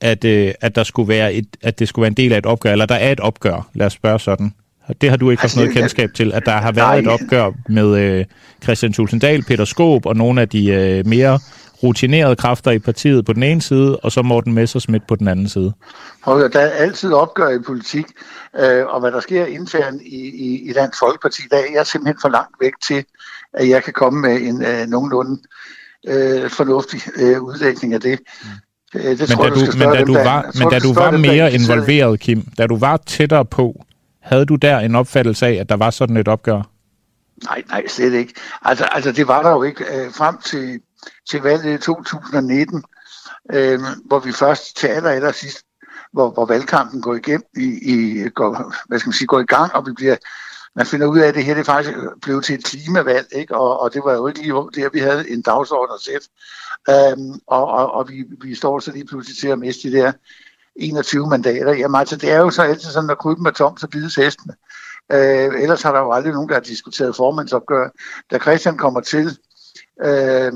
at, 0.00 0.24
øh, 0.24 0.54
at, 0.60 0.74
der 0.74 0.84
skulle 0.84 1.08
være 1.08 1.34
et, 1.34 1.56
at 1.62 1.78
det 1.78 1.88
skulle 1.88 2.02
være 2.02 2.10
en 2.10 2.16
del 2.16 2.32
af 2.32 2.38
et 2.38 2.46
opgør, 2.46 2.72
eller 2.72 2.86
der 2.86 2.94
er 2.94 3.12
et 3.12 3.20
opgør, 3.20 3.68
lad 3.74 3.86
os 3.86 3.92
spørge 3.92 4.20
sådan. 4.20 4.54
Det 5.00 5.10
har 5.10 5.16
du 5.16 5.30
ikke 5.30 5.40
haft 5.40 5.44
altså, 5.44 5.58
noget 5.58 5.74
kendskab 5.74 6.14
til, 6.14 6.32
at 6.32 6.46
der 6.46 6.52
har 6.52 6.72
været 6.72 7.04
nej. 7.04 7.14
et 7.14 7.20
opgør 7.20 7.50
med 7.68 7.98
øh, 7.98 8.24
Christian 8.62 8.92
Tulsendal, 8.92 9.42
Peter 9.42 9.64
Skåb 9.64 10.06
og 10.06 10.16
nogle 10.16 10.40
af 10.40 10.48
de 10.48 10.66
øh, 10.66 11.06
mere 11.06 11.38
rutinerede 11.82 12.36
kræfter 12.36 12.70
i 12.70 12.78
partiet 12.78 13.24
på 13.24 13.32
den 13.32 13.42
ene 13.42 13.62
side, 13.62 13.96
og 13.96 14.12
så 14.12 14.22
Morten 14.22 14.52
Messersmith 14.52 15.04
på 15.08 15.16
den 15.16 15.28
anden 15.28 15.48
side. 15.48 15.72
Holger, 16.22 16.48
der 16.48 16.60
er 16.60 16.70
altid 16.70 17.12
opgør 17.12 17.48
i 17.48 17.58
politik, 17.66 18.06
øh, 18.58 18.86
og 18.86 19.00
hvad 19.00 19.12
der 19.12 19.20
sker 19.20 19.46
internt 19.46 20.02
i, 20.02 20.16
i, 20.16 20.70
i 20.70 20.72
Dansk 20.72 20.98
Folkeparti, 20.98 21.42
der 21.50 21.56
er 21.56 21.72
jeg 21.74 21.86
simpelthen 21.86 22.18
for 22.20 22.28
langt 22.28 22.56
væk 22.60 22.72
til, 22.88 23.04
at 23.52 23.68
jeg 23.68 23.82
kan 23.82 23.92
komme 23.92 24.20
med 24.20 24.40
en 24.40 24.64
øh, 24.64 24.86
nogenlunde 24.86 25.42
øh, 26.08 26.50
fornuftig 26.50 27.00
øh, 27.16 27.42
udlægning 27.42 27.94
af 27.94 28.00
det. 28.00 28.18
Mm. 28.42 29.00
Øh, 29.00 29.04
det 29.04 29.18
men 29.18 29.28
tror, 29.28 29.44
da 29.44 29.50
du, 29.50 29.60
men 29.78 29.88
da 29.88 30.04
du 30.04 30.14
var, 30.14 30.50
men 30.58 30.70
da 30.70 30.78
du 30.78 30.92
var 30.92 31.10
mere 31.10 31.52
involveret, 31.52 32.20
Kim, 32.20 32.48
da 32.58 32.66
du 32.66 32.76
var 32.76 32.96
tættere 32.96 33.44
på, 33.44 33.84
havde 34.24 34.46
du 34.46 34.54
der 34.54 34.78
en 34.78 34.94
opfattelse 34.94 35.46
af, 35.46 35.52
at 35.52 35.68
der 35.68 35.76
var 35.76 35.90
sådan 35.90 36.16
et 36.16 36.28
opgør? 36.28 36.62
Nej, 37.44 37.62
nej, 37.68 37.86
slet 37.86 38.12
ikke. 38.12 38.34
Altså, 38.62 38.84
altså 38.84 39.12
det 39.12 39.28
var 39.28 39.42
der 39.42 39.50
jo 39.50 39.62
ikke 39.62 39.84
øh, 39.84 40.12
frem 40.12 40.38
til, 40.38 40.80
til 41.30 41.40
valget 41.40 41.74
i 41.74 41.82
2019, 41.82 42.84
øh, 43.52 43.80
hvor 44.04 44.18
vi 44.18 44.32
først 44.32 44.76
til 44.76 44.86
aller, 44.86 45.10
aller 45.10 45.32
sidst, 45.32 45.62
hvor, 46.12 46.30
hvor 46.30 46.46
valgkampen 46.46 47.02
går 47.02 47.14
igennem, 47.14 47.46
i, 47.56 47.78
i, 47.92 48.28
går, 48.28 48.72
hvad 48.88 48.98
skal 48.98 49.08
man 49.08 49.14
sige, 49.14 49.26
går 49.26 49.40
i 49.40 49.44
gang, 49.44 49.74
og 49.74 49.86
vi 49.86 49.92
bliver, 49.92 50.16
man 50.76 50.86
finder 50.86 51.06
ud 51.06 51.18
af, 51.18 51.28
at 51.28 51.34
det 51.34 51.44
her 51.44 51.54
det 51.54 51.66
faktisk 51.66 51.96
blev 52.22 52.42
til 52.42 52.54
et 52.54 52.64
klimavalg, 52.64 53.26
ikke? 53.32 53.56
Og, 53.56 53.80
og 53.80 53.94
det 53.94 54.02
var 54.04 54.12
jo 54.12 54.26
ikke 54.26 54.42
lige 54.42 54.52
der, 54.52 54.90
vi 54.92 54.98
havde 54.98 55.30
en 55.30 55.42
dagsorden 55.42 55.94
at 55.94 56.00
sætte. 56.00 56.28
Øhm, 56.90 57.40
og, 57.46 57.66
og, 57.66 57.92
og 57.92 58.08
vi, 58.08 58.24
vi 58.42 58.54
står 58.54 58.78
så 58.78 58.92
lige 58.92 59.06
pludselig 59.06 59.38
til 59.38 59.48
at 59.48 59.58
miste 59.58 59.90
de 59.90 59.96
der 59.96 60.12
21 60.76 61.28
mandater. 61.28 61.72
Jamen 61.72 61.98
altså, 62.00 62.16
det 62.16 62.32
er 62.32 62.38
jo 62.38 62.50
så 62.50 62.62
altid 62.62 62.90
sådan, 62.90 63.10
at 63.10 63.18
krybben 63.18 63.46
er 63.46 63.50
tom, 63.50 63.76
så 63.76 63.88
bides 63.88 64.14
hestene. 64.14 64.54
Øh, 65.12 65.62
ellers 65.62 65.82
har 65.82 65.92
der 65.92 66.00
jo 66.00 66.12
aldrig 66.12 66.32
nogen, 66.32 66.48
der 66.48 66.54
har 66.54 66.60
diskuteret 66.60 67.16
formandsopgør. 67.16 67.88
Da 68.30 68.38
Christian 68.38 68.76
kommer 68.76 69.00
til 69.00 69.38
øh, 70.04 70.52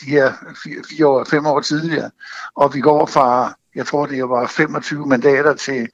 de 0.00 0.06
her 0.06 0.32
fire, 0.62 0.82
fire 0.90 1.06
år, 1.06 1.24
fem 1.24 1.46
år 1.46 1.60
tidligere, 1.60 2.10
og 2.56 2.74
vi 2.74 2.80
går 2.80 3.06
fra, 3.06 3.54
jeg 3.74 3.86
tror 3.86 4.06
det 4.06 4.28
var 4.28 4.46
25 4.46 5.06
mandater 5.06 5.54
til, 5.54 5.88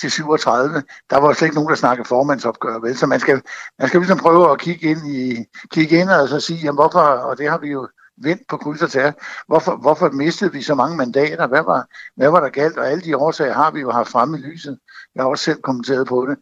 til 0.00 0.10
37, 0.10 0.82
der 1.10 1.16
var 1.18 1.32
slet 1.32 1.46
ikke 1.46 1.54
nogen, 1.54 1.70
der 1.70 1.76
snakkede 1.76 2.08
formandsopgør. 2.08 2.78
Vel? 2.78 2.98
Så 2.98 3.06
man 3.06 3.20
skal, 3.20 3.42
man 3.78 3.88
skal 3.88 4.00
ligesom 4.00 4.18
prøve 4.18 4.52
at 4.52 4.60
kigge 4.60 4.90
ind, 4.90 5.06
i, 5.06 5.44
kigge 5.70 6.00
ind 6.00 6.10
og 6.10 6.28
så 6.28 6.40
sige, 6.40 6.58
jamen 6.58 6.76
hvorfor, 6.76 7.00
og 7.00 7.38
det 7.38 7.50
har 7.50 7.58
vi 7.58 7.68
jo 7.68 7.88
vind 8.22 8.40
på 8.48 8.56
kryds 8.56 8.82
og 8.82 8.90
tær. 8.90 9.12
Hvorfor, 9.46 9.76
hvorfor 9.76 10.10
mistede 10.10 10.52
vi 10.52 10.62
så 10.62 10.74
mange 10.74 10.96
mandater? 10.96 11.46
Hvad 11.46 11.62
var, 11.62 11.86
hvad 12.16 12.30
var 12.30 12.40
der 12.40 12.48
galt? 12.48 12.78
Og 12.78 12.90
alle 12.90 13.04
de 13.04 13.16
årsager 13.16 13.52
har 13.52 13.70
vi 13.70 13.80
jo 13.80 13.90
haft 13.90 14.08
fremme 14.08 14.38
i 14.38 14.40
lyset. 14.40 14.78
Jeg 15.14 15.22
har 15.22 15.30
også 15.30 15.44
selv 15.44 15.60
kommenteret 15.62 16.06
på 16.06 16.26
det. 16.26 16.38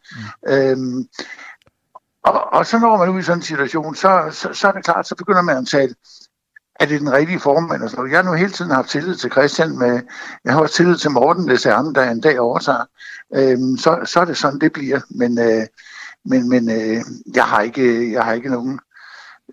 Mm. 0.46 0.52
Øhm, 0.52 1.08
og, 2.22 2.52
og 2.52 2.66
så 2.66 2.78
når 2.78 2.96
man 2.96 3.08
ud 3.08 3.18
i 3.18 3.22
sådan 3.22 3.38
en 3.38 3.42
situation, 3.42 3.94
så, 3.94 4.28
så, 4.32 4.52
så 4.52 4.68
er 4.68 4.72
det 4.72 4.84
klart, 4.84 5.08
så 5.08 5.14
begynder 5.14 5.42
man 5.42 5.56
at 5.56 5.66
tale, 5.66 5.94
er 6.80 6.86
det 6.86 7.00
den 7.00 7.12
rigtige 7.12 7.40
formand? 7.40 7.82
Og 7.82 7.90
så. 7.90 8.04
Jeg 8.04 8.18
har 8.18 8.22
nu 8.22 8.32
hele 8.32 8.52
tiden 8.52 8.70
haft 8.70 8.88
tillid 8.88 9.14
til 9.14 9.30
Christian, 9.30 9.78
med, 9.78 10.00
jeg 10.44 10.52
har 10.52 10.60
også 10.60 10.74
tillid 10.74 10.96
til 10.96 11.10
Morten 11.10 11.48
Leserne, 11.48 11.94
der 11.94 12.10
en 12.10 12.20
dag 12.20 12.40
overtager. 12.40 12.84
Øhm, 13.34 13.76
så, 13.76 14.00
så 14.04 14.20
er 14.20 14.24
det 14.24 14.36
sådan, 14.36 14.58
det 14.58 14.72
bliver. 14.72 15.00
Men, 15.10 15.38
øh, 15.38 15.66
men, 16.24 16.48
men 16.48 16.70
øh, 16.70 17.04
jeg, 17.34 17.44
har 17.44 17.60
ikke, 17.60 18.12
jeg 18.12 18.24
har 18.24 18.32
ikke 18.32 18.50
nogen 18.50 18.80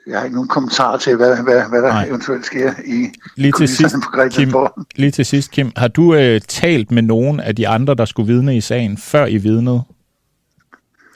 jeg 0.08 0.18
har 0.18 0.24
ikke 0.24 0.36
nogen 0.36 0.50
kommentar 0.50 0.98
til, 0.98 1.16
hvad, 1.16 1.44
hvad, 1.44 1.70
hvad 1.70 1.82
der 1.82 1.88
Nej. 1.88 2.08
eventuelt 2.08 2.46
sker 2.46 2.74
i 2.86 3.10
lige 3.36 3.54
til 3.58 3.68
sidst, 3.68 3.96
Kim, 4.32 4.54
Lige 4.96 5.12
til 5.12 5.26
sidst, 5.26 5.52
Kim, 5.52 5.72
har 5.78 5.88
du 5.88 6.16
øh, 6.16 6.42
talt 6.42 6.92
med 6.92 7.02
nogen 7.02 7.40
af 7.40 7.56
de 7.56 7.68
andre, 7.68 7.96
der 7.96 8.06
skulle 8.06 8.34
vidne 8.34 8.58
i 8.58 8.62
sagen, 8.62 8.98
før 8.98 9.26
I 9.26 9.38
vidnede? 9.38 9.84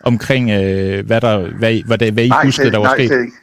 Omkring, 0.03 0.49
øh, 0.49 1.05
hvad, 1.05 1.21
der, 1.21 1.39
hvad, 1.39 1.83
hvad, 1.85 1.97
hvad, 1.97 2.11
hvad 2.11 2.23
I 2.23 2.29
nej, 2.29 2.45
huskede, 2.45 2.71
der 2.71 2.77
var 2.77 2.85
nej, 2.85 2.95
sket? 2.95 3.07
Slet 3.07 3.21
ikke. 3.21 3.37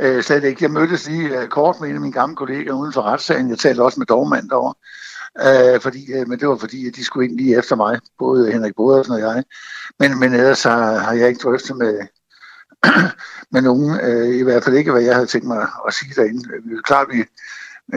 Øh, 0.00 0.22
slet 0.22 0.44
ikke. 0.44 0.64
Jeg 0.64 0.70
mødtes 0.70 1.08
lige 1.08 1.38
uh, 1.42 1.48
kort 1.48 1.76
med 1.80 1.88
en 1.88 1.94
af 1.94 2.00
mine 2.00 2.12
gamle 2.12 2.36
kolleger 2.36 2.72
uden 2.72 2.92
for 2.92 3.02
retssagen. 3.02 3.50
Jeg 3.50 3.58
talte 3.58 3.82
også 3.82 4.00
med 4.00 4.06
dogmand 4.06 4.48
derovre. 4.48 4.74
Uh, 5.44 5.80
fordi, 5.80 6.20
uh, 6.20 6.28
men 6.28 6.40
det 6.40 6.48
var 6.48 6.56
fordi, 6.56 6.88
at 6.88 6.96
de 6.96 7.04
skulle 7.04 7.28
ind 7.28 7.36
lige 7.38 7.58
efter 7.58 7.76
mig, 7.76 7.98
både 8.18 8.52
Henrik 8.52 8.74
Bodersen 8.76 9.12
og 9.12 9.20
jeg. 9.20 9.44
Men, 10.00 10.20
men 10.20 10.34
ellers 10.34 10.62
har, 10.62 10.98
har 10.98 11.12
jeg 11.12 11.28
ikke 11.28 11.40
drøftet 11.42 11.76
med, 11.76 11.98
med 13.52 13.62
nogen, 13.62 14.00
øh, 14.00 14.36
i 14.36 14.42
hvert 14.42 14.64
fald 14.64 14.76
ikke, 14.76 14.92
hvad 14.92 15.02
jeg 15.02 15.14
havde 15.14 15.26
tænkt 15.26 15.46
mig 15.46 15.66
at 15.88 15.94
sige 15.94 16.14
derinde. 16.14 16.48
Vi 16.64 16.74
er 16.74 16.82
klart, 16.84 17.06
vi, 17.12 17.24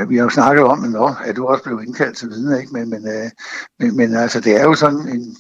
vi 0.08 0.18
har 0.18 0.24
jo 0.24 0.30
snakket 0.30 0.64
om, 0.64 0.84
at, 0.84 0.90
nå, 0.90 1.16
at 1.26 1.36
du 1.36 1.48
også 1.48 1.64
blev 1.64 1.82
indkaldt 1.88 2.18
til 2.18 2.30
vidne, 2.30 2.60
ikke? 2.60 2.74
Men, 2.74 2.90
men, 2.90 3.08
øh, 3.08 3.30
men, 3.80 3.98
men 3.98 4.16
altså, 4.16 4.40
det 4.40 4.56
er 4.56 4.64
jo 4.64 4.76
sådan 4.76 5.08
en, 5.08 5.36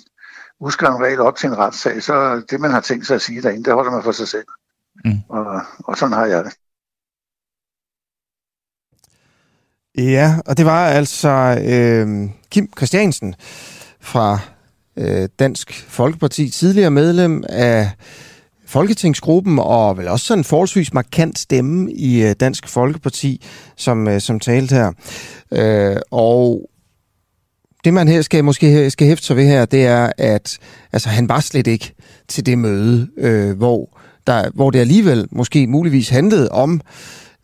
husker 0.62 0.88
en 0.88 1.04
regel 1.04 1.20
op 1.20 1.36
til 1.36 1.48
en 1.48 1.58
retssag, 1.58 2.04
så 2.04 2.42
det, 2.50 2.60
man 2.60 2.72
har 2.72 2.82
tænkt 2.82 3.08
sig 3.08 3.16
at 3.16 3.22
sige 3.22 3.42
derinde, 3.42 3.64
det 3.64 3.74
holder 3.74 3.92
man 3.92 4.04
for 4.04 4.12
sig 4.12 4.28
selv. 4.28 4.46
Mm. 5.06 5.20
Og, 5.30 5.62
og 5.84 5.98
sådan 5.98 6.14
har 6.14 6.26
jeg 6.26 6.44
det. 6.46 6.54
Ja, 9.98 10.40
og 10.46 10.58
det 10.58 10.66
var 10.66 10.88
altså 10.88 11.30
øh, 11.68 12.30
Kim 12.50 12.70
Christiansen 12.78 13.36
fra 14.00 14.40
øh, 14.98 15.30
Dansk 15.40 15.86
Folkeparti, 15.90 16.50
tidligere 16.50 16.92
medlem 16.92 17.44
af 17.50 17.92
Folketingsgruppen, 18.68 19.60
og 19.60 19.98
vel 19.98 20.08
også 20.08 20.26
sådan 20.26 20.40
en 20.40 20.44
forholdsvis 20.44 20.94
markant 20.94 21.40
stemme 21.40 21.92
i 21.94 22.24
øh, 22.24 22.36
Dansk 22.40 22.68
Folkeparti, 22.68 23.46
som, 23.76 24.08
øh, 24.08 24.22
som 24.22 24.40
talte 24.40 24.76
her. 24.76 24.92
Øh, 25.52 25.98
og 26.12 26.70
det 27.84 27.94
man 27.94 28.08
her 28.08 28.22
skal 28.22 28.44
måske 28.44 28.90
skal 28.90 29.08
hæfte 29.08 29.26
sig 29.26 29.36
ved 29.36 29.46
her, 29.46 29.66
det 29.66 29.86
er, 29.86 30.12
at 30.18 30.58
altså, 30.94 31.10
han 31.10 31.30
var 31.30 31.40
slet 31.40 31.68
ikke 31.68 31.94
til 32.28 32.46
det 32.46 32.58
møde, 32.58 33.08
øh, 33.18 33.58
hvor, 33.58 34.00
der, 34.28 34.50
hvor 34.54 34.72
det 34.72 34.80
alligevel 34.80 35.28
måske 35.32 35.68
muligvis 35.68 36.10
handlede 36.10 36.50
om 36.50 36.82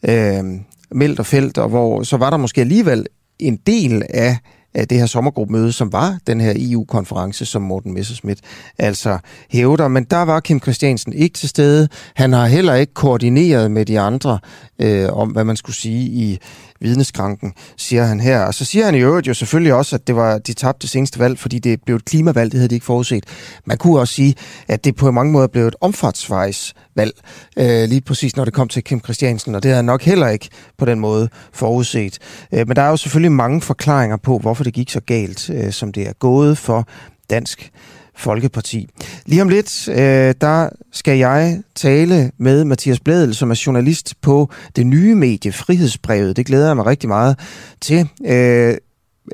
øh, 0.10 0.44
meldt 0.92 1.20
og 1.20 1.26
felt, 1.26 1.58
og 1.58 1.70
hvor 1.70 2.04
så 2.04 2.18
var 2.18 2.30
der 2.30 2.38
måske 2.38 2.62
alligevel 2.62 3.06
en 3.40 3.60
del 3.68 4.04
af 4.10 4.38
det 4.76 5.00
her 5.00 5.06
sommergruppemøde, 5.06 5.72
som 5.72 5.94
var 5.94 6.18
den 6.28 6.42
her 6.42 6.54
EU-konference, 6.56 7.46
som 7.46 7.62
Morten 7.62 7.94
Messerschmidt 7.94 8.40
altså 8.78 9.18
hævder. 9.50 9.88
Men 9.88 10.04
der 10.04 10.22
var 10.22 10.40
Kim 10.40 10.62
Christiansen 10.62 11.14
ikke 11.14 11.38
til 11.38 11.50
stede. 11.50 11.88
Han 12.16 12.34
har 12.34 12.48
heller 12.48 12.74
ikke 12.74 12.94
koordineret 12.94 13.72
med 13.72 13.86
de 13.86 14.00
andre 14.00 14.40
øh, 14.80 15.10
om, 15.14 15.30
hvad 15.30 15.44
man 15.44 15.56
skulle 15.56 15.76
sige 15.76 16.06
i 16.06 16.40
vidneskranken, 16.84 17.54
siger 17.78 18.04
han 18.04 18.20
her. 18.20 18.40
Og 18.40 18.54
så 18.54 18.66
siger 18.66 18.86
han 18.86 18.96
i 18.96 19.00
øvrigt 19.00 19.28
jo 19.28 19.34
selvfølgelig 19.34 19.74
også, 19.74 19.96
at 19.96 20.08
det 20.08 20.16
var 20.16 20.38
de 20.38 20.54
tabte 20.54 20.88
seneste 20.88 21.20
valg, 21.20 21.40
fordi 21.40 21.60
det 21.60 21.80
blev 21.86 21.96
et 21.96 22.06
klimavalg, 22.06 22.52
det 22.52 22.58
havde 22.58 22.70
de 22.70 22.76
ikke 22.76 22.86
forudset. 22.86 23.26
Man 23.66 23.78
kunne 23.78 24.00
også 24.00 24.14
sige, 24.14 24.36
at 24.68 24.84
det 24.84 24.96
på 24.96 25.12
mange 25.12 25.32
måder 25.32 25.48
blev 25.48 25.68
et 25.68 25.76
omfartsvejsvalg, 25.82 27.14
øh, 27.58 27.90
lige 27.90 28.02
præcis 28.02 28.36
når 28.36 28.46
det 28.46 28.54
kom 28.54 28.68
til 28.68 28.84
Kim 28.84 29.00
Christiansen, 29.00 29.56
og 29.56 29.64
det 29.64 29.70
havde 29.70 29.76
han 29.76 29.86
nok 29.86 30.02
heller 30.02 30.28
ikke 30.28 30.50
på 30.78 30.86
den 30.86 31.00
måde 31.00 31.30
forudset. 31.54 32.20
Øh, 32.54 32.68
men 32.68 32.76
der 32.76 32.82
er 32.82 32.90
jo 32.90 32.98
selvfølgelig 32.98 33.32
mange 33.32 33.62
forklaringer 33.62 34.18
på, 34.18 34.38
hvorfor 34.38 34.64
det 34.64 34.74
gik 34.74 34.90
så 34.90 35.00
galt, 35.00 35.50
øh, 35.50 35.72
som 35.72 35.92
det 35.92 36.08
er 36.08 36.14
gået 36.14 36.58
for 36.58 36.88
Dansk 37.30 37.72
Folkeparti. 38.18 38.88
Lige 39.26 39.42
om 39.42 39.50
lidt, 39.50 39.90
øh, 39.90 40.34
der 40.42 40.70
skal 40.92 41.18
jeg 41.18 41.62
tale 41.76 42.32
med 42.38 42.64
Mathias 42.64 43.00
Blædel, 43.00 43.36
som 43.36 43.52
er 43.52 43.62
journalist 43.66 44.14
på 44.22 44.50
det 44.76 44.86
nye 44.88 45.16
medie 45.16 45.52
Frihedsbrevet. 45.52 46.36
Det 46.38 46.46
glæder 46.46 46.68
jeg 46.68 46.76
mig 46.76 46.86
rigtig 46.86 47.10
meget 47.10 47.40
til. 47.82 48.10
Øh, 48.26 48.76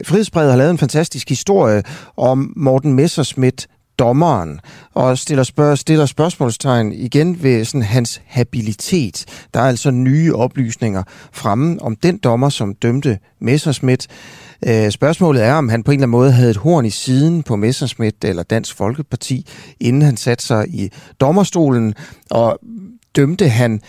Frihedsbrevet 0.05 0.49
har 0.49 0.57
lavet 0.57 0.71
en 0.71 0.77
fantastisk 0.77 1.29
historie 1.29 1.83
om 2.17 2.53
Morten 2.55 2.93
Messerschmidt, 2.93 3.67
dommeren, 3.99 4.59
og 4.93 5.17
stiller, 5.17 5.43
spørg- 5.43 5.77
stiller 5.77 6.05
spørgsmålstegn 6.05 6.91
igen 6.91 7.43
ved 7.43 7.65
sådan 7.65 7.81
hans 7.81 8.21
habilitet. 8.25 9.25
Der 9.53 9.59
er 9.59 9.63
altså 9.67 9.91
nye 9.91 10.35
oplysninger 10.35 11.03
fremme 11.33 11.81
om 11.81 11.95
den 11.95 12.17
dommer, 12.17 12.49
som 12.49 12.73
dømte 12.73 13.19
Messerschmidt. 13.41 14.07
Øh, 14.67 14.91
spørgsmålet 14.91 15.43
er, 15.43 15.53
om 15.53 15.69
han 15.69 15.83
på 15.83 15.91
en 15.91 15.99
eller 15.99 16.03
anden 16.03 16.11
måde 16.11 16.31
havde 16.31 16.51
et 16.51 16.57
horn 16.57 16.85
i 16.85 16.89
siden 16.89 17.43
på 17.43 17.55
Messerschmidt 17.55 18.23
eller 18.23 18.43
Dansk 18.43 18.75
Folkeparti, 18.75 19.47
inden 19.79 20.01
han 20.01 20.17
satte 20.17 20.45
sig 20.45 20.67
i 20.69 20.91
dommerstolen, 21.21 21.93
og 22.29 22.59
dømte 23.15 23.49
han 23.49 23.81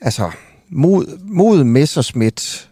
altså 0.00 0.30
mod, 0.70 1.18
mod 1.22 1.64
Messerschmidt 1.64 2.68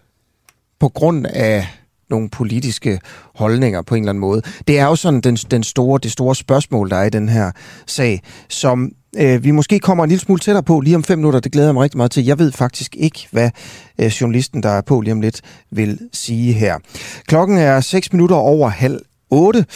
på 0.80 0.88
grund 0.88 1.26
af 1.26 1.66
nogle 2.10 2.28
politiske 2.28 3.00
holdninger 3.34 3.82
på 3.82 3.94
en 3.94 4.02
eller 4.02 4.10
anden 4.10 4.20
måde. 4.20 4.42
Det 4.68 4.78
er 4.78 4.84
jo 4.84 4.96
sådan 4.96 5.20
den, 5.20 5.36
den 5.36 5.62
store, 5.62 5.98
det 6.02 6.12
store 6.12 6.34
spørgsmål, 6.34 6.90
der 6.90 6.96
er 6.96 7.04
i 7.04 7.10
den 7.10 7.28
her 7.28 7.52
sag, 7.86 8.22
som 8.48 8.92
øh, 9.16 9.44
vi 9.44 9.50
måske 9.50 9.78
kommer 9.78 10.04
en 10.04 10.10
lille 10.10 10.22
smule 10.22 10.40
tættere 10.40 10.62
på 10.62 10.80
lige 10.80 10.96
om 10.96 11.04
fem 11.04 11.18
minutter. 11.18 11.40
Det 11.40 11.52
glæder 11.52 11.68
jeg 11.68 11.74
mig 11.74 11.82
rigtig 11.82 11.96
meget 11.96 12.10
til. 12.10 12.24
Jeg 12.24 12.38
ved 12.38 12.52
faktisk 12.52 12.96
ikke, 12.96 13.28
hvad 13.30 13.50
øh, 13.98 14.06
journalisten, 14.06 14.62
der 14.62 14.68
er 14.68 14.80
på 14.80 15.00
lige 15.00 15.12
om 15.12 15.20
lidt, 15.20 15.40
vil 15.70 15.98
sige 16.12 16.52
her. 16.52 16.78
Klokken 17.26 17.58
er 17.58 17.80
6 17.80 18.12
minutter 18.12 18.36
over 18.36 18.68
halv 18.68 19.00
8. 19.30 19.66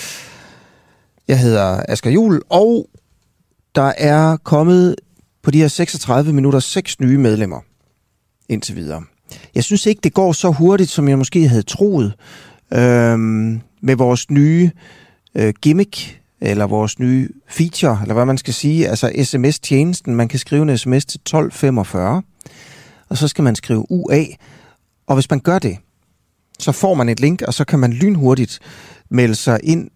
Jeg 1.28 1.38
hedder 1.38 1.82
Asger 1.88 2.10
Jul, 2.10 2.42
og 2.48 2.88
der 3.74 3.92
er 3.98 4.36
kommet 4.36 4.96
på 5.42 5.50
de 5.50 5.58
her 5.58 5.68
36 5.68 6.32
minutter 6.32 6.60
seks 6.60 7.00
nye 7.00 7.18
medlemmer 7.18 7.60
indtil 8.48 8.76
videre. 8.76 9.02
Jeg 9.54 9.64
synes 9.64 9.86
ikke, 9.86 10.00
det 10.04 10.14
går 10.14 10.32
så 10.32 10.50
hurtigt, 10.50 10.90
som 10.90 11.08
jeg 11.08 11.18
måske 11.18 11.48
havde 11.48 11.62
troet 11.62 12.12
øh, 12.72 13.18
med 13.82 13.96
vores 13.96 14.30
nye 14.30 14.70
øh, 15.34 15.54
gimmick, 15.62 16.21
eller 16.42 16.66
vores 16.66 16.98
nye 16.98 17.28
feature, 17.48 17.98
eller 18.02 18.14
hvad 18.14 18.24
man 18.24 18.38
skal 18.38 18.54
sige, 18.54 18.88
altså 18.88 19.12
sms-tjenesten. 19.24 20.14
Man 20.14 20.28
kan 20.28 20.38
skrive 20.38 20.62
en 20.62 20.78
sms 20.78 21.04
til 21.04 21.18
1245, 21.18 22.22
og 23.08 23.16
så 23.16 23.28
skal 23.28 23.44
man 23.44 23.54
skrive 23.54 23.86
UA. 23.90 24.24
Og 25.06 25.14
hvis 25.14 25.30
man 25.30 25.40
gør 25.40 25.58
det, 25.58 25.78
så 26.58 26.72
får 26.72 26.94
man 26.94 27.08
et 27.08 27.20
link, 27.20 27.42
og 27.42 27.54
så 27.54 27.64
kan 27.64 27.78
man 27.78 27.92
lynhurtigt 27.92 28.58
melde 29.08 29.34
sig 29.34 29.60
ind 29.62 29.90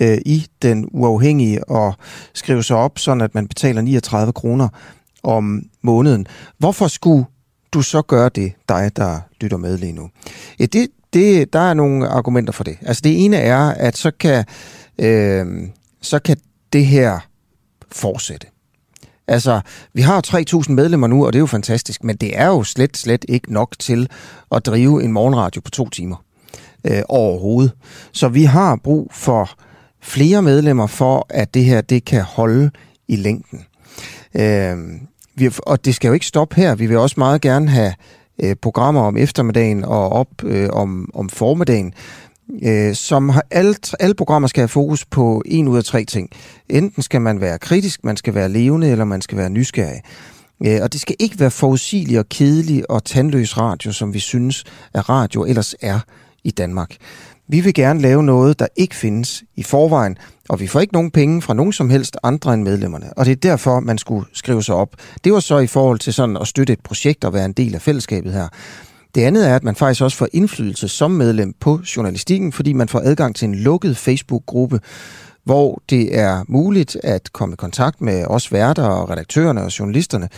øh, 0.00 0.18
i 0.26 0.46
den 0.62 0.88
uafhængige 0.92 1.68
og 1.68 1.94
skrive 2.34 2.62
sig 2.62 2.76
op, 2.76 2.98
sådan 2.98 3.20
at 3.20 3.34
man 3.34 3.48
betaler 3.48 3.82
39 3.82 4.32
kroner 4.32 4.68
om 5.22 5.62
måneden. 5.82 6.26
Hvorfor 6.58 6.88
skulle 6.88 7.24
du 7.72 7.82
så 7.82 8.02
gøre 8.02 8.28
det, 8.28 8.52
dig 8.68 8.90
der 8.96 9.20
lytter 9.40 9.56
med 9.56 9.78
lige 9.78 9.92
nu? 9.92 10.08
Ja, 10.58 10.66
det, 10.66 10.88
det, 11.12 11.52
der 11.52 11.60
er 11.60 11.74
nogle 11.74 12.08
argumenter 12.08 12.52
for 12.52 12.64
det. 12.64 12.78
Altså 12.82 13.00
det 13.04 13.24
ene 13.24 13.36
er, 13.36 13.60
at 13.60 13.96
så 13.96 14.10
kan, 14.10 14.44
øh, 14.98 15.46
så 16.06 16.18
kan 16.18 16.36
det 16.72 16.86
her 16.86 17.18
fortsætte. 17.92 18.46
Altså, 19.28 19.60
vi 19.92 20.02
har 20.02 20.22
3.000 20.66 20.72
medlemmer 20.72 21.06
nu, 21.06 21.26
og 21.26 21.32
det 21.32 21.38
er 21.38 21.40
jo 21.40 21.46
fantastisk, 21.46 22.04
men 22.04 22.16
det 22.16 22.38
er 22.38 22.46
jo 22.46 22.62
slet, 22.62 22.96
slet 22.96 23.24
ikke 23.28 23.52
nok 23.52 23.74
til 23.78 24.08
at 24.52 24.66
drive 24.66 25.04
en 25.04 25.12
morgenradio 25.12 25.60
på 25.60 25.70
to 25.70 25.88
timer 25.88 26.16
øh, 26.84 27.02
overhovedet. 27.08 27.72
Så 28.12 28.28
vi 28.28 28.44
har 28.44 28.76
brug 28.84 29.10
for 29.14 29.50
flere 30.02 30.42
medlemmer 30.42 30.86
for, 30.86 31.26
at 31.30 31.54
det 31.54 31.64
her 31.64 31.80
det 31.80 32.04
kan 32.04 32.22
holde 32.22 32.70
i 33.08 33.16
længden. 33.16 33.64
Øh, 34.34 34.76
vi, 35.34 35.50
og 35.58 35.84
det 35.84 35.94
skal 35.94 36.08
jo 36.08 36.14
ikke 36.14 36.26
stoppe 36.26 36.56
her. 36.56 36.74
Vi 36.74 36.86
vil 36.86 36.98
også 36.98 37.14
meget 37.18 37.40
gerne 37.40 37.68
have 37.68 37.94
øh, 38.42 38.56
programmer 38.62 39.00
om 39.00 39.16
eftermiddagen 39.16 39.84
og 39.84 40.12
op 40.12 40.44
øh, 40.44 40.68
om, 40.72 41.10
om 41.14 41.28
formiddagen, 41.28 41.94
øh, 42.62 42.94
som 42.94 43.28
har 43.28 43.44
alle, 43.50 43.74
alle 44.00 44.14
programmer 44.14 44.48
skal 44.48 44.60
have 44.60 44.68
fokus 44.68 45.04
på 45.04 45.42
en 45.46 45.68
ud 45.68 45.76
af 45.76 45.84
tre 45.84 46.04
ting. 46.04 46.30
Enten 46.68 47.02
skal 47.02 47.20
man 47.20 47.40
være 47.40 47.58
kritisk, 47.58 48.04
man 48.04 48.16
skal 48.16 48.34
være 48.34 48.48
levende, 48.48 48.90
eller 48.90 49.04
man 49.04 49.22
skal 49.22 49.38
være 49.38 49.50
nysgerrig. 49.50 50.00
Øh, 50.66 50.78
og 50.82 50.92
det 50.92 51.00
skal 51.00 51.16
ikke 51.18 51.40
være 51.40 51.50
forudsigelig 51.50 52.18
og 52.18 52.28
kedelig 52.28 52.90
og 52.90 53.04
tandløs 53.04 53.58
radio, 53.58 53.92
som 53.92 54.14
vi 54.14 54.18
synes, 54.18 54.64
at 54.94 55.08
radio 55.08 55.44
ellers 55.44 55.74
er 55.80 56.00
i 56.44 56.50
Danmark. 56.50 56.96
Vi 57.48 57.60
vil 57.60 57.74
gerne 57.74 58.00
lave 58.00 58.22
noget, 58.22 58.58
der 58.58 58.66
ikke 58.76 58.96
findes 58.96 59.44
i 59.56 59.62
forvejen, 59.62 60.18
og 60.48 60.60
vi 60.60 60.66
får 60.66 60.80
ikke 60.80 60.94
nogen 60.94 61.10
penge 61.10 61.42
fra 61.42 61.54
nogen 61.54 61.72
som 61.72 61.90
helst 61.90 62.16
andre 62.22 62.54
end 62.54 62.62
medlemmerne. 62.62 63.18
Og 63.18 63.26
det 63.26 63.32
er 63.32 63.36
derfor, 63.36 63.80
man 63.80 63.98
skulle 63.98 64.26
skrive 64.32 64.62
sig 64.62 64.74
op. 64.74 64.96
Det 65.24 65.32
var 65.32 65.40
så 65.40 65.58
i 65.58 65.66
forhold 65.66 65.98
til 65.98 66.12
sådan 66.12 66.36
at 66.36 66.46
støtte 66.46 66.72
et 66.72 66.80
projekt 66.80 67.24
og 67.24 67.32
være 67.32 67.44
en 67.44 67.52
del 67.52 67.74
af 67.74 67.82
fællesskabet 67.82 68.32
her. 68.32 68.48
Det 69.16 69.22
andet 69.22 69.48
er, 69.48 69.56
at 69.56 69.64
man 69.64 69.74
faktisk 69.74 70.02
også 70.02 70.16
får 70.16 70.28
indflydelse 70.32 70.88
som 70.88 71.10
medlem 71.10 71.54
på 71.60 71.80
journalistikken, 71.96 72.52
fordi 72.52 72.72
man 72.72 72.88
får 72.88 73.00
adgang 73.00 73.36
til 73.36 73.48
en 73.48 73.54
lukket 73.54 73.96
Facebook-gruppe, 73.96 74.80
hvor 75.44 75.82
det 75.90 76.18
er 76.18 76.44
muligt 76.48 76.96
at 77.02 77.32
komme 77.32 77.52
i 77.52 77.56
kontakt 77.56 78.00
med 78.00 78.24
os 78.26 78.52
værter 78.52 78.84
og 78.84 79.10
redaktørerne 79.10 79.62
og 79.62 79.78
journalisterne, 79.78 80.28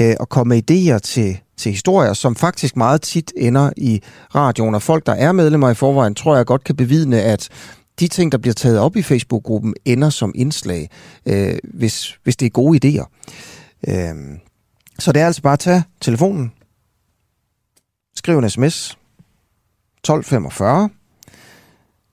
øh, 0.00 0.14
og 0.20 0.28
komme 0.28 0.54
med 0.54 0.70
idéer 0.70 0.98
til, 0.98 1.38
til 1.56 1.72
historier, 1.72 2.12
som 2.12 2.36
faktisk 2.36 2.76
meget 2.76 3.02
tit 3.02 3.32
ender 3.36 3.70
i 3.76 4.02
radioen. 4.34 4.74
Og 4.74 4.82
folk, 4.82 5.06
der 5.06 5.12
er 5.12 5.32
medlemmer 5.32 5.70
i 5.70 5.74
forvejen, 5.74 6.14
tror 6.14 6.36
jeg 6.36 6.46
godt 6.46 6.64
kan 6.64 6.76
bevidne, 6.76 7.22
at 7.22 7.48
de 8.00 8.08
ting, 8.08 8.32
der 8.32 8.38
bliver 8.38 8.54
taget 8.54 8.78
op 8.78 8.96
i 8.96 9.02
Facebook-gruppen, 9.02 9.74
ender 9.84 10.10
som 10.10 10.32
indslag, 10.34 10.90
øh, 11.26 11.54
hvis, 11.74 12.18
hvis 12.22 12.36
det 12.36 12.46
er 12.46 12.50
gode 12.50 12.78
idéer. 12.84 13.04
Øh, 13.88 14.14
så 14.98 15.12
det 15.12 15.22
er 15.22 15.26
altså 15.26 15.42
bare 15.42 15.52
at 15.52 15.58
tage 15.58 15.82
telefonen, 16.00 16.52
skriv 18.20 18.38
en 18.38 18.50
sms 18.50 18.90
1245, 18.90 20.90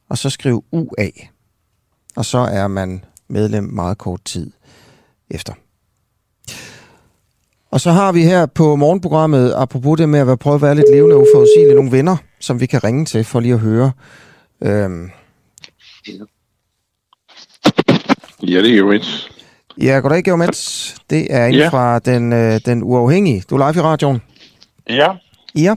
og 0.10 0.18
så 0.18 0.30
skriv 0.30 0.64
UA. 0.72 1.10
Og 2.16 2.26
så 2.26 2.38
er 2.38 2.68
man 2.68 3.06
medlem 3.28 3.64
meget 3.64 3.98
kort 3.98 4.22
tid 4.26 4.52
efter. 5.30 5.54
Og 7.72 7.82
så 7.82 7.92
har 7.92 8.12
vi 8.12 8.24
her 8.24 8.46
på 8.46 8.76
morgenprogrammet, 8.76 9.54
apropos 9.56 9.98
det 9.98 10.10
med 10.10 10.32
at 10.32 10.40
prøve 10.40 10.56
at 10.56 10.62
være 10.62 10.76
lidt 10.76 10.92
levende 10.92 11.16
og 11.16 11.22
uforudsigelige, 11.22 11.76
nogle 11.76 11.92
venner, 11.92 12.18
som 12.40 12.60
vi 12.60 12.66
kan 12.66 12.84
ringe 12.84 13.06
til 13.06 13.24
for 13.24 13.40
lige 13.40 13.54
at 13.54 13.60
høre. 13.60 13.92
Øhm. 14.62 15.12
Ja, 18.44 18.62
det 18.62 18.74
er 18.74 18.78
jo 18.78 18.88
Mets. 18.88 19.32
Ja, 19.78 20.00
goddag, 20.00 20.24
Georg 20.24 20.40
Mets. 20.40 20.96
Det 21.10 21.34
er 21.34 21.46
en 21.46 21.54
ja. 21.54 21.70
fra 21.70 22.00
den, 22.00 22.34
øh, 22.34 22.62
den 22.66 22.84
uafhængige. 22.84 23.44
Du 23.50 23.56
er 23.56 23.72
live 23.72 23.82
i 23.82 23.84
radioen. 23.84 24.22
Ja. 24.90 25.08
Ja. 25.56 25.76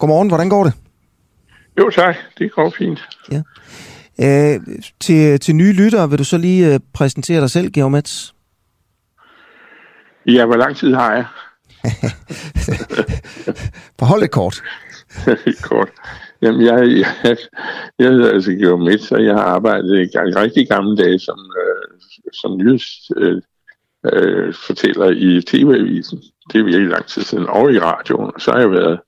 Godmorgen, 0.00 0.28
hvordan 0.28 0.48
går 0.48 0.64
det? 0.64 0.72
Jo 1.78 1.90
tak, 1.90 2.16
det 2.38 2.52
går 2.52 2.70
fint. 2.78 3.08
Ja. 3.32 3.42
Øh, 4.22 4.60
til, 5.00 5.40
til 5.40 5.56
nye 5.56 5.72
lyttere 5.72 6.10
vil 6.10 6.18
du 6.18 6.24
så 6.24 6.38
lige 6.38 6.74
øh, 6.74 6.80
præsentere 6.94 7.40
dig 7.40 7.50
selv, 7.50 7.70
Georg 7.70 7.90
Metz? 7.90 8.32
Ja, 10.26 10.46
hvor 10.46 10.56
lang 10.56 10.76
tid 10.76 10.94
har 10.94 11.14
jeg? 11.14 11.26
Behold 13.98 14.20
det 14.20 14.30
kort. 14.30 14.62
kort. 15.68 15.88
Jamen, 16.42 16.66
jeg, 16.66 17.04
jeg, 17.24 17.36
jeg 17.98 18.10
hedder 18.10 18.32
altså 18.32 18.52
Georg 18.52 18.80
Metz, 18.80 19.10
og 19.10 19.24
jeg 19.24 19.34
har 19.34 19.42
arbejdet 19.42 20.00
i 20.00 20.16
rigtig 20.16 20.68
gamle 20.68 20.96
dage 20.96 21.18
som, 21.18 21.38
øh, 21.62 22.00
som 22.32 22.56
nyheds, 22.56 23.10
øh, 23.16 23.42
øh, 24.12 24.54
fortæller 24.66 25.10
i 25.10 25.42
TV-avisen. 25.46 26.22
Det 26.52 26.58
er 26.58 26.64
virkelig 26.64 26.88
lang 26.88 27.06
tid 27.06 27.22
siden. 27.22 27.46
Og 27.46 27.72
i 27.72 27.78
radioen. 27.78 28.30
Og 28.34 28.40
så 28.40 28.50
har 28.50 28.58
jeg 28.58 28.70
været 28.70 29.00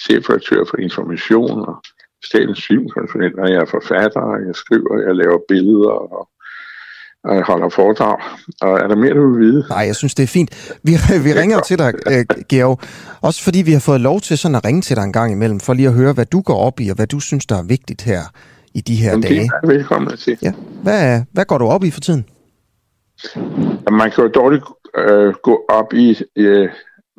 chefredaktør 0.00 0.64
for 0.70 0.76
information 0.76 1.68
og 1.68 1.76
statens 2.24 2.66
filmkonsulent, 2.66 3.38
og 3.38 3.50
jeg 3.50 3.60
er 3.60 3.64
forfatter, 3.64 4.20
og 4.20 4.38
jeg 4.46 4.54
skriver, 4.54 5.02
jeg 5.06 5.14
laver 5.16 5.38
billeder, 5.48 5.90
og 5.90 6.28
og 7.24 7.36
jeg 7.36 7.44
holder 7.44 7.68
foredrag. 7.68 8.16
Og 8.60 8.78
er 8.78 8.88
der 8.88 8.96
mere, 8.96 9.14
du 9.14 9.32
vil 9.32 9.46
vide? 9.46 9.64
Nej, 9.68 9.78
jeg 9.78 9.96
synes, 9.96 10.14
det 10.14 10.22
er 10.22 10.26
fint. 10.26 10.78
Vi, 10.82 10.92
vi 11.26 11.32
ringer 11.32 11.60
til 11.60 11.78
dig, 11.78 11.94
uh, 12.06 12.44
Georg. 12.48 12.80
Også 13.20 13.44
fordi 13.44 13.62
vi 13.62 13.72
har 13.72 13.80
fået 13.80 14.00
lov 14.00 14.20
til 14.20 14.38
sådan 14.38 14.54
at 14.54 14.64
ringe 14.64 14.82
til 14.82 14.96
dig 14.96 15.02
en 15.02 15.12
gang 15.12 15.32
imellem, 15.32 15.60
for 15.60 15.74
lige 15.74 15.88
at 15.88 15.94
høre, 15.94 16.12
hvad 16.12 16.26
du 16.26 16.40
går 16.40 16.58
op 16.58 16.80
i, 16.80 16.88
og 16.88 16.96
hvad 16.96 17.06
du 17.06 17.20
synes, 17.20 17.46
der 17.46 17.58
er 17.58 17.62
vigtigt 17.62 18.02
her 18.02 18.20
i 18.74 18.80
de 18.80 18.96
her 18.96 19.10
Jamen, 19.10 19.22
dage. 19.22 19.40
Det 19.40 19.50
er 19.62 19.66
velkommen 19.66 20.16
til. 20.16 20.38
Ja. 20.42 20.52
Hvad, 20.82 21.22
hvad 21.32 21.44
går 21.44 21.58
du 21.58 21.66
op 21.66 21.84
i 21.84 21.90
for 21.90 22.00
tiden? 22.00 22.24
Man 23.90 24.10
kan 24.10 24.24
jo 24.24 24.28
dårligt 24.28 24.64
øh, 24.98 25.34
gå 25.42 25.64
op 25.68 25.94
i... 25.94 26.16
Øh, 26.36 26.68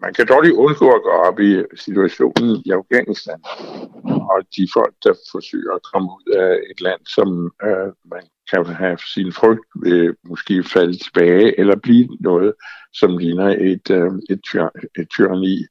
man 0.04 0.14
kan 0.14 0.28
dårligt 0.28 0.56
undgå 0.56 0.88
at 0.92 1.04
gå 1.04 1.10
op 1.10 1.40
i 1.40 1.64
situationen 1.76 2.64
i 2.66 2.70
Afghanistan. 2.72 3.40
Og 4.32 4.40
de 4.56 4.68
folk, 4.74 4.94
der 5.04 5.14
forsøger 5.32 5.74
at 5.76 5.84
komme 5.94 6.08
ud 6.18 6.28
af 6.34 6.54
et 6.72 6.82
land, 6.82 7.02
som 7.16 7.52
øh, 7.68 7.90
man 8.14 8.24
kan 8.50 8.66
have 8.66 8.98
sin 9.14 9.32
frygt 9.34 9.68
ved 9.76 10.14
måske 10.24 10.64
falde 10.64 10.98
tilbage, 10.98 11.60
eller 11.60 11.76
blive 11.76 12.08
noget, 12.20 12.54
som 12.94 13.18
ligner 13.18 13.50
et, 13.72 13.92
øh, 13.92 14.12
et, 14.30 14.42
tyr, 14.44 14.68
et 15.00 15.08
tyranni. 15.10 15.66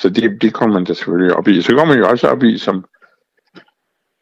Så 0.00 0.08
det, 0.08 0.42
det 0.42 0.54
kommer 0.54 0.74
man 0.74 0.84
da 0.84 0.94
selvfølgelig 0.94 1.36
op 1.36 1.48
i. 1.48 1.62
Så 1.62 1.68
kommer 1.68 1.94
man 1.94 1.98
jo 1.98 2.08
også 2.08 2.26
op 2.28 2.42
i 2.42 2.58
som, 2.58 2.84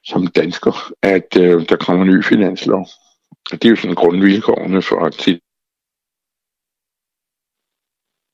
som 0.04 0.26
dansker, 0.26 0.92
at 1.02 1.36
øh, 1.40 1.68
der 1.68 1.76
kommer 1.76 2.04
en 2.04 2.10
ny 2.10 2.24
finanslov. 2.24 2.86
Og 3.52 3.62
det 3.62 3.64
er 3.64 3.70
jo 3.70 3.76
sådan 3.76 3.94
grundvilkårene 3.94 4.82
for 4.82 5.04
at 5.04 5.14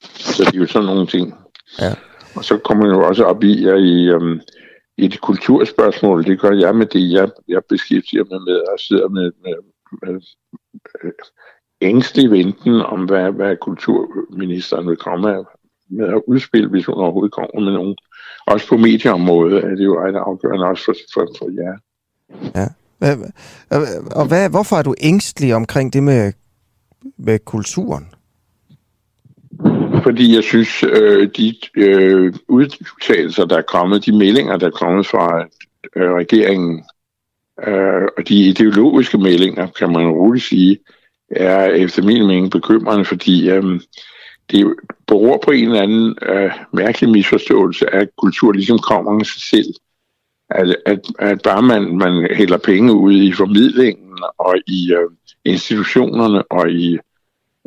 så 0.02 0.44
det 0.44 0.54
er 0.54 0.58
jo 0.58 0.66
sådan 0.66 0.86
nogle 0.86 1.06
ting. 1.06 1.34
Ja. 1.80 1.94
Og 2.34 2.44
så 2.44 2.58
kommer 2.58 2.86
man 2.86 2.94
jo 2.94 3.08
også 3.08 3.24
op 3.24 3.44
i, 3.44 3.66
at 3.66 3.80
i, 3.80 4.10
um, 4.10 4.40
i 4.96 5.08
det 5.08 5.20
kulturspørgsmål, 5.20 6.24
det 6.24 6.40
gør 6.40 6.50
jeg 6.50 6.76
med 6.76 6.86
det, 6.86 7.12
jeg, 7.12 7.28
jeg 7.48 7.62
beskæftiger 7.68 8.24
mig 8.30 8.42
med, 8.42 8.58
og 8.72 8.80
sidder 8.80 9.08
med, 9.08 9.32
med, 9.44 9.54
med, 10.02 10.20
ængstelig 11.80 12.30
venten 12.30 12.80
om, 12.80 13.04
hvad, 13.04 13.32
hvad 13.32 13.56
kulturministeren 13.56 14.88
vil 14.88 14.96
komme 14.96 15.44
med 15.90 16.08
at 16.08 16.22
udspille, 16.26 16.68
hvis 16.68 16.86
hun 16.86 16.94
overhovedet 16.94 17.32
kommer 17.32 17.60
med 17.60 17.72
nogen. 17.72 17.96
Også 18.46 18.68
på 18.68 18.76
medieområdet 18.76 19.64
er 19.64 19.68
det 19.68 19.84
jo 19.84 20.00
ret 20.00 20.16
afgørende 20.16 20.66
også 20.66 20.84
for, 20.84 20.94
for, 21.14 21.26
for 21.38 21.48
jer. 21.60 21.76
Ja. 22.54 22.68
Og 24.16 24.28
hvad, 24.28 24.50
hvorfor 24.50 24.76
er 24.76 24.82
du 24.82 24.94
ængstelig 25.00 25.54
omkring 25.54 25.92
det 25.92 26.02
med, 26.02 26.32
med 27.16 27.38
kulturen? 27.38 28.08
Fordi 30.02 30.34
jeg 30.34 30.44
synes, 30.44 30.82
øh, 30.82 31.28
de 31.36 31.54
øh, 31.74 32.34
udtalelser, 32.48 33.44
der 33.44 33.56
er 33.56 33.62
kommet, 33.62 34.06
de 34.06 34.18
meldinger, 34.18 34.56
der 34.56 34.66
er 34.66 34.70
kommet 34.70 35.06
fra 35.06 35.46
øh, 35.96 36.10
regeringen, 36.10 36.84
øh, 37.66 38.08
og 38.18 38.28
de 38.28 38.34
ideologiske 38.34 39.18
meldinger, 39.18 39.66
kan 39.66 39.92
man 39.92 40.08
roligt 40.08 40.44
sige, 40.44 40.78
er 41.30 41.64
efter 41.64 42.02
min 42.02 42.26
mening 42.26 42.50
bekymrende, 42.50 43.04
fordi 43.04 43.50
øh, 43.50 43.80
det 44.50 44.74
beror 45.06 45.38
på 45.44 45.50
en 45.50 45.64
eller 45.64 45.82
anden 45.82 46.16
øh, 46.22 46.50
mærkelig 46.72 47.10
misforståelse 47.10 47.94
af, 47.94 48.00
at 48.00 48.08
kultur 48.16 48.52
ligesom 48.52 48.78
kommer 48.78 49.20
af 49.20 49.26
sig 49.26 49.42
selv. 49.42 49.74
At, 50.50 50.76
at, 50.86 51.00
at 51.18 51.42
bare 51.42 51.62
man, 51.62 51.96
man 51.96 52.28
hælder 52.34 52.58
penge 52.58 52.92
ud 52.92 53.12
i 53.12 53.32
formidlingen 53.32 54.18
og 54.38 54.54
i 54.66 54.92
øh, 54.92 55.10
institutionerne 55.44 56.42
og 56.42 56.70
i 56.70 56.98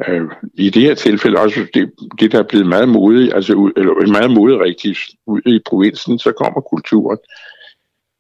øh, 0.08 0.22
i 0.54 0.70
det 0.70 0.82
her 0.82 0.96
tilfælde 0.96 1.40
også 1.40 1.68
det, 1.74 1.92
det 2.20 2.32
der 2.32 2.40
er 2.40 2.48
blevet 2.50 2.68
meget 2.68 2.90
modigt, 2.90 3.34
altså 3.34 3.72
eller 3.78 4.12
meget 4.12 4.32
moderigtigt 4.32 5.00
ud 5.26 5.42
i 5.46 5.60
provinsen, 5.66 6.20
så 6.20 6.32
kommer 6.32 6.62
kulturen. 6.62 7.18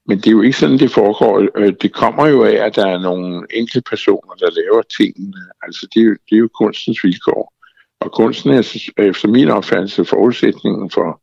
Men 0.07 0.17
det 0.17 0.27
er 0.27 0.31
jo 0.31 0.41
ikke 0.41 0.57
sådan, 0.57 0.79
det 0.79 0.91
foregår. 0.91 1.47
Øh, 1.55 1.73
det 1.81 1.93
kommer 1.93 2.27
jo 2.27 2.43
af, 2.43 2.65
at 2.65 2.75
der 2.75 2.87
er 2.87 2.99
nogle 2.99 3.45
enkelte 3.53 3.81
personer, 3.89 4.33
der 4.33 4.49
laver 4.51 4.81
tingene. 4.97 5.41
Altså 5.61 5.87
det 5.93 5.99
er 6.01 6.05
jo, 6.05 6.15
det 6.29 6.35
er 6.35 6.39
jo 6.39 6.49
kunstens 6.53 7.03
vilkår. 7.03 7.53
Og 7.99 8.11
kunsten 8.11 8.49
er 8.51 8.59
efter 8.97 9.27
min 9.27 9.49
opfattelse 9.49 10.05
forudsætningen 10.05 10.89
for 10.89 11.21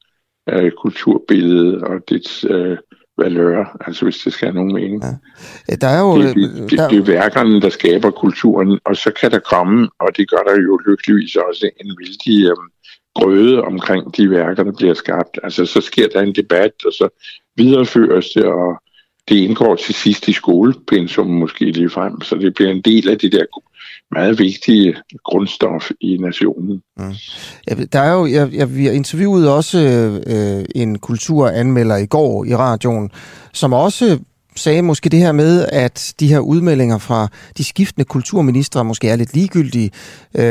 øh, 0.48 0.72
kulturbilledet 0.82 1.82
og 1.82 2.08
dets 2.08 2.44
øh, 2.44 2.78
valør, 3.18 3.76
altså 3.86 4.04
hvis 4.04 4.18
det 4.18 4.32
skal 4.32 4.46
have 4.48 4.54
nogen 4.54 4.74
mening. 4.74 5.02
Ja. 5.68 5.74
Der 5.76 5.88
er 5.88 6.00
jo, 6.00 6.22
det, 6.22 6.36
det, 6.36 6.70
det, 6.70 6.78
der... 6.78 6.88
det 6.88 6.98
er 6.98 7.04
værkerne, 7.04 7.60
der 7.60 7.68
skaber 7.68 8.10
kulturen, 8.10 8.78
og 8.84 8.96
så 8.96 9.12
kan 9.20 9.30
der 9.30 9.38
komme, 9.38 9.88
og 10.00 10.16
det 10.16 10.30
gør 10.30 10.42
der 10.46 10.62
jo 10.62 10.80
lykkeligvis 10.86 11.36
også, 11.36 11.70
en 11.80 11.96
vældig 12.00 12.44
øhm, 12.50 12.68
grøde 13.14 13.62
omkring 13.62 14.16
de 14.16 14.30
værker, 14.30 14.64
der 14.64 14.72
bliver 14.72 14.94
skabt. 14.94 15.38
Altså 15.42 15.66
så 15.66 15.80
sker 15.80 16.08
der 16.08 16.20
en 16.20 16.34
debat, 16.34 16.72
og 16.86 16.92
så 16.92 17.08
videreføres 17.56 18.30
det, 18.30 18.44
og 18.44 18.82
det 19.28 19.36
indgår 19.36 19.76
til 19.76 19.94
sidst 19.94 20.28
i 20.28 20.32
skolepensum 20.32 21.26
måske 21.26 21.64
lige 21.64 21.90
frem, 21.90 22.20
så 22.20 22.36
det 22.36 22.54
bliver 22.54 22.70
en 22.70 22.80
del 22.80 23.08
af 23.08 23.18
det 23.18 23.32
der 23.32 23.44
meget 24.12 24.38
vigtige 24.38 24.94
grundstof 25.24 25.90
i 26.00 26.16
nationen. 26.16 26.82
Mm. 26.96 27.12
Ja, 27.70 27.74
der 27.92 28.00
er 28.00 28.12
jo, 28.12 28.26
jeg, 28.26 28.52
jeg, 28.52 28.76
vi 28.76 28.84
har 28.84 28.92
interviewet 28.92 29.50
også 29.50 29.78
øh, 30.26 30.64
en 30.74 30.98
kulturanmelder 30.98 31.96
i 31.96 32.06
går 32.06 32.44
i 32.44 32.56
radioen, 32.56 33.10
som 33.52 33.72
også 33.72 34.18
sagde 34.56 34.82
måske 34.82 35.08
det 35.08 35.18
her 35.18 35.32
med, 35.32 35.66
at 35.72 36.14
de 36.20 36.28
her 36.28 36.38
udmeldinger 36.38 36.98
fra 36.98 37.28
de 37.58 37.64
skiftende 37.64 38.04
kulturministre 38.04 38.84
måske 38.84 39.08
er 39.08 39.16
lidt 39.16 39.34
ligegyldige. 39.34 39.90
Øh, 40.34 40.42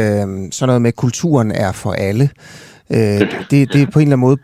sådan 0.51 0.67
noget 0.67 0.81
med, 0.81 0.87
at 0.87 0.95
kulturen 0.95 1.51
er 1.51 1.71
for 1.71 1.91
alle. 1.91 2.29
Øh, 2.89 3.21
det, 3.51 3.73
det 3.73 3.81
er 3.81 3.85
på 3.93 3.99
en 3.99 4.07
eller 4.07 4.15
anden 4.15 4.19
måde 4.19 4.37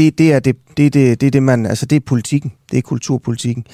det, 0.00 0.18
det, 0.18 0.32
er 0.32 0.40
det, 0.40 0.56
det, 0.76 0.94
det, 0.94 1.20
det, 1.20 1.32
det, 1.32 1.42
man, 1.42 1.66
altså 1.66 1.86
det 1.86 1.96
er 1.96 2.00
politikken. 2.06 2.52
Det 2.70 2.78
er 2.78 2.82
kulturpolitikken. 2.82 3.64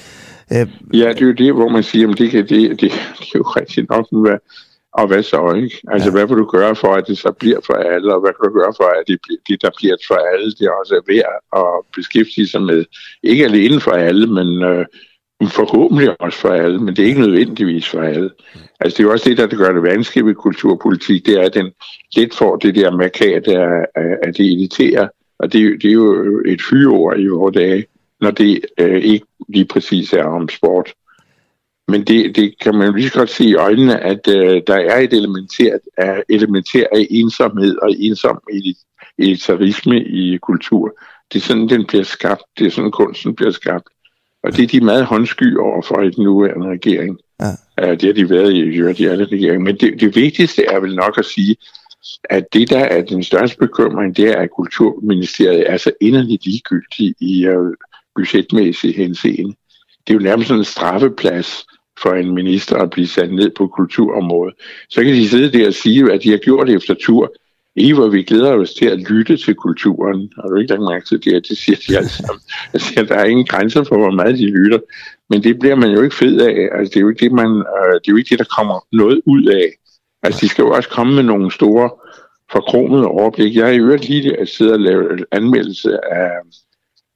Øh, 0.53 0.67
ja, 0.93 1.09
det 1.13 1.21
er 1.21 1.25
jo 1.25 1.31
det, 1.31 1.53
hvor 1.53 1.69
man 1.69 1.83
siger, 1.83 2.09
at 2.11 2.17
det, 2.17 2.31
det, 2.31 2.49
det, 2.49 2.69
det, 2.69 2.91
det 3.19 3.35
er 3.35 3.39
jo 3.43 3.43
rigtig 3.43 3.85
nok, 3.89 4.05
hvad, 4.11 4.37
og 4.93 5.07
hvad 5.07 5.23
så, 5.23 5.53
ikke? 5.63 5.77
Altså, 5.91 6.09
ja. 6.09 6.11
hvad 6.15 6.27
vil 6.27 6.37
du 6.37 6.45
gøre 6.45 6.75
for, 6.75 6.93
at 6.93 7.07
det 7.07 7.17
så 7.17 7.31
bliver 7.31 7.59
for 7.65 7.73
alle, 7.73 8.13
og 8.15 8.19
hvad 8.21 8.33
kan 8.33 8.49
du 8.49 8.59
gøre 8.59 8.73
for, 8.77 8.87
at 8.99 9.03
det, 9.07 9.17
det 9.47 9.61
der 9.61 9.69
bliver 9.77 9.97
for 10.07 10.17
alle, 10.31 10.51
det 10.59 10.69
også 10.79 10.93
er 10.95 11.11
værd 11.13 11.33
at 11.61 11.85
beskæftige 11.95 12.47
sig 12.47 12.61
med? 12.61 12.85
Ikke 13.23 13.45
alene 13.45 13.79
for 13.79 13.91
alle, 13.91 14.27
men 14.27 14.49
øh, 14.63 14.85
forhåbentlig 15.59 16.21
også 16.21 16.39
for 16.39 16.49
alle, 16.49 16.79
men 16.79 16.95
det 16.95 17.03
er 17.03 17.07
ikke 17.07 17.21
nødvendigvis 17.21 17.87
for 17.89 18.01
alle. 18.01 18.29
Altså, 18.79 18.97
det 18.97 18.99
er 18.99 19.07
jo 19.07 19.11
også 19.11 19.29
det, 19.29 19.37
der 19.37 19.47
gør 19.47 19.71
det 19.73 19.83
vanskeligt 19.83 20.27
ved 20.27 20.35
kulturpolitik, 20.35 21.25
det 21.25 21.33
er, 21.39 21.45
at 21.45 21.53
den 21.53 21.71
lidt 22.15 22.35
får 22.35 22.55
det 22.55 22.75
der 22.75 22.91
markat 22.91 23.47
af, 23.47 23.85
af, 23.95 24.11
af 24.23 24.33
det 24.33 24.45
elitære, 24.45 25.09
og 25.39 25.53
det, 25.53 25.81
det 25.81 25.89
er 25.89 25.93
jo 25.93 26.41
et 26.45 26.61
fyreord 26.69 27.19
i 27.19 27.27
vores 27.27 27.55
dage, 27.55 27.85
når 28.21 28.31
det 28.31 28.65
øh, 28.79 29.01
ikke 29.01 29.25
lige 29.49 29.65
præcis 29.65 30.13
er 30.13 30.23
om 30.23 30.49
sport. 30.49 30.93
Men 31.87 32.03
det, 32.03 32.35
det 32.35 32.59
kan 32.59 32.75
man 32.75 32.87
jo 32.87 32.93
lige 32.93 33.09
så 33.09 33.19
godt 33.19 33.29
se 33.29 33.43
i 33.43 33.55
øjnene, 33.55 33.99
at 33.99 34.27
øh, 34.27 34.61
der 34.67 34.75
er 34.75 34.99
et 34.99 35.13
elementært, 35.13 35.79
er 35.97 36.21
elementær 36.29 36.83
af 36.91 37.07
ensomhed 37.09 37.77
og 37.77 37.91
ensom 37.91 38.39
elitarisme 39.17 40.03
i 40.03 40.37
kultur. 40.37 40.97
Det 41.33 41.39
er 41.39 41.43
sådan, 41.43 41.69
den 41.69 41.85
bliver 41.85 42.03
skabt. 42.03 42.43
Det 42.59 42.67
er 42.67 42.71
sådan, 42.71 42.91
kunsten 42.91 43.35
bliver 43.35 43.51
skabt. 43.51 43.87
Og 44.43 44.55
det 44.55 44.63
er 44.63 44.67
de 44.67 44.81
meget 44.81 45.05
håndsky 45.05 45.57
over 45.57 45.81
for 45.81 46.01
i 46.01 46.09
den 46.09 46.23
nuværende 46.23 46.69
regering. 46.69 47.19
Ja. 47.41 47.95
Det 47.95 48.03
har 48.03 48.13
de 48.13 48.29
været 48.29 48.53
i, 48.53 48.59
i 48.59 48.93
de 48.93 49.09
alle 49.09 49.25
regeringer. 49.25 49.59
Men 49.59 49.77
det, 49.77 50.01
det 50.01 50.15
vigtigste 50.15 50.65
er 50.65 50.79
vel 50.79 50.95
nok 50.95 51.17
at 51.17 51.25
sige, 51.25 51.55
at 52.23 52.53
det, 52.53 52.69
der 52.69 52.79
er 52.79 53.01
den 53.01 53.23
største 53.23 53.57
bekymring, 53.57 54.17
det 54.17 54.29
er, 54.29 54.37
at 54.41 54.51
Kulturministeriet 54.51 55.71
er 55.71 55.77
så 55.77 55.91
inderligt 56.01 56.45
ligegyldigt 56.45 57.17
i 57.19 57.45
øh, 57.45 57.73
budgetmæssig 58.15 58.95
henseende. 58.95 59.55
Det 60.07 60.13
er 60.13 60.17
jo 60.17 60.23
nærmest 60.23 60.47
sådan 60.47 60.61
en 60.61 60.65
straffeplads 60.65 61.65
for 62.01 62.13
en 62.13 62.35
minister 62.35 62.77
at 62.77 62.89
blive 62.89 63.07
sat 63.07 63.33
ned 63.33 63.51
på 63.57 63.67
kulturområdet. 63.67 64.53
Så 64.89 65.03
kan 65.03 65.13
de 65.13 65.29
sidde 65.29 65.57
der 65.57 65.67
og 65.67 65.73
sige, 65.73 66.13
at 66.13 66.23
de 66.23 66.31
har 66.31 66.37
gjort 66.37 66.67
det 66.67 66.75
efter 66.75 66.95
tur. 66.99 67.33
I 67.75 67.93
hvor 67.93 68.07
vi 68.07 68.23
glæder 68.23 68.53
os 68.53 68.73
til 68.73 68.85
at 68.85 68.99
lytte 69.09 69.37
til 69.37 69.55
kulturen. 69.55 70.31
Har 70.35 70.47
du 70.47 70.55
ikke 70.55 70.69
lagt 70.69 70.81
mærke 70.81 71.05
til 71.05 71.23
det? 71.23 71.47
Det 71.49 71.57
siger 71.57 71.77
de 71.87 71.97
alle 71.97 72.09
sammen. 72.09 72.41
Altså, 72.73 72.93
at 72.97 73.09
der 73.09 73.15
er 73.15 73.25
ingen 73.25 73.45
grænser 73.45 73.83
for, 73.83 73.97
hvor 73.97 74.11
meget 74.11 74.37
de 74.37 74.45
lytter. 74.45 74.79
Men 75.29 75.43
det 75.43 75.59
bliver 75.59 75.75
man 75.75 75.91
jo 75.91 76.01
ikke 76.01 76.15
fed 76.15 76.41
af. 76.41 76.69
Altså, 76.77 76.89
det, 76.93 76.97
er 76.97 77.01
jo 77.01 77.09
ikke 77.09 77.25
det, 77.25 77.31
man, 77.31 77.51
øh, 77.57 77.93
det 77.93 78.07
er 78.07 78.11
jo 78.11 78.15
ikke 78.15 78.29
det, 78.29 78.39
der 78.39 78.55
kommer 78.57 78.85
noget 78.91 79.21
ud 79.25 79.45
af. 79.45 79.67
Altså, 80.23 80.41
de 80.41 80.49
skal 80.49 80.61
jo 80.61 80.71
også 80.71 80.89
komme 80.89 81.15
med 81.15 81.23
nogle 81.23 81.51
store 81.51 81.89
forkromet 82.51 83.05
overblik. 83.05 83.55
Jeg 83.55 83.65
har 83.65 83.71
i 83.71 83.79
øvrigt 83.79 84.09
lige 84.09 84.39
at 84.39 84.49
sidde 84.49 84.73
og 84.73 84.79
lave 84.79 85.25
anmeldelse 85.31 85.99
af 86.13 86.29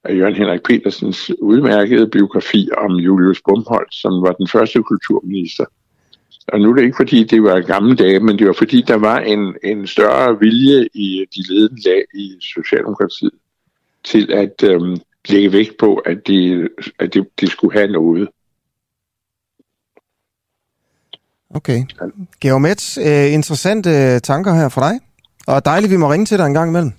Jørgen 0.09 0.35
Henrik 0.35 0.63
Petersens 0.63 1.31
udmærkede 1.39 2.07
biografi 2.07 2.69
om 2.77 2.95
Julius 2.95 3.41
Bumholdt, 3.41 3.93
som 3.93 4.21
var 4.21 4.31
den 4.31 4.47
første 4.47 4.83
kulturminister. 4.83 5.65
Og 6.47 6.59
nu 6.59 6.69
er 6.69 6.75
det 6.75 6.83
ikke 6.83 6.97
fordi, 6.97 7.23
det 7.23 7.43
var 7.43 7.61
gamle 7.61 7.95
dage, 7.95 8.19
men 8.19 8.39
det 8.39 8.47
var 8.47 8.53
fordi, 8.53 8.81
der 8.81 8.95
var 8.95 9.19
en, 9.19 9.55
en 9.63 9.87
større 9.87 10.39
vilje 10.39 10.87
i 10.93 11.25
de 11.35 11.53
ledende 11.53 11.81
lag 11.85 12.03
i 12.13 12.37
Socialdemokratiet 12.55 13.31
til 14.03 14.31
at 14.31 14.63
øhm, 14.63 14.97
lægge 15.29 15.51
vægt 15.51 15.77
på, 15.79 15.95
at 15.95 16.27
de, 16.27 16.69
at 16.99 17.13
de, 17.13 17.25
de 17.41 17.47
skulle 17.47 17.79
have 17.79 17.91
noget. 17.91 18.29
Okay. 21.49 21.83
Georg 22.41 22.61
Metz, 22.61 22.97
øh, 22.97 23.33
interessante 23.33 24.19
tanker 24.19 24.53
her 24.53 24.69
fra 24.69 24.89
dig. 24.89 24.99
Og 25.47 25.65
dejligt, 25.65 25.91
vi 25.91 25.97
må 25.97 26.11
ringe 26.11 26.25
til 26.25 26.37
dig 26.37 26.45
en 26.45 26.53
gang 26.53 26.69
imellem. 26.69 26.93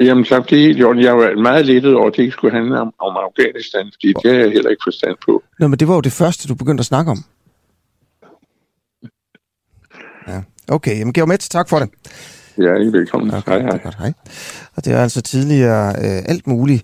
Jamen 0.00 0.24
tak, 0.24 0.50
det 0.50 0.58
er 0.58 0.62
helt 0.62 0.78
jorden. 0.78 1.02
Jeg 1.02 1.16
var 1.16 1.42
meget 1.42 1.66
lettet 1.66 1.94
over, 1.94 2.06
at 2.06 2.12
det 2.16 2.22
ikke 2.22 2.32
skulle 2.32 2.56
handle 2.56 2.80
om, 2.80 2.94
om 2.98 3.16
Afghanistan, 3.16 3.90
fordi 3.94 4.12
det 4.22 4.32
har 4.32 4.40
jeg 4.40 4.50
heller 4.50 4.70
ikke 4.70 4.82
forstand 4.86 5.16
på. 5.26 5.42
Nå, 5.58 5.68
men 5.68 5.78
det 5.78 5.88
var 5.88 5.94
jo 5.94 6.00
det 6.00 6.12
første, 6.12 6.48
du 6.48 6.54
begyndte 6.54 6.82
at 6.82 6.86
snakke 6.86 7.10
om. 7.10 7.18
Ja. 10.28 10.40
Okay, 10.68 10.98
jamen 10.98 11.12
Georg 11.12 11.28
Metz, 11.28 11.48
tak 11.48 11.68
for 11.68 11.78
det. 11.78 11.88
Ja, 12.58 12.62
I 12.62 12.86
er 12.86 12.90
velkommen. 12.90 13.34
Okay, 13.34 13.52
hej, 13.52 13.60
hej. 13.60 13.70
Det 13.70 13.82
godt, 13.82 13.98
hej. 13.98 14.12
Og 14.76 14.84
det 14.84 14.92
er 14.92 15.02
altså 15.02 15.22
tidligere 15.22 15.88
øh, 15.88 16.22
alt 16.28 16.46
muligt 16.46 16.82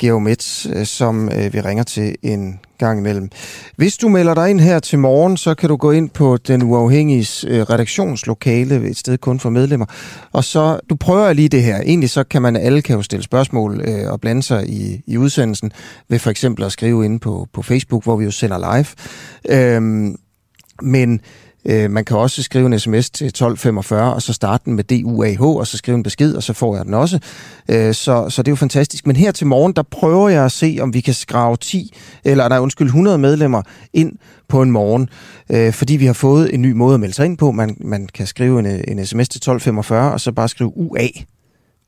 Georg 0.00 0.76
øh, 0.76 0.86
som 0.86 1.28
øh, 1.28 1.52
vi 1.52 1.60
ringer 1.60 1.84
til 1.84 2.16
en 2.22 2.60
gang 2.78 2.98
imellem. 2.98 3.30
Hvis 3.76 3.96
du 3.96 4.08
melder 4.08 4.34
dig 4.34 4.50
ind 4.50 4.60
her 4.60 4.78
til 4.78 4.98
morgen, 4.98 5.36
så 5.36 5.54
kan 5.54 5.68
du 5.68 5.76
gå 5.76 5.90
ind 5.90 6.10
på 6.10 6.36
den 6.36 6.62
uafhængige 6.62 7.48
øh, 7.48 7.62
redaktionslokale, 7.62 8.88
et 8.88 8.96
sted 8.96 9.18
kun 9.18 9.40
for 9.40 9.50
medlemmer, 9.50 9.86
og 10.32 10.44
så, 10.44 10.80
du 10.90 10.96
prøver 10.96 11.32
lige 11.32 11.48
det 11.48 11.62
her. 11.62 11.80
Egentlig 11.80 12.10
så 12.10 12.24
kan 12.24 12.42
man, 12.42 12.56
alle 12.56 12.82
kan 12.82 12.96
jo 12.96 13.02
stille 13.02 13.22
spørgsmål 13.22 13.80
øh, 13.80 14.12
og 14.12 14.20
blande 14.20 14.42
sig 14.42 14.68
i, 14.68 15.02
i 15.06 15.16
udsendelsen, 15.16 15.72
ved 16.08 16.18
for 16.18 16.30
eksempel 16.30 16.64
at 16.64 16.72
skrive 16.72 17.04
ind 17.04 17.20
på, 17.20 17.46
på 17.52 17.62
Facebook, 17.62 18.04
hvor 18.04 18.16
vi 18.16 18.24
jo 18.24 18.30
sender 18.30 18.74
live. 18.74 18.86
Øhm, 19.58 20.16
men 20.82 21.20
Øh, 21.64 21.90
man 21.90 22.04
kan 22.04 22.16
også 22.16 22.42
skrive 22.42 22.66
en 22.66 22.78
sms 22.78 23.10
til 23.10 23.26
1245, 23.26 24.14
og 24.14 24.22
så 24.22 24.32
starte 24.32 24.64
den 24.64 24.74
med 24.74 24.84
DUAH, 24.84 25.42
og 25.42 25.66
så 25.66 25.76
skrive 25.76 25.94
en 25.94 26.02
besked, 26.02 26.34
og 26.34 26.42
så 26.42 26.52
får 26.52 26.76
jeg 26.76 26.84
den 26.84 26.94
også. 26.94 27.18
Øh, 27.68 27.94
så, 27.94 28.28
så 28.28 28.42
det 28.42 28.48
er 28.48 28.52
jo 28.52 28.56
fantastisk. 28.56 29.06
Men 29.06 29.16
her 29.16 29.32
til 29.32 29.46
morgen, 29.46 29.72
der 29.72 29.82
prøver 29.82 30.28
jeg 30.28 30.44
at 30.44 30.52
se, 30.52 30.78
om 30.80 30.94
vi 30.94 31.00
kan 31.00 31.14
skrave 31.14 31.56
10, 31.56 31.94
eller 32.24 32.48
nej, 32.48 32.58
undskyld, 32.58 32.86
100 32.86 33.18
medlemmer 33.18 33.62
ind 33.92 34.12
på 34.48 34.62
en 34.62 34.70
morgen, 34.70 35.08
øh, 35.50 35.72
fordi 35.72 35.96
vi 35.96 36.06
har 36.06 36.12
fået 36.12 36.54
en 36.54 36.62
ny 36.62 36.72
måde 36.72 36.94
at 36.94 37.00
melde 37.00 37.14
sig 37.14 37.26
ind 37.26 37.38
på. 37.38 37.50
Man, 37.50 37.76
man 37.80 38.08
kan 38.14 38.26
skrive 38.26 38.58
en, 38.58 38.66
øh, 38.66 38.80
en 38.88 39.06
sms 39.06 39.28
til 39.28 39.38
1245, 39.38 40.12
og 40.12 40.20
så 40.20 40.32
bare 40.32 40.48
skrive 40.48 40.76
UA. 40.76 41.08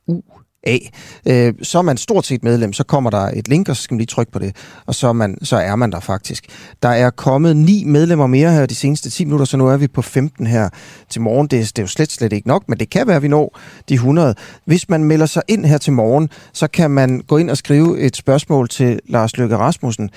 U 0.07 0.21
af. 0.67 0.91
Øh, 1.29 1.55
så 1.63 1.79
er 1.79 1.83
man 1.83 1.97
stort 1.97 2.27
set 2.27 2.45
medlem, 2.45 2.73
så 2.73 2.85
kommer 2.85 3.11
der 3.11 3.31
et 3.35 3.49
link, 3.49 3.69
og 3.69 3.77
så 3.77 3.83
skal 3.83 3.95
man 3.95 3.99
lige 3.99 4.07
trykke 4.07 4.33
på 4.33 4.39
det, 4.39 4.57
og 4.87 4.95
så 4.95 5.09
er 5.09 5.13
man, 5.13 5.39
så 5.43 5.57
er 5.57 5.77
man 5.77 5.93
der 5.93 6.01
faktisk. 6.01 6.47
Der 6.83 6.89
er 6.89 7.11
kommet 7.11 7.57
ni 7.57 7.85
medlemmer 7.87 8.27
mere 8.27 8.53
her 8.53 8.67
de 8.67 8.75
seneste 8.75 9.11
10 9.11 9.25
minutter, 9.25 9.47
så 9.47 9.57
nu 9.57 9.69
er 9.69 9.77
vi 9.77 9.89
på 9.89 10.03
15 10.03 10.47
her 10.47 10.69
til 11.11 11.21
morgen. 11.21 11.47
Det, 11.47 11.61
det 11.77 11.79
er 11.79 11.83
jo 11.83 11.87
slet, 11.87 12.13
slet 12.13 12.33
ikke 12.33 12.49
nok, 12.49 12.69
men 12.69 12.79
det 12.79 12.91
kan 12.91 13.07
være, 13.07 13.17
at 13.17 13.23
vi 13.23 13.29
når 13.29 13.59
de 13.89 13.95
100. 13.95 14.35
Hvis 14.65 14.89
man 14.89 15.05
melder 15.05 15.27
sig 15.27 15.43
ind 15.49 15.65
her 15.65 15.79
til 15.79 15.93
morgen, 15.93 16.29
så 16.53 16.67
kan 16.67 16.91
man 16.91 17.23
gå 17.29 17.37
ind 17.37 17.51
og 17.51 17.57
skrive 17.57 18.01
et 18.01 18.17
spørgsmål 18.17 18.69
til 18.69 19.01
Lars 19.09 19.37
Løkke 19.37 19.57
Rasmussen, 19.57 20.11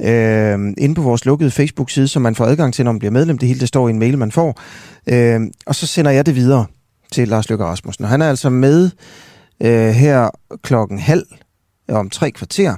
øh, 0.00 0.58
inde 0.78 0.94
på 0.94 1.02
vores 1.02 1.24
lukkede 1.24 1.50
Facebook-side, 1.50 2.08
som 2.08 2.22
man 2.22 2.34
får 2.34 2.44
adgang 2.44 2.74
til, 2.74 2.84
når 2.84 2.92
man 2.92 2.98
bliver 2.98 3.12
medlem. 3.12 3.38
Det 3.38 3.48
hele 3.48 3.60
det 3.60 3.68
står 3.68 3.88
i 3.88 3.90
en 3.90 3.98
mail, 3.98 4.18
man 4.18 4.32
får. 4.32 4.60
Øh, 5.06 5.40
og 5.66 5.74
så 5.74 5.86
sender 5.86 6.10
jeg 6.10 6.26
det 6.26 6.34
videre 6.34 6.66
til 7.12 7.28
Lars 7.28 7.48
Løkke 7.48 7.64
Rasmussen. 7.64 8.04
Og 8.04 8.10
han 8.10 8.22
er 8.22 8.28
altså 8.28 8.50
med 8.50 8.90
øh, 9.62 9.88
her 9.88 10.30
klokken 10.62 10.98
halv 10.98 11.26
om 11.88 12.10
tre 12.10 12.30
kvarter 12.30 12.76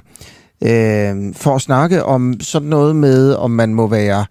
øh, 0.63 1.35
for 1.35 1.55
at 1.55 1.61
snakke 1.61 2.03
om 2.03 2.39
sådan 2.39 2.69
noget 2.69 2.95
med, 2.95 3.33
om 3.33 3.51
man 3.51 3.73
må 3.73 3.87
være 3.87 4.25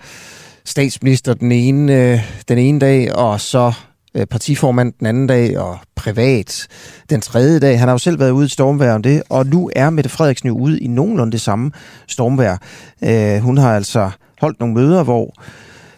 statsminister 0.65 1.35
den 1.35 1.53
ene, 1.53 2.13
øh, 2.13 2.21
den 2.49 2.59
ene 2.59 2.81
dag, 2.81 3.15
og 3.15 3.41
så 3.41 3.73
øh, 4.15 4.27
partiformand 4.27 4.93
den 4.99 5.07
anden 5.07 5.27
dag, 5.27 5.59
og 5.59 5.79
privat 5.95 6.69
den 7.11 7.21
tredje 7.21 7.59
dag. 7.59 7.79
Han 7.79 7.89
har 7.89 7.95
jo 7.95 7.99
selv 7.99 8.21
været 8.21 8.31
ude 8.31 8.47
i 8.47 8.49
stormvær 8.49 8.95
om 8.95 9.03
det, 9.03 9.23
og 9.29 9.47
nu 9.47 9.71
er 9.77 9.91
Mette 9.91 10.11
Frederiksen 10.11 10.49
jo 10.49 10.59
ude 10.59 10.81
i 10.81 10.87
nogenlunde 10.87 11.33
det 11.33 11.41
samme 11.41 11.71
stormvær. 12.07 12.57
Øh, 13.05 13.39
hun 13.39 13.59
har 13.59 13.77
altså 13.77 14.11
holdt 14.41 14.61
nogle 14.61 14.75
møder, 14.75 15.03
hvor 15.03 15.35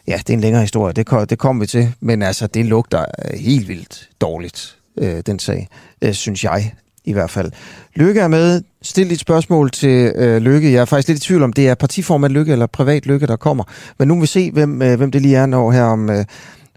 Ja, 0.09 0.16
det 0.16 0.30
er 0.30 0.34
en 0.34 0.40
længere 0.40 0.62
historie, 0.62 0.92
det, 0.92 1.30
det 1.30 1.38
kommer 1.38 1.62
vi 1.62 1.66
til, 1.66 1.94
men 2.01 2.22
altså, 2.22 2.46
det 2.46 2.66
lugter 2.66 3.01
øh, 3.01 3.38
helt 3.38 3.68
vildt 3.68 4.09
dårligt 4.20 4.80
øh, 4.99 5.22
den 5.26 5.38
sag, 5.38 5.68
øh, 6.03 6.12
synes 6.12 6.45
jeg 6.45 6.72
i 7.05 7.12
hvert 7.12 7.30
fald. 7.30 7.53
Lykke 7.97 8.20
er 8.20 8.28
med. 8.28 8.62
Stil 8.82 9.11
dit 9.11 9.20
spørgsmål 9.20 9.70
til 9.70 10.12
øh, 10.16 10.43
Lykke. 10.43 10.72
Jeg 10.72 10.80
er 10.80 10.84
faktisk 10.84 11.09
lidt 11.09 11.18
i 11.18 11.26
tvivl 11.26 11.43
om, 11.43 11.53
det 11.53 11.68
er 11.68 11.74
partiformand 11.74 12.32
Lykke 12.32 12.53
eller 12.53 12.66
privat 12.66 13.07
Lykke, 13.07 13.26
der 13.26 13.36
kommer. 13.36 13.64
Men 13.99 14.09
nu 14.09 14.14
vil 14.14 14.22
vi 14.22 14.26
se, 14.26 14.51
hvem, 14.51 14.82
øh, 14.82 14.97
hvem 14.97 15.11
det 15.11 15.22
lige 15.22 15.36
er 15.36 15.47
når 15.47 15.72
her 15.72 15.82
om, 15.82 16.11
øh, 16.11 16.24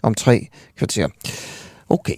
om 0.02 0.14
tre 0.14 0.48
kvarter. 0.78 1.08
Okay. 1.88 2.16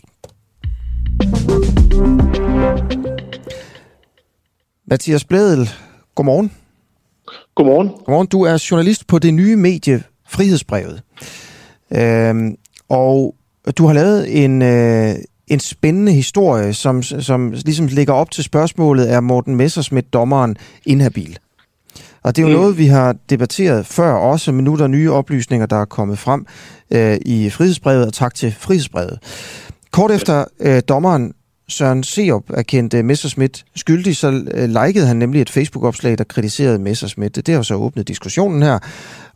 Mathias 4.91 5.25
Bledel, 5.25 5.71
godmorgen. 6.15 6.53
Godmorgen. 7.55 7.89
Godmorgen. 7.89 8.27
Du 8.27 8.43
er 8.43 8.67
journalist 8.71 9.07
på 9.07 9.19
det 9.19 9.35
nye 9.35 9.57
medie 9.57 10.03
Frihedsbrevet. 10.29 11.03
Øhm, 11.91 12.57
og 12.89 13.35
du 13.79 13.87
har 13.87 13.95
lavet 13.95 14.45
en, 14.45 14.63
øh, 14.63 15.15
en 15.49 15.61
spændende 15.61 16.13
historie, 16.13 16.75
som, 16.75 17.03
som 17.03 17.51
ligesom 17.51 17.87
ligger 17.87 18.13
op 18.13 18.31
til 18.31 18.45
spørgsmålet, 18.45 19.13
er 19.13 19.21
Morten 19.21 19.57
Messersmith 19.57 20.07
dommeren 20.13 20.57
inhabil? 20.87 21.39
Og 22.23 22.37
det 22.37 22.43
er 22.43 22.47
jo 22.49 22.55
mm. 22.55 22.61
noget, 22.61 22.79
vi 22.79 22.87
har 22.87 23.17
debatteret 23.31 23.87
før 23.87 24.13
også, 24.13 24.53
men 24.53 24.65
nu 24.65 24.73
er 24.73 24.77
der 24.77 24.87
nye 24.87 25.13
oplysninger, 25.13 25.67
der 25.67 25.77
er 25.77 25.85
kommet 25.85 26.19
frem 26.19 26.47
øh, 26.91 27.19
i 27.27 27.51
frihedsbrevet, 27.51 28.07
og 28.07 28.13
tak 28.13 28.35
til 28.35 28.55
frihedsbrevet. 28.59 29.19
Kort 29.91 30.11
efter 30.11 30.45
øh, 30.61 30.83
dommeren 30.89 31.33
Søren 31.69 32.03
Seop 32.03 32.43
erkendte 32.55 33.03
Messerschmidt 33.03 33.65
skyldig, 33.77 34.17
så 34.17 34.45
øh, 34.55 34.69
likede 34.69 35.07
han 35.07 35.17
nemlig 35.17 35.43
et 35.43 35.51
Facebook-opslag, 35.51 36.19
der 36.19 36.25
kritiserede 36.25 36.79
Messerschmidt. 36.79 37.47
Det 37.47 37.55
har 37.55 37.63
så 37.63 37.75
åbnet 37.75 38.09
diskussionen 38.09 38.63
her. 38.63 38.79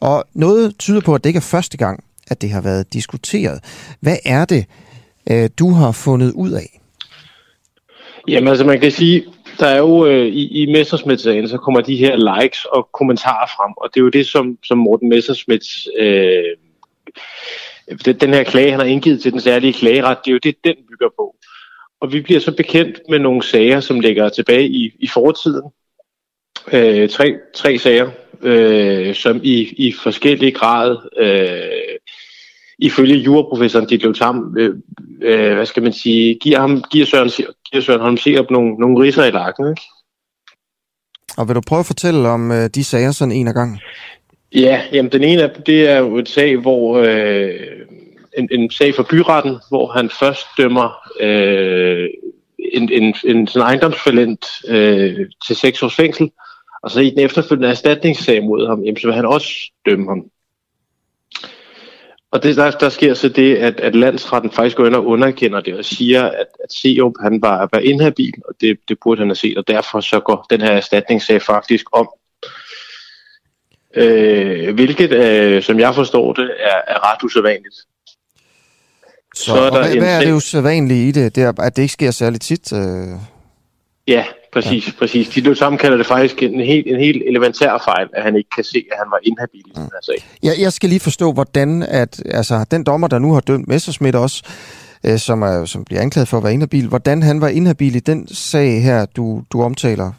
Og 0.00 0.24
noget 0.34 0.78
tyder 0.78 1.00
på, 1.00 1.14
at 1.14 1.24
det 1.24 1.30
ikke 1.30 1.38
er 1.38 1.40
første 1.40 1.76
gang, 1.76 2.04
at 2.28 2.42
det 2.42 2.50
har 2.50 2.60
været 2.60 2.92
diskuteret. 2.92 3.60
Hvad 4.00 4.16
er 4.24 4.44
det, 4.44 4.64
øh, 5.30 5.50
du 5.58 5.70
har 5.70 5.92
fundet 5.92 6.32
ud 6.34 6.52
af? 6.52 6.80
Jamen 8.28 8.48
altså 8.48 8.64
man 8.64 8.80
kan 8.80 8.92
sige, 8.92 9.24
der 9.60 9.66
er 9.66 9.78
jo 9.78 10.06
øh, 10.06 10.26
i, 10.26 10.62
i 10.62 10.72
Messersmith-sagen, 10.72 11.48
så 11.48 11.58
kommer 11.58 11.80
de 11.80 11.96
her 11.96 12.40
likes 12.40 12.64
og 12.64 12.88
kommentarer 12.92 13.46
frem, 13.46 13.72
og 13.76 13.90
det 13.94 14.00
er 14.00 14.04
jo 14.04 14.08
det, 14.08 14.26
som, 14.26 14.58
som 14.64 14.78
Morten 14.78 15.08
Messersmiths, 15.08 15.88
øh, 15.98 16.44
den 18.20 18.34
her 18.34 18.42
klage, 18.42 18.70
han 18.70 18.80
har 18.80 18.86
indgivet 18.86 19.22
til 19.22 19.32
den 19.32 19.40
særlige 19.40 19.72
klageret, 19.72 20.18
det 20.24 20.30
er 20.30 20.32
jo 20.32 20.38
det, 20.42 20.56
den 20.64 20.74
bygger 20.90 21.08
på. 21.18 21.36
Og 22.00 22.12
vi 22.12 22.20
bliver 22.20 22.40
så 22.40 22.56
bekendt 22.56 23.00
med 23.08 23.18
nogle 23.18 23.42
sager, 23.42 23.80
som 23.80 24.00
ligger 24.00 24.28
tilbage 24.28 24.68
i, 24.68 24.92
i 24.98 25.08
fortiden. 25.08 25.70
Øh, 26.72 27.08
tre, 27.08 27.34
tre 27.54 27.78
sager, 27.78 28.10
øh, 28.42 29.14
som 29.14 29.40
i, 29.42 29.74
i 29.86 29.92
forskellig 30.02 30.54
grad 30.54 30.96
øh, 31.16 31.98
ifølge 32.80 33.16
juraprofessoren 33.16 33.86
Ditlev 33.86 34.14
Tam, 34.14 34.54
øh, 34.58 34.76
øh, 35.22 35.54
hvad 35.54 35.66
skal 35.66 35.82
man 35.82 35.92
sige, 35.92 36.34
giver, 36.34 36.60
ham, 36.60 36.84
giver 36.90 37.06
Søren, 37.06 37.30
giver 37.70 37.82
Søren 37.82 38.00
Holm 38.00 38.16
Serup 38.16 38.50
nogle, 38.50 38.74
nogle 38.74 39.04
riser 39.04 39.24
i 39.24 39.30
lakken. 39.30 39.68
Ikke? 39.68 39.82
Og 41.36 41.48
vil 41.48 41.54
du 41.54 41.60
prøve 41.66 41.80
at 41.80 41.86
fortælle 41.86 42.28
om 42.28 42.52
øh, 42.52 42.70
de 42.74 42.84
sager 42.84 43.10
sådan 43.10 43.32
en 43.32 43.48
af 43.48 43.54
gangen? 43.54 43.80
Ja, 44.54 44.82
jamen 44.92 45.12
den 45.12 45.24
ene 45.24 45.42
af 45.42 45.50
dem, 45.50 45.62
det 45.62 45.88
er 45.88 45.98
jo 45.98 46.18
et 46.18 46.28
sag, 46.28 46.56
hvor 46.56 46.98
øh, 46.98 47.50
en, 48.38 48.48
en 48.52 48.70
sag 48.70 48.94
for 48.94 49.06
byretten, 49.10 49.56
hvor 49.68 49.92
han 49.92 50.10
først 50.20 50.46
dømmer 50.58 50.88
øh, 51.20 52.08
en, 52.72 52.92
en, 52.92 53.14
en 53.24 53.48
ejendomsforlent 53.56 54.46
øh, 54.68 55.26
til 55.46 55.56
seks 55.56 55.82
års 55.82 55.96
fængsel, 55.96 56.30
og 56.82 56.90
så 56.90 57.00
i 57.00 57.10
den 57.10 57.18
efterfølgende 57.18 57.68
erstatningssag 57.68 58.44
mod 58.44 58.68
ham, 58.68 58.82
jamen, 58.84 58.96
så 58.96 59.06
vil 59.06 59.14
han 59.14 59.26
også 59.26 59.48
dømme 59.86 60.08
ham. 60.08 60.24
Og 62.32 62.42
det, 62.42 62.56
der, 62.56 62.70
der 62.70 62.88
sker 62.88 63.14
så 63.14 63.28
det, 63.28 63.56
at, 63.56 63.80
at 63.80 63.94
landsretten 63.94 64.50
faktisk 64.50 64.76
går 64.76 64.86
ind 64.86 64.94
og 64.94 65.06
underkender 65.06 65.60
det 65.60 65.74
og 65.74 65.84
siger, 65.84 66.24
at, 66.24 66.46
at 66.64 66.72
Seop 66.72 67.12
han 67.22 67.42
var, 67.42 67.68
var 67.72 67.78
inhabil, 67.78 68.34
og 68.48 68.54
det, 68.60 68.78
det 68.88 68.98
burde 69.02 69.18
han 69.18 69.28
have 69.28 69.34
set, 69.34 69.58
og 69.58 69.68
derfor 69.68 70.00
så 70.00 70.20
går 70.20 70.46
den 70.50 70.60
her 70.60 70.72
erstatningssag 70.72 71.42
faktisk 71.42 71.84
om. 71.92 72.08
Øh, 73.94 74.74
hvilket, 74.74 75.12
øh, 75.12 75.62
som 75.62 75.78
jeg 75.78 75.94
forstår 75.94 76.32
det, 76.32 76.50
er, 76.60 76.94
er 76.94 77.12
ret 77.12 77.22
usædvanligt. 77.22 77.74
Så, 79.34 79.44
så 79.44 79.52
er 79.52 79.70
der 79.70 79.70
hvad, 79.70 79.96
hvad 79.96 80.16
er 80.16 80.24
det 80.24 80.32
usædvanlige 80.32 81.08
i 81.08 81.12
det? 81.12 81.34
det 81.36 81.42
er, 81.42 81.52
at 81.62 81.76
det 81.76 81.82
ikke 81.82 81.92
sker 81.92 82.10
særligt 82.10 82.42
tit? 82.42 82.72
Øh... 82.72 82.80
Ja, 84.08 84.24
præcis, 84.52 84.86
ja. 84.86 84.92
præcis. 84.98 85.28
De 85.28 85.42
du 85.42 85.54
sammenkalder 85.54 85.96
det 85.96 86.06
faktisk 86.06 86.42
en 86.42 86.60
helt, 86.60 86.86
en 86.86 87.00
helt 87.00 87.22
elementær 87.26 87.82
fejl, 87.84 88.08
at 88.12 88.22
han 88.22 88.36
ikke 88.36 88.50
kan 88.50 88.64
se, 88.64 88.84
at 88.92 88.98
han 88.98 89.06
var 89.10 89.18
inhabil 89.22 89.60
i 89.66 89.72
den 89.74 89.82
her 89.82 90.00
sag. 90.02 90.28
Ja, 90.42 90.50
jeg 90.60 90.72
skal 90.72 90.88
lige 90.88 91.00
forstå, 91.00 91.32
hvordan 91.32 91.82
at, 91.82 92.22
altså, 92.26 92.64
den 92.70 92.84
dommer, 92.84 93.08
der 93.08 93.18
nu 93.18 93.32
har 93.32 93.40
dømt 93.40 93.68
Messerschmidt 93.68 94.16
også, 94.16 94.42
øh, 95.06 95.18
som, 95.18 95.42
er, 95.42 95.64
som 95.64 95.84
bliver 95.84 96.02
anklaget 96.02 96.28
for 96.28 96.36
at 96.36 96.44
være 96.44 96.52
inhabil, 96.52 96.88
hvordan 96.88 97.22
han 97.22 97.40
var 97.40 97.48
inhabil 97.48 97.96
i 97.96 98.00
den 98.00 98.28
sag 98.28 98.82
her, 98.82 99.06
du, 99.06 99.42
du 99.52 99.62
omtaler. 99.62 100.12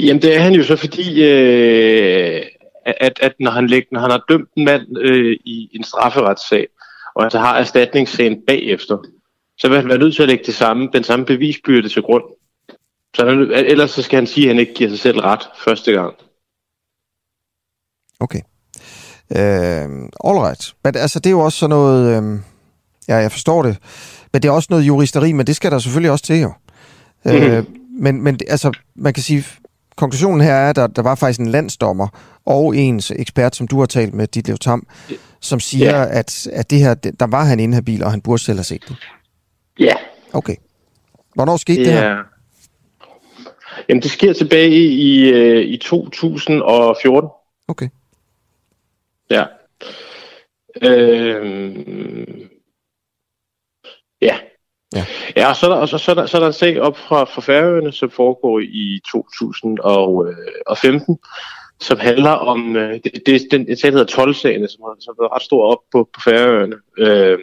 Jamen 0.00 0.22
det 0.22 0.36
er 0.36 0.40
han 0.40 0.52
jo 0.52 0.64
så 0.64 0.76
fordi, 0.76 1.24
øh, 1.24 2.42
at, 2.86 3.18
at 3.22 3.32
når, 3.40 3.50
han 3.50 3.66
læg, 3.66 3.82
når 3.92 4.00
han 4.00 4.10
har 4.10 4.24
dømt 4.28 4.48
en 4.56 4.64
mand 4.64 4.82
øh, 4.98 5.36
i 5.44 5.68
en 5.72 5.84
strafferetssag, 5.84 6.66
og 7.14 7.24
altså 7.24 7.38
har 7.38 7.58
erstatningssagen 7.58 8.36
bagefter, 8.46 8.98
så 9.58 9.68
vil 9.68 9.78
han 9.78 9.88
være 9.88 9.98
nødt 9.98 10.14
til 10.14 10.22
at 10.22 10.28
lægge 10.28 10.44
det 10.46 10.54
samme, 10.54 10.88
den 10.92 11.04
samme 11.04 11.24
bevisbyrde 11.24 11.88
til 11.88 12.02
grund. 12.02 12.24
Så 13.16 13.26
han, 13.28 13.38
ellers 13.52 13.90
så 13.90 14.02
skal 14.02 14.16
han 14.16 14.26
sige, 14.26 14.46
at 14.46 14.54
han 14.54 14.60
ikke 14.60 14.74
giver 14.74 14.90
sig 14.90 14.98
selv 14.98 15.20
ret 15.20 15.48
første 15.64 15.92
gang. 15.92 16.14
Okay. 18.20 18.40
Øh, 19.30 19.88
all 20.24 20.38
right. 20.38 20.74
Men 20.84 20.96
altså, 20.96 21.18
det 21.18 21.26
er 21.26 21.30
jo 21.30 21.40
også 21.40 21.58
sådan 21.58 21.70
noget... 21.70 22.22
Øh, 22.22 22.40
ja, 23.08 23.16
jeg 23.16 23.32
forstår 23.32 23.62
det. 23.62 23.78
Men 24.32 24.42
det 24.42 24.48
er 24.48 24.52
også 24.52 24.66
noget 24.70 24.86
juristeri, 24.86 25.32
men 25.32 25.46
det 25.46 25.56
skal 25.56 25.70
der 25.70 25.78
selvfølgelig 25.78 26.10
også 26.10 26.24
til, 26.24 26.40
jo. 26.40 26.52
Mm. 27.24 27.30
Øh, 27.30 27.64
men, 27.98 28.22
men 28.22 28.40
altså, 28.48 28.72
man 28.96 29.12
kan 29.12 29.22
sige, 29.22 29.44
konklusionen 29.96 30.40
her 30.40 30.54
er, 30.54 30.70
at 30.70 30.76
der, 30.76 30.86
der 30.86 31.02
var 31.02 31.14
faktisk 31.14 31.40
en 31.40 31.48
landsdommer 31.48 32.08
og 32.46 32.76
ens 32.76 33.12
ekspert, 33.16 33.56
som 33.56 33.68
du 33.68 33.78
har 33.78 33.86
talt 33.86 34.14
med, 34.14 34.26
Ditlev 34.26 34.58
Tam, 34.58 34.86
som 35.40 35.60
siger, 35.60 35.96
ja. 35.96 36.18
at, 36.18 36.46
at 36.52 36.70
det 36.70 36.78
her, 36.78 36.94
der 36.94 37.26
var 37.26 37.44
han 37.44 37.60
inhabil, 37.60 38.04
og 38.04 38.10
han 38.10 38.20
burde 38.20 38.42
selv 38.42 38.58
have 38.58 38.64
set 38.64 38.82
det. 38.88 38.96
Ja. 39.78 39.94
Okay. 40.32 40.56
Hvornår 41.34 41.56
skete 41.56 41.82
ja. 41.82 41.86
det 41.86 41.94
her? 41.94 42.16
Jamen, 43.88 44.02
det 44.02 44.10
sker 44.10 44.32
tilbage 44.32 44.70
i, 44.70 44.84
i, 44.84 45.62
i 45.62 45.76
2014. 45.76 47.30
Okay. 47.68 47.88
Ja. 49.30 49.44
Øh, 50.82 51.84
ja. 54.20 54.38
Ja, 54.94 55.06
ja 55.36 55.48
og 55.48 55.56
så 55.56 55.66
er 55.66 55.70
der, 55.70 55.76
og 55.80 55.88
så, 55.88 55.98
så, 55.98 56.10
er 56.10 56.14
der, 56.14 56.26
så 56.26 56.36
er 56.36 56.40
der 56.40 56.46
en 56.46 56.52
sag 56.52 56.80
op 56.80 56.96
fra, 56.96 57.24
fra 57.24 57.40
Færøerne, 57.40 57.92
som 57.92 58.10
foregår 58.10 58.60
i 58.60 59.00
2015, 59.12 61.18
som 61.80 61.98
handler 61.98 62.30
om, 62.30 62.76
øh, 62.76 63.00
det, 63.04 63.22
det, 63.26 63.42
den 63.50 63.76
sag, 63.76 63.92
der 63.92 63.98
hedder 63.98 64.24
12-sagen, 64.24 64.68
som 64.68 64.82
har, 64.82 64.96
som 65.00 65.14
været 65.20 65.32
ret 65.32 65.42
stor 65.42 65.72
op 65.72 65.78
på, 65.92 66.08
på 66.14 66.20
Færøerne, 66.20 66.76
øh, 66.98 67.38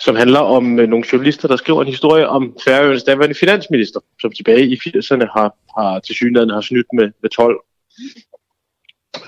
som 0.00 0.16
handler 0.16 0.40
om 0.40 0.80
øh, 0.80 0.88
nogle 0.88 1.04
journalister, 1.12 1.48
der 1.48 1.56
skriver 1.56 1.82
en 1.82 1.88
historie 1.88 2.28
om 2.28 2.56
Færøernes 2.64 3.02
daværende 3.02 3.34
finansminister, 3.34 4.00
som 4.20 4.32
tilbage 4.32 4.66
i 4.66 4.74
80'erne 4.74 5.26
har, 5.36 5.54
har 5.78 6.00
til 6.00 6.14
synligheden 6.14 6.50
har 6.50 6.60
snydt 6.60 6.86
med, 6.92 7.10
med 7.22 7.30
12. 7.30 7.60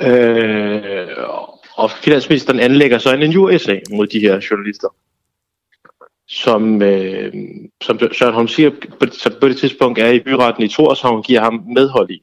Øh, 0.01 1.09
og 1.75 1.91
finansministeren 1.91 2.61
anlægger 2.61 2.99
så 2.99 3.15
en 3.15 3.23
injuriesag 3.23 3.83
mod 3.91 4.07
de 4.07 4.21
her 4.21 4.47
journalister 4.51 4.89
som, 6.29 6.83
øh, 6.83 7.33
som 7.83 7.99
Søren 8.13 8.35
Holm 8.35 8.49
siger, 8.49 8.71
på, 8.71 9.07
på 9.41 9.49
det 9.49 9.57
tidspunkt 9.57 9.99
er 9.99 10.09
i 10.09 10.21
byretten 10.21 10.65
i 10.65 10.69
Torshavn, 10.69 11.23
giver 11.23 11.41
ham 11.41 11.65
medhold 11.75 12.11
i. 12.11 12.23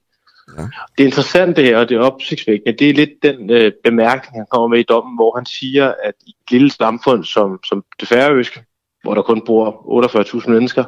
Ja. 0.57 0.63
Det 0.97 1.03
interessante 1.03 1.61
her, 1.61 1.77
og 1.77 1.89
det 1.89 1.97
er 1.97 2.01
opsigtsvækkende, 2.01 2.77
det 2.77 2.89
er 2.89 2.93
lidt 2.93 3.23
den 3.23 3.49
øh, 3.49 3.71
bemærkning, 3.83 4.35
han 4.35 4.45
kommer 4.51 4.67
med 4.67 4.79
i 4.79 4.83
dommen, 4.83 5.15
hvor 5.15 5.35
han 5.37 5.45
siger, 5.45 5.93
at 6.03 6.13
i 6.27 6.29
et 6.29 6.51
lille 6.51 6.71
samfund 6.71 7.23
som, 7.23 7.59
som 7.63 7.83
det 7.99 8.07
færøske, 8.07 8.63
hvor 9.03 9.13
der 9.13 9.21
kun 9.21 9.41
bor 9.45 10.41
48.000 10.43 10.49
mennesker, 10.49 10.83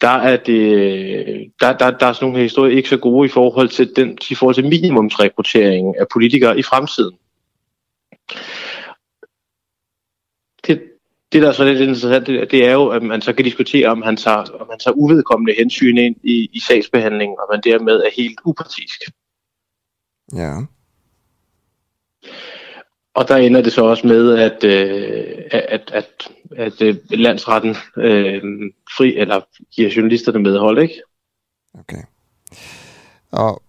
der 0.00 0.08
er, 0.08 0.36
det, 0.36 1.52
der, 1.60 1.76
der, 1.76 1.90
der 1.90 2.06
er 2.06 2.12
sådan 2.12 2.28
nogle 2.28 2.42
historier 2.42 2.76
ikke 2.76 2.88
så 2.88 2.96
gode 2.96 3.26
i 3.26 3.30
forhold 3.30 3.68
til, 3.68 3.96
den, 3.96 4.18
i 4.30 4.34
forhold 4.34 4.54
til 4.54 4.68
minimumsrekruttering 4.68 5.98
af 6.00 6.06
politikere 6.12 6.58
i 6.58 6.62
fremtiden. 6.62 7.16
Det, 11.34 11.42
der 11.42 11.48
er 11.48 11.52
så 11.52 11.64
lidt 11.64 11.80
interessant, 11.80 12.26
det, 12.26 12.50
det 12.50 12.66
er 12.66 12.72
jo, 12.72 12.88
at 12.88 13.02
man 13.02 13.22
så 13.22 13.32
kan 13.32 13.44
diskutere, 13.44 13.88
om 13.88 14.02
han 14.02 14.16
tager, 14.16 14.36
om 14.60 14.66
han 14.70 14.78
tager 14.78 14.94
uvedkommende 14.94 15.54
hensyn 15.58 15.98
ind 15.98 16.16
i, 16.22 16.50
i 16.52 16.60
sagsbehandlingen, 16.60 17.36
og 17.38 17.46
man 17.52 17.60
dermed 17.64 17.96
er 17.96 18.10
helt 18.16 18.38
upartisk. 18.44 19.00
Ja. 20.34 20.54
Og 23.14 23.28
der 23.28 23.36
ender 23.36 23.62
det 23.62 23.72
så 23.72 23.84
også 23.84 24.06
med, 24.06 24.38
at, 24.38 24.64
øh, 24.64 25.26
at, 25.50 25.64
at, 25.68 25.90
at, 25.92 26.30
at 26.56 26.82
øh, 26.82 26.96
landsretten 27.10 27.76
øh, 27.96 28.42
fri, 28.96 29.16
eller 29.16 29.40
giver 29.74 29.90
journalisterne 29.96 30.38
medhold, 30.38 30.78
ikke? 30.78 31.02
Okay. 31.78 32.02
Og 33.30 33.62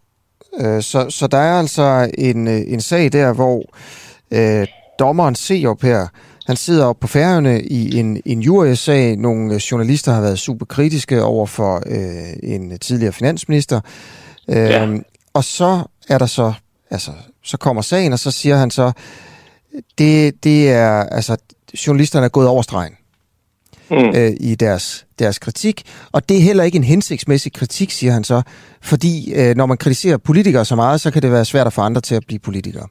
øh, 0.60 0.82
så, 0.82 1.10
så 1.10 1.28
der 1.28 1.38
er 1.38 1.60
altså 1.60 2.12
en, 2.18 2.48
øh, 2.48 2.62
en 2.74 2.82
sag 2.82 3.12
der, 3.12 3.34
hvor 3.34 3.76
øh, 4.34 4.68
dommeren 5.00 5.36
op 5.68 5.82
her 5.82 6.08
han 6.46 6.56
sidder 6.56 6.86
op 6.86 7.00
på 7.00 7.08
færgerne 7.08 7.64
i 7.64 7.98
en, 8.00 8.22
en 8.26 8.40
jury-sag. 8.40 9.18
Nogle 9.18 9.62
journalister 9.72 10.14
har 10.14 10.22
været 10.22 10.40
super 10.40 10.66
kritiske 10.66 11.24
over 11.24 11.46
for 11.46 11.84
øh, 11.86 12.34
en 12.44 12.80
tidligere 12.80 13.14
finansminister. 13.14 13.82
Øh, 14.50 14.56
ja. 14.56 14.88
Og 15.34 15.44
så 15.44 15.84
er 16.10 16.18
der 16.18 16.26
så, 16.26 16.54
altså, 16.90 17.12
så 17.44 17.58
kommer 17.58 17.82
sagen, 17.82 18.14
og 18.14 18.20
så 18.20 18.32
siger 18.32 18.56
han 18.56 18.72
så, 18.72 18.92
det, 19.98 20.44
det 20.44 20.72
er, 20.72 21.04
altså, 21.04 21.38
journalisterne 21.88 22.26
er 22.26 22.30
gået 22.30 22.48
over 22.48 22.62
stregen 22.62 22.94
mm. 23.92 23.98
øh, 24.16 24.34
i 24.40 24.56
deres, 24.56 25.06
deres 25.20 25.40
kritik. 25.40 25.84
Og 26.12 26.30
det 26.30 26.38
er 26.38 26.42
heller 26.42 26.64
ikke 26.64 26.76
en 26.76 26.84
hensigtsmæssig 26.84 27.54
kritik, 27.54 27.92
siger 27.92 28.14
han 28.14 28.24
så, 28.24 28.42
fordi 28.82 29.34
øh, 29.34 29.56
når 29.56 29.66
man 29.66 29.78
kritiserer 29.78 30.18
politikere 30.18 30.66
så 30.66 30.76
meget, 30.76 31.02
så 31.02 31.12
kan 31.12 31.22
det 31.22 31.32
være 31.32 31.46
svært 31.46 31.68
at 31.68 31.74
få 31.74 31.82
andre 31.82 32.02
til 32.02 32.16
at 32.16 32.24
blive 32.28 32.40
politikere. 32.40 32.88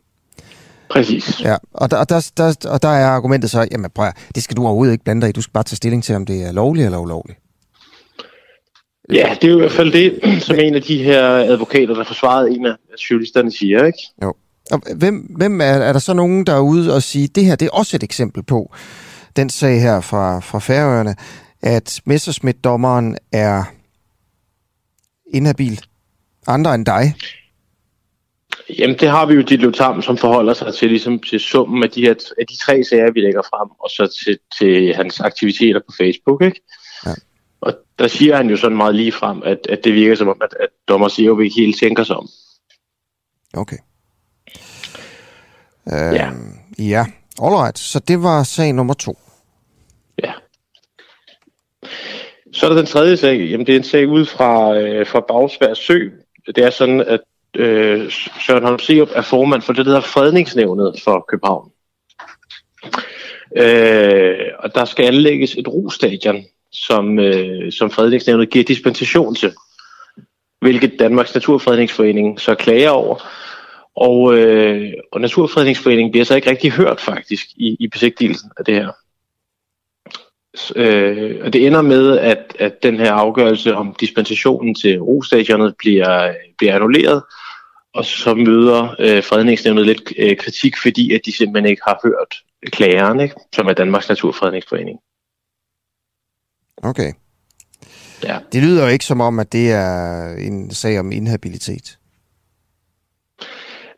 Præcis. 0.90 1.40
Ja, 1.40 1.56
og 1.72 1.90
der, 1.90 2.04
der, 2.04 2.30
der, 2.36 2.68
og 2.70 2.82
der 2.82 2.88
er 2.88 3.06
argumentet 3.06 3.50
så, 3.50 3.68
jamen 3.70 3.90
prøv 3.94 4.12
det 4.34 4.42
skal 4.42 4.56
du 4.56 4.62
overhovedet 4.62 4.92
ikke 4.92 5.04
blande 5.04 5.22
dig 5.22 5.28
i. 5.28 5.32
Du 5.32 5.42
skal 5.42 5.52
bare 5.52 5.64
tage 5.64 5.76
stilling 5.76 6.04
til, 6.04 6.14
om 6.14 6.26
det 6.26 6.42
er 6.42 6.52
lovligt 6.52 6.84
eller 6.84 6.98
ulovligt. 6.98 7.38
Ja, 9.12 9.36
det 9.40 9.48
er 9.48 9.52
jo 9.52 9.56
i 9.56 9.60
hvert 9.60 9.72
fald 9.72 9.92
det, 9.92 10.42
som 10.42 10.58
en 10.58 10.74
af 10.74 10.82
de 10.82 11.02
her 11.02 11.22
advokater, 11.24 11.94
der 11.94 12.04
forsvarede 12.04 12.50
en 12.50 12.66
af 12.66 12.74
journalisterne, 13.10 13.52
siger, 13.52 13.84
ikke? 13.86 13.98
Jo. 14.22 14.34
Og 14.70 14.82
hvem, 14.96 15.16
hvem 15.16 15.60
er, 15.60 15.64
er 15.64 15.92
der 15.92 16.00
så 16.00 16.14
nogen, 16.14 16.46
der 16.46 16.54
er 16.54 16.60
ude 16.60 16.94
og 16.94 17.02
sige, 17.02 17.28
det 17.28 17.44
her 17.44 17.56
det 17.56 17.66
er 17.66 17.70
også 17.70 17.96
et 17.96 18.02
eksempel 18.02 18.42
på, 18.42 18.74
den 19.36 19.50
sag 19.50 19.80
her 19.80 20.00
fra, 20.00 20.40
fra 20.40 20.58
Færøerne, 20.58 21.14
at 21.62 22.00
Messerschmidt-dommeren 22.04 23.16
er 23.32 23.64
inhabil. 25.34 25.80
Andre 26.46 26.74
end 26.74 26.86
dig? 26.86 27.14
Jamen, 28.78 28.98
det 28.98 29.08
har 29.08 29.26
vi 29.26 29.34
jo 29.34 29.42
dit 29.42 29.60
Lutam, 29.60 30.02
som 30.02 30.16
forholder 30.16 30.54
sig 30.54 30.74
til, 30.74 30.88
ligesom, 30.88 31.18
til 31.18 31.40
summen 31.40 31.82
af 31.82 31.90
de, 31.90 32.00
her, 32.00 32.14
af 32.38 32.46
de 32.46 32.56
tre 32.56 32.84
sager, 32.84 33.12
vi 33.12 33.20
lægger 33.20 33.42
frem, 33.42 33.68
og 33.78 33.90
så 33.90 34.24
til, 34.24 34.38
til 34.58 34.94
hans 34.94 35.20
aktiviteter 35.20 35.80
på 35.80 35.92
Facebook, 35.98 36.42
ikke? 36.42 36.60
Ja. 37.06 37.10
Og 37.60 37.74
der 37.98 38.08
siger 38.08 38.36
han 38.36 38.50
jo 38.50 38.56
sådan 38.56 38.76
meget 38.76 38.94
lige 38.94 39.12
frem, 39.12 39.42
at, 39.44 39.58
at 39.68 39.84
det 39.84 39.94
virker 39.94 40.14
som 40.14 40.28
om, 40.28 40.40
at, 40.42 40.54
at 40.60 40.68
dommer 40.88 41.08
Seo 41.08 41.40
ikke 41.40 41.56
helt 41.56 41.78
tænker 41.78 42.04
sig 42.04 42.16
om. 42.16 42.28
Okay. 43.54 43.76
Øh, 45.92 46.14
ja. 46.14 46.30
Ja, 46.78 47.06
alright. 47.42 47.78
Så 47.78 47.98
det 47.98 48.22
var 48.22 48.42
sag 48.42 48.72
nummer 48.72 48.94
to. 48.94 49.18
Ja. 50.22 50.32
Så 52.52 52.66
er 52.66 52.70
der 52.70 52.76
den 52.76 52.86
tredje 52.86 53.16
sag. 53.16 53.40
Jamen, 53.50 53.66
det 53.66 53.72
er 53.72 53.78
en 53.78 53.84
sag 53.84 54.08
ud 54.08 54.26
fra, 54.26 54.76
øh, 54.76 55.06
fra 55.06 55.20
Bagsvær 55.20 55.74
Sø. 55.74 56.08
Det 56.46 56.58
er 56.58 56.70
sådan, 56.70 57.00
at 57.00 57.20
øh, 57.54 58.10
Søren 58.46 58.64
Holm 58.64 58.78
Seup 58.78 59.08
er 59.12 59.22
formand 59.22 59.62
for 59.62 59.72
det, 59.72 59.86
der 59.86 59.92
hedder 59.92 60.06
Fredningsnævnet 60.06 61.00
for 61.04 61.24
København. 61.28 61.70
Øh, 63.56 64.36
og 64.58 64.74
der 64.74 64.84
skal 64.84 65.06
anlægges 65.06 65.54
et 65.54 65.68
rostadion, 65.68 66.44
som, 66.72 67.18
øh, 67.18 67.72
som 67.72 67.90
Fredningsnævnet 67.90 68.50
giver 68.50 68.64
dispensation 68.64 69.34
til, 69.34 69.52
hvilket 70.60 70.98
Danmarks 70.98 71.34
Naturfredningsforening 71.34 72.40
så 72.40 72.54
klager 72.54 72.90
over. 72.90 73.16
Og, 73.96 74.38
øh, 74.38 74.92
og 75.12 75.20
Naturfredningsforeningen 75.20 76.12
bliver 76.12 76.24
så 76.24 76.34
ikke 76.34 76.50
rigtig 76.50 76.72
hørt 76.72 77.00
faktisk 77.00 77.46
i, 77.56 77.76
i 77.80 77.88
besigtigelsen 77.88 78.50
af 78.58 78.64
det 78.64 78.74
her. 78.74 78.90
Øh, 80.76 81.40
og 81.44 81.52
det 81.52 81.66
ender 81.66 81.82
med, 81.82 82.18
at, 82.18 82.56
at 82.58 82.82
den 82.82 82.96
her 82.96 83.12
afgørelse 83.12 83.74
om 83.74 83.94
dispensationen 84.00 84.74
til 84.74 85.00
rostadionet 85.00 85.74
bliver, 85.78 86.34
bliver 86.58 86.74
annulleret, 86.74 87.22
og 87.94 88.04
så 88.04 88.34
møder 88.34 88.94
øh, 88.98 89.24
fredningsnævnet 89.24 89.86
lidt 89.86 90.12
øh, 90.18 90.36
kritik, 90.36 90.74
fordi 90.82 91.14
at 91.14 91.20
de 91.24 91.32
simpelthen 91.32 91.70
ikke 91.70 91.82
har 91.86 92.00
hørt 92.04 92.34
klageren, 92.72 93.20
ikke? 93.20 93.34
som 93.52 93.66
er 93.66 93.72
Danmarks 93.72 94.08
Naturfredningsforening. 94.08 94.98
Okay. 96.82 97.12
Ja. 98.24 98.38
Det 98.52 98.62
lyder 98.62 98.82
jo 98.82 98.88
ikke 98.88 99.04
som 99.04 99.20
om, 99.20 99.38
at 99.38 99.52
det 99.52 99.72
er 99.72 100.28
en 100.36 100.70
sag 100.70 100.98
om 101.00 101.12
inhabilitet. 101.12 101.98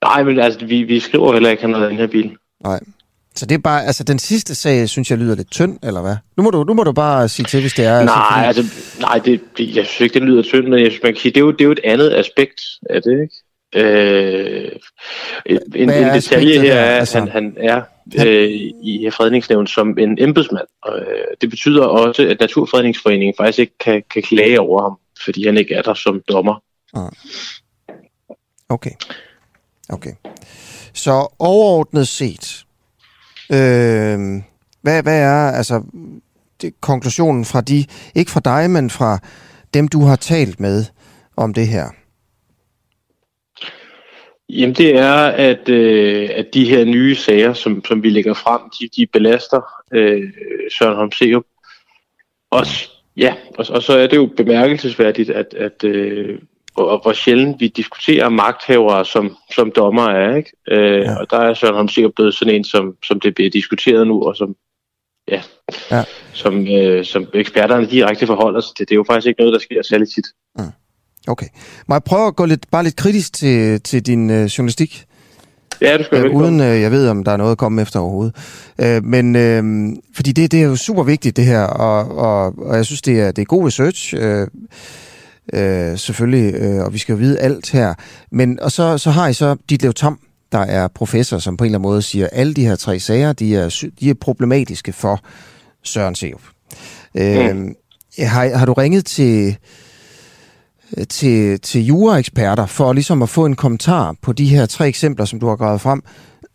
Nej, 0.03 0.23
men 0.23 0.39
altså, 0.39 0.67
vi, 0.67 0.83
vi 0.83 1.01
skriver 1.01 1.33
heller 1.33 1.51
ikke, 1.51 1.63
at 1.63 1.71
han 1.71 1.81
har 1.81 1.89
inhabil. 1.89 2.37
Nej. 2.65 2.81
Så 3.35 3.47
det 3.47 3.55
er 3.55 3.59
bare, 3.59 3.85
altså 3.87 4.05
den 4.05 4.19
sidste 4.19 4.55
sag, 4.55 4.89
synes 4.89 5.11
jeg 5.11 5.19
lyder 5.19 5.35
lidt 5.35 5.51
tynd, 5.51 5.79
eller 5.83 6.03
hvad? 6.03 6.17
Nu 6.37 6.43
må 6.43 6.51
du, 6.51 6.65
nu 6.65 6.75
må 6.75 6.85
du 6.85 6.93
bare 6.93 7.29
sige 7.29 7.47
til, 7.47 7.61
hvis 7.61 7.73
det 7.73 7.85
er... 7.85 8.05
Nej, 8.05 8.47
altså, 8.47 8.63
fordi... 8.63 8.77
altså 8.77 9.01
nej, 9.01 9.19
det, 9.19 9.41
det, 9.59 9.77
jeg 9.77 9.87
synes 9.87 10.01
ikke, 10.01 10.15
det 10.15 10.23
lyder 10.23 10.43
tynd, 10.43 10.67
men 10.67 10.81
jeg 10.81 10.91
synes, 10.91 11.03
man 11.03 11.13
kan 11.13 11.21
sige, 11.21 11.33
det 11.33 11.41
er 11.41 11.45
jo, 11.45 11.51
det 11.51 11.61
er 11.61 11.65
jo 11.65 11.73
et 11.73 11.81
andet 11.85 12.13
aspekt 12.13 12.61
af 12.91 13.03
det, 13.03 13.13
ikke? 13.23 13.35
Øh, 13.77 14.73
en, 15.47 15.61
en 15.75 16.15
detalje 16.15 16.61
her 16.61 16.75
er, 16.75 16.95
at 16.95 16.99
altså? 16.99 17.19
han, 17.19 17.29
han 17.29 17.57
er 17.57 17.83
øh, 18.27 18.51
i 18.83 19.11
fredningsnævn 19.13 19.67
som 19.67 19.99
en 19.99 20.19
embedsmand. 20.19 20.67
Og, 20.83 20.99
øh, 20.99 21.25
det 21.41 21.51
betyder 21.51 21.85
også, 21.85 22.23
at 22.29 22.41
Naturfredningsforeningen 22.41 23.35
faktisk 23.37 23.59
ikke 23.59 23.79
kan, 23.79 24.03
kan 24.11 24.23
klage 24.23 24.61
over 24.61 24.83
ham, 24.83 24.99
fordi 25.25 25.47
han 25.47 25.57
ikke 25.57 25.75
er 25.75 25.83
der 25.83 25.95
som 25.95 26.23
dommer. 26.29 26.63
Ah. 26.95 27.11
Okay. 28.69 28.91
Okay. 29.89 30.13
Så 30.93 31.35
overordnet 31.39 32.09
set, 32.09 32.65
øh, 33.51 34.19
hvad, 34.83 35.03
hvad 35.03 35.21
er 35.21 35.51
altså 35.51 35.83
det, 36.63 36.81
konklusionen 36.81 37.45
fra 37.45 37.61
de, 37.61 37.85
ikke 38.15 38.31
fra 38.31 38.41
dig, 38.45 38.71
men 38.71 38.91
fra 38.91 39.19
dem, 39.75 39.89
du 39.89 40.05
har 40.05 40.17
talt 40.17 40.61
med 40.61 40.85
om 41.37 41.55
det 41.55 41.69
her? 41.69 41.89
Jamen 44.49 44.75
det 44.75 44.99
er, 44.99 45.15
at, 45.27 45.69
øh, 45.69 46.31
at 46.33 46.55
de 46.55 46.69
her 46.69 46.85
nye 46.85 47.15
sager, 47.15 47.53
som, 47.53 47.85
som 47.85 48.03
vi 48.03 48.11
lægger 48.11 48.35
frem, 48.35 48.61
de, 48.81 48.89
de 48.97 49.07
belaster 49.07 49.61
øh, 49.93 50.33
Søren 50.79 50.97
Holmseup. 50.97 51.45
Og, 52.51 52.67
ja, 53.17 53.35
og, 53.59 53.67
og 53.71 53.83
så 53.83 53.99
er 53.99 54.07
det 54.07 54.17
jo 54.17 54.31
bemærkelsesværdigt, 54.37 55.31
at, 55.31 55.55
at 55.55 55.85
øh, 55.85 56.39
og 56.77 57.03
hvor 57.03 57.13
sjældent 57.13 57.61
vi 57.61 57.69
diskuterer 57.69 58.29
magthavere 58.29 59.05
som, 59.05 59.37
som 59.55 59.71
dommer 59.71 60.09
er. 60.09 60.37
Ikke? 60.37 60.53
Øh, 60.71 61.01
ja. 61.01 61.19
Og 61.19 61.31
der 61.31 61.39
er 61.39 61.55
Søren 61.55 61.75
Holmseup 61.75 62.13
blevet 62.17 62.35
sådan 62.35 62.55
en, 62.55 62.65
som, 62.65 62.97
som 63.05 63.21
det 63.21 63.35
bliver 63.35 63.51
diskuteret 63.51 64.07
nu, 64.07 64.23
og 64.23 64.37
som, 64.37 64.57
ja, 65.29 65.43
ja. 65.91 66.05
som, 66.33 66.69
øh, 66.69 67.05
som 67.05 67.27
eksperterne 67.35 67.87
direkte 67.87 68.27
forholder 68.27 68.61
sig 68.61 68.77
til. 68.77 68.89
Det 68.89 68.95
er 68.95 68.97
jo 68.97 69.05
faktisk 69.05 69.27
ikke 69.27 69.41
noget, 69.41 69.53
der 69.53 69.59
sker 69.59 69.83
særlig 69.83 70.09
tit. 70.09 70.27
Mm. 70.59 70.65
Okay. 71.27 71.47
Må 71.89 71.95
jeg 71.95 72.05
prøve 72.05 72.27
at 72.27 72.37
gå 72.37 72.45
lidt, 72.45 72.71
bare 72.71 72.85
lidt 72.85 72.97
kritisk 72.97 73.33
til, 73.33 73.81
til 73.81 74.07
din 74.07 74.31
øh, 74.31 74.45
journalistik? 74.45 75.07
Ja, 75.81 75.99
det 75.99 76.07
skal 76.07 76.27
øh, 76.27 76.35
Uden 76.35 76.61
øh, 76.61 76.81
jeg 76.81 76.91
ved, 76.91 77.09
om 77.09 77.25
der 77.25 77.33
er 77.33 77.37
noget 77.37 77.53
at 77.53 77.59
komme 77.59 77.83
efter 77.83 78.01
overhovedet. 78.01 78.35
Øh, 78.79 79.05
men 79.05 79.37
øh, 79.37 79.93
fordi 80.15 80.33
det, 80.33 80.53
det 80.53 80.61
er 80.61 80.65
jo 80.65 80.77
super 80.77 81.03
vigtigt, 81.03 81.37
det 81.37 81.45
her, 81.45 81.63
og, 81.63 82.19
og, 82.19 82.55
og 82.59 82.77
jeg 82.77 82.85
synes, 82.85 83.03
det 83.03 83.21
er, 83.21 83.31
det 83.31 83.43
er 83.43 83.47
god 83.47 83.67
research. 83.67 84.15
Øh, 84.19 84.47
øh, 85.53 85.99
selvfølgelig, 85.99 86.55
øh, 86.55 86.85
og 86.85 86.93
vi 86.93 86.99
skal 86.99 87.13
jo 87.13 87.19
vide 87.19 87.39
alt 87.39 87.71
her. 87.71 87.95
Men, 88.33 88.61
og 88.61 88.73
så, 88.73 88.99
så 88.99 89.11
har 89.11 89.29
I 89.29 89.33
så 89.33 89.57
Ditlev 89.71 89.93
Tam, 89.93 90.19
der 90.53 90.59
er 90.59 90.89
professor, 90.89 91.39
som 91.39 91.57
på 91.57 91.65
en 91.65 91.67
eller 91.67 91.79
anden 91.79 91.89
måde 91.89 92.03
siger, 92.03 92.25
at 92.25 92.31
alle 92.33 92.55
de 92.55 92.67
her 92.67 92.77
tre 92.77 93.01
sager, 93.01 93.33
de 93.33 93.57
er, 93.57 93.85
de 94.01 94.11
er 94.11 94.15
problematiske 94.15 94.93
for 94.93 95.21
Søren 95.85 96.15
Seup. 96.15 96.41
Øh, 97.15 97.57
mm. 97.57 97.75
har, 98.19 98.57
har 98.57 98.67
du 98.67 98.73
ringet 98.73 99.05
til 99.07 99.57
til, 101.09 101.61
til 101.61 101.87
juraeksperter 101.87 102.67
for 102.67 102.93
ligesom 102.93 103.23
at 103.23 103.29
få 103.29 103.47
en 103.47 103.57
kommentar 103.57 104.15
på 104.23 104.33
de 104.33 104.47
her 104.47 104.67
tre 104.67 104.89
eksempler, 104.89 105.25
som 105.25 105.41
du 105.41 105.47
har 105.49 105.57
gravet 105.57 105.81
frem. 105.81 106.03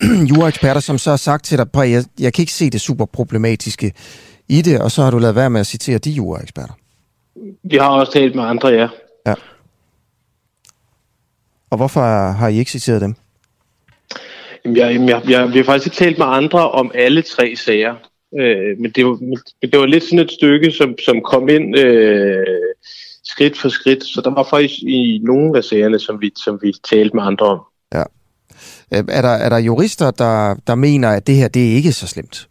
juraeksperter, 0.29 0.81
som 0.81 0.97
så 0.97 1.09
har 1.09 1.17
sagt 1.17 1.45
til 1.45 1.57
dig, 1.57 1.67
at 1.75 1.91
jeg, 1.91 2.03
jeg 2.19 2.33
kan 2.33 2.43
ikke 2.43 2.53
se 2.53 2.69
det 2.69 2.81
super 2.81 3.05
problematiske 3.05 3.93
i 4.49 4.61
det, 4.61 4.81
og 4.81 4.91
så 4.91 5.01
har 5.01 5.11
du 5.11 5.17
lavet 5.17 5.35
være 5.35 5.49
med 5.49 5.59
at 5.59 5.67
citere 5.67 5.97
de 5.97 6.11
juraeksperter. 6.11 6.73
Vi 7.63 7.77
har 7.77 7.89
også 7.89 8.11
talt 8.11 8.35
med 8.35 8.43
andre, 8.43 8.67
ja. 8.67 8.87
Ja. 9.27 9.33
Og 11.69 11.77
hvorfor 11.77 12.01
har 12.31 12.47
I 12.47 12.57
ikke 12.57 12.71
citeret 12.71 13.01
dem? 13.01 13.15
Jamen, 14.65 14.77
jeg, 14.77 15.09
jeg, 15.09 15.21
jeg, 15.29 15.53
vi 15.53 15.57
har 15.57 15.63
faktisk 15.63 15.95
talt 15.95 16.17
med 16.17 16.25
andre 16.29 16.71
om 16.71 16.91
alle 16.95 17.21
tre 17.21 17.55
sager. 17.55 17.95
Øh, 18.39 18.79
men, 18.79 18.91
det 18.91 19.05
var, 19.05 19.17
men 19.61 19.71
det 19.71 19.79
var 19.79 19.85
lidt 19.85 20.03
sådan 20.03 20.19
et 20.19 20.31
stykke, 20.31 20.71
som, 20.71 20.95
som 21.05 21.21
kom 21.21 21.49
ind 21.49 21.77
øh, 21.79 22.45
skridt 23.31 23.57
for 23.57 23.69
skridt. 23.69 24.03
Så 24.03 24.21
der 24.21 24.29
var 24.29 24.47
faktisk 24.49 24.79
i 24.79 25.21
nogle 25.23 25.57
af 25.57 25.63
sagerne, 25.63 25.99
som 25.99 26.21
vi, 26.21 26.31
som 26.43 26.59
vi 26.61 26.73
talte 26.89 27.15
med 27.15 27.23
andre 27.23 27.45
om. 27.45 27.59
Ja. 27.93 28.03
Øh, 28.93 29.03
er 29.07 29.21
der, 29.21 29.29
er 29.29 29.49
der 29.49 29.57
jurister, 29.57 30.11
der, 30.11 30.55
der 30.67 30.75
mener, 30.75 31.09
at 31.09 31.27
det 31.27 31.35
her 31.35 31.47
det 31.47 31.71
er 31.71 31.75
ikke 31.75 31.91
så 31.91 32.07
slemt? 32.07 32.47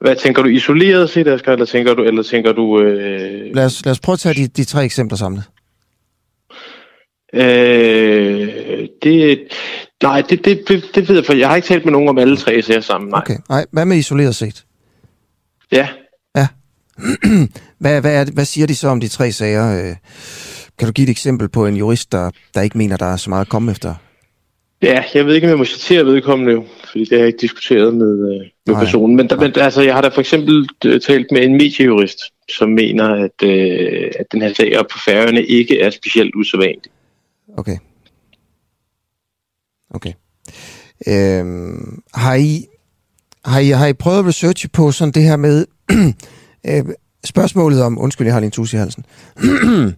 Hvad 0.00 0.16
tænker 0.16 0.42
du 0.42 0.48
isoleret 0.48 1.10
set, 1.10 1.28
Asger, 1.28 1.52
eller 1.52 1.66
tænker 1.66 1.94
du... 1.94 2.02
Eller 2.02 2.22
tænker 2.22 2.52
du 2.52 2.80
øh... 2.80 3.54
lad, 3.54 3.64
os, 3.64 3.84
lad 3.84 3.92
os 3.92 4.00
prøve 4.00 4.14
at 4.14 4.18
tage 4.20 4.34
de, 4.34 4.46
de 4.46 4.64
tre 4.64 4.84
eksempler 4.84 5.18
samlet. 5.18 5.44
Øh, 7.34 8.48
det, 9.02 9.38
nej, 10.02 10.20
det, 10.30 10.44
det, 10.44 10.68
det, 10.68 10.84
det 10.94 11.08
ved 11.08 11.16
jeg, 11.16 11.24
for 11.24 11.32
jeg 11.32 11.48
har 11.48 11.56
ikke 11.56 11.68
talt 11.68 11.84
med 11.84 11.92
nogen 11.92 12.08
om 12.08 12.18
alle 12.18 12.36
tre 12.36 12.62
sager 12.62 12.80
sammen. 12.80 13.10
Nej. 13.10 13.18
Okay, 13.18 13.36
nej. 13.48 13.66
Hvad 13.72 13.84
med 13.84 13.96
isoleret 13.96 14.34
set? 14.34 14.64
Ja. 15.72 15.88
Hvad, 17.78 18.00
hvad, 18.00 18.14
er 18.14 18.24
det, 18.24 18.34
hvad 18.34 18.44
siger 18.44 18.66
de 18.66 18.74
så 18.74 18.88
om 18.88 19.00
de 19.00 19.08
tre 19.08 19.32
sager? 19.32 19.88
Øh, 19.88 19.96
kan 20.78 20.88
du 20.88 20.92
give 20.92 21.04
et 21.04 21.10
eksempel 21.10 21.48
på 21.48 21.66
en 21.66 21.76
jurist, 21.76 22.12
der, 22.12 22.30
der 22.54 22.60
ikke 22.60 22.78
mener, 22.78 22.96
der 22.96 23.06
er 23.06 23.16
så 23.16 23.30
meget 23.30 23.44
at 23.44 23.48
komme 23.48 23.72
efter? 23.72 23.94
Ja, 24.82 25.04
jeg 25.14 25.26
ved 25.26 25.34
ikke, 25.34 25.46
om 25.46 25.50
jeg 25.50 25.58
må 25.58 25.64
citere 25.64 26.04
vedkommende 26.04 26.62
fordi 26.92 27.04
det 27.04 27.12
har 27.12 27.18
jeg 27.18 27.26
ikke 27.26 27.40
diskuteret 27.40 27.94
med, 27.94 28.34
øh, 28.34 28.46
med 28.66 28.74
personen. 28.74 29.16
Men, 29.16 29.28
der, 29.28 29.36
men 29.36 29.52
altså, 29.56 29.82
jeg 29.82 29.94
har 29.94 30.00
da 30.00 30.08
for 30.08 30.20
eksempel 30.20 30.68
øh, 30.84 31.00
talt 31.00 31.26
med 31.32 31.42
en 31.42 31.52
mediejurist, 31.52 32.18
som 32.56 32.68
mener, 32.68 33.08
at, 33.08 33.48
øh, 33.48 34.10
at 34.18 34.26
den 34.32 34.42
her 34.42 34.54
sag 34.54 34.72
på 34.92 34.98
færøerne 34.98 35.44
ikke 35.44 35.80
er 35.80 35.90
specielt 35.90 36.34
usædvanlig. 36.34 36.90
Okay. 37.56 37.76
Okay. 39.90 40.12
Øhm, 41.08 42.02
har, 42.14 42.34
I, 42.34 42.66
har, 43.44 43.58
I, 43.58 43.68
har 43.68 43.86
I 43.86 43.92
prøvet 43.92 44.18
at 44.18 44.26
researche 44.26 44.68
på 44.68 44.92
sådan 44.92 45.12
det 45.12 45.22
her 45.22 45.36
med 45.36 45.66
øh, 46.66 46.84
spørgsmålet 47.24 47.82
om, 47.82 47.98
undskyld, 47.98 48.26
jeg 48.26 48.34
har 48.34 48.40
lige 48.40 48.46
en 48.46 48.50
tus 48.50 48.72
i 48.72 48.76
halsen, 48.76 49.04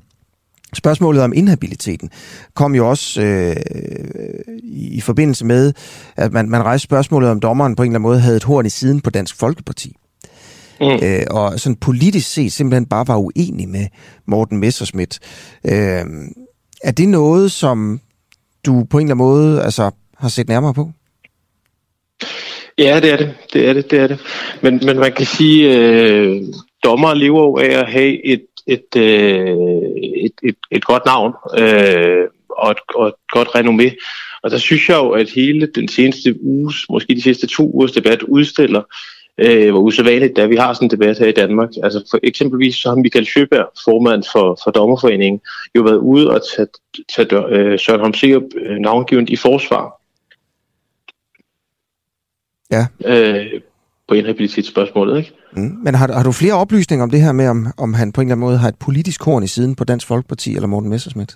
Spørgsmålet 0.75 1.23
om 1.23 1.33
inhabiliteten 1.37 2.11
kom 2.55 2.75
jo 2.75 2.89
også 2.91 3.23
øh, 3.23 3.57
i, 4.62 4.89
i 4.89 5.01
forbindelse 5.01 5.45
med, 5.45 5.73
at 6.17 6.33
man, 6.33 6.49
man 6.49 6.62
rejste 6.62 6.85
spørgsmålet 6.85 7.31
om 7.31 7.41
dommeren 7.41 7.77
på 7.77 7.83
en 7.83 7.89
eller 7.89 7.99
anden 7.99 8.09
måde 8.09 8.21
havde 8.21 8.37
et 8.37 8.45
horn 8.45 8.67
i 8.67 8.71
siden 8.71 9.01
på 9.01 9.11
Dansk 9.11 9.37
Folkeparti. 9.37 9.97
Mm. 10.81 10.87
Øh, 10.87 11.23
og 11.31 11.61
sådan 11.61 11.77
politisk 11.77 12.33
set 12.33 12.53
simpelthen 12.53 12.87
bare 12.87 13.09
var 13.09 13.17
uenig 13.17 13.69
med 13.69 13.87
Morten 14.27 14.59
Messerschmidt. 14.59 15.19
Øh, 15.65 16.05
er 16.85 16.91
det 16.97 17.09
noget, 17.09 17.53
som 17.53 18.01
du 18.67 18.85
på 18.91 18.99
en 18.99 19.07
eller 19.07 19.15
anden 19.15 19.27
måde 19.27 19.62
altså, 19.62 19.91
har 20.19 20.29
set 20.29 20.49
nærmere 20.49 20.75
på? 20.75 20.91
Ja, 22.79 23.01
det 23.01 23.12
er 23.12 23.17
det. 23.17 23.35
Det 23.53 23.69
er 23.69 23.73
det, 23.73 23.91
det 23.91 23.99
er 23.99 24.07
det. 24.07 24.19
Men, 24.62 24.81
men 24.87 24.99
man 24.99 25.12
kan 25.12 25.27
sige, 25.27 25.71
at 25.71 26.11
øh, 26.11 26.43
dommer 26.85 27.15
lever 27.15 27.43
jo 27.43 27.57
af 27.57 27.79
at 27.79 27.87
have 27.87 28.27
et 28.27 28.47
et, 28.67 28.97
øh, 28.97 29.57
et, 30.25 30.33
et, 30.43 30.57
et 30.71 30.85
godt 30.85 31.07
navn 31.07 31.33
øh, 31.59 32.29
og, 32.49 32.71
et, 32.71 32.79
og 32.95 33.09
et 33.09 33.15
godt 33.33 33.49
renommé. 33.49 33.97
Og 34.43 34.51
der 34.51 34.59
synes 34.59 34.89
jeg 34.89 34.97
jo, 34.97 35.11
at 35.11 35.31
hele 35.31 35.67
den 35.67 35.89
seneste 35.89 36.37
uges, 36.43 36.77
måske 36.91 37.15
de 37.15 37.23
sidste 37.23 37.47
to 37.47 37.71
ugers 37.75 37.93
debat 37.93 38.23
udstiller, 38.23 38.83
øh, 39.39 39.71
hvor 39.71 39.81
usædvanligt 39.81 40.37
det 40.37 40.45
er, 40.45 40.49
vi 40.49 40.57
har 40.57 40.73
sådan 40.73 40.87
en 40.87 40.91
debat 40.91 41.19
her 41.19 41.27
i 41.27 41.33
Danmark. 41.33 41.69
Altså 41.83 42.07
for 42.11 42.19
eksempelvis 42.23 42.77
så 42.77 42.89
har 42.89 42.97
Michael 42.97 43.27
Sjøberg, 43.27 43.69
formand 43.85 44.25
for, 44.33 44.59
for 44.65 44.71
Dommerforeningen, 44.71 45.41
jo 45.77 45.83
været 45.83 45.97
ude 45.97 46.31
og 46.31 46.41
tage, 46.57 46.69
tage 47.17 47.47
øh, 47.49 47.79
Søren 47.79 48.01
Homseup 48.01 48.43
øh, 48.57 48.77
navngivet 48.77 49.31
i 49.31 49.37
forsvar. 49.37 50.03
Ja. 52.75 52.87
Øh, 53.05 53.47
på 54.09 54.14
inhabilitetsspørgsmålet. 54.14 55.18
Ikke? 55.18 55.33
Mm. 55.57 55.79
Men 55.83 55.95
har, 55.95 56.12
har 56.12 56.22
du 56.22 56.33
flere 56.33 56.55
oplysninger 56.55 57.03
om 57.03 57.11
det 57.11 57.20
her 57.20 57.33
med, 57.33 57.49
om, 57.49 57.66
om 57.77 57.95
han 57.95 58.12
på 58.12 58.20
en 58.20 58.27
eller 58.27 58.35
anden 58.35 58.47
måde 58.47 58.59
har 58.59 58.68
et 58.68 58.77
politisk 58.77 59.22
horn 59.22 59.43
i 59.43 59.47
siden 59.47 59.75
på 59.75 59.85
Dansk 59.85 60.07
Folkeparti 60.07 60.55
eller 60.55 60.66
Morten 60.66 60.91
Messersmith? 60.91 61.35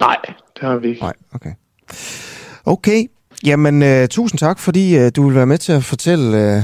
Nej, 0.00 0.16
det 0.26 0.62
har 0.62 0.76
vi 0.76 0.88
ikke. 0.88 1.00
Nej, 1.00 1.12
okay. 1.34 1.50
Okay, 2.64 3.06
jamen 3.44 3.82
uh, 3.82 4.08
tusind 4.10 4.38
tak, 4.38 4.58
fordi 4.58 4.98
uh, 4.98 5.08
du 5.16 5.26
vil 5.26 5.34
være 5.34 5.46
med 5.46 5.58
til 5.58 5.72
at 5.72 5.84
fortælle 5.84 6.56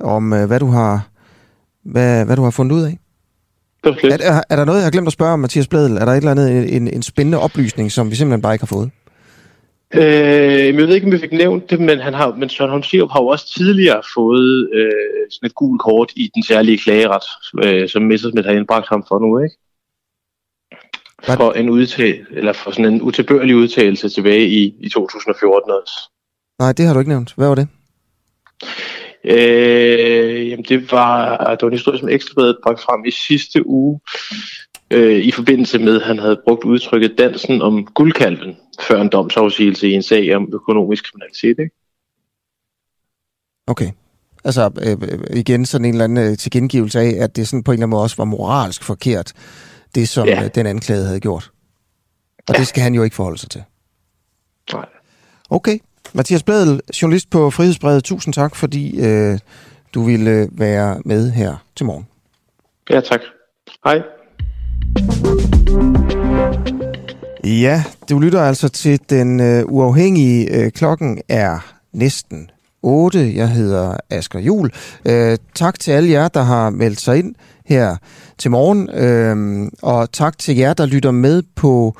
uh, 0.00 0.06
om, 0.08 0.32
uh, 0.32 0.44
hvad, 0.44 0.60
du 0.60 0.66
har, 0.66 1.08
hvad, 1.84 2.24
hvad 2.24 2.36
du 2.36 2.42
har 2.42 2.50
fundet 2.50 2.76
ud 2.76 2.82
af. 2.82 2.98
Er, 3.84 4.18
er, 4.20 4.42
er 4.50 4.56
der 4.56 4.64
noget, 4.64 4.78
jeg 4.78 4.86
har 4.86 4.90
glemt 4.90 5.06
at 5.06 5.12
spørge 5.12 5.32
om, 5.32 5.40
Mathias 5.40 5.68
Bledel? 5.68 5.96
Er 5.96 6.04
der 6.04 6.12
et 6.12 6.16
eller 6.16 6.30
andet, 6.30 6.76
en, 6.76 6.88
en 6.88 7.02
spændende 7.02 7.38
oplysning, 7.38 7.92
som 7.92 8.10
vi 8.10 8.14
simpelthen 8.14 8.42
bare 8.42 8.54
ikke 8.54 8.62
har 8.62 8.66
fået? 8.66 8.90
Øh, 9.94 10.66
jeg 10.66 10.76
ved 10.76 10.94
ikke, 10.94 11.06
om 11.06 11.12
vi 11.12 11.18
fik 11.18 11.32
nævnt 11.32 11.70
det, 11.70 11.80
men, 11.80 12.00
han 12.00 12.14
har, 12.14 12.34
men 12.34 12.48
Søren 12.48 12.70
Holmsiup 12.70 13.10
har 13.10 13.20
jo 13.20 13.26
også 13.26 13.54
tidligere 13.54 14.02
fået 14.14 14.70
øh, 14.72 15.30
sådan 15.30 15.46
et 15.46 15.54
gult 15.54 15.80
kort 15.80 16.12
i 16.16 16.30
den 16.34 16.42
særlige 16.42 16.78
klageret, 16.78 17.22
øh, 17.64 17.88
som 17.88 18.02
Messersmith 18.02 18.46
har 18.46 18.54
indbragt 18.54 18.88
ham 18.88 19.04
for 19.08 19.18
nu, 19.18 19.38
ikke? 19.38 19.56
Hvad? 21.26 21.36
For 21.36 21.52
en 21.52 21.68
udtale, 21.70 22.26
eller 22.30 22.52
for 22.52 22.70
sådan 22.70 22.92
en 22.94 23.02
utilbørlig 23.02 23.56
udtalelse 23.56 24.08
tilbage 24.08 24.48
i, 24.48 24.74
i 24.80 24.88
2014 24.88 25.70
også. 25.70 25.94
Nej, 26.58 26.72
det 26.72 26.86
har 26.86 26.92
du 26.92 26.98
ikke 26.98 27.10
nævnt. 27.10 27.34
Hvad 27.36 27.48
var 27.48 27.54
det? 27.54 27.68
Øh, 29.24 30.48
jamen 30.48 30.64
det 30.68 30.92
var, 30.92 31.36
det 31.36 31.62
var 31.62 31.68
en 31.68 31.72
historie, 31.72 31.98
som 31.98 32.08
Ekstrabladet 32.08 32.58
bragte 32.62 32.82
frem 32.82 33.04
i 33.04 33.10
sidste 33.10 33.66
uge, 33.66 34.00
øh, 34.92 35.18
i 35.18 35.30
forbindelse 35.30 35.78
med, 35.78 35.96
at 35.96 36.06
han 36.06 36.18
havde 36.18 36.40
brugt 36.44 36.64
udtrykket 36.64 37.18
dansen 37.18 37.62
om 37.62 37.84
guldkalven 37.84 38.56
før 38.80 39.00
en 39.00 39.08
domsafsigelse 39.08 39.88
i 39.88 39.92
en 39.92 40.02
sag 40.02 40.36
om 40.36 40.48
økonomisk 40.52 41.04
kriminalitet. 41.12 41.62
Ikke? 41.62 41.74
Okay. 43.66 43.90
Altså 44.44 44.70
øh, 44.82 45.36
igen 45.36 45.66
sådan 45.66 45.84
en 45.84 45.94
eller 45.94 46.04
anden 46.04 46.30
øh, 46.30 46.38
tilgengivelse 46.38 47.00
af, 47.00 47.14
at 47.18 47.36
det 47.36 47.48
sådan 47.48 47.62
på 47.62 47.70
en 47.70 47.74
eller 47.74 47.86
anden 47.86 47.90
måde 47.90 48.02
også 48.02 48.16
var 48.16 48.24
moralsk 48.24 48.84
forkert, 48.84 49.32
det 49.94 50.08
som 50.08 50.28
ja. 50.28 50.44
øh, 50.44 50.50
den 50.54 50.66
anklagede 50.66 51.06
havde 51.06 51.20
gjort. 51.20 51.50
Og 52.48 52.54
ja. 52.54 52.58
det 52.58 52.66
skal 52.66 52.82
han 52.82 52.94
jo 52.94 53.02
ikke 53.02 53.16
forholde 53.16 53.38
sig 53.38 53.50
til. 53.50 53.62
Nej. 54.72 54.86
Okay. 55.50 55.78
Mathias 56.14 56.42
Bladel, 56.42 56.80
journalist 57.02 57.30
på 57.30 57.50
Frihedsbrevet, 57.50 58.04
tusind 58.04 58.34
tak, 58.34 58.56
fordi 58.56 59.00
øh, 59.00 59.38
du 59.94 60.02
ville 60.02 60.48
være 60.52 61.02
med 61.04 61.30
her 61.30 61.56
til 61.76 61.86
morgen. 61.86 62.06
Ja, 62.90 63.00
tak. 63.00 63.20
Hej. 63.84 64.02
Ja, 67.44 67.84
du 68.10 68.18
lytter 68.18 68.42
altså 68.42 68.68
til 68.68 69.00
den 69.10 69.40
øh, 69.40 69.64
uafhængige. 69.66 70.50
Øh, 70.56 70.70
klokken 70.70 71.18
er 71.28 71.74
næsten 71.92 72.50
8. 72.82 73.32
Jeg 73.34 73.48
hedder 73.48 73.96
Asger 74.10 74.40
Jul. 74.40 74.70
Øh, 75.04 75.38
tak 75.54 75.78
til 75.78 75.90
alle 75.90 76.10
jer, 76.10 76.28
der 76.28 76.42
har 76.42 76.70
meldt 76.70 77.00
sig 77.00 77.18
ind 77.18 77.34
her 77.66 77.96
til 78.38 78.50
morgen. 78.50 78.90
Øh, 78.90 79.68
og 79.82 80.12
tak 80.12 80.38
til 80.38 80.56
jer, 80.56 80.74
der 80.74 80.86
lytter 80.86 81.10
med 81.10 81.42
på, 81.56 81.96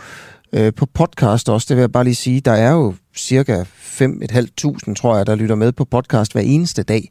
øh, 0.52 0.72
på 0.74 0.86
podcast 0.86 1.48
også. 1.48 1.66
Det 1.68 1.76
vil 1.76 1.82
jeg 1.82 1.92
bare 1.92 2.04
lige 2.04 2.14
sige. 2.14 2.40
Der 2.40 2.52
er 2.52 2.72
jo 2.72 2.94
cirka 3.16 3.62
5.500, 3.62 4.94
tror 4.94 5.16
jeg, 5.16 5.26
der 5.26 5.34
lytter 5.34 5.54
med 5.54 5.72
på 5.72 5.84
podcast 5.84 6.32
hver 6.32 6.42
eneste 6.42 6.82
dag. 6.82 7.10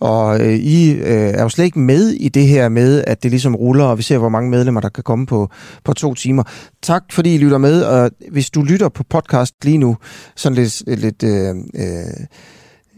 Og 0.00 0.40
øh, 0.40 0.54
I 0.54 0.92
øh, 0.92 1.04
er 1.06 1.42
jo 1.42 1.48
slet 1.48 1.64
ikke 1.64 1.78
med 1.78 2.10
i 2.10 2.28
det 2.28 2.46
her 2.46 2.68
med, 2.68 3.04
at 3.06 3.22
det 3.22 3.30
ligesom 3.30 3.56
ruller, 3.56 3.84
og 3.84 3.98
vi 3.98 4.02
ser, 4.02 4.18
hvor 4.18 4.28
mange 4.28 4.50
medlemmer, 4.50 4.80
der 4.80 4.88
kan 4.88 5.04
komme 5.04 5.26
på, 5.26 5.48
på 5.84 5.92
to 5.92 6.14
timer. 6.14 6.42
Tak, 6.82 7.02
fordi 7.12 7.34
I 7.34 7.38
lytter 7.38 7.58
med, 7.58 7.82
og 7.82 8.10
hvis 8.30 8.50
du 8.50 8.62
lytter 8.62 8.88
på 8.88 9.04
podcast 9.10 9.54
lige 9.64 9.78
nu, 9.78 9.96
sådan 10.36 10.56
lidt, 10.56 10.82
lidt 11.00 11.22
øh, 11.22 11.54
øh, 11.74 11.94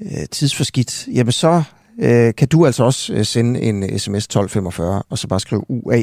øh 0.02 0.26
tidsforskidt, 0.30 1.08
jamen 1.14 1.32
så 1.32 1.62
øh, 1.98 2.34
kan 2.34 2.48
du 2.48 2.66
altså 2.66 2.84
også 2.84 3.12
øh, 3.12 3.24
sende 3.24 3.60
en 3.60 3.82
øh, 3.82 3.88
sms 3.98 4.24
1245, 4.24 5.02
og 5.10 5.18
så 5.18 5.28
bare 5.28 5.40
skrive 5.40 5.70
UA 5.70 6.02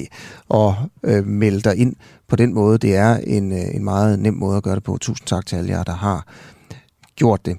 og 0.50 0.76
øh, 1.04 1.28
melde 1.28 1.62
dig 1.62 1.78
ind 1.78 1.96
på 2.28 2.36
den 2.36 2.54
måde. 2.54 2.78
Det 2.78 2.96
er 2.96 3.18
en, 3.18 3.52
en 3.52 3.84
meget 3.84 4.20
nem 4.20 4.34
måde 4.34 4.58
at 4.58 4.64
gøre 4.64 4.76
det 4.76 4.84
på. 4.84 4.98
Tusind 5.02 5.28
tak 5.28 5.46
til 5.46 5.56
alle 5.56 5.70
jer, 5.70 5.84
der 5.84 5.96
har 5.96 6.28
gjort 7.16 7.46
det. 7.46 7.58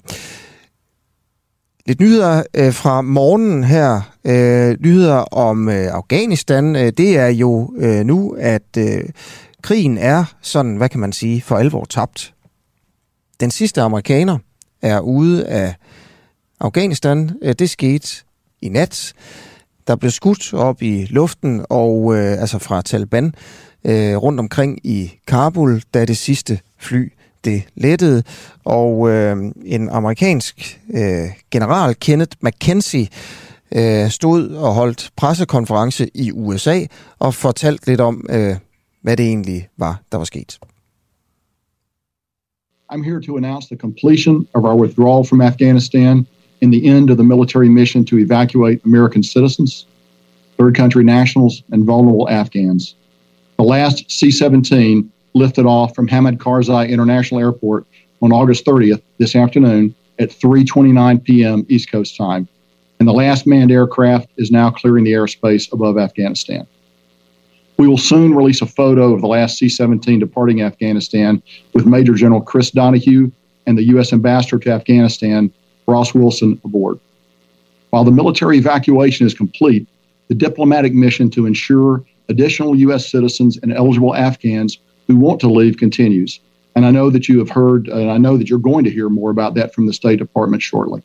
Lidt 1.86 2.00
nyheder 2.00 2.42
øh, 2.54 2.72
fra 2.72 3.02
morgenen 3.02 3.64
her. 3.64 4.00
Øh, 4.24 4.76
nyheder 4.80 5.16
om 5.16 5.68
øh, 5.68 5.86
Afghanistan. 5.86 6.76
Øh, 6.76 6.92
det 6.96 7.18
er 7.18 7.26
jo 7.26 7.74
øh, 7.76 8.04
nu, 8.04 8.36
at 8.38 8.76
øh, 8.78 9.04
krigen 9.62 9.98
er 9.98 10.24
sådan, 10.40 10.76
hvad 10.76 10.88
kan 10.88 11.00
man 11.00 11.12
sige, 11.12 11.42
for 11.42 11.56
alvor 11.56 11.84
tabt. 11.84 12.34
Den 13.40 13.50
sidste 13.50 13.82
amerikaner 13.82 14.38
er 14.82 15.00
ude 15.00 15.46
af 15.46 15.74
Afghanistan. 16.60 17.30
Øh, 17.42 17.54
det 17.58 17.70
skete 17.70 18.08
i 18.62 18.68
nat. 18.68 19.12
Der 19.86 19.96
blev 19.96 20.10
skudt 20.10 20.54
op 20.54 20.82
i 20.82 21.06
luften, 21.10 21.66
og 21.70 22.16
øh, 22.16 22.40
altså 22.40 22.58
fra 22.58 22.82
Taliban 22.82 23.34
øh, 23.84 24.16
rundt 24.16 24.40
omkring 24.40 24.86
i 24.86 25.12
Kabul, 25.26 25.82
da 25.94 26.04
det 26.04 26.16
sidste 26.16 26.60
fly 26.78 27.12
det 27.44 27.62
lettede, 27.74 28.22
og 28.64 29.10
øh, 29.10 29.36
en 29.64 29.88
amerikansk 29.88 30.80
øh, 30.94 31.28
general, 31.50 31.94
Kenneth 31.94 32.36
McKenzie, 32.40 33.08
øh, 33.74 34.10
stod 34.10 34.48
og 34.48 34.74
holdt 34.74 35.10
pressekonference 35.16 36.10
i 36.14 36.32
USA 36.32 36.80
og 37.18 37.34
fortalte 37.34 37.86
lidt 37.86 38.00
om, 38.00 38.26
øh, 38.30 38.56
hvad 39.02 39.16
det 39.16 39.26
egentlig 39.26 39.68
var, 39.78 40.02
der 40.12 40.18
var 40.18 40.24
sket. 40.24 40.58
I'm 42.92 43.02
here 43.02 43.20
to 43.20 43.36
announce 43.36 43.66
the 43.68 43.76
completion 43.76 44.46
of 44.54 44.64
our 44.64 44.76
withdrawal 44.76 45.24
from 45.24 45.40
Afghanistan 45.40 46.26
and 46.62 46.72
the 46.72 46.84
end 46.84 47.10
of 47.10 47.16
the 47.16 47.24
military 47.24 47.68
mission 47.68 48.04
to 48.06 48.16
evacuate 48.16 48.80
American 48.84 49.22
citizens, 49.22 49.86
third 50.58 50.74
country 50.76 51.02
nationals, 51.02 51.62
and 51.72 51.84
vulnerable 51.84 52.28
Afghans. 52.28 52.94
The 53.58 53.64
last 53.64 54.10
C 54.10 54.30
17 54.30 55.10
lifted 55.34 55.66
off 55.66 55.94
from 55.94 56.08
Hamid 56.08 56.38
Karzai 56.38 56.88
International 56.88 57.40
Airport 57.40 57.86
on 58.22 58.32
August 58.32 58.64
30th 58.64 59.02
this 59.18 59.34
afternoon 59.36 59.94
at 60.18 60.30
3:29 60.30 61.24
p.m. 61.24 61.66
East 61.68 61.90
Coast 61.90 62.16
time, 62.16 62.48
and 62.98 63.08
the 63.08 63.12
last 63.12 63.46
manned 63.46 63.72
aircraft 63.72 64.28
is 64.36 64.50
now 64.50 64.70
clearing 64.70 65.04
the 65.04 65.12
airspace 65.12 65.72
above 65.72 65.98
Afghanistan. 65.98 66.66
We 67.76 67.88
will 67.88 67.98
soon 67.98 68.34
release 68.34 68.62
a 68.62 68.66
photo 68.66 69.12
of 69.12 69.20
the 69.20 69.26
last 69.26 69.58
C-17 69.58 70.20
departing 70.20 70.62
Afghanistan 70.62 71.42
with 71.72 71.86
Major 71.86 72.14
General 72.14 72.40
Chris 72.40 72.70
Donahue 72.70 73.32
and 73.66 73.76
the 73.76 73.82
U.S. 73.84 74.12
Ambassador 74.12 74.60
to 74.60 74.70
Afghanistan, 74.70 75.52
Ross 75.88 76.14
Wilson, 76.14 76.60
aboard. 76.64 77.00
While 77.90 78.04
the 78.04 78.12
military 78.12 78.58
evacuation 78.58 79.26
is 79.26 79.34
complete, 79.34 79.88
the 80.28 80.36
diplomatic 80.36 80.94
mission 80.94 81.30
to 81.30 81.46
ensure 81.46 82.04
additional 82.28 82.76
U.S. 82.76 83.10
citizens 83.10 83.58
and 83.58 83.72
eligible 83.72 84.14
Afghans 84.14 84.78
who 85.06 85.16
want 85.16 85.40
to 85.40 85.48
leave 85.48 85.76
continues. 85.76 86.40
And 86.76 86.84
I 86.84 86.90
know 86.90 87.10
that 87.10 87.28
you 87.28 87.38
have 87.38 87.50
heard, 87.50 87.88
and 87.88 88.10
I 88.10 88.18
know 88.18 88.36
that 88.36 88.48
you're 88.48 88.58
going 88.58 88.84
to 88.84 88.90
hear 88.90 89.08
more 89.08 89.30
about 89.30 89.54
that 89.54 89.74
from 89.74 89.86
the 89.86 89.92
State 89.92 90.18
Department 90.18 90.62
shortly. 90.62 91.02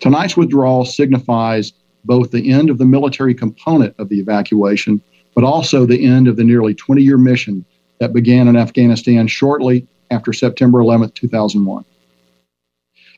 Tonight's 0.00 0.36
withdrawal 0.36 0.84
signifies 0.84 1.72
both 2.04 2.30
the 2.30 2.50
end 2.50 2.70
of 2.70 2.78
the 2.78 2.84
military 2.84 3.34
component 3.34 3.94
of 3.98 4.08
the 4.08 4.18
evacuation, 4.18 5.00
but 5.34 5.44
also 5.44 5.84
the 5.84 6.04
end 6.04 6.28
of 6.28 6.36
the 6.36 6.44
nearly 6.44 6.74
20 6.74 7.02
year 7.02 7.18
mission 7.18 7.64
that 7.98 8.12
began 8.12 8.48
in 8.48 8.56
Afghanistan 8.56 9.26
shortly 9.26 9.86
after 10.10 10.32
September 10.32 10.80
11, 10.80 11.10
2001. 11.10 11.84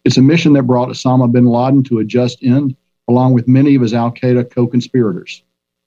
It's 0.05 0.17
a 0.17 0.23
mission 0.23 0.53
that 0.55 0.65
brought 0.65 0.89
Osama 0.89 1.31
bin 1.31 1.47
Laden 1.47 1.85
to 1.85 2.01
a 2.01 2.05
just 2.05 2.43
end, 2.43 2.75
along 3.09 3.35
with 3.35 3.47
many 3.47 3.77
of 3.77 3.83
his 3.83 3.95
Al 3.95 4.11
Qaeda 4.11 4.51
co 4.51 4.67
conspirators. 4.67 5.43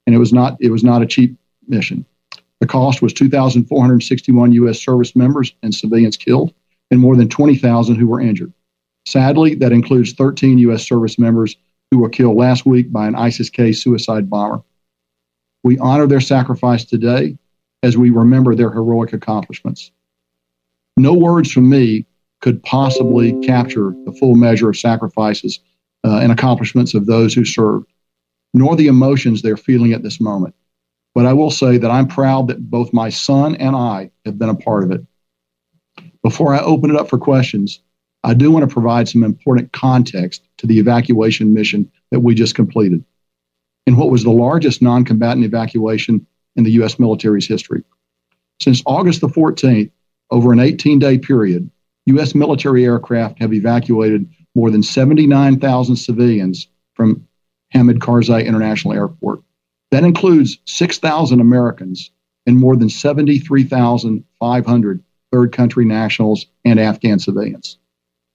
And 0.08 0.16
it 0.16 0.20
was, 0.20 0.32
not, 0.32 0.58
it 0.62 0.72
was 0.72 0.84
not 0.84 1.02
a 1.02 1.06
cheap 1.06 1.38
mission. 1.68 2.06
The 2.66 2.72
cost 2.72 3.04
was 3.04 3.14
2,461 3.14 4.52
U.S. 4.54 4.82
service 4.82 5.16
members 5.16 5.54
and 5.62 5.72
civilians 5.72 6.18
killed, 6.18 6.52
and 6.90 7.00
more 7.00 7.16
than 7.16 7.30
20,000 7.30 7.94
who 7.94 8.08
were 8.08 8.20
injured. 8.20 8.52
Sadly, 9.06 9.54
that 9.54 9.72
includes 9.72 10.14
13 10.14 10.58
U.S. 10.58 10.82
service 10.82 11.20
members 11.20 11.58
who 11.92 12.00
were 12.00 12.10
killed 12.10 12.38
last 12.38 12.66
week 12.66 12.92
by 12.92 13.06
an 13.06 13.14
ISIS 13.14 13.52
K 13.52 13.72
suicide 13.72 14.32
bomber. 14.32 14.64
We 15.64 15.78
honor 15.78 16.08
their 16.08 16.20
sacrifice 16.20 16.84
today 16.84 17.38
as 17.84 18.00
we 18.00 18.10
remember 18.10 18.56
their 18.56 18.72
heroic 18.72 19.14
accomplishments. 19.14 19.92
No 20.98 21.14
words 21.14 21.52
from 21.52 21.70
me 21.70 22.08
could 22.42 22.64
possibly 22.64 23.40
capture 23.46 23.94
the 24.06 24.12
full 24.20 24.36
measure 24.36 24.72
of 24.72 24.78
sacrifices 24.78 25.60
uh, 26.04 26.18
and 26.18 26.32
accomplishments 26.32 26.96
of 26.96 27.06
those 27.06 27.36
who 27.36 27.46
served, 27.46 27.86
nor 28.56 28.76
the 28.76 28.88
emotions 28.88 29.44
they're 29.44 29.56
feeling 29.56 29.94
at 29.94 30.02
this 30.02 30.20
moment. 30.20 30.56
But 31.16 31.26
I 31.26 31.34
will 31.34 31.50
say 31.50 31.78
that 31.78 31.90
I'm 31.90 32.08
proud 32.08 32.50
that 32.50 32.70
both 32.70 32.94
my 32.94 33.10
son 33.10 33.56
and 33.56 33.76
I 33.76 34.12
have 34.26 34.38
been 34.38 34.50
a 34.50 34.56
part 34.56 34.84
of 34.84 34.92
it. 34.92 35.04
Before 36.22 36.54
I 36.54 36.60
open 36.60 36.92
it 36.92 36.98
up 36.98 37.10
for 37.10 37.18
questions, 37.18 37.82
I 38.24 38.34
do 38.34 38.52
want 38.52 38.68
to 38.68 38.74
provide 38.74 39.08
some 39.08 39.24
important 39.24 39.72
context 39.72 40.44
to 40.58 40.68
the 40.68 40.78
evacuation 40.78 41.54
mission 41.54 41.90
that 42.12 42.20
we 42.20 42.36
just 42.36 42.54
completed 42.54 43.04
in 43.86 43.96
what 43.96 44.10
was 44.10 44.24
the 44.24 44.32
largest 44.32 44.82
non 44.82 45.06
combatant 45.06 45.46
evacuation 45.46 46.26
in 46.56 46.64
the 46.64 46.72
U.S. 46.72 47.00
military's 47.00 47.48
history. 47.48 47.84
Since 48.60 48.82
August 48.86 49.22
the 49.22 49.28
14th, 49.28 49.92
over 50.32 50.52
an 50.52 50.60
18 50.60 51.00
day 51.00 51.18
period, 51.18 51.70
U.S. 52.08 52.36
military 52.36 52.84
aircraft 52.84 53.40
have 53.40 53.54
evacuated 53.54 54.30
more 54.54 54.72
than 54.72 54.84
79,000 54.84 55.96
civilians 55.96 56.68
from 56.94 57.28
Hamid 57.72 58.00
Karzai 58.00 58.46
International 58.46 58.94
Airport. 58.94 59.42
That 59.96 60.04
includes 60.04 60.60
6,000 60.66 61.40
Americans 61.40 62.12
and 62.46 62.60
more 62.60 62.76
than 62.76 62.90
73,500 62.90 65.04
third 65.32 65.52
country 65.54 65.86
nationals 65.86 66.48
and 66.66 66.82
Afghan 66.82 67.18
civilians. 67.18 67.78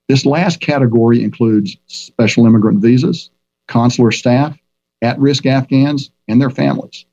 This 0.08 0.24
last 0.24 0.62
category 0.62 1.22
includes 1.22 1.76
special 1.86 2.46
immigrant 2.46 2.80
visas, 2.80 3.28
consular 3.68 4.10
staff, 4.10 4.56
at 5.02 5.18
risk 5.18 5.44
Afghans, 5.44 6.10
and 6.28 6.40
their 6.40 6.48
families. 6.48 7.04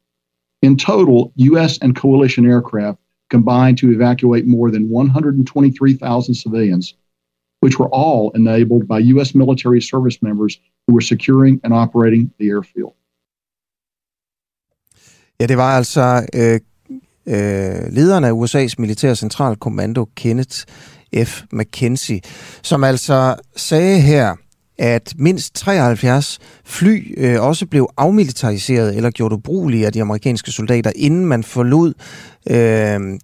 In 0.61 0.77
total, 0.77 1.33
U.S. 1.35 1.77
and 1.79 1.93
coalition 1.93 2.45
aircraft 2.45 2.99
combined 3.29 3.77
to 3.79 3.91
evacuate 3.91 4.47
more 4.47 4.71
than 4.71 4.89
123,000 4.89 6.35
civilians, 6.35 6.93
which 7.59 7.77
were 7.77 7.89
all 7.89 8.31
enabled 8.31 8.87
by 8.87 8.99
U.S. 8.99 9.35
military 9.35 9.81
service 9.81 10.21
members 10.21 10.57
who 10.87 10.93
were 10.93 11.01
securing 11.01 11.59
and 11.65 11.73
operating 11.73 12.31
the 12.37 12.47
airfield. 12.47 12.93
Ja, 15.39 15.45
det 15.45 15.57
var 15.57 15.77
altså 15.77 16.25
øh, 16.33 16.59
øh, 17.27 17.93
lederen 17.93 18.23
af 18.23 18.31
USA's 18.31 18.73
militære 18.77 19.15
centralkommando, 19.15 20.05
Kenneth 20.15 20.57
F. 21.23 21.41
McKenzie, 21.51 22.21
som 22.61 22.83
altså 22.83 23.35
sagde 23.55 24.01
her, 24.01 24.35
at 24.77 25.13
mindst 25.17 25.55
73 25.55 26.39
fly 26.65 27.13
øh, 27.17 27.41
også 27.41 27.65
blev 27.65 27.89
afmilitariseret 27.97 28.95
eller 28.95 29.11
gjort 29.11 29.33
ubrugelige 29.33 29.85
af 29.85 29.93
de 29.93 30.01
amerikanske 30.01 30.51
soldater, 30.51 30.91
inden 30.95 31.25
man 31.25 31.43
forlod 31.43 31.93
øh, 32.49 33.19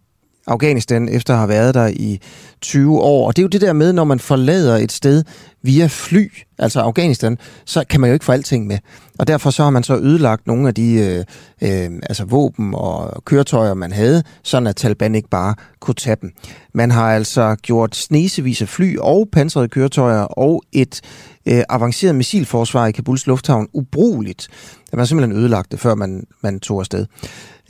Afghanistan 0.48 1.10
efter 1.10 1.34
at 1.34 1.40
have 1.40 1.50
været 1.50 1.74
der 1.74 1.88
i 1.88 2.20
20 2.62 3.00
år. 3.00 3.28
Og 3.28 3.36
det 3.36 3.42
er 3.42 3.44
jo 3.44 3.50
det 3.50 3.62
der 3.62 3.74
med, 3.74 3.94
når 3.94 4.04
man 4.04 4.20
forlader 4.20 4.78
et 4.78 4.92
sted 4.92 5.24
via 5.64 5.88
fly, 5.88 6.32
altså 6.60 6.80
Afghanistan, 6.80 7.38
så 7.66 7.84
kan 7.90 8.02
man 8.02 8.10
jo 8.10 8.14
ikke 8.14 8.26
få 8.26 8.32
alting 8.32 8.68
med. 8.68 8.78
Og 9.20 9.28
derfor 9.28 9.50
så 9.50 9.64
har 9.64 9.70
man 9.70 9.84
så 9.84 9.96
ødelagt 9.96 10.48
nogle 10.48 10.68
af 10.68 10.74
de 10.74 10.94
øh, 10.94 11.26
øh, 11.62 11.92
altså 12.10 12.26
våben 12.26 12.74
og 12.76 13.24
køretøjer, 13.26 13.74
man 13.74 13.92
havde, 13.92 14.24
sådan 14.44 14.68
at 14.68 14.76
Taliban 14.76 15.16
ikke 15.16 15.30
bare 15.30 15.56
kunne 15.80 15.96
tage 15.96 16.18
dem. 16.22 16.32
Man 16.74 16.92
har 16.92 17.16
altså 17.16 17.56
gjort 17.56 17.96
snesevis 17.96 18.62
af 18.62 18.70
fly 18.70 18.98
og 18.98 19.30
pansrede 19.32 19.68
køretøjer 19.68 20.22
og 20.22 20.64
et 20.72 21.02
øh, 21.46 21.64
avanceret 21.70 22.16
missilforsvar 22.16 22.88
i 22.88 22.92
Kabuls 22.92 23.28
lufthavn 23.28 23.68
ubrugeligt. 23.74 24.48
Man 24.92 25.00
har 25.00 25.06
simpelthen 25.06 25.38
ødelagt 25.38 25.72
det, 25.72 25.80
før 25.80 25.96
man, 25.96 26.24
man 26.42 26.60
tog 26.60 26.80
afsted. 26.80 27.06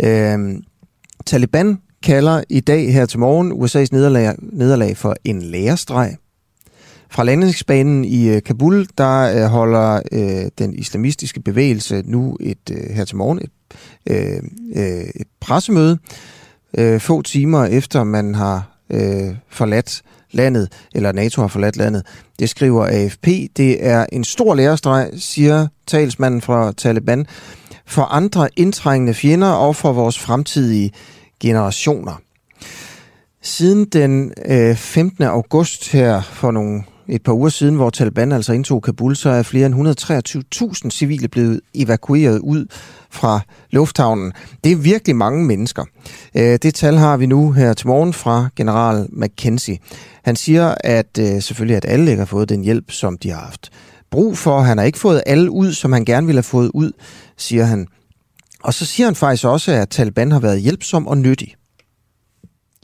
Øh, 0.04 0.40
Taliban 1.26 1.80
kalder 2.04 2.44
i 2.50 2.60
dag 2.60 2.94
her 2.94 3.06
til 3.06 3.20
morgen 3.20 3.52
USA's 3.52 3.88
nederlag, 3.92 4.36
nederlag 4.40 4.98
for 4.98 5.16
en 5.24 5.42
lærestreg. 5.42 6.16
Fra 7.14 7.24
landingsbanen 7.24 8.06
i 8.06 8.30
øh, 8.30 8.44
Kabul, 8.44 8.88
der 8.98 9.44
øh, 9.44 9.50
holder 9.50 10.02
øh, 10.12 10.52
den 10.58 10.74
islamistiske 10.74 11.42
bevægelse 11.42 12.04
nu 12.06 12.38
et 12.40 12.72
øh, 12.72 12.96
her 12.96 13.06
til 13.06 13.16
morgen 13.16 13.40
et, 13.40 13.52
øh, 14.10 14.44
øh, 14.76 15.04
et 15.16 15.28
pressemøde, 15.40 15.98
øh, 16.78 17.00
få 17.00 17.22
timer 17.22 17.66
efter 17.66 18.04
man 18.04 18.36
har 18.36 18.80
øh, 18.90 19.36
forladt 19.50 20.02
landet, 20.32 20.72
eller 20.96 21.12
NATO 21.12 21.42
har 21.42 21.48
forladt 21.48 21.78
landet. 21.78 22.06
Det 22.40 22.50
skriver 22.50 22.86
AFP. 22.86 23.28
Det 23.58 23.86
er 23.86 24.06
en 24.12 24.24
stor 24.24 24.56
lærestreg, 24.56 25.10
siger 25.16 25.68
talsmanden 25.88 26.42
fra 26.42 26.72
Taliban, 26.72 27.26
for 27.86 28.02
andre 28.02 28.50
indtrængende 28.56 29.14
fjender 29.14 29.52
og 29.52 29.76
for 29.76 29.94
vores 29.94 30.20
fremtidige 30.20 30.92
generationer. 31.40 32.22
Siden 33.42 33.86
den 33.86 34.34
øh, 34.46 34.76
15. 34.76 35.24
august 35.24 35.92
her 35.92 36.22
for 36.22 36.52
nogle 36.52 36.84
et 37.08 37.24
par 37.24 37.34
uger 37.34 37.50
siden, 37.50 37.76
hvor 37.76 37.90
Taliban 37.90 38.32
altså 38.32 38.54
indtog 38.54 38.82
Kabul, 38.82 39.16
så 39.16 39.30
er 39.30 39.44
flere 39.44 39.66
end 39.66 40.86
123.000 40.86 40.90
civile 40.90 41.28
blevet 41.28 41.62
evakueret 41.76 42.40
ud 42.40 42.66
fra 43.10 43.40
lufthavnen. 43.72 44.34
Det 44.64 44.72
er 44.72 44.76
virkelig 44.76 45.16
mange 45.16 45.46
mennesker. 45.46 45.86
Øh, 46.38 46.60
det 46.64 46.76
tal 46.76 46.98
har 46.98 47.18
vi 47.18 47.26
nu 47.26 47.52
her 47.52 47.74
til 47.74 47.88
morgen 47.88 48.14
fra 48.14 48.50
general 48.56 49.08
McKenzie. 49.12 49.78
Han 50.24 50.36
siger, 50.36 50.76
at 50.80 51.18
øh, 51.20 51.42
selvfølgelig 51.42 51.78
at 51.78 51.86
alle 51.86 52.12
ikke 52.12 52.20
har 52.22 52.26
fået 52.26 52.50
den 52.50 52.64
hjælp, 52.64 52.92
som 52.92 53.18
de 53.18 53.30
har 53.30 53.40
haft 53.40 53.70
brug 54.12 54.38
for. 54.38 54.60
Han 54.60 54.78
har 54.78 54.86
ikke 54.86 55.00
fået 55.00 55.24
alle 55.26 55.52
ud, 55.52 55.74
som 55.74 55.94
han 55.94 56.06
gerne 56.06 56.28
ville 56.28 56.38
have 56.38 56.44
fået 56.44 56.72
ud, 56.74 56.92
siger 57.38 57.66
han. 57.66 57.88
Og 58.64 58.74
så 58.74 58.86
siger 58.86 59.08
han 59.08 59.16
faktisk 59.16 59.46
også, 59.46 59.72
at 59.72 59.90
Taliban 59.90 60.32
har 60.32 60.40
været 60.40 60.62
hjælpsom 60.62 61.08
og 61.08 61.18
nyttig. 61.18 61.56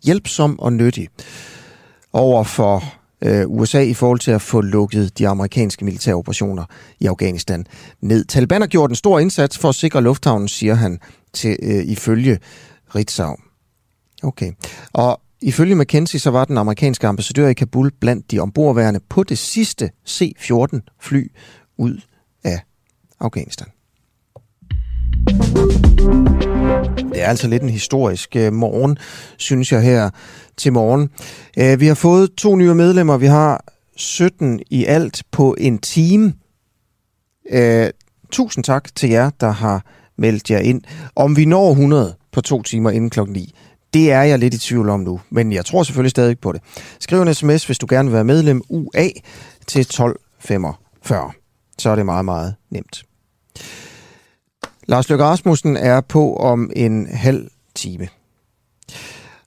Hjælpsom 0.04 0.60
og 0.60 0.74
nyttig 0.74 1.08
over 2.14 2.44
for 2.44 2.99
øh, 3.22 3.48
USA 3.48 3.82
i 3.82 3.94
forhold 3.94 4.20
til 4.20 4.32
at 4.32 4.42
få 4.42 4.62
lukket 4.62 5.18
de 5.18 5.28
amerikanske 5.28 5.86
militære 5.86 6.16
operationer 6.16 6.66
i 7.00 7.06
Afghanistan 7.06 7.66
ned. 8.02 8.26
Taliban 8.26 8.62
har 8.62 8.68
gjort 8.68 8.90
en 8.90 8.96
stor 8.96 9.20
indsats 9.20 9.58
for 9.58 9.70
at 9.70 9.76
sikre 9.76 10.02
lufthavnen, 10.02 10.48
siger 10.48 10.74
han 10.74 11.00
til 11.34 11.58
øh, 11.62 11.84
ifølge 11.86 12.40
Ritzau. 12.96 13.36
Okay. 14.24 14.52
Og 14.94 15.22
ifølge 15.42 15.76
McKenzie, 15.76 16.20
så 16.20 16.32
var 16.32 16.46
den 16.46 16.58
amerikanske 16.58 17.08
ambassadør 17.08 17.48
i 17.48 17.54
Kabul 17.54 17.92
blandt 18.00 18.32
de 18.32 18.40
ombordværende 18.40 19.00
på 19.10 19.24
det 19.24 19.38
sidste 19.38 19.92
C-14 20.08 20.80
fly 21.00 21.32
ud 21.78 22.02
af 22.44 22.60
Afghanistan. 23.20 23.68
Det 27.20 27.22
er 27.22 27.28
altså 27.28 27.48
lidt 27.48 27.64
en 27.64 27.70
historisk 27.70 28.36
øh, 28.36 28.54
morgen, 28.54 28.98
synes 29.38 29.72
jeg 29.72 29.82
her 29.82 30.10
til 30.58 30.74
morgen. 30.74 31.10
Øh, 31.58 31.80
vi 31.80 31.88
har 31.88 31.96
fået 31.96 32.34
to 32.38 32.56
nye 32.56 32.74
medlemmer. 32.74 33.18
Vi 33.18 33.26
har 33.26 33.64
17 33.96 34.60
i 34.70 34.86
alt 34.86 35.24
på 35.32 35.56
en 35.60 35.78
time. 35.78 36.34
Øh, 37.52 37.90
tusind 38.32 38.64
tak 38.64 38.96
til 38.96 39.10
jer, 39.10 39.30
der 39.40 39.52
har 39.52 39.86
meldt 40.18 40.52
jer 40.52 40.60
ind. 40.60 40.82
Om 41.16 41.38
vi 41.38 41.46
når 41.46 41.72
100 41.72 42.16
på 42.32 42.42
to 42.42 42.62
timer 42.62 42.92
inden 42.92 43.10
klokken 43.10 43.34
9, 43.34 43.54
det 43.94 44.12
er 44.12 44.22
jeg 44.22 44.40
lidt 44.40 44.54
i 44.54 44.60
tvivl 44.60 44.90
om 44.90 45.00
nu, 45.00 45.20
men 45.30 45.52
jeg 45.52 45.66
tror 45.66 45.84
selvfølgelig 45.84 46.12
stadig 46.12 46.40
på 46.40 46.52
det. 46.52 46.62
Skriv 47.00 47.22
en 47.22 47.34
sms, 47.34 47.66
hvis 47.66 47.78
du 47.78 47.88
gerne 47.90 48.10
vil 48.10 48.14
være 48.14 48.24
medlem 48.24 48.62
UA 48.70 49.08
til 49.68 49.82
1245. 49.82 51.32
Så 51.80 51.90
er 51.90 51.96
det 51.96 52.06
meget, 52.06 52.26
meget 52.26 52.56
nemt. 52.70 53.09
Lars 54.90 55.10
Løkke 55.10 55.26
Rasmussen 55.26 55.78
er 55.78 56.02
på 56.02 56.36
om 56.36 56.72
en 56.76 57.08
halv 57.08 57.48
time. 57.76 58.08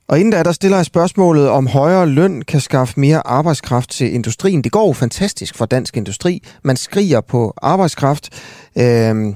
Og 0.09 0.19
inden 0.19 0.33
da, 0.33 0.43
der 0.43 0.53
stiller 0.53 0.77
jeg 0.77 0.87
spørgsmålet, 0.87 1.49
om 1.49 1.67
højere 1.67 2.07
løn 2.07 2.43
kan 2.43 2.61
skaffe 2.61 3.01
mere 3.01 3.27
arbejdskraft 3.27 3.91
til 3.91 4.15
industrien. 4.15 4.65
Det 4.65 4.73
går 4.73 4.87
jo 4.87 4.93
fantastisk 4.93 5.57
for 5.57 5.67
dansk 5.67 5.97
industri. 5.97 6.43
Man 6.63 6.77
skriger 6.77 7.21
på 7.21 7.55
arbejdskraft. 7.63 8.43
Øhm, 8.79 9.35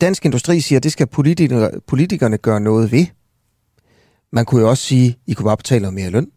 dansk 0.00 0.24
industri 0.24 0.60
siger, 0.60 0.78
at 0.78 0.82
det 0.82 0.92
skal 0.92 1.06
politikerne, 1.06 1.70
politikerne 1.86 2.38
gøre 2.38 2.60
noget 2.60 2.92
ved. 2.92 3.06
Man 4.32 4.44
kunne 4.44 4.60
jo 4.60 4.68
også 4.70 4.84
sige, 4.84 5.08
at 5.08 5.16
I 5.26 5.34
kunne 5.34 5.46
bare 5.46 5.56
betale 5.56 5.82
noget 5.82 5.94
mere 5.94 6.10
løn. 6.10 6.28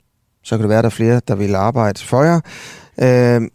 Så 0.43 0.55
kan 0.57 0.61
det 0.61 0.69
være, 0.69 0.79
at 0.79 0.83
der 0.83 0.89
er 0.89 0.95
flere, 0.95 1.21
der 1.27 1.35
vil 1.35 1.55
arbejde 1.55 1.99
for 1.99 2.23
jer. 2.23 2.39
Øhm, 3.01 3.49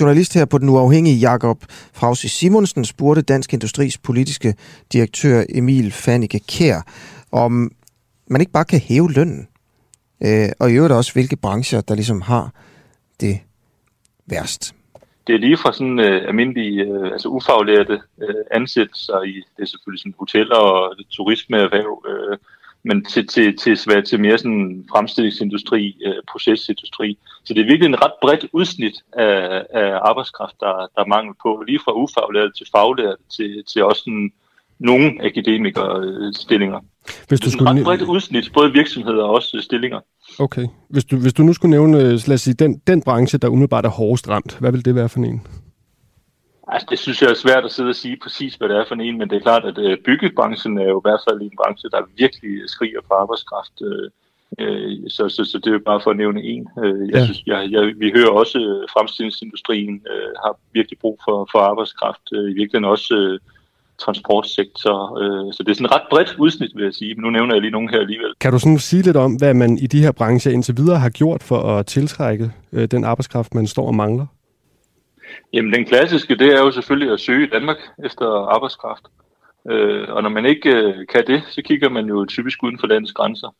journalist 0.00 0.34
her 0.34 0.44
på 0.44 0.58
Den 0.58 0.68
Uafhængige, 0.68 1.16
Jakob 1.16 1.64
Frausi 1.92 2.28
Simonsen, 2.28 2.84
spurgte 2.84 3.22
Dansk 3.22 3.52
Industris 3.52 3.98
politiske 3.98 4.54
direktør 4.92 5.44
Emil 5.48 5.92
Fannike 5.92 6.40
Kær, 6.48 6.80
om 7.32 7.70
man 8.26 8.40
ikke 8.40 8.52
bare 8.52 8.64
kan 8.64 8.80
hæve 8.80 9.12
lønnen. 9.12 9.48
Øh, 10.22 10.48
og 10.60 10.70
i 10.70 10.74
øvrigt 10.74 10.94
også, 10.94 11.12
hvilke 11.12 11.36
brancher, 11.36 11.80
der 11.80 11.94
ligesom 11.94 12.20
har 12.20 12.50
det 13.20 13.40
værst. 14.26 14.74
Det 15.26 15.34
er 15.34 15.38
lige 15.38 15.56
fra 15.56 15.72
sådan 15.72 15.98
øh, 15.98 16.28
almindelige, 16.28 16.82
øh, 16.84 17.12
altså 17.12 17.28
ufaglærte 17.28 18.00
øh, 18.22 18.34
ansættelser 18.50 19.22
i, 19.22 19.34
det 19.56 19.62
er 19.62 19.66
selvfølgelig 19.66 20.00
sådan 20.00 20.14
hoteller 20.18 20.56
og 20.56 20.96
turismeerhverv, 21.10 22.04
øh, 22.08 22.38
men 22.82 23.04
til, 23.04 23.26
til, 23.26 23.56
til, 23.56 23.76
til, 23.76 24.04
til 24.04 24.20
mere 24.20 24.38
sådan 24.38 24.84
fremstillingsindustri, 24.90 25.96
øh, 26.06 26.14
procesindustri. 26.30 27.18
Så 27.46 27.54
det 27.54 27.60
er 27.60 27.66
virkelig 27.72 27.86
en 27.86 28.02
ret 28.04 28.16
bredt 28.22 28.46
udsnit 28.52 28.96
af, 29.12 29.64
af 29.70 29.98
arbejdskraft, 30.10 30.56
der, 30.60 30.72
der 30.94 31.00
er 31.02 31.12
mangel 31.14 31.34
på, 31.42 31.64
lige 31.66 31.80
fra 31.84 31.92
ufaglærte 31.92 32.52
til 32.58 32.66
faglærte 32.74 33.22
til, 33.36 33.64
til 33.70 33.84
også 33.84 34.02
sådan 34.04 34.30
nogle 34.78 35.06
akademikerstillinger. 35.24 36.80
Hvis 37.28 37.40
du 37.40 37.50
skulle... 37.50 37.70
ret 37.70 37.84
bredt 37.84 38.02
udsnit, 38.02 38.50
både 38.54 38.72
virksomheder 38.72 39.24
og 39.24 39.34
også 39.34 39.60
stillinger. 39.60 40.00
Okay. 40.38 40.66
Hvis 40.88 41.04
du, 41.04 41.16
hvis 41.16 41.32
du 41.32 41.42
nu 41.42 41.52
skulle 41.52 41.70
nævne, 41.70 41.96
øh, 41.98 42.04
lad 42.04 42.32
os 42.32 42.40
sige, 42.40 42.54
den, 42.54 42.78
den 42.86 43.02
branche, 43.02 43.38
der 43.38 43.48
umiddelbart 43.48 43.84
er 43.84 43.88
hårdest 43.88 44.28
ramt, 44.28 44.58
hvad 44.60 44.72
vil 44.72 44.84
det 44.84 44.94
være 44.94 45.08
for 45.08 45.20
en? 45.20 45.46
Altså, 46.68 46.86
det 46.90 46.98
synes 46.98 47.22
jeg 47.22 47.30
er 47.30 47.34
svært 47.34 47.64
at 47.64 47.72
sidde 47.72 47.88
og 47.88 47.94
sige 47.94 48.16
præcis, 48.22 48.54
hvad 48.54 48.68
det 48.68 48.76
er 48.76 48.84
for 48.88 48.94
en, 48.94 49.18
men 49.18 49.30
det 49.30 49.36
er 49.36 49.40
klart, 49.40 49.64
at 49.64 49.78
øh, 49.78 49.98
byggebranchen 50.04 50.78
er 50.78 50.88
jo 50.92 50.98
i 51.00 51.04
hvert 51.04 51.20
fald 51.28 51.40
en 51.40 51.58
branche, 51.60 51.90
der 51.90 52.10
virkelig 52.16 52.52
skriger 52.66 53.00
på 53.08 53.14
arbejdskraft. 53.14 53.76
Øh, 53.82 54.10
så, 55.08 55.28
så, 55.28 55.44
så 55.44 55.60
det 55.64 55.74
er 55.74 55.78
bare 55.78 56.00
for 56.04 56.10
at 56.10 56.16
nævne 56.16 56.42
en. 56.42 56.68
Jeg 56.76 57.14
ja. 57.14 57.24
synes, 57.24 57.42
jeg, 57.46 57.68
jeg, 57.70 57.92
vi 57.96 58.12
hører 58.16 58.30
også, 58.30 58.58
at 58.58 58.90
fremstillingsindustrien 58.92 60.02
har 60.44 60.58
virkelig 60.72 60.98
brug 60.98 61.20
for, 61.24 61.48
for 61.52 61.58
arbejdskraft. 61.58 62.22
I 62.32 62.36
virkeligheden 62.36 62.84
også 62.84 63.38
transportsektor. 63.98 64.98
så 65.52 65.62
det 65.62 65.70
er 65.70 65.74
sådan 65.74 65.94
ret 65.94 66.06
bredt 66.10 66.36
udsnit, 66.38 66.70
vil 66.74 66.84
jeg 66.84 66.94
sige. 66.94 67.14
Men 67.14 67.22
nu 67.22 67.30
nævner 67.30 67.54
jeg 67.54 67.60
lige 67.60 67.70
nogen 67.70 67.88
her 67.88 68.00
alligevel. 68.00 68.32
Kan 68.40 68.52
du 68.52 68.58
sådan 68.58 68.78
sige 68.78 69.02
lidt 69.02 69.16
om, 69.16 69.34
hvad 69.34 69.54
man 69.54 69.78
i 69.78 69.86
de 69.86 70.02
her 70.02 70.12
brancher 70.12 70.52
indtil 70.52 70.76
videre 70.76 70.98
har 70.98 71.10
gjort 71.10 71.42
for 71.42 71.58
at 71.58 71.86
tiltrække 71.86 72.52
den 72.90 73.04
arbejdskraft, 73.04 73.54
man 73.54 73.66
står 73.66 73.86
og 73.86 73.94
mangler? 73.94 74.26
Jamen 75.52 75.72
den 75.72 75.84
klassiske, 75.84 76.36
det 76.36 76.54
er 76.54 76.60
jo 76.60 76.70
selvfølgelig 76.70 77.12
at 77.12 77.20
søge 77.20 77.46
i 77.46 77.50
Danmark 77.50 77.76
efter 78.04 78.26
arbejdskraft. 78.54 79.02
Øh, 79.70 80.08
og 80.08 80.22
når 80.22 80.30
man 80.30 80.46
ikke 80.46 80.70
øh, 80.70 80.94
kan 81.12 81.24
det, 81.26 81.42
så 81.50 81.62
kigger 81.62 81.88
man 81.88 82.06
jo 82.06 82.24
typisk 82.24 82.62
uden 82.62 82.78
for 82.80 82.86
landets 82.86 83.12
grænser. 83.12 83.54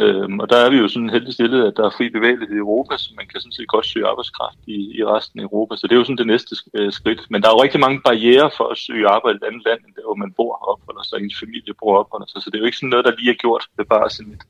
Øh, 0.00 0.28
og 0.40 0.50
der 0.50 0.56
er 0.56 0.70
vi 0.70 0.76
jo 0.76 0.88
sådan 0.88 1.10
heldig 1.10 1.34
stillet, 1.34 1.66
at 1.66 1.76
der 1.76 1.84
er 1.86 1.96
fri 1.96 2.08
bevægelighed 2.10 2.56
i 2.56 2.64
Europa, 2.66 2.96
så 2.96 3.10
man 3.16 3.26
kan 3.26 3.40
sådan 3.40 3.52
set 3.52 3.68
godt 3.68 3.86
søge 3.86 4.06
arbejdskraft 4.06 4.58
i, 4.66 4.98
i 4.98 5.04
resten 5.04 5.40
af 5.40 5.44
Europa. 5.44 5.76
Så 5.76 5.86
det 5.86 5.92
er 5.92 5.98
jo 5.98 6.04
sådan 6.04 6.22
det 6.22 6.26
næste 6.26 6.56
øh, 6.74 6.92
skridt. 6.92 7.20
Men 7.30 7.42
der 7.42 7.48
er 7.48 7.54
jo 7.54 7.62
rigtig 7.62 7.80
mange 7.80 8.00
barriere 8.00 8.50
for 8.56 8.66
at 8.68 8.78
søge 8.78 9.08
arbejde 9.08 9.36
i 9.36 9.40
et 9.42 9.48
andet 9.48 9.62
land, 9.66 9.80
end 9.86 9.94
der 9.94 10.02
hvor 10.06 10.22
man 10.22 10.32
bor 10.32 10.54
og 10.54 10.68
opholder 10.72 11.02
sig, 11.02 11.16
ens 11.16 11.40
familie 11.42 11.74
bor 11.80 11.92
og 11.94 12.00
opholder 12.00 12.26
sig. 12.26 12.42
Så 12.42 12.50
det 12.50 12.56
er 12.56 12.62
jo 12.62 12.70
ikke 12.70 12.80
sådan 12.82 12.92
noget, 12.94 13.06
der 13.06 13.18
lige 13.18 13.30
er 13.30 13.42
gjort 13.44 13.64
ved 13.76 13.84
bare 13.84 14.10
sådan 14.10 14.32
et, 14.32 14.44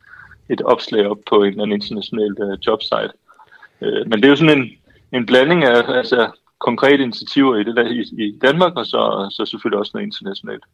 et 0.55 0.63
opslag 0.73 1.07
op 1.13 1.23
på 1.31 1.37
en 1.43 1.51
eller 1.51 1.63
anden 1.63 1.79
international 1.81 2.35
øh, 2.45 2.59
jobsite. 2.67 3.13
Øh, 3.85 4.03
men 4.09 4.17
det 4.19 4.25
er 4.25 4.35
jo 4.35 4.43
sådan 4.43 4.59
en, 4.59 4.67
en 5.17 5.27
blanding 5.27 5.65
af 5.65 5.77
altså, 6.01 6.21
konkrete 6.61 7.03
initiativer 7.03 7.57
i, 7.57 7.65
det 7.65 7.77
der, 7.77 7.87
i, 7.89 8.01
i 8.27 8.39
Danmark, 8.43 8.73
og 8.77 8.87
så, 8.87 9.29
så 9.31 9.47
selvfølgelig 9.47 9.79
også 9.79 9.91
noget 9.95 10.07
internationalt. 10.07 10.65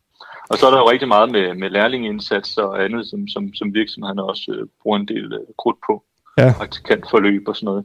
Og 0.51 0.59
så 0.59 0.67
er 0.67 0.71
der 0.71 0.79
jo 0.79 0.91
rigtig 0.91 1.09
meget 1.09 1.31
med, 1.31 1.55
med 1.55 1.71
lærlingeindsats 1.71 2.57
og 2.57 2.85
andet, 2.85 3.07
som, 3.07 3.29
som, 3.29 3.55
som 3.55 3.75
virksomhederne 3.75 4.23
også 4.23 4.53
øh, 4.59 4.67
bruger 4.83 4.99
en 4.99 5.09
del 5.09 5.33
øh, 5.33 5.41
krudt 5.59 5.77
på. 5.87 6.05
Ja. 6.39 6.53
Praktikantforløb 6.57 7.49
og 7.49 7.57
sådan 7.57 7.67
noget. 7.67 7.85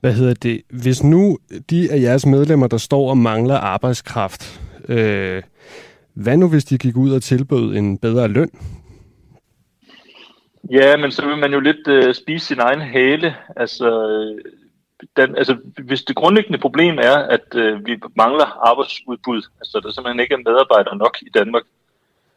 Hvad 0.00 0.12
hedder 0.12 0.34
det? 0.34 0.62
Hvis 0.70 1.04
nu 1.04 1.38
de 1.70 1.92
af 1.92 2.00
jeres 2.00 2.26
medlemmer, 2.26 2.66
der 2.66 2.78
står 2.78 3.10
og 3.10 3.18
mangler 3.18 3.54
arbejdskraft, 3.54 4.60
øh, 4.88 5.42
hvad 6.14 6.36
nu 6.36 6.48
hvis 6.48 6.64
de 6.64 6.78
gik 6.78 6.96
ud 6.96 7.10
og 7.10 7.22
tilbød 7.22 7.76
en 7.76 7.98
bedre 7.98 8.28
løn? 8.28 8.50
Ja, 10.70 10.96
men 10.96 11.10
så 11.12 11.26
vil 11.26 11.38
man 11.38 11.52
jo 11.52 11.60
lidt 11.60 11.88
øh, 11.88 12.14
spise 12.14 12.46
sin 12.46 12.58
egen 12.58 12.80
hale. 12.80 13.34
Altså, 13.56 14.08
øh, 14.08 14.40
den, 15.16 15.36
altså, 15.36 15.56
hvis 15.84 16.02
det 16.02 16.16
grundlæggende 16.16 16.58
problem 16.58 16.98
er, 16.98 17.16
at 17.16 17.54
øh, 17.54 17.86
vi 17.86 18.00
mangler 18.16 18.68
arbejdsudbud, 18.70 19.42
altså 19.60 19.80
der 19.82 19.90
simpelthen 19.92 20.20
ikke 20.20 20.34
er 20.34 20.50
medarbejdere 20.50 20.96
nok 20.96 21.16
i 21.22 21.30
Danmark, 21.34 21.62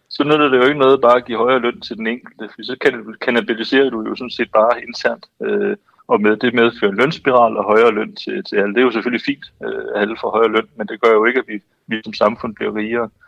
så 0.10 0.23
nytter 0.23 0.49
det 0.49 0.57
jo 0.57 0.64
ikke 0.64 0.80
noget 0.80 1.02
bare 1.02 1.18
at 1.18 1.26
give 1.26 1.38
højere 1.38 1.60
løn 1.60 1.81
til 1.81 1.98
den 1.98 2.07
enkelte, 2.07 2.49
for 2.49 2.64
så 2.64 2.76
kan, 2.81 3.15
kanabiliserer 3.22 3.89
du 3.89 4.02
jo 4.07 4.15
sådan 4.15 4.38
set 4.38 4.52
bare 4.52 4.84
internt, 4.88 5.26
øh, 5.41 5.76
og 6.07 6.22
med 6.22 6.38
det 6.38 6.53
medfører 6.53 6.91
lønspiral 6.91 7.57
og 7.57 7.64
højere 7.64 7.91
løn 7.91 8.15
til, 8.15 8.44
til 8.44 8.56
alle. 8.56 8.73
Det 8.73 8.80
er 8.80 8.85
jo 8.85 8.91
selvfølgelig 8.91 9.26
fint, 9.26 9.45
øh, 9.65 9.85
at 9.95 10.02
alle 10.02 10.18
får 10.22 10.31
højere 10.31 10.52
løn, 10.52 10.68
men 10.76 10.88
det 10.88 11.02
gør 11.02 11.11
jo 11.14 11.26
ikke, 11.26 11.39
at 11.39 11.48
vi, 11.48 11.61
vi 11.88 12.02
som 12.03 12.14
samfund 12.14 12.56
bliver 12.56 12.76
rigere. 12.76 13.03
Øh, 13.03 13.27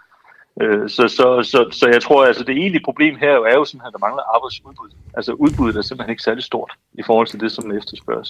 så, 0.88 1.08
så, 1.08 1.44
så, 1.44 1.68
så 1.72 1.88
jeg 1.88 2.02
tror, 2.02 2.26
altså 2.26 2.44
det 2.44 2.58
egentlige 2.58 2.84
problem 2.84 3.16
her 3.16 3.30
er 3.30 3.56
jo 3.56 3.66
simpelthen, 3.66 3.88
at 3.88 3.94
der 3.94 4.08
mangler 4.08 4.36
arbejdsudbud. 4.36 4.90
Altså 5.14 5.34
udbuddet 5.34 5.78
er 5.78 5.82
simpelthen 5.82 6.10
ikke 6.10 6.24
særlig 6.24 6.44
stort 6.44 6.72
i 6.94 7.04
forhold 7.04 7.28
til 7.28 7.40
det, 7.40 7.52
som 7.52 7.72
efterspørges. 7.72 8.30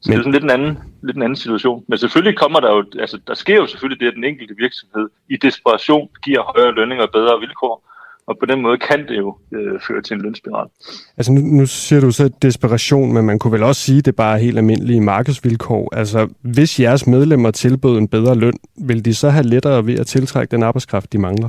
Så 0.00 0.10
Men... 0.10 0.12
det 0.12 0.18
er 0.18 0.22
sådan 0.22 0.32
lidt 0.32 0.44
en, 0.44 0.50
anden, 0.50 0.78
lidt 1.02 1.16
en 1.16 1.22
anden 1.22 1.36
situation. 1.36 1.84
Men 1.88 1.98
selvfølgelig 1.98 2.38
kommer 2.38 2.60
der 2.60 2.70
jo, 2.70 2.84
altså 2.98 3.20
der 3.26 3.34
sker 3.34 3.56
jo 3.56 3.66
selvfølgelig 3.66 4.00
det, 4.00 4.06
at 4.06 4.14
den 4.14 4.24
enkelte 4.24 4.54
virksomhed 4.58 5.08
i 5.28 5.36
desperation 5.36 6.08
giver 6.22 6.42
højere 6.42 6.72
lønninger 6.72 7.04
og 7.04 7.12
bedre 7.12 7.40
vilkår. 7.40 7.84
Og 8.28 8.36
på 8.40 8.46
den 8.46 8.62
måde 8.62 8.78
kan 8.78 9.08
det 9.08 9.16
jo 9.18 9.36
øh, 9.52 9.80
føre 9.86 10.02
til 10.02 10.14
en 10.14 10.22
lønspiral. 10.22 10.68
Altså 11.16 11.32
nu, 11.32 11.40
nu 11.40 11.66
siger 11.66 12.00
du 12.00 12.10
så 12.10 12.30
desperation, 12.42 13.12
men 13.12 13.26
man 13.26 13.38
kunne 13.38 13.52
vel 13.52 13.62
også 13.62 13.80
sige, 13.80 13.98
at 13.98 14.04
det 14.04 14.16
bare 14.16 14.34
er 14.34 14.38
helt 14.38 14.58
almindelige 14.58 15.00
markedsvilkår. 15.00 15.94
Altså 15.94 16.28
hvis 16.40 16.80
jeres 16.80 17.06
medlemmer 17.06 17.50
tilbød 17.50 17.98
en 17.98 18.08
bedre 18.08 18.34
løn, 18.34 18.52
vil 18.76 19.04
de 19.04 19.14
så 19.14 19.30
have 19.30 19.46
lettere 19.46 19.86
ved 19.86 19.98
at 19.98 20.06
tiltrække 20.06 20.50
den 20.50 20.62
arbejdskraft, 20.62 21.12
de 21.12 21.18
mangler? 21.18 21.48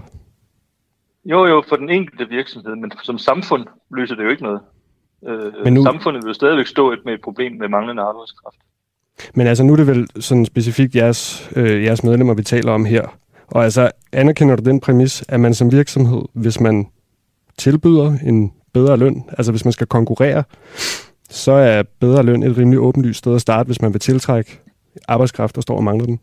Jo, 1.25 1.45
jo, 1.45 1.63
for 1.69 1.75
den 1.75 1.89
enkelte 1.89 2.25
virksomhed, 2.29 2.75
men 2.75 2.91
som 3.03 3.17
samfund 3.17 3.65
løser 3.95 4.15
det 4.15 4.23
jo 4.23 4.29
ikke 4.29 4.43
noget. 4.43 4.59
Øh, 5.27 5.53
men 5.63 5.73
nu... 5.73 5.83
Samfundet 5.83 6.23
vil 6.23 6.29
jo 6.29 6.33
stadigvæk 6.33 6.67
stå 6.67 6.95
med 7.05 7.13
et 7.13 7.21
problem 7.21 7.51
med 7.51 7.69
manglende 7.69 8.01
arbejdskraft. 8.01 8.57
Men 9.35 9.47
altså 9.47 9.63
nu 9.63 9.73
er 9.73 9.77
det 9.77 9.87
vel 9.87 10.07
sådan 10.19 10.45
specifikt 10.45 10.95
jeres, 10.95 11.51
øh, 11.55 11.83
jeres 11.83 12.03
medlemmer, 12.03 12.33
vi 12.33 12.43
taler 12.43 12.71
om 12.71 12.85
her. 12.85 13.07
Og 13.51 13.63
altså, 13.63 13.91
anerkender 14.11 14.55
du 14.55 14.69
den 14.69 14.79
præmis, 14.79 15.23
at 15.29 15.39
man 15.39 15.53
som 15.53 15.71
virksomhed, 15.71 16.21
hvis 16.33 16.59
man 16.59 16.87
tilbyder 17.57 18.17
en 18.25 18.53
bedre 18.73 18.97
løn, 18.97 19.23
altså 19.37 19.51
hvis 19.51 19.65
man 19.65 19.71
skal 19.71 19.87
konkurrere, 19.87 20.43
så 21.29 21.51
er 21.51 21.83
bedre 21.99 22.23
løn 22.23 22.43
et 22.43 22.57
rimelig 22.57 22.79
åbenlyst 22.79 23.17
sted 23.19 23.35
at 23.35 23.41
starte, 23.41 23.67
hvis 23.67 23.81
man 23.81 23.93
vil 23.93 24.01
tiltrække 24.01 24.59
arbejdskraft, 25.07 25.55
der 25.55 25.61
står 25.61 25.75
og 25.75 25.83
mangler 25.83 26.05
den? 26.05 26.19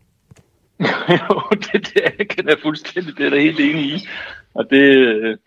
jo, 1.19 1.41
det, 1.51 1.93
det 1.93 2.29
kan 2.29 2.47
jeg 2.47 2.57
fuldstændig, 2.61 3.17
det 3.17 3.25
er 3.25 3.29
der 3.29 3.39
helt 3.39 3.59
enig 3.59 3.85
i. 3.85 4.07
Og 4.53 4.69
det, 4.69 4.83
øh, 4.83 5.37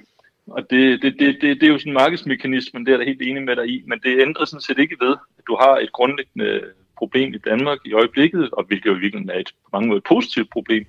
og 0.47 0.63
det, 0.71 1.03
det, 1.03 1.15
det, 1.19 1.37
det, 1.41 1.61
det 1.61 1.63
er 1.63 1.73
jo 1.73 1.79
sådan 1.79 1.91
en 1.91 1.95
markedsmekanisme, 1.95 2.81
det 2.81 2.93
er 2.93 2.97
der 2.97 3.05
helt 3.05 3.23
enig 3.23 3.43
med 3.43 3.57
dig 3.57 3.67
i, 3.69 3.83
men 3.87 3.99
det 4.03 4.21
ændrer 4.21 4.45
sådan 4.45 4.61
set 4.61 4.79
ikke 4.79 4.97
ved, 5.01 5.15
at 5.39 5.45
du 5.47 5.57
har 5.61 5.79
et 5.79 5.93
grundlæggende 5.93 6.61
problem 6.99 7.35
i 7.35 7.39
Danmark 7.39 7.79
i 7.85 7.93
øjeblikket, 7.93 8.51
og 8.51 8.65
hvilket 8.65 8.87
jo 8.87 8.93
virkelig 8.93 9.29
er 9.29 9.39
et 9.39 9.51
på 9.65 9.71
mange 9.73 9.89
måder 9.89 10.01
positivt 10.09 10.51
problem, 10.51 10.87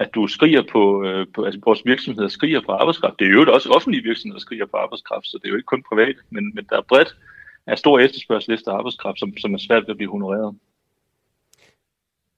at 0.00 0.10
du 0.14 0.26
skriger 0.26 0.62
på, 0.72 1.04
øh, 1.04 1.26
på 1.34 1.44
altså 1.44 1.60
vores 1.64 1.82
virksomheder 1.84 2.28
skriger 2.28 2.60
på 2.66 2.72
arbejdskraft. 2.72 3.18
Det 3.18 3.26
er 3.26 3.30
jo 3.30 3.52
også 3.52 3.68
offentlige 3.76 4.02
virksomheder, 4.02 4.38
der 4.38 4.40
skriger 4.40 4.66
på 4.66 4.76
arbejdskraft, 4.76 5.26
så 5.26 5.38
det 5.38 5.44
er 5.46 5.50
jo 5.50 5.56
ikke 5.56 5.72
kun 5.74 5.82
private, 5.88 6.18
men, 6.30 6.54
men 6.54 6.64
der 6.70 6.76
er 6.76 6.82
bredt 6.88 7.16
af 7.66 7.78
stor 7.78 7.98
efterspørgsel 7.98 8.54
efter 8.54 8.72
arbejdskraft, 8.72 9.18
som, 9.18 9.36
som 9.36 9.54
er 9.54 9.58
svært 9.58 9.82
ved 9.82 9.90
at 9.90 9.96
blive 9.96 10.10
honoreret. 10.10 10.56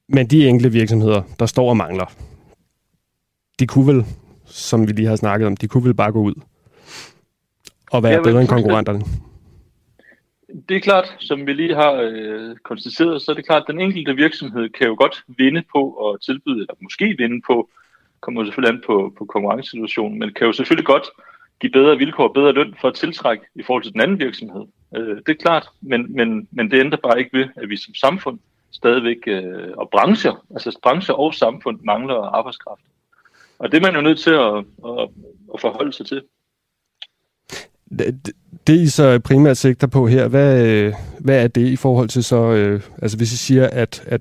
Men 0.09 0.27
de 0.27 0.49
enkelte 0.49 0.73
virksomheder, 0.73 1.23
der 1.39 1.47
står 1.47 1.69
og 1.69 1.77
mangler, 1.77 2.07
de 3.59 3.67
kunne 3.67 3.87
vel, 3.93 4.05
som 4.45 4.89
vi 4.89 4.93
lige 4.93 5.09
har 5.09 5.17
snakket 5.17 5.47
om, 5.47 5.57
de 5.57 5.69
kunne 5.69 5.85
vel 5.85 5.95
bare 5.95 6.13
gå 6.13 6.21
ud 6.21 6.35
og 7.93 8.03
være 8.03 8.13
ja, 8.13 8.23
bedre 8.23 8.41
end 8.41 8.49
konkurrenterne? 8.49 9.01
Det 10.69 10.77
er 10.77 10.81
klart, 10.81 11.17
som 11.21 11.47
vi 11.47 11.53
lige 11.53 11.75
har 11.75 11.93
øh, 11.93 12.57
konstateret, 12.57 13.23
så 13.23 13.31
er 13.33 13.37
det 13.37 13.47
klart, 13.47 13.63
at 13.63 13.73
den 13.73 13.81
enkelte 13.81 14.17
virksomhed 14.17 14.69
kan 14.69 14.87
jo 14.87 14.95
godt 14.99 15.25
vinde 15.29 15.63
på 15.73 16.09
at 16.09 16.21
tilbyde, 16.21 16.61
eller 16.61 16.75
måske 16.83 17.15
vinde 17.19 17.43
på, 17.47 17.71
kommer 18.21 18.45
selvfølgelig 18.45 18.75
an 18.75 18.83
på, 18.87 19.15
på 19.19 19.25
konkurrencesituationen, 19.25 20.19
men 20.19 20.33
kan 20.35 20.47
jo 20.47 20.53
selvfølgelig 20.53 20.87
godt 20.87 21.07
give 21.61 21.73
bedre 21.73 21.99
vilkår 21.99 22.29
og 22.29 22.35
bedre 22.35 22.53
løn 22.53 22.75
for 22.81 22.89
at 22.89 22.95
tiltrække 22.95 23.45
i 23.55 23.63
forhold 23.63 23.83
til 23.83 23.93
den 23.93 24.01
anden 24.01 24.21
virksomhed. 24.21 24.65
Øh, 24.97 25.17
det 25.17 25.29
er 25.29 25.43
klart, 25.45 25.69
men, 25.81 26.17
men, 26.17 26.49
men 26.51 26.71
det 26.71 26.81
ændrer 26.81 26.99
bare 26.99 27.19
ikke 27.19 27.39
ved, 27.39 27.47
at 27.57 27.69
vi 27.69 27.77
som 27.77 27.95
samfund 27.95 28.39
stadigvæk, 28.71 29.19
øh, 29.27 29.73
og 29.77 29.91
brancher, 29.91 30.45
altså 30.51 30.79
brancher 30.83 31.15
og 31.15 31.35
samfund 31.35 31.81
mangler 31.85 32.15
arbejdskraft. 32.15 32.83
Og 33.59 33.73
det 33.73 33.79
er 33.79 33.83
man 33.83 33.95
jo 33.95 34.01
nødt 34.01 34.19
til 34.19 34.31
at, 34.31 34.57
at, 34.91 35.09
at 35.55 35.61
forholde 35.61 35.93
sig 35.93 36.07
til. 36.07 36.23
Det, 38.67 38.75
I 38.75 38.87
så 38.87 39.21
primært 39.25 39.57
sigter 39.57 39.87
på 39.87 40.07
her, 40.07 40.29
hvad, 40.29 40.93
hvad 41.21 41.45
er 41.45 41.49
det 41.49 41.67
i 41.67 41.77
forhold 41.77 42.09
til 42.09 42.25
så, 42.25 42.53
øh, 42.53 42.81
altså 43.03 43.17
hvis 43.17 43.33
I 43.33 43.37
siger, 43.37 43.69
at, 43.73 44.05
at 44.07 44.21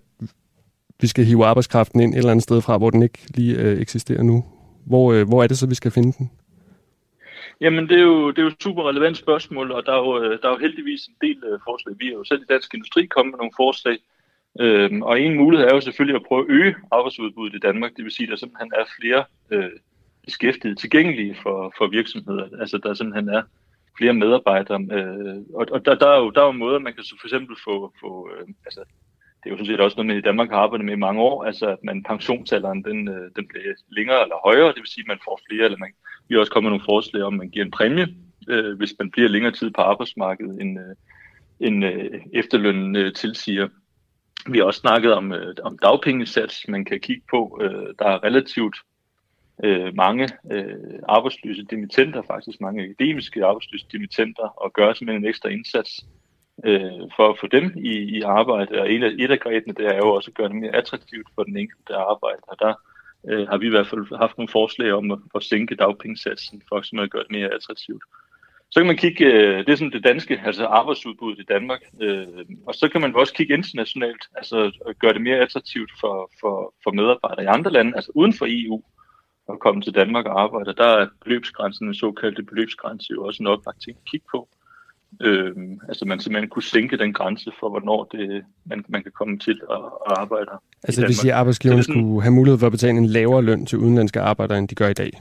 vi 1.02 1.08
skal 1.08 1.26
hive 1.26 1.46
arbejdskraften 1.46 2.00
ind 2.00 2.14
et 2.14 2.18
eller 2.18 2.32
andet 2.32 2.44
sted 2.44 2.62
fra, 2.62 2.78
hvor 2.78 2.90
den 2.90 3.04
ikke 3.04 3.20
lige 3.36 3.58
øh, 3.58 3.82
eksisterer 3.82 4.24
nu, 4.24 4.46
hvor, 4.86 5.14
øh, 5.14 5.28
hvor 5.28 5.44
er 5.44 5.48
det 5.48 5.58
så, 5.58 5.68
vi 5.68 5.76
skal 5.76 5.92
finde 5.92 6.14
den? 6.18 6.32
Jamen, 7.62 7.90
det 7.90 7.98
er, 7.98 8.04
jo, 8.04 8.32
det 8.32 8.38
er 8.38 8.42
jo 8.42 8.48
et 8.48 8.64
super 8.64 8.90
relevant 8.90 9.18
spørgsmål, 9.18 9.72
og 9.72 9.86
der 9.86 9.94
er 9.94 9.98
jo, 9.98 10.24
øh, 10.24 10.42
der 10.42 10.48
er 10.48 10.52
jo 10.52 10.58
heldigvis 10.58 11.06
en 11.06 11.16
del 11.22 11.44
øh, 11.50 11.60
forslag. 11.68 11.96
Vi 12.00 12.08
er 12.08 12.14
jo 12.14 12.24
selv 12.24 12.42
i 12.42 12.54
Dansk 12.54 12.74
Industri 12.74 13.06
kommet 13.06 13.32
med 13.32 13.38
nogle 13.38 13.58
forslag, 13.58 13.98
øhm, 14.60 15.02
og 15.02 15.22
en 15.22 15.38
mulighed 15.38 15.68
er 15.68 15.74
jo 15.76 15.82
selvfølgelig 15.82 16.16
at 16.16 16.28
prøve 16.28 16.42
at 16.42 16.50
øge 16.50 16.76
arbejdsudbuddet 16.92 17.56
i 17.56 17.66
Danmark. 17.68 17.92
Det 17.96 18.04
vil 18.04 18.12
sige, 18.12 18.28
at 18.28 18.32
der 18.32 18.36
simpelthen 18.36 18.72
er 18.80 18.86
flere 19.00 19.24
øh, 19.52 19.72
beskæftigede 20.26 20.76
tilgængelige 20.76 21.36
for, 21.44 21.74
for 21.78 21.88
virksomheder. 21.88 22.46
Altså, 22.60 22.78
der 22.78 22.94
simpelthen 22.94 23.30
er 23.30 23.42
flere 23.98 24.14
medarbejdere. 24.14 24.80
Øh, 24.92 25.38
og 25.54 25.68
og 25.72 25.86
der, 25.86 25.96
der, 25.96 26.08
er 26.08 26.20
jo, 26.20 26.30
der 26.30 26.42
er 26.42 26.46
jo 26.46 26.52
måder, 26.52 26.80
man 26.80 26.94
kan 26.94 27.04
så 27.04 27.16
for 27.22 27.28
eksempel 27.28 27.56
få, 27.66 27.94
få 28.02 28.30
øh, 28.32 28.48
altså, 28.66 28.84
det 29.44 29.50
er 29.50 29.52
jo 29.52 29.58
sådan 29.58 29.66
set 29.66 29.80
også 29.80 29.96
noget, 29.96 30.08
man 30.08 30.18
i 30.18 30.28
Danmark 30.30 30.50
har 30.50 30.58
arbejdet 30.58 30.86
med 30.86 30.94
i 30.94 31.06
mange 31.08 31.22
år, 31.22 31.44
altså 31.44 31.68
at 31.68 31.84
man 31.84 32.04
pensionsalderen, 32.04 32.84
den, 32.84 33.08
øh, 33.08 33.32
den 33.36 33.48
bliver 33.48 33.74
længere 33.90 34.22
eller 34.22 34.36
højere, 34.46 34.68
det 34.68 34.82
vil 34.84 34.94
sige, 34.94 35.04
at 35.04 35.08
man 35.08 35.26
får 35.26 35.40
flere, 35.50 35.66
eller 35.66 35.78
man, 35.78 35.94
vi 36.28 36.36
har 36.36 36.40
også 36.40 36.52
kommet 36.52 36.72
nogle 36.72 36.86
forslag 36.86 37.24
om, 37.24 37.34
at 37.34 37.38
man 37.38 37.50
giver 37.50 37.66
en 37.66 37.72
præmie, 37.72 38.08
øh, 38.50 38.78
hvis 38.78 38.94
man 39.00 39.12
bliver 39.12 39.30
længere 39.30 39.52
tid 39.52 39.72
på 39.72 39.82
arbejdsmarkedet, 39.82 40.62
end, 40.62 40.80
øh, 40.80 40.96
end 41.68 41.86
øh, 41.86 42.22
efterlønnen 42.34 42.96
øh, 42.96 43.14
tilsiger. 43.14 43.68
Vi 44.50 44.58
har 44.58 44.66
også 44.66 44.80
snakket 44.80 45.14
om, 45.14 45.34
øh, 45.34 45.56
om 45.64 45.78
dagpengesats, 45.78 46.68
man 46.68 46.86
kan 46.86 47.00
kigge 47.00 47.24
på. 47.30 47.60
Øh, 47.62 47.88
der 48.00 48.06
er 48.06 48.24
relativt 48.24 48.76
øh, 49.64 49.96
mange 49.96 50.28
øh, 50.52 51.00
arbejdsløse 51.10 51.64
dimittenter, 51.64 52.22
faktisk 52.22 52.62
mange 52.62 52.84
akademiske 52.84 53.46
arbejdsløse 53.46 53.86
dimittenter, 53.92 54.44
og 54.44 54.74
gøre 54.74 54.96
simpelthen 54.96 55.24
en 55.24 55.30
ekstra 55.30 55.50
indsats 55.50 56.06
øh, 56.66 57.02
for 57.16 57.30
at 57.30 57.40
få 57.40 57.48
dem 57.48 57.74
i, 57.78 57.94
i 58.18 58.22
arbejde. 58.22 58.82
Og 58.82 58.94
et 58.94 59.04
af, 59.04 59.12
et 59.20 59.32
af 59.32 59.40
grebene, 59.40 59.74
det 59.74 59.86
er 59.86 59.98
jo 59.98 60.10
også 60.10 60.32
at 60.32 60.36
gøre 60.36 60.50
det 60.50 60.56
mere 60.56 60.76
attraktivt 60.76 61.28
for 61.36 61.44
den 61.44 61.58
enkelte 61.58 61.96
arbejde. 61.96 62.42
Og 62.48 62.58
der 62.60 62.74
øh, 63.30 63.48
har 63.48 63.58
vi 63.58 63.66
i 63.66 63.70
hvert 63.70 63.88
fald 63.88 64.18
haft 64.18 64.38
nogle 64.38 64.52
forslag 64.52 64.94
om 64.94 65.12
at, 65.12 65.20
at 65.36 65.44
sænke 65.44 65.76
dagpengesatsen 65.76 66.62
for 66.70 67.02
at 67.04 67.12
gøre 67.12 67.24
det 67.24 67.32
mere 67.32 67.54
attraktivt. 67.54 68.04
Så 68.74 68.80
kan 68.80 68.88
man 68.88 68.98
kigge, 68.98 69.26
øh, 69.26 69.58
det 69.66 69.70
er 69.70 69.76
sådan 69.76 69.92
det 69.92 70.04
danske, 70.04 70.42
altså 70.46 70.66
arbejdsudbuddet 70.66 71.40
i 71.40 71.52
Danmark, 71.54 71.82
øh, 72.02 72.28
og 72.68 72.76
så 72.76 72.90
kan 72.90 73.02
man 73.02 73.16
også 73.16 73.34
kigge 73.34 73.54
internationalt, 73.54 74.24
altså 74.36 74.72
gøre 75.00 75.14
det 75.14 75.22
mere 75.22 75.40
attraktivt 75.40 75.92
for, 76.00 76.32
for, 76.42 76.74
for 76.84 76.92
medarbejdere 76.92 77.44
i 77.44 77.48
andre 77.58 77.72
lande, 77.72 77.96
altså 77.96 78.12
uden 78.16 78.34
for 78.34 78.46
EU, 78.50 78.84
at 79.52 79.60
komme 79.60 79.82
til 79.82 79.96
Danmark 79.96 80.26
og 80.26 80.42
arbejde. 80.42 80.74
Der 80.78 80.86
er 80.86 81.08
beløbsgrænsen, 81.24 81.86
den 81.86 81.96
såkaldte 81.96 82.44
beløbsgrænse, 82.44 83.08
jo 83.12 83.26
også 83.26 83.44
en 83.44 83.48
oplagt 83.48 83.82
ting 83.84 83.98
at 83.98 84.12
kigge 84.12 84.26
på. 84.32 84.48
Øh, 85.22 85.52
altså 85.88 86.06
man 86.06 86.20
simpelthen 86.20 86.50
kunne 86.50 86.64
sænke 86.64 86.98
den 86.98 87.14
grænse 87.14 87.52
for, 87.60 87.70
hvornår 87.70 88.04
det, 88.04 88.44
man, 88.66 88.86
man 88.88 89.04
kan 89.04 89.12
komme 89.12 89.40
til 89.40 89.62
at, 89.72 89.84
at 90.08 90.14
arbejde 90.18 90.52
Altså 90.84 91.02
det 91.02 91.08
vil 91.08 91.16
sige, 91.16 91.34
at 91.34 91.40
arbejdsgiveren 91.40 91.84
sådan, 91.84 92.02
skulle 92.02 92.22
have 92.22 92.34
mulighed 92.34 92.60
for 92.60 92.66
at 92.66 92.72
betale 92.72 92.98
en 92.98 93.06
lavere 93.06 93.42
løn 93.44 93.66
til 93.66 93.78
udenlandske 93.78 94.20
arbejdere, 94.22 94.58
end 94.58 94.68
de 94.68 94.76
gør 94.76 94.88
i 94.88 94.94
dag? 94.94 95.12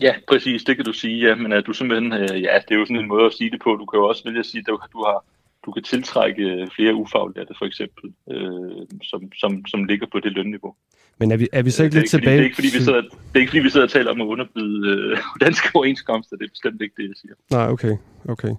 Ja, 0.00 0.14
præcis, 0.28 0.64
det 0.64 0.76
kan 0.76 0.84
du 0.84 0.92
sige, 0.92 1.28
ja. 1.28 1.34
Men 1.34 1.52
at 1.52 1.66
du 1.66 1.72
simpelthen, 1.72 2.12
øh, 2.12 2.42
ja, 2.42 2.54
det 2.68 2.74
er 2.74 2.78
jo 2.78 2.84
sådan 2.84 3.02
en 3.02 3.08
måde 3.08 3.26
at 3.26 3.32
sige 3.32 3.50
det 3.50 3.60
på. 3.64 3.76
Du 3.76 3.86
kan 3.86 3.98
jo 3.98 4.08
også 4.08 4.22
vælge 4.24 4.38
at 4.38 4.46
sige, 4.46 4.60
at 4.60 4.66
du 4.92 5.04
har, 5.04 5.24
du 5.66 5.72
kan 5.72 5.82
tiltrække 5.82 6.68
flere 6.76 6.94
ufaglærte, 6.94 7.54
for 7.58 7.64
eksempel, 7.64 8.12
øh, 8.30 8.86
som, 9.02 9.32
som, 9.32 9.66
som 9.66 9.84
ligger 9.84 10.06
på 10.12 10.20
det 10.20 10.32
lønniveau. 10.32 10.74
Men 11.18 11.32
er 11.32 11.36
vi, 11.36 11.48
er 11.52 11.62
vi 11.62 11.70
så 11.70 11.84
ikke 11.84 11.96
lidt 11.96 12.10
tilbage? 12.10 12.36
Det 12.36 12.40
er, 12.40 12.44
ikke, 12.44 12.54
fordi, 12.54 12.68
vi 12.68 12.82
sidder, 12.84 13.00
det 13.00 13.34
er 13.34 13.38
ikke 13.38 13.50
fordi, 13.50 13.62
vi 13.62 13.70
sidder 13.70 13.86
og 13.86 13.90
taler 13.90 14.10
om 14.10 14.20
at 14.20 14.24
underbyde 14.24 14.88
øh, 14.90 15.18
danske 15.46 15.68
overenskomster. 15.74 16.36
Det 16.36 16.44
er 16.44 16.48
bestemt 16.48 16.82
ikke 16.82 16.94
det, 16.96 17.08
jeg 17.08 17.16
siger. 17.16 17.34
Nej, 17.50 17.68
okay. 17.68 17.96
okay. 18.28 18.54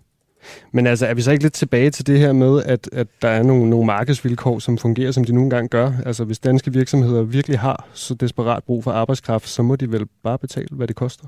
Men 0.72 0.88
altså, 0.88 1.06
er 1.06 1.14
vi 1.14 1.22
så 1.22 1.32
ikke 1.32 1.44
lidt 1.44 1.54
tilbage 1.54 1.90
til 1.90 2.08
det 2.08 2.20
her 2.20 2.34
med, 2.34 2.64
at, 2.64 2.90
at 2.92 3.08
der 3.22 3.28
er 3.28 3.44
nogle, 3.44 3.70
nogle 3.70 3.86
markedsvilkår, 3.86 4.60
som 4.60 4.78
fungerer, 4.78 5.12
som 5.12 5.24
de 5.24 5.34
nogle 5.34 5.50
gange 5.50 5.70
gør? 5.70 5.92
Altså, 6.06 6.24
hvis 6.24 6.40
danske 6.40 6.74
virksomheder 6.74 7.24
virkelig 7.24 7.60
har 7.60 7.88
så 7.94 8.14
desperat 8.14 8.64
brug 8.64 8.84
for 8.84 8.92
arbejdskraft, 8.92 9.48
så 9.48 9.64
må 9.64 9.76
de 9.76 9.92
vel 9.92 10.06
bare 10.24 10.38
betale, 10.40 10.68
hvad 10.72 10.88
det 10.88 10.96
koster? 10.96 11.28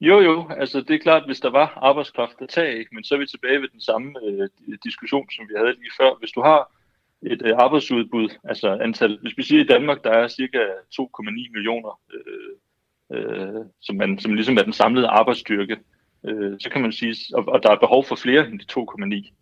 Jo, 0.00 0.20
jo, 0.20 0.48
altså 0.56 0.80
det 0.80 0.90
er 0.90 0.98
klart, 0.98 1.26
hvis 1.26 1.40
der 1.40 1.50
var 1.50 1.78
arbejdskraft 1.82 2.34
at 2.40 2.48
tage, 2.48 2.86
men 2.92 3.04
så 3.04 3.14
er 3.14 3.18
vi 3.18 3.26
tilbage 3.26 3.60
ved 3.60 3.68
den 3.68 3.80
samme 3.80 4.14
øh, 4.24 4.48
diskussion, 4.84 5.30
som 5.30 5.48
vi 5.48 5.54
havde 5.56 5.72
lige 5.72 5.98
før. 6.00 6.18
Hvis 6.18 6.30
du 6.30 6.40
har 6.40 6.72
et 7.22 7.42
øh, 7.44 7.54
arbejdsudbud, 7.58 8.28
altså 8.44 8.78
antal, 8.82 9.18
hvis 9.22 9.36
vi 9.36 9.42
siger 9.42 9.60
i 9.64 9.66
Danmark, 9.66 10.04
der 10.04 10.10
er 10.10 10.28
cirka 10.28 10.58
2,9 11.00 11.52
millioner, 11.52 12.00
øh, 12.14 12.52
øh, 13.12 13.64
som, 13.80 13.96
man, 13.96 14.18
som 14.18 14.34
ligesom 14.34 14.58
er 14.58 14.62
den 14.62 14.72
samlede 14.72 15.08
arbejdsstyrke, 15.08 15.76
øh, 16.26 16.56
så 16.60 16.70
kan 16.70 16.82
man 16.82 16.92
sige, 16.92 17.14
og, 17.34 17.48
og 17.48 17.62
der 17.62 17.70
er 17.70 17.78
behov 17.78 18.04
for 18.04 18.16
flere 18.16 18.48
end 18.48 18.60
de 18.60 18.80
2,9, 19.26 19.32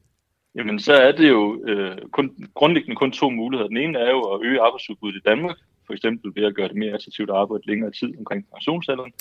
jamen 0.55 0.78
så 0.78 0.93
er 0.93 1.12
det 1.12 1.28
jo 1.28 1.65
øh, 1.65 1.99
kun, 2.12 2.51
grundlæggende 2.55 2.97
kun 2.97 3.12
to 3.12 3.31
muligheder. 3.31 3.69
Den 3.69 3.77
ene 3.77 3.99
er 3.99 4.11
jo 4.11 4.20
at 4.20 4.41
øge 4.47 4.61
arbejdsudbuddet 4.61 5.19
i 5.19 5.28
Danmark, 5.28 5.57
for 5.87 5.93
eksempel 5.93 6.33
ved 6.35 6.45
at 6.45 6.55
gøre 6.55 6.69
det 6.69 6.77
mere 6.77 6.93
attraktivt 6.93 7.31
at 7.31 7.37
arbejde 7.37 7.66
længere 7.66 7.91
tid 7.91 8.19
omkring 8.19 8.47
pensionsalderen. 8.55 9.12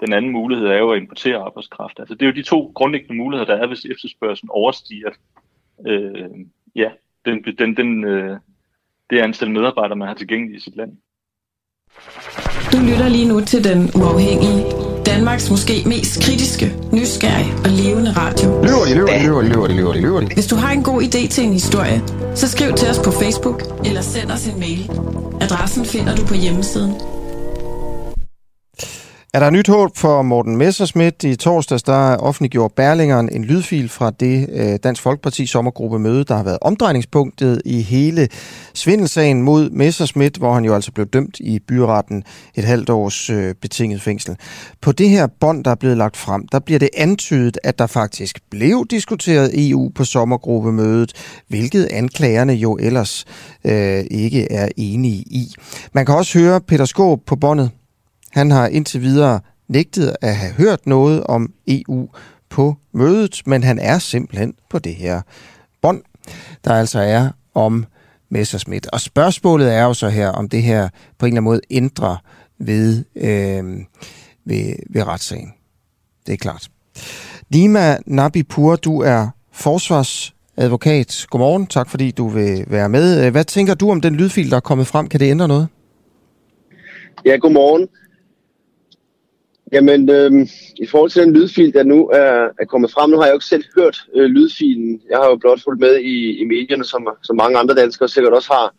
Den 0.00 0.12
anden 0.12 0.32
mulighed 0.32 0.66
er 0.66 0.78
jo 0.78 0.90
at 0.90 1.02
importere 1.02 1.36
arbejdskraft. 1.36 1.98
Altså 1.98 2.14
det 2.14 2.22
er 2.22 2.26
jo 2.26 2.32
de 2.32 2.42
to 2.42 2.72
grundlæggende 2.74 3.16
muligheder, 3.16 3.54
der 3.54 3.62
er, 3.62 3.66
hvis 3.66 3.84
efterspørgselen 3.84 4.50
overstiger 4.50 5.10
øh, 5.86 6.30
ja, 6.76 6.90
den, 7.24 7.44
den, 7.58 7.76
den, 7.76 8.04
øh, 8.04 8.36
det 9.10 9.18
antal 9.18 9.50
medarbejdere, 9.50 9.96
man 9.96 10.08
har 10.08 10.14
tilgængeligt 10.14 10.60
i 10.60 10.64
sit 10.64 10.76
land. 10.76 10.92
Du 12.72 12.78
lytter 12.88 13.08
lige 13.08 13.28
nu 13.28 13.40
til 13.40 13.64
Den 13.64 13.90
Uafhængige. 14.00 14.60
Danmarks 15.06 15.50
måske 15.50 15.74
mest 15.86 16.12
kritiske, 16.24 16.66
nysgerrige 16.92 17.52
og 17.64 17.70
levende 17.82 18.10
radio. 18.22 18.48
Løver 18.68 18.84
de, 18.88 18.94
løver 18.98 19.12
de, 19.16 19.22
løver 19.26 19.42
de, 19.42 19.48
løver 19.48 19.66
de, 19.68 19.74
løver 19.76 19.92
de, 19.92 20.00
løver 20.00 20.20
de. 20.20 20.26
Hvis 20.38 20.46
du 20.52 20.56
har 20.56 20.72
en 20.78 20.82
god 20.82 21.00
idé 21.02 21.22
til 21.34 21.42
en 21.44 21.52
historie, 21.52 21.98
så 22.40 22.46
skriv 22.54 22.70
til 22.80 22.88
os 22.92 23.00
på 23.06 23.10
Facebook 23.22 23.58
eller 23.88 24.00
send 24.00 24.30
os 24.30 24.44
en 24.50 24.58
mail. 24.64 24.82
Adressen 25.44 25.84
finder 25.84 26.12
du 26.18 26.22
på 26.30 26.34
hjemmesiden 26.34 26.92
er 29.38 29.42
der 29.42 29.50
nyt 29.50 29.68
håb 29.68 29.96
for 29.96 30.22
Morten 30.22 30.56
Messerschmidt? 30.56 31.24
I 31.24 31.36
torsdags 31.36 31.82
der 31.82 32.16
offentliggjorde 32.16 32.74
Berlingeren 32.76 33.28
en 33.32 33.44
lydfil 33.44 33.88
fra 33.88 34.10
det 34.10 34.48
øh, 34.52 34.78
Dansk 34.82 35.02
Folkeparti 35.02 35.46
sommergruppemøde, 35.46 36.24
der 36.24 36.36
har 36.36 36.42
været 36.42 36.58
omdrejningspunktet 36.60 37.62
i 37.64 37.82
hele 37.82 38.28
svindelsagen 38.74 39.42
mod 39.42 39.70
Messerschmidt, 39.70 40.36
hvor 40.36 40.54
han 40.54 40.64
jo 40.64 40.74
altså 40.74 40.92
blev 40.92 41.06
dømt 41.06 41.40
i 41.40 41.58
byretten 41.58 42.24
et 42.54 42.64
halvt 42.64 42.90
års 42.90 43.30
øh, 43.30 43.54
betinget 43.54 44.02
fængsel. 44.02 44.36
På 44.80 44.92
det 44.92 45.08
her 45.08 45.26
bånd, 45.40 45.64
der 45.64 45.70
er 45.70 45.74
blevet 45.74 45.96
lagt 45.96 46.16
frem, 46.16 46.48
der 46.52 46.58
bliver 46.58 46.78
det 46.78 46.90
antydet, 46.96 47.58
at 47.64 47.78
der 47.78 47.86
faktisk 47.86 48.38
blev 48.50 48.86
diskuteret 48.90 49.70
EU 49.70 49.90
på 49.94 50.04
sommergruppemødet, 50.04 51.12
hvilket 51.48 51.88
anklagerne 51.90 52.52
jo 52.52 52.76
ellers 52.80 53.24
øh, 53.64 54.04
ikke 54.10 54.52
er 54.52 54.68
enige 54.76 55.18
i. 55.26 55.54
Man 55.92 56.06
kan 56.06 56.14
også 56.14 56.38
høre 56.38 56.60
Peter 56.60 56.84
Skåb 56.84 57.20
på 57.26 57.36
båndet 57.36 57.70
han 58.32 58.50
har 58.50 58.66
indtil 58.66 59.00
videre 59.00 59.40
nægtet 59.68 60.16
at 60.22 60.36
have 60.36 60.52
hørt 60.52 60.86
noget 60.86 61.24
om 61.24 61.52
EU 61.68 62.08
på 62.48 62.76
mødet, 62.92 63.42
men 63.46 63.62
han 63.64 63.78
er 63.78 63.98
simpelthen 63.98 64.54
på 64.70 64.78
det 64.78 64.94
her 64.94 65.20
bånd, 65.82 66.02
der 66.64 66.74
altså 66.74 66.98
er 67.00 67.30
om 67.54 67.86
Messerschmidt. 68.30 68.86
Og 68.86 69.00
spørgsmålet 69.00 69.74
er 69.74 69.82
jo 69.82 69.94
så 69.94 70.08
her, 70.08 70.28
om 70.28 70.48
det 70.48 70.62
her 70.62 70.88
på 71.18 71.26
en 71.26 71.32
eller 71.32 71.40
anden 71.40 71.44
måde 71.44 71.60
ændrer 71.70 72.16
ved, 72.58 73.04
øh, 73.16 73.64
ved, 74.44 74.76
ved 74.90 75.06
retssagen. 75.06 75.52
Det 76.26 76.32
er 76.32 76.36
klart. 76.36 76.68
Nima 77.50 77.96
Nabipur, 78.06 78.76
du 78.76 79.00
er 79.00 79.28
forsvarsadvokat. 79.52 81.26
Godmorgen, 81.30 81.66
tak 81.66 81.90
fordi 81.90 82.10
du 82.10 82.28
vil 82.28 82.64
være 82.66 82.88
med. 82.88 83.30
Hvad 83.30 83.44
tænker 83.44 83.74
du 83.74 83.90
om 83.90 84.00
den 84.00 84.14
lydfil, 84.14 84.50
der 84.50 84.56
er 84.56 84.60
kommet 84.60 84.86
frem? 84.86 85.08
Kan 85.08 85.20
det 85.20 85.30
ændre 85.30 85.48
noget? 85.48 85.68
Ja, 87.24 87.36
godmorgen. 87.36 87.88
Jamen, 89.72 90.10
øh, 90.10 90.32
i 90.76 90.86
forhold 90.86 91.10
til 91.10 91.22
den 91.22 91.32
lydfil, 91.32 91.74
der 91.74 91.82
nu 91.82 92.08
er, 92.08 92.48
er 92.60 92.64
kommet 92.68 92.90
frem, 92.90 93.10
nu 93.10 93.16
har 93.16 93.24
jeg 93.24 93.32
jo 93.32 93.36
ikke 93.36 93.44
selv 93.44 93.64
hørt 93.78 94.04
øh, 94.14 94.24
lydfilen. 94.24 95.00
Jeg 95.10 95.18
har 95.18 95.26
jo 95.26 95.36
blot 95.36 95.62
fulgt 95.64 95.80
med 95.80 95.96
i, 95.96 96.38
i 96.40 96.44
medierne, 96.44 96.84
som, 96.84 97.08
som 97.22 97.36
mange 97.36 97.58
andre 97.58 97.74
danskere 97.74 98.08
sikkert 98.08 98.32
også 98.32 98.52
har, 98.52 98.74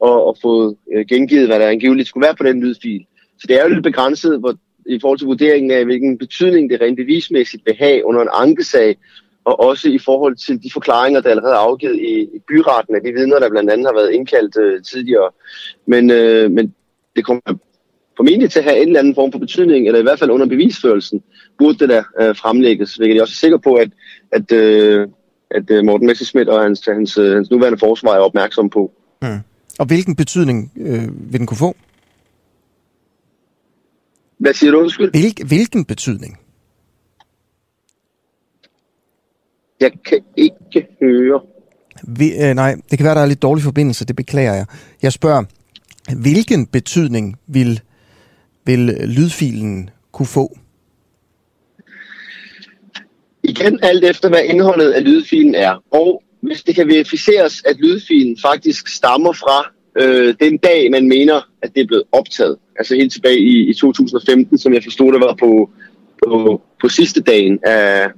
og, 0.00 0.26
og 0.26 0.36
fået 0.42 0.76
øh, 0.94 1.06
gengivet, 1.06 1.46
hvad 1.46 1.58
der 1.58 1.68
angiveligt 1.68 2.08
skulle 2.08 2.26
være 2.26 2.36
på 2.36 2.44
den 2.44 2.60
lydfil. 2.60 3.06
Så 3.38 3.46
det 3.48 3.60
er 3.60 3.62
jo 3.62 3.68
lidt 3.68 3.82
begrænset 3.82 4.40
hvor, 4.40 4.54
i 4.86 4.98
forhold 5.00 5.18
til 5.18 5.26
vurderingen 5.26 5.70
af, 5.70 5.84
hvilken 5.84 6.18
betydning 6.18 6.70
det 6.70 6.80
rent 6.80 6.96
bevismæssigt 6.96 7.62
vil 7.66 7.76
have 7.78 8.06
under 8.06 8.22
en 8.22 8.28
ankesag, 8.32 8.96
og 9.44 9.60
også 9.60 9.88
i 9.88 9.98
forhold 9.98 10.36
til 10.36 10.62
de 10.62 10.70
forklaringer, 10.72 11.20
der 11.20 11.30
allerede 11.30 11.54
er 11.54 11.58
afgivet 11.58 11.96
i, 11.96 12.20
i 12.20 12.38
byretten 12.48 12.94
af 12.94 13.02
de 13.02 13.12
vidner, 13.12 13.38
der 13.38 13.50
blandt 13.50 13.70
andet 13.70 13.86
har 13.86 13.94
været 13.94 14.12
indkaldt 14.12 14.58
øh, 14.58 14.82
tidligere. 14.82 15.30
Men, 15.86 16.10
øh, 16.10 16.50
men 16.50 16.74
det 17.16 17.24
kommer 17.24 17.40
formentlig 18.16 18.50
til 18.50 18.58
at 18.58 18.64
have 18.64 18.82
en 18.82 18.88
eller 18.88 18.98
anden 18.98 19.14
form 19.14 19.32
for 19.32 19.38
betydning, 19.38 19.86
eller 19.86 20.00
i 20.00 20.02
hvert 20.02 20.18
fald 20.18 20.30
under 20.30 20.46
bevisførelsen, 20.46 21.22
burde 21.58 21.78
det 21.78 21.88
der 21.88 22.02
øh, 22.20 22.36
fremlægges, 22.36 22.94
hvilket 22.94 23.14
jeg 23.14 23.22
også 23.22 23.32
er 23.32 23.44
sikker 23.46 23.58
på, 23.58 23.74
at, 23.74 23.90
at, 24.32 24.52
øh, 24.52 25.08
at 25.50 25.70
øh, 25.70 25.84
Morten 25.84 26.06
Messerschmidt 26.06 26.48
og 26.48 26.62
hans, 26.62 26.80
hans, 26.86 27.18
øh, 27.18 27.34
hans 27.34 27.50
nuværende 27.50 27.78
forsvar 27.78 28.14
er 28.14 28.18
opmærksom 28.18 28.70
på. 28.70 28.92
Mm. 29.22 29.38
Og 29.78 29.86
hvilken 29.86 30.16
betydning 30.16 30.72
øh, 30.76 31.32
vil 31.32 31.38
den 31.38 31.46
kunne 31.46 31.58
få? 31.58 31.76
Hvad 34.38 34.54
siger 34.54 34.70
du, 34.70 34.78
undskyld? 34.78 35.10
Hvil, 35.10 35.46
hvilken 35.46 35.84
betydning? 35.84 36.38
Jeg 39.80 39.92
kan 40.08 40.20
ikke 40.36 40.86
høre. 41.00 41.40
Vi, 42.02 42.32
øh, 42.42 42.54
nej, 42.54 42.74
det 42.90 42.98
kan 42.98 43.04
være, 43.04 43.14
der 43.14 43.20
er 43.20 43.26
lidt 43.26 43.42
dårlig 43.42 43.64
forbindelse, 43.64 44.04
det 44.04 44.16
beklager 44.16 44.54
jeg. 44.54 44.66
Jeg 45.02 45.12
spørger, 45.12 45.44
hvilken 46.16 46.66
betydning 46.66 47.36
vil 47.46 47.80
vil 48.64 48.96
lydfilen 49.16 49.90
kunne 50.12 50.26
få? 50.26 50.58
Igen 53.42 53.78
alt 53.82 54.04
efter, 54.04 54.28
hvad 54.28 54.44
indholdet 54.44 54.90
af 54.90 55.04
lydfilen 55.04 55.54
er. 55.54 55.82
Og 55.90 56.22
hvis 56.40 56.62
det 56.62 56.74
kan 56.74 56.88
verificeres, 56.88 57.62
at 57.66 57.76
lydfilen 57.76 58.38
faktisk 58.42 58.88
stammer 58.88 59.32
fra 59.32 59.72
øh, 60.02 60.34
den 60.40 60.58
dag, 60.58 60.90
man 60.90 61.08
mener, 61.08 61.48
at 61.62 61.74
det 61.74 61.80
er 61.80 61.86
blevet 61.86 62.04
optaget. 62.12 62.56
Altså 62.78 62.94
helt 62.94 63.12
tilbage 63.12 63.38
i, 63.38 63.70
i 63.70 63.74
2015, 63.74 64.58
som 64.58 64.74
jeg 64.74 64.82
forstod, 64.82 65.12
det 65.12 65.20
var 65.20 65.36
på, 65.40 65.70
på, 66.26 66.62
på 66.80 66.88
sidste 66.88 67.22
dagen 67.22 67.58
af, 67.62 68.08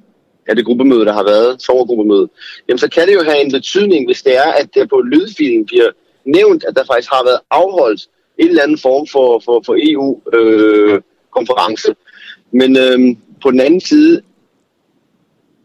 af 0.46 0.56
det 0.56 0.64
gruppemøde, 0.64 1.04
der 1.04 1.12
har 1.12 1.24
været, 1.24 1.62
sommergruppemøde, 1.62 2.28
jamen 2.68 2.78
så 2.78 2.88
kan 2.90 3.06
det 3.06 3.14
jo 3.14 3.22
have 3.24 3.44
en 3.44 3.52
betydning, 3.52 4.06
hvis 4.06 4.22
det 4.22 4.36
er, 4.36 4.52
at 4.60 4.68
det 4.74 4.88
på 4.88 5.00
lydfilen 5.00 5.66
bliver 5.66 5.90
nævnt, 6.24 6.64
at 6.64 6.76
der 6.76 6.84
faktisk 6.84 7.10
har 7.12 7.24
været 7.24 7.40
afholdt 7.50 8.02
en 8.38 8.48
eller 8.48 8.62
anden 8.62 8.78
form 8.78 9.06
for, 9.06 9.42
for, 9.44 9.62
for 9.66 9.76
EU-konference. 9.78 11.88
Øh, 11.88 11.94
Men 12.50 12.76
øh, 12.76 13.16
på 13.42 13.50
den 13.50 13.60
anden 13.60 13.80
side 13.80 14.22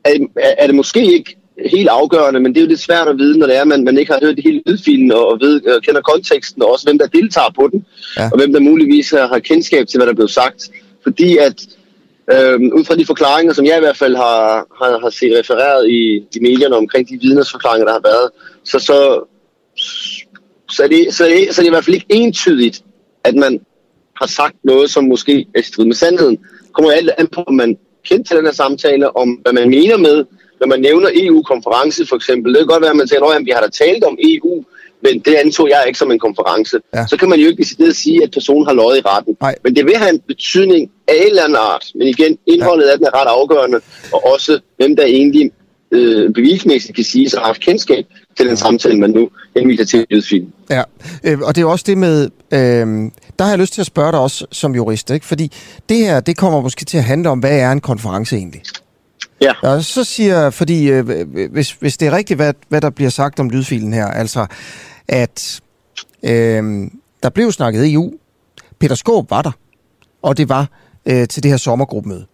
er, 0.06 0.28
er 0.36 0.68
det 0.68 0.76
måske 0.76 1.14
ikke 1.14 1.38
helt 1.66 1.90
afgørende, 1.90 2.40
men 2.40 2.54
det 2.54 2.60
er 2.60 2.66
jo 2.66 2.68
lidt 2.68 2.80
svært 2.80 3.08
at 3.08 3.18
vide, 3.18 3.40
når 3.40 3.48
det 3.48 3.58
er, 3.58 3.64
man, 3.64 3.84
man 3.84 3.98
ikke 3.98 4.12
har 4.12 4.20
hørt 4.24 4.36
det 4.36 4.44
hele 4.44 4.62
lydfilen 4.66 5.12
og, 5.12 5.38
ved, 5.42 5.68
og 5.68 5.82
kender 5.82 6.02
konteksten, 6.02 6.64
og 6.64 6.72
også 6.72 6.86
hvem 6.86 6.98
der 6.98 7.08
deltager 7.08 7.52
på 7.56 7.70
den, 7.72 7.86
ja. 8.18 8.30
og 8.32 8.38
hvem 8.38 8.54
der 8.54 8.60
muligvis 8.60 9.10
har, 9.10 9.28
har 9.28 9.40
kendskab 9.40 9.88
til, 9.88 9.98
hvad 9.98 10.08
der 10.08 10.12
er 10.12 10.16
blevet 10.16 10.32
sagt. 10.32 10.70
Fordi 11.04 11.38
at 11.38 11.68
øh, 12.34 12.60
ud 12.60 12.86
fra 12.86 12.96
de 12.96 13.06
forklaringer, 13.06 13.54
som 13.54 13.66
jeg 13.66 13.78
i 13.78 13.80
hvert 13.80 13.98
fald 13.98 14.16
har, 14.16 14.68
har, 14.80 15.00
har 15.00 15.10
set 15.10 15.40
refereret 15.40 15.90
i, 15.90 16.28
i 16.36 16.40
medierne 16.42 16.76
omkring 16.76 17.10
de 17.10 17.20
vidnesforklaringer, 17.22 17.86
der 17.86 17.94
har 17.94 18.02
været, 18.04 18.30
så, 18.64 18.80
så 18.80 19.28
så 20.72 20.84
er, 20.84 20.88
det, 20.88 21.14
så, 21.14 21.26
er 21.26 21.30
det, 21.30 21.56
så 21.56 21.62
er 21.62 21.64
det 21.64 21.70
i 21.70 21.74
hvert 21.74 21.86
fald 21.86 21.96
ikke 21.96 22.08
entydigt, 22.10 22.84
at 23.24 23.36
man 23.36 23.60
har 24.22 24.28
sagt 24.28 24.56
noget, 24.64 24.90
som 24.90 25.04
måske 25.04 25.46
er 25.56 25.62
strid 25.62 25.86
med 25.86 25.96
sandheden. 25.96 26.38
Kommer 26.74 26.92
alt 26.92 27.10
an 27.18 27.28
på, 27.28 27.44
om 27.48 27.54
man 27.54 27.78
kender 28.06 28.24
til 28.24 28.38
den 28.38 28.46
her 28.46 28.54
samtale, 28.54 29.18
om 29.18 29.30
hvad 29.30 29.54
man 29.54 29.70
mener 29.70 29.98
med, 29.98 30.26
når 30.60 30.68
man 30.68 30.82
nævner 30.82 31.10
EU-konference 31.14 32.06
for 32.06 32.16
eksempel. 32.16 32.54
Det 32.54 32.60
kan 32.60 32.68
godt 32.68 32.82
være, 32.82 32.92
at 32.92 32.98
man 32.98 33.08
siger, 33.08 33.26
at 33.26 33.46
vi 33.46 33.52
har 33.52 33.62
da 33.62 33.70
talt 33.70 34.04
om 34.04 34.18
EU, 34.20 34.64
men 35.04 35.20
det 35.20 35.36
antog 35.36 35.70
jeg 35.70 35.84
ikke 35.88 36.00
som 36.00 36.12
en 36.12 36.20
konference. 36.20 36.80
Ja. 36.94 37.08
Så 37.08 37.18
kan 37.18 37.30
man 37.30 37.40
jo 37.40 37.48
ikke 37.48 37.62
decideret 37.64 37.96
sige, 37.96 38.24
at 38.24 38.32
personen 38.32 38.66
har 38.66 38.74
løjet 38.74 38.98
i 38.98 39.02
retten. 39.06 39.38
Nej. 39.42 39.56
Men 39.64 39.76
det 39.76 39.86
vil 39.86 39.98
have 39.98 40.10
en 40.10 40.20
betydning 40.20 40.92
af 41.08 41.14
en 41.16 41.28
eller 41.28 41.44
anden 41.44 41.58
art. 41.58 41.86
Men 41.96 42.08
igen, 42.08 42.38
indholdet 42.46 42.86
ja. 42.86 42.92
af 42.92 42.98
den 42.98 43.08
er 43.08 43.22
ret 43.22 43.28
afgørende, 43.28 43.80
og 44.14 44.26
også 44.34 44.60
hvem 44.78 44.96
der 44.96 45.04
egentlig 45.04 45.52
øh, 45.92 46.34
bevismæssigt 46.34 46.96
kan 46.96 47.04
sige, 47.04 47.26
at 47.26 47.34
har 47.34 47.46
haft 47.46 47.62
kendskab 47.62 48.06
til 48.38 48.48
den 48.48 48.58
samtale, 48.58 49.00
man 49.00 49.10
nu 49.10 49.30
henviser 49.58 49.86
til 49.86 50.06
i 50.10 50.16
lydfilen. 50.16 50.54
Ja, 50.70 50.84
øh, 51.24 51.40
og 51.40 51.56
det 51.56 51.62
er 51.62 51.66
også 51.66 51.84
det 51.88 51.98
med, 51.98 52.30
øh, 52.52 52.60
der 53.40 53.44
har 53.44 53.50
jeg 53.50 53.60
lyst 53.60 53.74
til 53.74 53.82
at 53.82 53.88
spørge 53.88 54.12
dig 54.12 54.20
også 54.20 54.46
som 54.52 54.76
jurist, 54.76 55.10
ikke? 55.10 55.26
fordi 55.26 55.52
det 55.90 55.98
her, 55.98 56.20
det 56.20 56.38
kommer 56.38 56.62
måske 56.62 56.86
til 56.86 56.98
at 56.98 57.04
handle 57.04 57.30
om, 57.30 57.40
hvad 57.40 57.60
er 57.60 57.72
en 57.72 57.82
konference 57.82 58.36
egentlig? 58.36 58.62
Ja. 59.42 59.54
Og 59.62 59.84
så 59.84 60.04
siger, 60.04 60.50
fordi 60.50 60.90
øh, 60.90 61.28
hvis, 61.52 61.72
hvis 61.72 61.98
det 61.98 62.08
er 62.08 62.12
rigtigt, 62.12 62.38
hvad, 62.38 62.54
hvad 62.70 62.82
der 62.82 62.90
bliver 62.90 63.10
sagt 63.10 63.40
om 63.40 63.50
lydfilen 63.50 63.94
her, 63.94 64.06
altså 64.06 64.46
at 65.08 65.62
øh, 66.24 66.64
der 67.24 67.30
blev 67.30 67.52
snakket 67.52 67.94
EU, 67.94 68.14
Peter 68.80 68.96
Skåb 68.96 69.32
var 69.32 69.42
der, 69.42 69.52
og 70.22 70.38
det 70.38 70.50
var 70.50 70.70
øh, 71.06 71.28
til 71.28 71.44
det 71.44 71.52
her 71.52 71.58
sommergruppemøde 71.58 72.26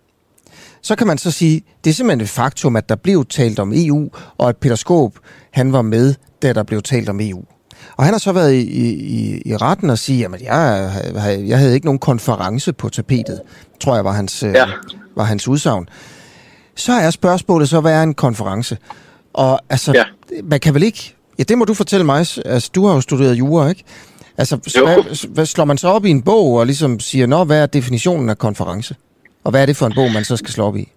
så 0.88 0.95
kan 0.95 1.07
man 1.07 1.18
så 1.18 1.32
sige, 1.32 1.64
det 1.84 1.90
er 1.90 1.94
simpelthen 1.94 2.22
et 2.22 2.30
faktum, 2.30 2.76
at 2.76 2.90
der 2.90 2.95
blev 2.95 3.26
talt 3.26 3.60
om 3.60 3.72
EU, 3.76 4.10
og 4.38 4.49
at 4.49 4.57
Peter 4.57 4.76
Skåb, 4.76 5.19
han 5.57 5.73
var 5.73 5.81
med, 5.81 6.13
da 6.41 6.53
der 6.53 6.63
blev 6.63 6.81
talt 6.81 7.09
om 7.09 7.19
EU. 7.21 7.43
Og 7.97 8.03
han 8.03 8.13
har 8.13 8.19
så 8.19 8.31
været 8.31 8.53
i, 8.53 8.61
i, 8.61 9.41
i 9.45 9.57
retten 9.57 9.89
og 9.89 9.97
sige, 9.97 10.25
at 10.25 10.41
jeg, 10.41 10.91
jeg 11.47 11.57
havde 11.57 11.73
ikke 11.73 11.85
nogen 11.85 11.99
konference 11.99 12.73
på 12.73 12.89
tapetet, 12.89 13.41
tror 13.79 13.95
jeg 13.95 14.05
var 14.05 14.11
hans, 14.11 14.43
øh, 14.43 14.53
ja. 14.53 14.65
var 15.15 15.23
hans 15.23 15.47
udsagn. 15.47 15.89
Så 16.75 16.91
er 16.91 17.09
spørgsmålet 17.09 17.69
så, 17.69 17.79
hvad 17.81 17.93
er 17.93 18.03
en 18.03 18.13
konference? 18.13 18.77
Og 19.34 19.59
altså, 19.69 19.93
ja. 19.93 20.03
man 20.43 20.59
kan 20.59 20.73
vel 20.73 20.84
ikke... 20.84 21.13
Ja, 21.39 21.43
det 21.43 21.57
må 21.57 21.65
du 21.65 21.73
fortælle 21.73 22.05
mig. 22.05 22.17
Altså, 22.45 22.69
du 22.75 22.85
har 22.85 22.93
jo 22.93 23.01
studeret 23.01 23.34
jura, 23.34 23.69
ikke? 23.69 23.84
Altså, 24.38 24.55
hvad, 24.55 25.27
hvad 25.27 25.45
slår 25.45 25.65
man 25.65 25.77
så 25.77 25.88
op 25.88 26.05
i 26.05 26.09
en 26.09 26.21
bog 26.21 26.53
og 26.53 26.65
ligesom 26.65 26.99
siger, 26.99 27.27
nå, 27.27 27.43
hvad 27.43 27.61
er 27.61 27.65
definitionen 27.65 28.29
af 28.29 28.38
konference? 28.38 28.95
Og 29.43 29.51
hvad 29.51 29.61
er 29.61 29.65
det 29.65 29.77
for 29.77 29.88
en 29.88 29.93
bog, 29.95 30.11
man 30.11 30.23
så 30.23 30.38
skal 30.38 30.49
slå 30.49 30.65
op 30.65 30.77
i? 30.77 30.91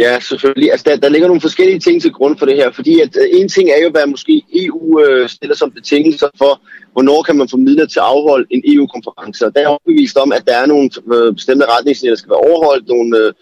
Ja, 0.00 0.20
selvfølgelig. 0.20 0.70
Altså, 0.70 0.84
der, 0.88 0.96
der 0.96 1.08
ligger 1.08 1.28
nogle 1.28 1.40
forskellige 1.40 1.78
ting 1.78 2.02
til 2.02 2.12
grund 2.12 2.38
for 2.38 2.46
det 2.46 2.56
her, 2.56 2.70
fordi 2.70 3.00
at, 3.00 3.16
uh, 3.16 3.40
en 3.40 3.48
ting 3.48 3.70
er 3.70 3.82
jo, 3.84 3.90
hvad 3.90 4.06
måske 4.06 4.42
EU 4.54 5.00
øh, 5.00 5.28
stiller 5.28 5.56
som 5.56 5.70
betingelser 5.70 6.28
for, 6.38 6.60
hvornår 6.92 7.22
kan 7.22 7.36
man 7.36 7.48
få 7.48 7.56
midler 7.56 7.86
til 7.86 7.98
at 7.98 8.04
afholde 8.04 8.46
en 8.50 8.62
EU-konference. 8.66 9.46
Og 9.46 9.54
der 9.54 9.60
er 9.60 9.66
overbevist 9.66 10.16
om, 10.16 10.32
at 10.32 10.42
der 10.46 10.56
er 10.56 10.66
nogle 10.66 10.90
øh, 11.14 11.34
bestemte 11.34 11.66
retningslinjer, 11.66 12.14
der 12.14 12.18
skal 12.18 12.30
være 12.30 12.46
overholdt, 12.50 12.88
nogle 12.88 13.18
øh, 13.18 13.32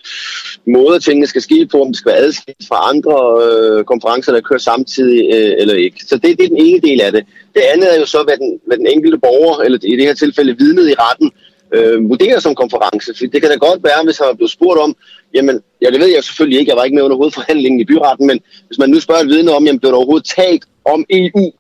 måder, 0.67 0.99
tingene 0.99 1.27
skal 1.27 1.43
ske 1.43 1.69
på, 1.73 1.83
om 1.83 1.89
det 1.89 1.97
skal 1.97 2.13
være 2.13 2.23
adskilt 2.27 2.69
fra 2.69 2.79
andre 2.93 3.17
øh, 3.45 3.85
konferencer, 3.85 4.33
der 4.33 4.41
kører 4.41 4.59
samtidig 4.59 5.21
øh, 5.35 5.55
eller 5.59 5.75
ikke. 5.75 6.05
Så 6.09 6.15
det, 6.17 6.39
det 6.39 6.45
er 6.45 6.49
den 6.49 6.67
ene 6.67 6.81
del 6.81 7.01
af 7.01 7.13
det. 7.13 7.25
Det 7.55 7.63
andet 7.73 7.95
er 7.95 8.01
jo 8.01 8.07
så, 8.07 8.23
hvad 8.27 8.37
den, 8.37 8.61
hvad 8.67 8.77
den 8.77 8.87
enkelte 8.87 9.19
borger, 9.19 9.63
eller 9.63 9.79
i 9.83 9.97
det 9.97 10.07
her 10.07 10.15
tilfælde 10.15 10.57
vidnet 10.59 10.91
i 10.91 10.95
retten, 10.95 11.31
øh, 11.75 12.09
vurderer 12.11 12.41
som 12.41 12.55
konference. 12.55 13.15
For 13.17 13.27
det 13.33 13.43
kan 13.43 13.51
da 13.51 13.57
godt 13.57 13.85
være, 13.85 14.05
hvis 14.05 14.19
han 14.19 14.29
er 14.29 14.35
blevet 14.35 14.51
spurgt 14.51 14.81
om, 14.81 14.97
jamen, 15.35 15.61
ja, 15.83 15.91
det 15.91 16.01
ved 16.01 16.09
jeg 16.15 16.25
selvfølgelig 16.25 16.59
ikke, 16.59 16.71
jeg 16.71 16.77
var 16.77 16.85
ikke 16.85 16.95
med 16.95 17.03
under 17.03 17.17
hovedforhandlingen 17.17 17.81
i 17.81 17.85
byretten, 17.85 18.27
men 18.27 18.41
hvis 18.67 18.79
man 18.79 18.91
nu 18.91 19.01
spørger 19.01 19.21
et 19.21 19.29
vidne 19.29 19.53
om, 19.53 19.65
jamen, 19.67 19.81
blev 19.81 19.93
der 19.93 19.97
overhovedet 19.97 20.33
talt 20.37 20.65
om 20.85 21.05
EU 21.11 21.53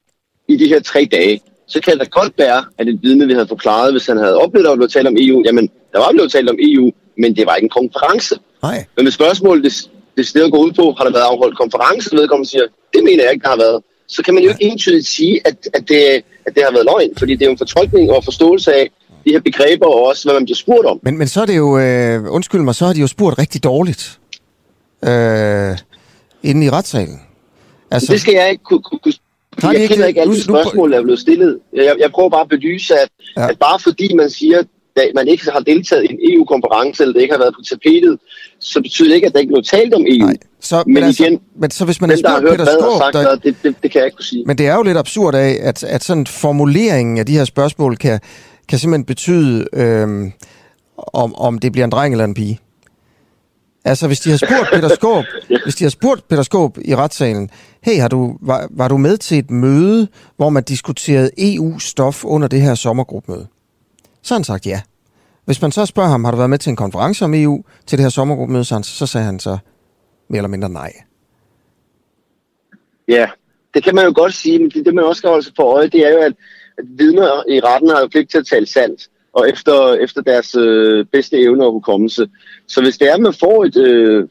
i 0.48 0.56
de 0.56 0.68
her 0.68 0.80
tre 0.80 1.08
dage, 1.12 1.40
så 1.66 1.80
kan 1.80 1.98
det 1.98 2.10
godt 2.10 2.32
være, 2.38 2.64
at 2.78 2.88
et 2.88 2.98
vidne 3.02 3.26
vi 3.26 3.32
havde 3.32 3.48
forklaret, 3.48 3.92
hvis 3.92 4.06
han 4.06 4.16
havde 4.16 4.36
oplevet, 4.36 4.66
at 4.66 4.70
der 4.70 4.76
blev 4.76 4.88
talt 4.88 5.08
om 5.08 5.16
EU, 5.18 5.42
jamen, 5.46 5.70
der 5.92 5.98
var 5.98 6.10
blevet 6.12 6.32
talt 6.32 6.50
om 6.50 6.58
EU, 6.60 6.92
men 7.18 7.36
det 7.36 7.46
var 7.46 7.54
ikke 7.54 7.64
en 7.64 7.76
konference. 7.80 8.34
Nej. 8.62 8.84
Men 8.96 9.04
hvis 9.04 9.14
spørgsmålet 9.14 9.64
det, 9.64 9.90
det 10.16 10.26
stedet 10.26 10.52
går 10.52 10.58
ud 10.58 10.72
på, 10.72 10.94
har 10.98 11.04
der 11.04 11.12
været 11.12 11.30
afholdt 11.32 11.58
konference, 11.58 12.16
vedkommende 12.16 12.50
siger, 12.50 12.66
det 12.94 13.04
mener 13.04 13.22
jeg 13.24 13.32
ikke, 13.32 13.42
der 13.42 13.48
har 13.48 13.62
været, 13.66 13.82
så 14.08 14.22
kan 14.22 14.34
man 14.34 14.42
jo 14.42 14.48
ikke 14.48 14.64
entydigt 14.64 15.06
sige, 15.06 15.40
at, 15.44 15.56
at, 15.74 15.88
det, 15.88 16.02
at 16.46 16.54
det 16.54 16.62
har 16.64 16.72
været 16.72 16.88
løgn, 16.92 17.12
fordi 17.18 17.32
det 17.34 17.42
er 17.42 17.46
jo 17.46 17.52
en 17.52 17.64
fortolkning 17.64 18.10
og 18.10 18.24
forståelse 18.24 18.74
af 18.74 18.90
de 19.28 19.32
her 19.32 19.40
begreber, 19.40 19.86
og 19.86 20.06
også 20.06 20.24
hvad 20.24 20.34
man 20.34 20.44
bliver 20.44 20.56
spurgt 20.56 20.86
om. 20.86 21.00
Men, 21.02 21.18
men 21.18 21.28
så 21.28 21.42
er 21.42 21.46
det 21.46 21.56
jo, 21.56 21.78
øh, 21.78 22.32
undskyld 22.32 22.60
mig, 22.60 22.74
så 22.74 22.86
har 22.86 22.92
de 22.92 23.00
jo 23.00 23.06
spurgt 23.06 23.38
rigtig 23.38 23.64
dårligt 23.64 24.18
øh, 25.04 25.76
inde 26.42 26.66
i 26.66 26.70
retssalen. 26.70 27.20
Altså, 27.90 28.12
det 28.12 28.20
skal 28.20 28.34
jeg 28.34 28.50
ikke 28.50 28.64
kunne, 28.64 28.82
kunne, 28.82 28.98
kunne 29.02 29.14
jeg 29.62 29.82
ikke, 29.82 29.94
kender 29.94 30.06
ikke 30.06 30.20
alle 30.20 30.34
de 30.34 30.42
spørgsmål, 30.42 30.92
der 30.92 30.98
er 30.98 31.02
blevet 31.02 31.20
stillet. 31.20 31.58
Jeg, 31.74 31.96
jeg 31.98 32.10
prøver 32.10 32.28
bare 32.28 32.40
at 32.40 32.48
belyse, 32.48 32.94
at, 32.94 33.08
ja. 33.36 33.48
at 33.48 33.58
bare 33.58 33.78
fordi 33.78 34.14
man 34.14 34.30
siger, 34.30 34.58
at 34.58 35.12
man 35.14 35.28
ikke 35.28 35.50
har 35.50 35.60
deltaget 35.60 36.04
i 36.04 36.12
en 36.12 36.18
EU-konference, 36.32 37.02
eller 37.02 37.12
det 37.12 37.22
ikke 37.22 37.34
har 37.34 37.38
været 37.38 37.54
på 37.54 37.62
tapetet, 37.70 38.18
så 38.60 38.80
betyder 38.82 39.08
det 39.08 39.14
ikke, 39.14 39.26
at 39.26 39.32
der 39.32 39.38
ikke 39.38 39.52
blev 39.52 39.62
talt 39.62 39.94
om 39.94 40.04
EU. 40.08 40.26
Nej. 40.26 40.36
Så, 40.60 40.82
men, 40.86 40.94
men 40.94 41.04
altså, 41.04 41.24
igen, 41.24 41.40
men 41.56 41.70
så 41.70 41.84
hvis 41.84 42.00
man 42.00 42.10
den, 42.10 42.18
har 42.26 42.40
hørt 42.40 42.58
Peter 42.58 42.78
Skåb, 42.80 42.98
sagt, 42.98 43.14
der, 43.14 43.36
det, 43.36 43.56
det, 43.62 43.74
det 43.82 43.90
kan 43.90 43.98
jeg 43.98 44.06
ikke 44.06 44.16
kunne 44.16 44.24
sige. 44.24 44.44
Men 44.46 44.58
det 44.58 44.66
er 44.66 44.74
jo 44.74 44.82
lidt 44.82 44.98
absurd 44.98 45.34
af, 45.34 45.58
at, 45.60 45.84
at 45.84 46.04
sådan 46.04 46.26
formuleringen 46.26 47.18
af 47.18 47.26
de 47.26 47.32
her 47.32 47.44
spørgsmål 47.44 47.96
kan, 47.96 48.20
kan 48.68 48.78
simpelthen 48.78 49.04
betyde, 49.04 49.66
øh, 49.72 50.30
om, 50.96 51.34
om 51.34 51.58
det 51.58 51.72
bliver 51.72 51.84
en 51.84 51.90
dreng 51.90 52.14
eller 52.14 52.24
en 52.24 52.34
pige. 52.34 52.60
Altså, 53.84 54.06
hvis 54.06 54.20
de 54.20 54.30
har 54.30 54.36
spurgt 54.36 54.70
Peter 54.74 54.88
Skåb, 54.88 55.24
hvis 55.64 55.74
de 55.74 55.84
har 55.84 55.90
spurgt 55.90 56.28
Peter 56.28 56.42
Skåb 56.42 56.78
i 56.84 56.96
retssalen, 56.96 57.50
hey, 57.82 58.00
har 58.00 58.08
du, 58.08 58.38
var, 58.40 58.68
var 58.70 58.88
du 58.88 58.96
med 58.96 59.16
til 59.16 59.38
et 59.38 59.50
møde, 59.50 60.08
hvor 60.36 60.48
man 60.48 60.62
diskuterede 60.62 61.30
EU-stof 61.38 62.24
under 62.24 62.48
det 62.48 62.60
her 62.60 62.74
sommergruppemøde? 62.74 63.46
Så 64.22 64.34
har 64.34 64.38
han 64.38 64.44
sagt 64.44 64.66
ja. 64.66 64.80
Hvis 65.44 65.62
man 65.62 65.72
så 65.72 65.86
spørger 65.86 66.10
ham, 66.10 66.24
har 66.24 66.30
du 66.30 66.36
været 66.36 66.50
med 66.50 66.58
til 66.58 66.70
en 66.70 66.76
konference 66.76 67.24
om 67.24 67.34
EU 67.34 67.64
til 67.86 67.98
det 67.98 68.04
her 68.04 68.10
sommergruppemøde, 68.10 68.64
så, 68.64 68.74
han, 68.74 68.82
så 68.84 69.06
sagde 69.06 69.26
han 69.26 69.38
så 69.38 69.58
mere 70.28 70.38
eller 70.38 70.48
mindre 70.48 70.68
nej. 70.68 70.92
Ja, 73.08 73.26
det 73.74 73.84
kan 73.84 73.94
man 73.94 74.04
jo 74.04 74.12
godt 74.16 74.34
sige, 74.34 74.58
men 74.58 74.70
det, 74.70 74.84
det 74.86 74.94
man 74.94 75.04
også 75.04 75.18
skal 75.18 75.30
holde 75.30 75.44
sig 75.44 75.52
for 75.56 75.62
øje, 75.62 75.88
det 75.88 76.06
er 76.06 76.12
jo, 76.12 76.18
at 76.18 76.32
vidner 76.84 77.42
i 77.48 77.60
retten 77.60 77.90
har 77.90 78.00
jo 78.00 78.06
pligt 78.06 78.30
til 78.30 78.38
at 78.38 78.46
tale 78.46 78.66
sandt, 78.66 79.08
og 79.32 79.48
efter, 79.50 79.94
efter 79.94 80.22
deres 80.22 80.54
øh, 80.54 81.04
bedste 81.04 81.36
evne 81.40 81.64
og 81.64 81.72
hukommelse. 81.72 82.28
Så 82.68 82.82
hvis 82.82 82.98
det 82.98 83.08
er, 83.08 83.14
at 83.14 83.20
man 83.20 83.34
får 83.40 83.64
et, 83.64 83.76
øh, 83.76 84.28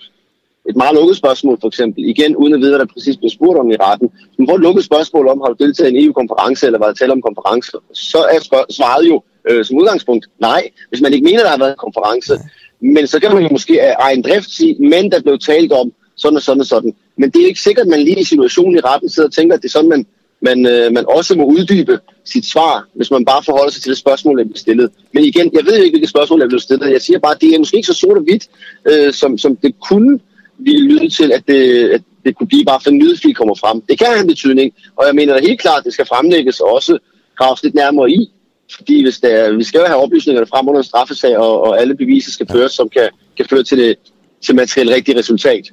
et 0.69 0.76
meget 0.76 0.95
lukket 0.95 1.18
spørgsmål, 1.18 1.57
for 1.61 1.68
eksempel, 1.68 2.06
igen 2.06 2.36
uden 2.36 2.53
at 2.53 2.60
vide, 2.60 2.72
hvad 2.72 2.80
der 2.80 2.94
præcis 2.94 3.18
bliver 3.18 3.32
spurgt 3.32 3.60
om 3.60 3.72
i 3.72 3.76
retten, 3.76 4.10
hvis 4.28 4.40
man 4.40 4.48
får 4.48 4.56
et 4.56 4.61
lukket 4.61 4.86
spørgsmål 4.86 5.28
om, 5.28 5.41
har 5.41 5.53
du 5.53 5.64
deltaget 5.64 5.91
i 5.91 5.98
en 5.98 6.06
EU-konference, 6.06 6.65
eller 6.65 6.80
var 6.80 6.88
der 6.88 6.94
tale 6.94 7.11
om 7.11 7.22
konferencer, 7.22 7.80
så 7.94 8.18
er 8.18 8.40
svaret 8.69 9.07
jo 9.07 9.24
øh, 9.49 9.65
som 9.65 9.78
udgangspunkt 9.78 10.26
nej, 10.40 10.69
hvis 10.90 11.02
man 11.02 11.14
ikke 11.14 11.26
mener, 11.26 11.44
der 11.44 11.49
har 11.49 11.57
været 11.57 11.72
en 11.72 11.86
konference. 11.88 12.34
Men 12.80 13.07
så 13.07 13.19
kan 13.19 13.34
man 13.34 13.44
jo 13.44 13.49
måske 13.52 13.82
af 13.82 13.95
egen 13.99 14.22
drift 14.22 14.49
sige, 14.52 14.76
men 14.80 15.11
der 15.11 15.22
blev 15.22 15.40
talt 15.40 15.72
om 15.72 15.91
sådan 16.15 16.38
og 16.38 16.41
sådan 16.41 16.61
og 16.61 16.68
sådan. 16.68 16.94
Men 17.18 17.30
det 17.32 17.41
er 17.41 17.48
ikke 17.48 17.60
sikkert, 17.60 17.86
at 17.86 17.90
man 17.90 17.99
lige 17.99 18.19
i 18.19 18.24
situationen 18.24 18.76
i 18.76 18.80
retten 18.80 19.10
sidder 19.10 19.30
og 19.30 19.34
tænker, 19.34 19.56
at 19.56 19.61
det 19.61 19.68
er 19.68 19.72
sådan, 19.72 19.90
man, 19.90 20.06
man, 20.41 20.65
øh, 20.65 20.91
man 20.93 21.05
også 21.07 21.35
må 21.35 21.43
uddybe 21.43 21.99
sit 22.26 22.45
svar, 22.45 22.88
hvis 22.93 23.11
man 23.11 23.26
bare 23.26 23.43
forholder 23.43 23.72
sig 23.72 23.81
til 23.81 23.89
det 23.89 23.97
spørgsmål, 23.97 24.38
der 24.38 24.43
bliver 24.43 24.57
stillet. 24.57 24.91
Men 25.14 25.23
igen, 25.23 25.51
jeg 25.53 25.65
ved 25.65 25.76
ikke, 25.76 25.93
hvilket 25.93 26.09
spørgsmål, 26.09 26.39
der 26.39 26.47
bliver 26.47 26.61
stillet. 26.61 26.91
Jeg 26.91 27.01
siger 27.01 27.19
bare, 27.19 27.35
at 27.35 27.41
det 27.41 27.53
er 27.53 27.59
måske 27.59 27.77
ikke 27.77 27.88
så 27.88 27.93
sort 27.93 28.18
og 28.18 28.23
hvidt, 28.23 28.47
øh, 28.89 29.14
som, 29.14 29.38
som 29.38 29.55
det 29.55 29.76
kunne 29.89 30.19
ville 30.57 30.88
lyde 30.88 31.09
til, 31.09 31.31
at 31.31 31.43
det, 31.47 31.89
at 31.89 32.01
det 32.26 32.38
kunne 32.38 32.47
blive 32.47 32.65
bare 32.65 32.80
for 32.84 32.89
en 32.89 32.97
nyhedsfil 32.97 33.35
kommer 33.35 33.55
frem. 33.55 33.81
Det 33.81 33.99
kan 33.99 34.07
have 34.07 34.22
en 34.22 34.27
betydning, 34.27 34.73
og 34.95 35.07
jeg 35.07 35.15
mener 35.15 35.41
helt 35.41 35.61
klart, 35.61 35.80
at 35.80 35.85
det 35.85 35.93
skal 35.93 36.05
fremlægges 36.05 36.59
og 36.59 36.73
også 36.73 36.97
graves 37.38 37.64
lidt 37.64 37.76
nærmere 37.76 38.11
i, 38.11 38.31
fordi 38.76 39.03
hvis 39.03 39.19
der, 39.19 39.51
vi 39.51 39.64
skal 39.64 39.80
jo 39.80 39.85
have 39.85 39.99
oplysningerne 39.99 40.47
frem 40.47 40.68
under 40.68 40.80
en 40.80 40.84
straffesag, 40.84 41.38
og, 41.38 41.61
og 41.61 41.81
alle 41.81 41.95
beviser 41.95 42.31
skal 42.31 42.47
føres, 42.51 42.72
som 42.72 42.89
kan, 42.89 43.09
kan 43.38 43.45
føre 43.49 43.64
til 43.64 43.77
det 43.77 43.95
til 44.41 44.55
materielt 44.55 44.91
rigtige 44.91 45.19
resultat. 45.19 45.72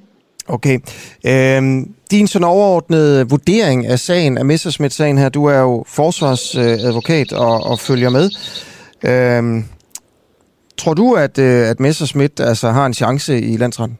Okay. 0.49 0.79
Øhm, 1.27 1.95
din 2.11 2.27
sådan 2.27 2.49
overordnede 2.49 3.29
vurdering 3.29 3.87
af 3.87 3.99
sagen, 3.99 4.39
af 4.39 4.45
Messerschmidt-sagen 4.45 5.19
her, 5.19 5.29
du 5.29 5.45
er 5.45 5.59
jo 5.59 5.85
forsvarsadvokat 5.89 7.33
og, 7.33 7.63
og 7.63 7.79
følger 7.79 8.11
med. 8.11 8.31
Øhm, 9.05 9.65
tror 10.79 10.95
du, 10.95 11.15
at, 11.15 11.39
øh, 11.39 11.71
at 11.71 11.81
Messerschmidt 11.81 12.41
altså, 12.41 12.69
har 12.69 12.87
en 12.87 12.95
chance 12.95 13.41
i 13.41 13.57
landsretten? 13.57 13.99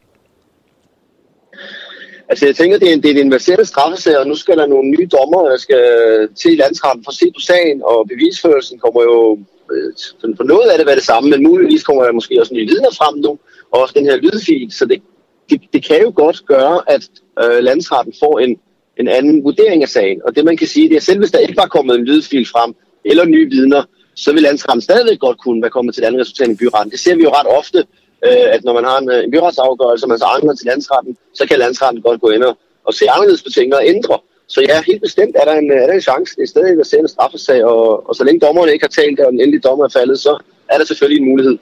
Altså 2.29 2.45
jeg 2.45 2.55
tænker, 2.55 2.79
det 2.79 2.89
er 2.89 2.93
en, 2.93 3.03
det 3.03 3.11
er 3.11 3.15
en 3.15 3.25
inverseret 3.25 3.67
straffesag, 3.67 4.17
og 4.17 4.27
nu 4.27 4.35
skal 4.35 4.57
der 4.57 4.67
nogle 4.67 4.89
nye 4.89 5.07
dommer, 5.11 5.49
der 5.49 5.57
skal 5.57 5.83
øh, 6.07 6.29
til 6.35 6.57
landsretten 6.57 7.03
for 7.03 7.11
at 7.11 7.15
se 7.15 7.25
på 7.35 7.39
sagen, 7.39 7.81
og 7.83 8.07
bevisførelsen 8.07 8.79
kommer 8.79 9.01
jo 9.01 9.39
øh, 9.71 9.93
for 10.37 10.43
noget 10.43 10.67
af 10.69 10.77
det 10.77 10.87
være 10.87 10.95
det 10.95 11.03
samme, 11.11 11.29
men 11.29 11.43
muligvis 11.43 11.83
kommer 11.83 12.03
der 12.03 12.11
måske 12.11 12.41
også 12.41 12.53
nye 12.53 12.67
vidner 12.67 12.91
frem 12.99 13.15
nu, 13.25 13.31
og 13.71 13.81
også 13.81 13.93
den 13.97 14.05
her 14.05 14.15
lydfil, 14.15 14.71
så 14.71 14.85
det, 14.85 15.01
det, 15.49 15.61
det 15.73 15.85
kan 15.85 16.01
jo 16.01 16.11
godt 16.15 16.45
gøre, 16.45 16.81
at 16.87 17.09
øh, 17.43 17.63
landsretten 17.63 18.13
får 18.19 18.39
en, 18.39 18.59
en 18.99 19.07
anden 19.07 19.43
vurdering 19.43 19.83
af 19.83 19.89
sagen. 19.89 20.21
Og 20.25 20.35
det 20.35 20.45
man 20.45 20.57
kan 20.57 20.67
sige, 20.67 20.89
det 20.89 20.95
er 20.95 21.01
selv 21.01 21.19
hvis 21.19 21.31
der 21.31 21.39
ikke 21.39 21.57
var 21.57 21.67
kommet 21.67 21.95
en 21.95 22.05
lydfil 22.05 22.45
frem, 22.45 22.75
eller 23.05 23.25
nye 23.25 23.49
vidner, 23.49 23.83
så 24.15 24.33
vil 24.33 24.41
landsretten 24.41 24.81
stadigvæk 24.81 25.19
godt 25.19 25.37
kunne 25.37 25.61
være 25.61 25.71
kommet 25.71 25.95
til 25.95 26.03
et 26.03 26.07
andet 26.07 26.21
resultat 26.21 26.49
i 26.49 26.55
byretten. 26.55 26.91
Det 26.91 26.99
ser 26.99 27.15
vi 27.15 27.23
jo 27.23 27.29
ret 27.29 27.47
ofte, 27.59 27.77
øh, 28.25 28.47
at 28.55 28.63
når 28.63 28.73
man 28.73 28.83
har 28.83 28.97
en, 28.97 29.09
øh, 29.11 29.23
en 29.23 29.31
byretsafgørelse, 29.31 30.05
og 30.05 30.09
man 30.09 30.19
så 30.19 30.25
anker 30.25 30.53
til 30.53 30.65
landsretten, 30.65 31.17
så 31.33 31.47
kan 31.47 31.59
landsretten 31.59 32.01
godt 32.01 32.21
gå 32.21 32.29
ind 32.29 32.43
og, 32.43 32.57
og 32.87 32.93
se 32.93 33.09
anderledes 33.09 33.43
på 33.43 33.49
tingene 33.49 33.75
og 33.75 33.87
ændre. 33.87 34.19
Så 34.47 34.61
ja, 34.69 34.83
helt 34.87 35.01
bestemt 35.01 35.35
er 35.39 35.45
der 35.45 35.53
en, 35.53 35.71
er 35.71 35.87
der 35.87 35.93
en 35.93 36.01
chance. 36.01 36.35
Det 36.35 36.43
er 36.43 36.47
stadig 36.47 36.99
en 36.99 37.07
straffesag, 37.07 37.63
og, 37.63 38.09
og 38.09 38.15
så 38.15 38.23
længe 38.23 38.39
dommerne 38.39 38.71
ikke 38.73 38.83
har 38.83 38.95
talt, 39.01 39.19
og 39.19 39.31
den 39.31 39.41
endelige 39.41 39.67
dommer 39.67 39.85
er 39.85 39.89
faldet, 39.89 40.19
så 40.19 40.43
er 40.69 40.77
der 40.77 40.85
selvfølgelig 40.85 41.21
en 41.21 41.29
mulighed. 41.29 41.57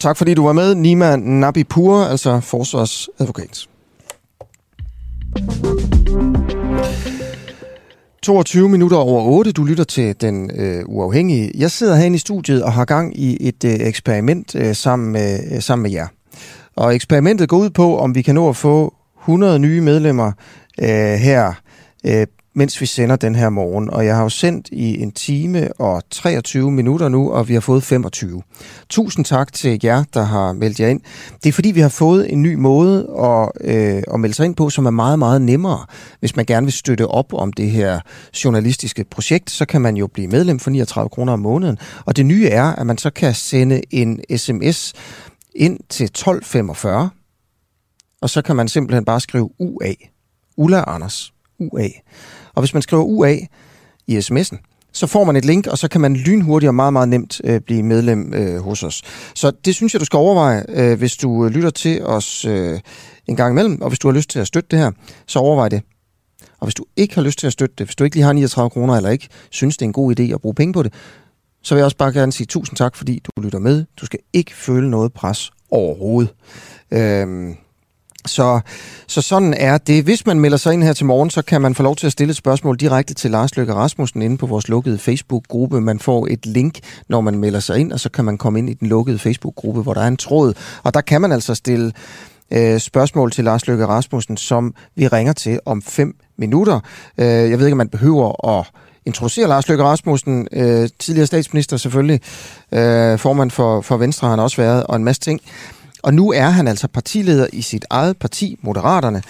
Tak 0.00 0.16
fordi 0.16 0.34
du 0.34 0.44
var 0.44 0.52
med, 0.52 0.74
Nima 0.74 1.16
Nabipur, 1.16 2.04
altså 2.04 2.40
forsvarsadvokat. 2.40 3.66
22 8.22 8.68
minutter 8.68 8.96
over 8.96 9.22
8. 9.22 9.52
Du 9.52 9.64
lytter 9.64 9.84
til 9.84 10.20
Den 10.20 10.50
øh, 10.54 10.82
Uafhængige. 10.86 11.50
Jeg 11.54 11.70
sidder 11.70 11.96
herinde 11.96 12.14
i 12.14 12.18
studiet 12.18 12.62
og 12.62 12.72
har 12.72 12.84
gang 12.84 13.18
i 13.20 13.48
et 13.48 13.64
øh, 13.64 13.72
eksperiment 13.72 14.54
øh, 14.54 14.74
sammen, 14.74 15.12
med, 15.12 15.40
øh, 15.52 15.62
sammen 15.62 15.82
med 15.82 15.90
jer. 15.90 16.06
Og 16.76 16.94
eksperimentet 16.94 17.48
går 17.48 17.56
ud 17.58 17.70
på, 17.70 17.98
om 17.98 18.14
vi 18.14 18.22
kan 18.22 18.34
nå 18.34 18.48
at 18.48 18.56
få 18.56 18.94
100 19.20 19.58
nye 19.58 19.80
medlemmer 19.80 20.32
øh, 20.82 20.88
her 21.14 21.52
øh, 22.06 22.26
mens 22.58 22.80
vi 22.80 22.86
sender 22.86 23.16
den 23.16 23.34
her 23.34 23.48
morgen. 23.48 23.90
Og 23.90 24.06
jeg 24.06 24.16
har 24.16 24.22
jo 24.22 24.28
sendt 24.28 24.68
i 24.72 25.02
en 25.02 25.12
time 25.12 25.68
og 25.78 26.02
23 26.10 26.70
minutter 26.70 27.08
nu, 27.08 27.32
og 27.32 27.48
vi 27.48 27.54
har 27.54 27.60
fået 27.60 27.82
25. 27.82 28.42
Tusind 28.88 29.24
tak 29.24 29.52
til 29.52 29.80
jer, 29.84 30.04
der 30.14 30.22
har 30.22 30.52
meldt 30.52 30.80
jer 30.80 30.88
ind. 30.88 31.00
Det 31.42 31.48
er 31.48 31.52
fordi, 31.52 31.70
vi 31.70 31.80
har 31.80 31.88
fået 31.88 32.32
en 32.32 32.42
ny 32.42 32.54
måde 32.54 33.08
at, 33.18 33.50
øh, 33.60 34.02
at 34.14 34.20
melde 34.20 34.34
sig 34.34 34.44
ind 34.44 34.54
på, 34.56 34.70
som 34.70 34.86
er 34.86 34.90
meget, 34.90 35.18
meget 35.18 35.42
nemmere. 35.42 35.86
Hvis 36.20 36.36
man 36.36 36.44
gerne 36.44 36.66
vil 36.66 36.72
støtte 36.72 37.06
op 37.06 37.34
om 37.34 37.52
det 37.52 37.70
her 37.70 38.00
journalistiske 38.44 39.04
projekt, 39.10 39.50
så 39.50 39.64
kan 39.64 39.80
man 39.80 39.96
jo 39.96 40.06
blive 40.06 40.28
medlem 40.28 40.58
for 40.58 40.70
39 40.70 41.08
kroner 41.08 41.32
om 41.32 41.38
måneden. 41.38 41.78
Og 42.04 42.16
det 42.16 42.26
nye 42.26 42.48
er, 42.48 42.64
at 42.64 42.86
man 42.86 42.98
så 42.98 43.10
kan 43.10 43.34
sende 43.34 43.82
en 43.90 44.20
sms 44.36 44.92
ind 45.54 45.78
til 45.88 46.04
1245, 46.04 47.10
og 48.20 48.30
så 48.30 48.42
kan 48.42 48.56
man 48.56 48.68
simpelthen 48.68 49.04
bare 49.04 49.20
skrive 49.20 49.50
UA. 49.58 49.92
Ulla 50.56 50.84
Anders. 50.86 51.32
UA. 51.58 51.88
Og 52.58 52.62
hvis 52.62 52.74
man 52.74 52.82
skriver 52.82 53.02
UA 53.02 53.36
i 54.06 54.18
sms'en, 54.18 54.90
så 54.92 55.06
får 55.06 55.24
man 55.24 55.36
et 55.36 55.44
link, 55.44 55.66
og 55.66 55.78
så 55.78 55.88
kan 55.88 56.00
man 56.00 56.16
lynhurtigt 56.16 56.68
og 56.68 56.74
meget, 56.74 56.92
meget 56.92 57.08
nemt 57.08 57.40
øh, 57.44 57.60
blive 57.60 57.82
medlem 57.82 58.34
øh, 58.34 58.60
hos 58.60 58.82
os. 58.82 59.02
Så 59.34 59.50
det 59.64 59.74
synes 59.74 59.94
jeg, 59.94 60.00
du 60.00 60.04
skal 60.04 60.16
overveje, 60.16 60.64
øh, 60.68 60.98
hvis 60.98 61.16
du 61.16 61.44
øh, 61.44 61.50
lytter 61.50 61.70
til 61.70 62.04
os 62.04 62.44
øh, 62.44 62.80
en 63.26 63.36
gang 63.36 63.52
imellem, 63.52 63.82
og 63.82 63.88
hvis 63.88 63.98
du 63.98 64.08
har 64.08 64.12
lyst 64.12 64.30
til 64.30 64.38
at 64.38 64.46
støtte 64.46 64.68
det 64.70 64.78
her, 64.78 64.90
så 65.26 65.38
overvej 65.38 65.68
det. 65.68 65.82
Og 66.60 66.66
hvis 66.66 66.74
du 66.74 66.84
ikke 66.96 67.14
har 67.14 67.22
lyst 67.22 67.38
til 67.38 67.46
at 67.46 67.52
støtte 67.52 67.74
det, 67.78 67.86
hvis 67.86 67.96
du 67.96 68.04
ikke 68.04 68.16
lige 68.16 68.24
har 68.24 68.32
39 68.32 68.70
kroner, 68.70 68.94
eller 68.94 69.10
ikke 69.10 69.28
synes, 69.50 69.76
det 69.76 69.84
er 69.84 69.88
en 69.88 69.92
god 69.92 70.20
idé 70.20 70.22
at 70.22 70.40
bruge 70.40 70.54
penge 70.54 70.72
på 70.72 70.82
det, 70.82 70.92
så 71.62 71.74
vil 71.74 71.78
jeg 71.78 71.84
også 71.84 71.96
bare 71.96 72.12
gerne 72.12 72.32
sige 72.32 72.46
tusind 72.46 72.76
tak, 72.76 72.96
fordi 72.96 73.22
du 73.24 73.42
lytter 73.42 73.58
med. 73.58 73.84
Du 74.00 74.06
skal 74.06 74.18
ikke 74.32 74.54
føle 74.54 74.90
noget 74.90 75.12
pres 75.12 75.50
overhovedet. 75.70 76.34
Øh, 76.90 77.54
så, 78.26 78.60
så 79.06 79.22
sådan 79.22 79.54
er 79.54 79.78
det. 79.78 80.04
Hvis 80.04 80.26
man 80.26 80.40
melder 80.40 80.56
sig 80.56 80.72
ind 80.72 80.82
her 80.82 80.92
til 80.92 81.06
morgen, 81.06 81.30
så 81.30 81.42
kan 81.42 81.60
man 81.60 81.74
få 81.74 81.82
lov 81.82 81.96
til 81.96 82.06
at 82.06 82.12
stille 82.12 82.30
et 82.30 82.36
spørgsmål 82.36 82.76
direkte 82.76 83.14
til 83.14 83.30
Lars 83.30 83.56
Løkke 83.56 83.74
Rasmussen 83.74 84.22
inde 84.22 84.38
på 84.38 84.46
vores 84.46 84.68
lukkede 84.68 84.98
Facebook-gruppe. 84.98 85.80
Man 85.80 85.98
får 85.98 86.26
et 86.30 86.46
link, 86.46 86.78
når 87.08 87.20
man 87.20 87.38
melder 87.38 87.60
sig 87.60 87.78
ind, 87.78 87.92
og 87.92 88.00
så 88.00 88.08
kan 88.10 88.24
man 88.24 88.38
komme 88.38 88.58
ind 88.58 88.70
i 88.70 88.74
den 88.74 88.88
lukkede 88.88 89.18
Facebook-gruppe, 89.18 89.82
hvor 89.82 89.94
der 89.94 90.00
er 90.00 90.08
en 90.08 90.16
tråd. 90.16 90.54
Og 90.82 90.94
der 90.94 91.00
kan 91.00 91.20
man 91.20 91.32
altså 91.32 91.54
stille 91.54 91.92
øh, 92.50 92.80
spørgsmål 92.80 93.30
til 93.30 93.44
Lars 93.44 93.66
Løkke 93.66 93.86
Rasmussen, 93.86 94.36
som 94.36 94.74
vi 94.96 95.08
ringer 95.08 95.32
til 95.32 95.60
om 95.64 95.82
fem 95.82 96.16
minutter. 96.38 96.80
Øh, 97.18 97.26
jeg 97.26 97.58
ved 97.58 97.66
ikke, 97.66 97.74
om 97.74 97.78
man 97.78 97.88
behøver 97.88 98.58
at 98.58 98.66
introducere 99.06 99.48
Lars 99.48 99.68
Løkke 99.68 99.84
Rasmussen, 99.84 100.48
øh, 100.52 100.88
tidligere 100.98 101.26
statsminister 101.26 101.76
selvfølgelig, 101.76 102.20
øh, 102.72 103.18
formand 103.18 103.50
for, 103.50 103.80
for 103.80 103.96
Venstre 103.96 104.26
har 104.26 104.32
han 104.32 104.40
også 104.40 104.56
været, 104.56 104.84
og 104.84 104.96
en 104.96 105.04
masse 105.04 105.20
ting. 105.20 105.40
Og 106.02 106.14
nu 106.14 106.32
er 106.32 106.48
han 106.48 106.68
altså 106.68 106.88
partileder 106.88 107.46
i 107.52 107.62
sit 107.62 107.84
eget 107.90 108.16
parti, 108.16 108.58
Moderaterne, 108.62 109.22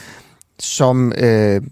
som, 0.59 1.13
øh, 1.13 1.63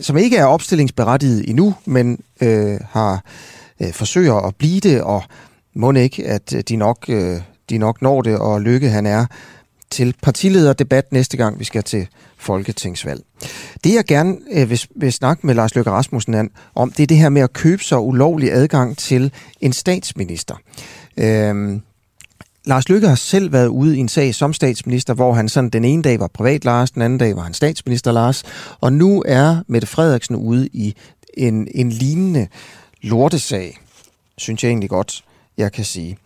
som 0.00 0.16
ikke 0.16 0.36
er 0.36 0.44
opstillingsberettiget 0.44 1.48
endnu, 1.48 1.74
men 1.84 2.18
øh, 2.40 2.80
har 2.90 3.24
øh, 3.80 3.92
forsøger 3.92 4.34
at 4.34 4.56
blive 4.56 4.80
det, 4.80 5.02
og 5.02 5.22
må 5.74 5.92
ikke, 5.92 6.26
at 6.26 6.54
øh, 6.54 6.62
de 6.68 6.76
nok, 6.76 7.04
øh, 7.08 7.40
de 7.70 7.78
nok 7.78 8.02
når 8.02 8.22
det, 8.22 8.38
og 8.38 8.60
Lykke 8.60 8.88
han 8.88 9.06
er 9.06 9.26
til 9.90 10.14
partilederdebat 10.22 11.12
næste 11.12 11.36
gang, 11.36 11.58
vi 11.58 11.64
skal 11.64 11.82
til 11.82 12.08
folketingsvalg. 12.36 13.22
Det 13.84 13.94
jeg 13.94 14.04
gerne 14.04 14.36
øh, 14.52 14.70
vil, 14.70 14.82
vil 14.96 15.12
snakke 15.12 15.46
med 15.46 15.54
Lars 15.54 15.74
Løkke 15.74 15.90
Rasmussen 15.90 16.50
om, 16.74 16.92
det 16.92 17.02
er 17.02 17.06
det 17.06 17.16
her 17.16 17.28
med 17.28 17.42
at 17.42 17.52
købe 17.52 17.84
sig 17.84 18.00
ulovlig 18.00 18.52
adgang 18.52 18.98
til 18.98 19.32
en 19.60 19.72
statsminister. 19.72 20.54
Øh, 21.16 21.80
Lars 22.64 22.88
Lykke 22.88 23.08
har 23.08 23.14
selv 23.14 23.52
været 23.52 23.66
ude 23.66 23.96
i 23.96 24.00
en 24.00 24.08
sag 24.08 24.34
som 24.34 24.52
statsminister, 24.52 25.14
hvor 25.14 25.32
han 25.32 25.48
sådan 25.48 25.70
den 25.70 25.84
ene 25.84 26.02
dag 26.02 26.20
var 26.20 26.28
privat 26.28 26.64
Lars, 26.64 26.90
den 26.90 27.02
anden 27.02 27.18
dag 27.18 27.36
var 27.36 27.42
han 27.42 27.54
statsminister 27.54 28.12
Lars, 28.12 28.42
og 28.80 28.92
nu 28.92 29.22
er 29.26 29.62
Mette 29.66 29.86
Frederiksen 29.86 30.36
ude 30.36 30.68
i 30.72 30.94
en, 31.34 31.68
en 31.74 31.90
lignende 31.90 32.48
lortesag, 33.02 33.78
synes 34.38 34.64
jeg 34.64 34.70
egentlig 34.70 34.90
godt, 34.90 35.24
jeg 35.56 35.72
kan 35.72 35.84
sige. 35.84 36.16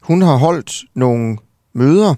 Hun 0.00 0.22
har 0.22 0.36
holdt 0.36 0.84
nogle 0.94 1.38
møder, 1.72 2.14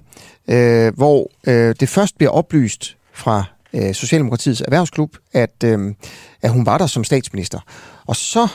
øh, 0.48 0.94
hvor 0.96 1.30
øh, 1.46 1.74
det 1.80 1.88
først 1.88 2.18
bliver 2.18 2.30
oplyst 2.30 2.96
fra 3.12 3.44
øh, 3.72 3.94
Socialdemokratiets 3.94 4.60
erhvervsklub, 4.60 5.16
at, 5.32 5.64
øh, 5.64 5.94
at 6.42 6.50
hun 6.50 6.66
var 6.66 6.78
der 6.78 6.86
som 6.86 7.04
statsminister. 7.04 7.60
Og 8.06 8.16
så 8.16 8.48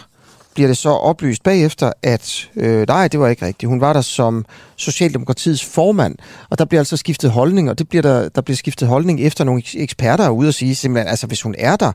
bliver 0.53 0.67
det 0.67 0.77
så 0.77 0.89
oplyst 0.89 1.43
bagefter, 1.43 1.91
at 2.03 2.49
øh, 2.55 2.87
nej, 2.87 3.07
det 3.07 3.19
var 3.19 3.27
ikke 3.27 3.45
rigtigt. 3.45 3.69
Hun 3.69 3.81
var 3.81 3.93
der 3.93 4.01
som 4.01 4.45
Socialdemokratiets 4.75 5.65
formand, 5.65 6.15
og 6.49 6.59
der 6.59 6.65
bliver 6.65 6.81
altså 6.81 6.97
skiftet 6.97 7.31
holdning, 7.31 7.69
og 7.69 7.79
det 7.79 7.89
bliver 7.89 8.01
der, 8.01 8.29
der 8.29 8.41
bliver 8.41 8.57
skiftet 8.57 8.87
holdning 8.87 9.21
efter 9.21 9.43
nogle 9.43 9.63
eksperter 9.73 10.23
er 10.23 10.29
ude 10.29 10.47
og 10.47 10.53
sige, 10.53 10.75
simpelthen, 10.75 11.07
altså 11.07 11.27
hvis 11.27 11.41
hun 11.41 11.55
er 11.57 11.75
der 11.75 11.91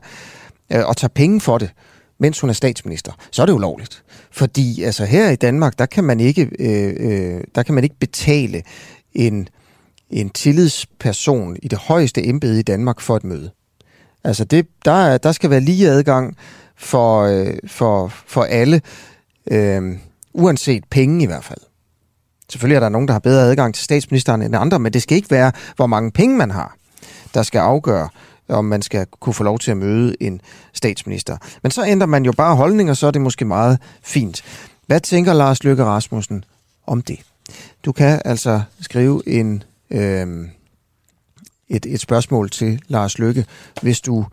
øh, 0.71 0.87
og 0.87 0.97
tager 0.97 1.11
penge 1.15 1.41
for 1.41 1.57
det, 1.57 1.69
mens 2.19 2.39
hun 2.39 2.49
er 2.49 2.53
statsminister, 2.53 3.11
så 3.31 3.41
er 3.41 3.45
det 3.45 3.53
ulovligt. 3.53 4.03
Fordi 4.31 4.83
altså 4.83 5.05
her 5.05 5.29
i 5.29 5.35
Danmark, 5.35 5.79
der 5.79 5.85
kan 5.85 6.03
man 6.03 6.19
ikke, 6.19 6.49
øh, 6.59 6.93
øh, 6.99 7.41
der 7.55 7.63
kan 7.63 7.75
man 7.75 7.83
ikke 7.83 7.99
betale 7.99 8.63
en, 9.13 9.47
en 10.09 10.29
tillidsperson 10.29 11.57
i 11.63 11.67
det 11.67 11.79
højeste 11.79 12.25
embede 12.25 12.59
i 12.59 12.63
Danmark 12.63 13.01
for 13.01 13.15
et 13.15 13.23
møde. 13.23 13.51
Altså 14.23 14.43
det, 14.43 14.67
der, 14.85 15.17
der 15.17 15.31
skal 15.31 15.49
være 15.49 15.59
lige 15.59 15.89
adgang 15.89 16.37
for, 16.79 17.21
øh, 17.21 17.53
for, 17.67 18.07
for 18.07 18.43
alle, 18.43 18.81
øh, 19.51 19.97
uanset 20.33 20.83
penge 20.89 21.23
i 21.23 21.25
hvert 21.25 21.43
fald. 21.43 21.59
Selvfølgelig 22.49 22.75
er 22.75 22.79
der 22.79 22.89
nogen, 22.89 23.07
der 23.07 23.13
har 23.13 23.19
bedre 23.19 23.43
adgang 23.43 23.75
til 23.75 23.83
statsministeren 23.83 24.41
end 24.41 24.55
andre, 24.55 24.79
men 24.79 24.93
det 24.93 25.01
skal 25.01 25.15
ikke 25.15 25.31
være, 25.31 25.51
hvor 25.75 25.87
mange 25.87 26.11
penge 26.11 26.37
man 26.37 26.51
har, 26.51 26.75
der 27.33 27.43
skal 27.43 27.59
afgøre, 27.59 28.09
om 28.49 28.65
man 28.65 28.81
skal 28.81 29.05
kunne 29.19 29.33
få 29.33 29.43
lov 29.43 29.59
til 29.59 29.71
at 29.71 29.77
møde 29.77 30.15
en 30.19 30.41
statsminister. 30.73 31.37
Men 31.63 31.71
så 31.71 31.85
ændrer 31.85 32.07
man 32.07 32.25
jo 32.25 32.31
bare 32.31 32.55
holdning, 32.55 32.89
og 32.89 32.97
så 32.97 33.07
er 33.07 33.11
det 33.11 33.21
måske 33.21 33.45
meget 33.45 33.79
fint. 34.03 34.43
Hvad 34.87 34.99
tænker 34.99 35.33
Lars 35.33 35.63
Løkke 35.63 35.83
Rasmussen 35.83 36.43
om 36.87 37.01
det? 37.01 37.19
Du 37.85 37.91
kan 37.91 38.21
altså 38.25 38.61
skrive 38.81 39.27
en, 39.27 39.63
øh, 39.91 40.47
et, 41.69 41.85
et 41.85 41.99
spørgsmål 41.99 42.49
til 42.49 42.81
Lars 42.87 43.19
Løkke, 43.19 43.45
hvis 43.81 44.01
du 44.01 44.25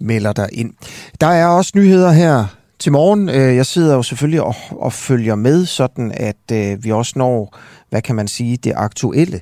melder 0.00 0.32
dig 0.32 0.48
ind. 0.52 0.72
Der 1.20 1.26
er 1.26 1.46
også 1.46 1.72
nyheder 1.74 2.10
her 2.10 2.46
til 2.78 2.92
morgen. 2.92 3.28
Øh, 3.28 3.56
jeg 3.56 3.66
sidder 3.66 3.94
jo 3.94 4.02
selvfølgelig 4.02 4.42
og, 4.42 4.54
og 4.70 4.92
følger 4.92 5.34
med, 5.34 5.66
sådan 5.66 6.12
at 6.14 6.52
øh, 6.52 6.84
vi 6.84 6.92
også 6.92 7.12
når, 7.16 7.58
hvad 7.90 8.02
kan 8.02 8.14
man 8.14 8.28
sige, 8.28 8.56
det 8.56 8.72
aktuelle 8.76 9.40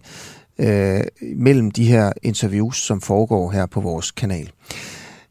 øh, 0.59 1.01
mellem 1.37 1.71
de 1.71 1.85
her 1.85 2.13
interviews, 2.23 2.77
som 2.77 3.01
foregår 3.01 3.51
her 3.51 3.67
på 3.67 3.81
vores 3.81 4.11
kanal. 4.11 4.51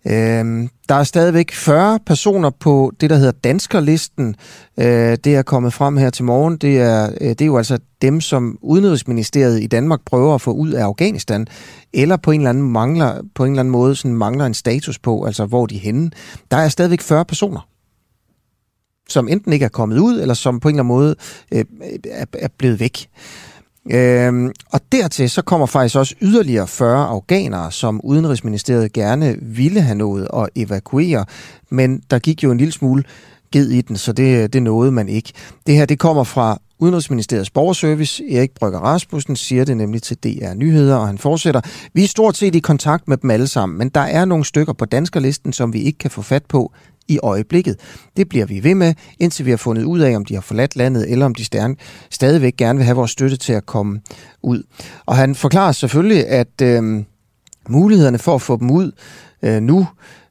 Øh, 0.08 0.70
der 0.90 0.96
er 0.96 1.04
stadigvæk 1.04 1.52
40 1.52 2.00
personer 2.06 2.50
på 2.50 2.92
det, 3.02 3.10
der 3.10 3.16
hedder 3.16 3.32
Danskerlisten. 3.32 4.36
Øh, 4.80 5.18
det 5.24 5.28
er 5.28 5.42
kommet 5.42 5.74
frem 5.74 5.98
her 5.98 6.10
til 6.10 6.26
morgen. 6.26 6.58
Det 6.58 6.82
er, 6.82 7.10
øh, 7.22 7.30
det 7.30 7.42
er 7.42 7.46
jo 7.46 7.58
altså 7.58 7.78
dem, 8.02 8.22
som 8.22 8.58
Udenrigsministeriet 8.62 9.64
i 9.64 9.68
Danmark 9.68 10.00
prøver 10.06 10.36
at 10.36 10.42
få 10.42 10.52
ud 10.52 10.72
af 10.72 10.84
Afghanistan, 10.84 11.48
eller 11.94 12.18
på 12.18 12.32
en 12.32 12.40
eller 12.40 12.50
anden, 12.50 12.72
mangler, 12.72 13.22
på 13.36 13.46
en 13.46 13.52
eller 13.52 13.60
anden 13.60 13.72
måde 13.72 13.96
sådan 13.96 14.18
mangler 14.18 14.46
en 14.46 14.54
status 14.54 15.00
på, 15.00 15.26
altså 15.26 15.46
hvor 15.46 15.66
de 15.66 15.76
er 15.76 15.80
henne. 15.80 16.12
Der 16.52 16.58
er 16.58 16.70
stadigvæk 16.70 17.02
40 17.02 17.26
personer 17.26 17.68
som 19.10 19.28
enten 19.28 19.54
ikke 19.54 19.66
er 19.66 19.70
kommet 19.70 19.98
ud, 19.98 20.22
eller 20.22 20.34
som 20.34 20.60
på 20.60 20.70
en 20.70 20.76
eller 20.76 20.84
anden 20.84 20.96
måde 20.96 21.16
øh, 21.52 21.66
er, 22.12 22.26
er 22.34 22.48
blevet 22.58 22.80
væk. 22.80 23.08
Øhm, 23.92 24.52
og 24.72 24.82
dertil 24.92 25.30
så 25.30 25.42
kommer 25.42 25.66
faktisk 25.66 25.96
også 25.96 26.16
yderligere 26.22 26.68
40 26.68 27.08
afghanere, 27.08 27.72
som 27.72 28.02
Udenrigsministeriet 28.04 28.94
gerne 28.94 29.36
ville 29.42 29.82
have 29.82 29.96
nået 29.96 30.28
at 30.38 30.50
evakuere, 30.56 31.26
men 31.70 32.02
der 32.12 32.20
gik 32.20 32.44
jo 32.44 32.52
en 32.52 32.58
lille 32.58 32.72
smule 32.72 33.04
ged 33.52 33.70
i 33.70 33.82
den, 33.82 33.98
så 33.98 34.14
det, 34.14 34.54
det 34.54 34.64
nåede 34.64 34.92
man 34.92 35.10
ikke. 35.10 35.34
Det 35.68 35.76
her 35.76 35.86
det 35.86 36.00
kommer 36.00 36.24
fra 36.24 36.58
Udenrigsministeriets 36.80 37.50
borgerservice. 37.50 38.24
Erik 38.32 38.52
Brygger 38.52 38.80
Rasmussen 38.80 39.36
siger 39.36 39.66
det 39.66 39.78
nemlig 39.78 40.02
til 40.02 40.18
DR 40.18 40.54
Nyheder, 40.54 40.96
og 40.96 41.08
han 41.08 41.18
fortsætter. 41.18 41.62
Vi 41.94 42.04
er 42.04 42.08
stort 42.08 42.38
set 42.38 42.56
i 42.56 42.60
kontakt 42.60 43.08
med 43.08 43.18
dem 43.18 43.32
alle 43.32 43.48
sammen, 43.48 43.78
men 43.78 43.90
der 43.90 44.02
er 44.02 44.26
nogle 44.26 44.46
stykker 44.46 44.74
på 44.74 44.86
danskerlisten, 44.86 45.54
som 45.54 45.74
vi 45.74 45.82
ikke 45.82 46.00
kan 46.00 46.12
få 46.12 46.22
fat 46.22 46.46
på 46.46 46.72
i 47.08 47.20
øjeblikket. 47.24 47.80
Det 48.18 48.30
bliver 48.30 48.46
vi 48.46 48.64
ved 48.64 48.76
med, 48.76 48.94
indtil 49.20 49.46
vi 49.46 49.50
har 49.50 49.58
fundet 49.58 49.84
ud 49.84 50.00
af, 50.00 50.16
om 50.16 50.26
de 50.26 50.34
har 50.34 50.42
forladt 50.42 50.76
landet, 50.76 51.12
eller 51.12 51.26
om 51.26 51.36
de 51.36 51.46
stern, 51.46 51.78
stadigvæk 52.10 52.58
gerne 52.58 52.78
vil 52.78 52.86
have 52.86 52.96
vores 52.96 53.12
støtte 53.12 53.38
til 53.38 53.54
at 53.54 53.66
komme 53.66 54.02
ud. 54.42 54.64
Og 55.06 55.16
han 55.16 55.36
forklarer 55.36 55.72
selvfølgelig, 55.72 56.28
at 56.28 56.62
øh, 56.62 57.04
mulighederne 57.70 58.18
for 58.18 58.36
at 58.36 58.42
få 58.42 58.58
dem 58.58 58.72
ud 58.72 58.92
øh, 59.44 59.62
nu 59.62 59.88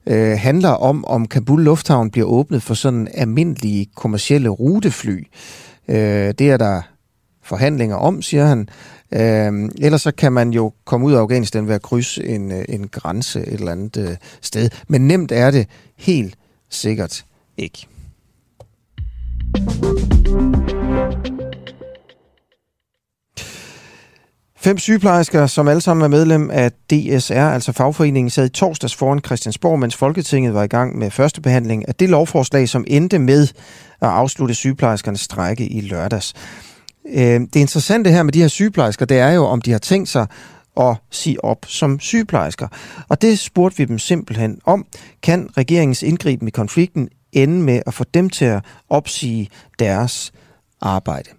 øh, 0.06 0.38
handler 0.38 0.68
om, 0.68 1.04
om 1.04 1.28
Kabul 1.28 1.62
Lufthavn 1.62 2.10
bliver 2.10 2.26
åbnet 2.26 2.62
for 2.62 2.74
sådan 2.74 3.08
almindelige 3.14 3.86
kommercielle 3.96 4.48
rutefly. 4.48 5.26
Øh, 5.88 6.34
det 6.38 6.40
er 6.40 6.56
der 6.56 6.82
forhandlinger 7.42 7.96
om, 7.96 8.22
siger 8.22 8.46
han. 8.46 8.68
Øh, 9.12 9.70
ellers 9.80 10.02
så 10.02 10.12
kan 10.12 10.32
man 10.32 10.50
jo 10.50 10.72
komme 10.84 11.06
ud 11.06 11.12
af 11.12 11.18
Afghanistan 11.18 11.68
ved 11.68 11.74
at 11.74 11.82
krydse 11.82 12.24
en, 12.24 12.52
øh, 12.52 12.64
en 12.68 12.88
grænse 12.88 13.40
et 13.40 13.52
eller 13.52 13.72
andet 13.72 13.96
øh, 13.96 14.16
sted. 14.40 14.70
Men 14.88 15.08
nemt 15.08 15.32
er 15.32 15.50
det 15.50 15.66
helt 15.96 16.34
sikkert 16.74 17.24
ikke. 17.56 17.86
Fem 24.56 24.78
sygeplejersker, 24.78 25.46
som 25.46 25.68
alle 25.68 25.80
sammen 25.80 26.04
er 26.04 26.08
medlem 26.08 26.50
af 26.50 26.72
DSR, 26.72 27.34
altså 27.34 27.72
fagforeningen, 27.72 28.30
sad 28.30 28.46
i 28.46 28.48
torsdags 28.48 28.94
foran 28.94 29.20
Christiansborg, 29.26 29.78
mens 29.78 29.96
Folketinget 29.96 30.54
var 30.54 30.62
i 30.62 30.66
gang 30.66 30.98
med 30.98 31.10
første 31.10 31.40
behandling 31.40 31.88
af 31.88 31.94
det 31.94 32.08
lovforslag, 32.08 32.68
som 32.68 32.84
endte 32.86 33.18
med 33.18 33.42
at 34.00 34.08
afslutte 34.08 34.54
sygeplejerskernes 34.54 35.20
strække 35.20 35.66
i 35.66 35.80
lørdags. 35.80 36.34
Øh, 37.14 37.40
det 37.40 37.56
interessante 37.56 38.10
her 38.10 38.22
med 38.22 38.32
de 38.32 38.40
her 38.40 38.48
sygeplejersker, 38.48 39.06
det 39.06 39.18
er 39.18 39.30
jo, 39.30 39.44
om 39.44 39.60
de 39.60 39.72
har 39.72 39.78
tænkt 39.78 40.08
sig 40.08 40.26
at 40.80 40.96
sige 41.10 41.44
op 41.44 41.66
som 41.68 42.00
sygeplejersker. 42.00 42.68
Og 43.08 43.22
det 43.22 43.38
spurgte 43.38 43.78
vi 43.78 43.84
dem 43.84 43.98
simpelthen 43.98 44.60
om. 44.64 44.86
Kan 45.22 45.50
regeringens 45.56 46.02
indgriben 46.02 46.48
i 46.48 46.50
konflikten 46.50 47.08
ende 47.32 47.62
med 47.62 47.82
at 47.86 47.94
få 47.94 48.04
dem 48.04 48.30
til 48.30 48.44
at 48.44 48.64
opsige 48.88 49.48
deres 49.78 50.32
arbejde? 50.80 51.30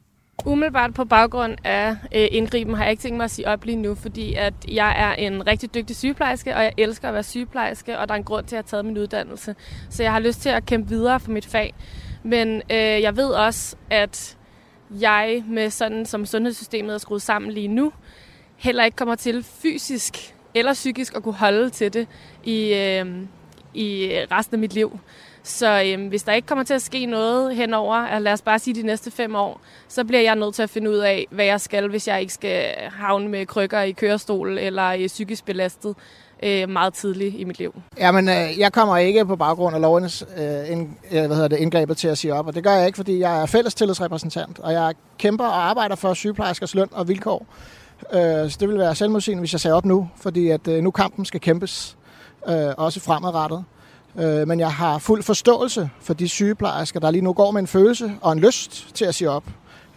Umiddelbart 0.46 0.94
på 0.94 1.06
baggrund 1.06 1.56
af 1.64 1.96
øh, 2.16 2.28
indgriben 2.32 2.76
har 2.76 2.84
jeg 2.84 2.92
ikke 2.92 3.02
tænkt 3.02 3.18
mig 3.18 3.24
at 3.24 3.32
sige 3.32 3.48
op 3.48 3.66
lige 3.66 3.76
nu, 3.76 3.96
fordi 3.96 4.34
at 4.34 4.54
jeg 4.68 4.96
er 4.98 5.14
en 5.14 5.48
rigtig 5.48 5.74
dygtig 5.74 5.96
sygeplejerske, 5.96 6.56
og 6.56 6.64
jeg 6.64 6.74
elsker 6.78 7.08
at 7.08 7.14
være 7.14 7.24
sygeplejerske, 7.24 8.00
og 8.00 8.08
der 8.08 8.14
er 8.14 8.18
en 8.18 8.24
grund 8.24 8.46
til, 8.46 8.56
at 8.56 8.58
jeg 8.58 8.64
har 8.64 8.70
taget 8.70 8.86
min 8.86 8.98
uddannelse. 8.98 9.56
Så 9.90 10.04
jeg 10.04 10.12
har 10.12 10.20
lyst 10.20 10.42
til 10.42 10.50
at 10.50 10.66
kæmpe 10.66 10.90
videre 10.90 11.20
for 11.20 11.32
mit 11.32 11.46
fag. 11.46 11.74
Men 12.24 12.62
øh, 12.72 12.78
jeg 12.78 13.18
ved 13.18 13.28
også, 13.30 13.76
at 13.90 14.38
jeg 14.90 15.44
med 15.48 15.70
sådan 15.70 16.06
som 16.06 16.26
sundhedssystemet 16.26 16.94
er 16.94 16.98
skruet 16.98 17.22
sammen 17.22 17.52
lige 17.52 17.68
nu, 17.68 17.92
heller 18.64 18.84
ikke 18.84 18.96
kommer 18.96 19.16
til 19.16 19.44
fysisk 19.44 20.34
eller 20.56 20.74
psykisk 20.74 21.16
at 21.16 21.24
kunne 21.24 21.34
holde 21.34 21.70
til 21.70 21.94
det 21.94 22.08
i, 22.44 22.74
øh, 22.74 23.06
i 23.74 24.10
resten 24.32 24.56
af 24.56 24.60
mit 24.60 24.74
liv. 24.74 25.00
Så 25.44 25.84
øh, 25.86 26.08
hvis 26.08 26.24
der 26.24 26.34
ikke 26.34 26.46
kommer 26.46 26.64
til 26.64 26.74
at 26.74 26.82
ske 26.82 27.06
noget 27.06 27.56
henover, 27.56 28.20
lad 28.20 28.34
os 28.34 28.42
bare 28.42 28.60
sige 28.60 28.82
de 28.82 28.88
næste 28.88 29.12
fem 29.12 29.36
år, 29.36 29.62
så 29.88 30.04
bliver 30.04 30.22
jeg 30.22 30.36
nødt 30.36 30.56
til 30.56 30.64
at 30.64 30.70
finde 30.70 30.92
ud 30.92 30.98
af, 30.98 31.28
hvad 31.32 31.46
jeg 31.46 31.62
skal, 31.62 31.90
hvis 31.90 32.08
jeg 32.08 32.22
ikke 32.22 32.34
skal 32.34 32.66
havne 32.92 33.28
med 33.28 33.46
krykker 33.46 33.82
i 33.82 33.92
kørestol 33.92 34.58
eller 34.58 34.92
i 34.92 35.08
psykisk 35.08 35.46
belastet 35.46 35.96
øh, 36.44 36.70
meget 36.70 36.94
tidligt 36.94 37.36
i 37.36 37.44
mit 37.44 37.60
liv. 37.60 37.74
Jamen, 37.98 38.30
øh, 38.30 38.60
jeg 38.60 38.74
kommer 38.74 38.98
ikke 38.98 39.26
på 39.26 39.36
baggrund 39.36 39.76
af 39.76 39.82
lovens 39.82 40.26
øh, 40.38 40.72
ind, 40.72 40.90
øh, 41.12 41.26
hvad 41.26 41.36
hedder 41.36 41.48
det, 41.48 41.58
indgrebet 41.58 41.98
til 41.98 42.08
at 42.08 42.18
sige 42.18 42.34
op, 42.34 42.48
og 42.48 42.56
det 42.56 42.64
gør 42.64 42.72
jeg 42.72 42.88
ikke, 42.88 42.96
fordi 42.96 43.20
jeg 43.20 43.42
er 43.42 43.46
fællestillidsrepræsentant, 43.46 44.60
og 44.60 44.74
jeg 44.74 44.94
kæmper 45.18 45.46
og 45.46 45.70
arbejder 45.70 45.96
for 45.96 46.14
sygeplejerskers 46.14 46.76
løn 46.76 46.88
og 46.92 47.08
vilkår. 47.08 47.46
Øh, 48.14 48.50
så 48.50 48.58
det 48.60 48.70
vil 48.70 48.78
være 48.78 48.96
selvmodsigende, 48.96 49.42
hvis 49.42 49.54
jeg 49.54 49.60
sagde 49.60 49.76
op 49.76 49.86
nu, 49.86 50.10
fordi 50.16 50.50
at 50.50 50.68
øh, 50.68 50.84
nu 50.84 50.92
kampen 50.92 51.26
skal 51.26 51.40
kæmpes, 51.40 51.98
øh, 52.48 52.74
også 52.78 53.00
fremadrettet. 53.00 53.64
Øh, 54.20 54.48
men 54.48 54.60
jeg 54.60 54.72
har 54.72 54.98
fuld 54.98 55.24
forståelse 55.24 55.90
for 56.02 56.14
de 56.14 56.28
sygeplejersker, 56.28 57.00
der 57.00 57.12
lige 57.12 57.22
nu 57.22 57.34
går 57.34 57.52
med 57.52 57.62
en 57.62 57.68
følelse 57.68 58.12
og 58.22 58.32
en 58.32 58.40
lyst 58.40 58.96
til 58.96 59.06
at 59.06 59.16
sige 59.16 59.30
op 59.30 59.44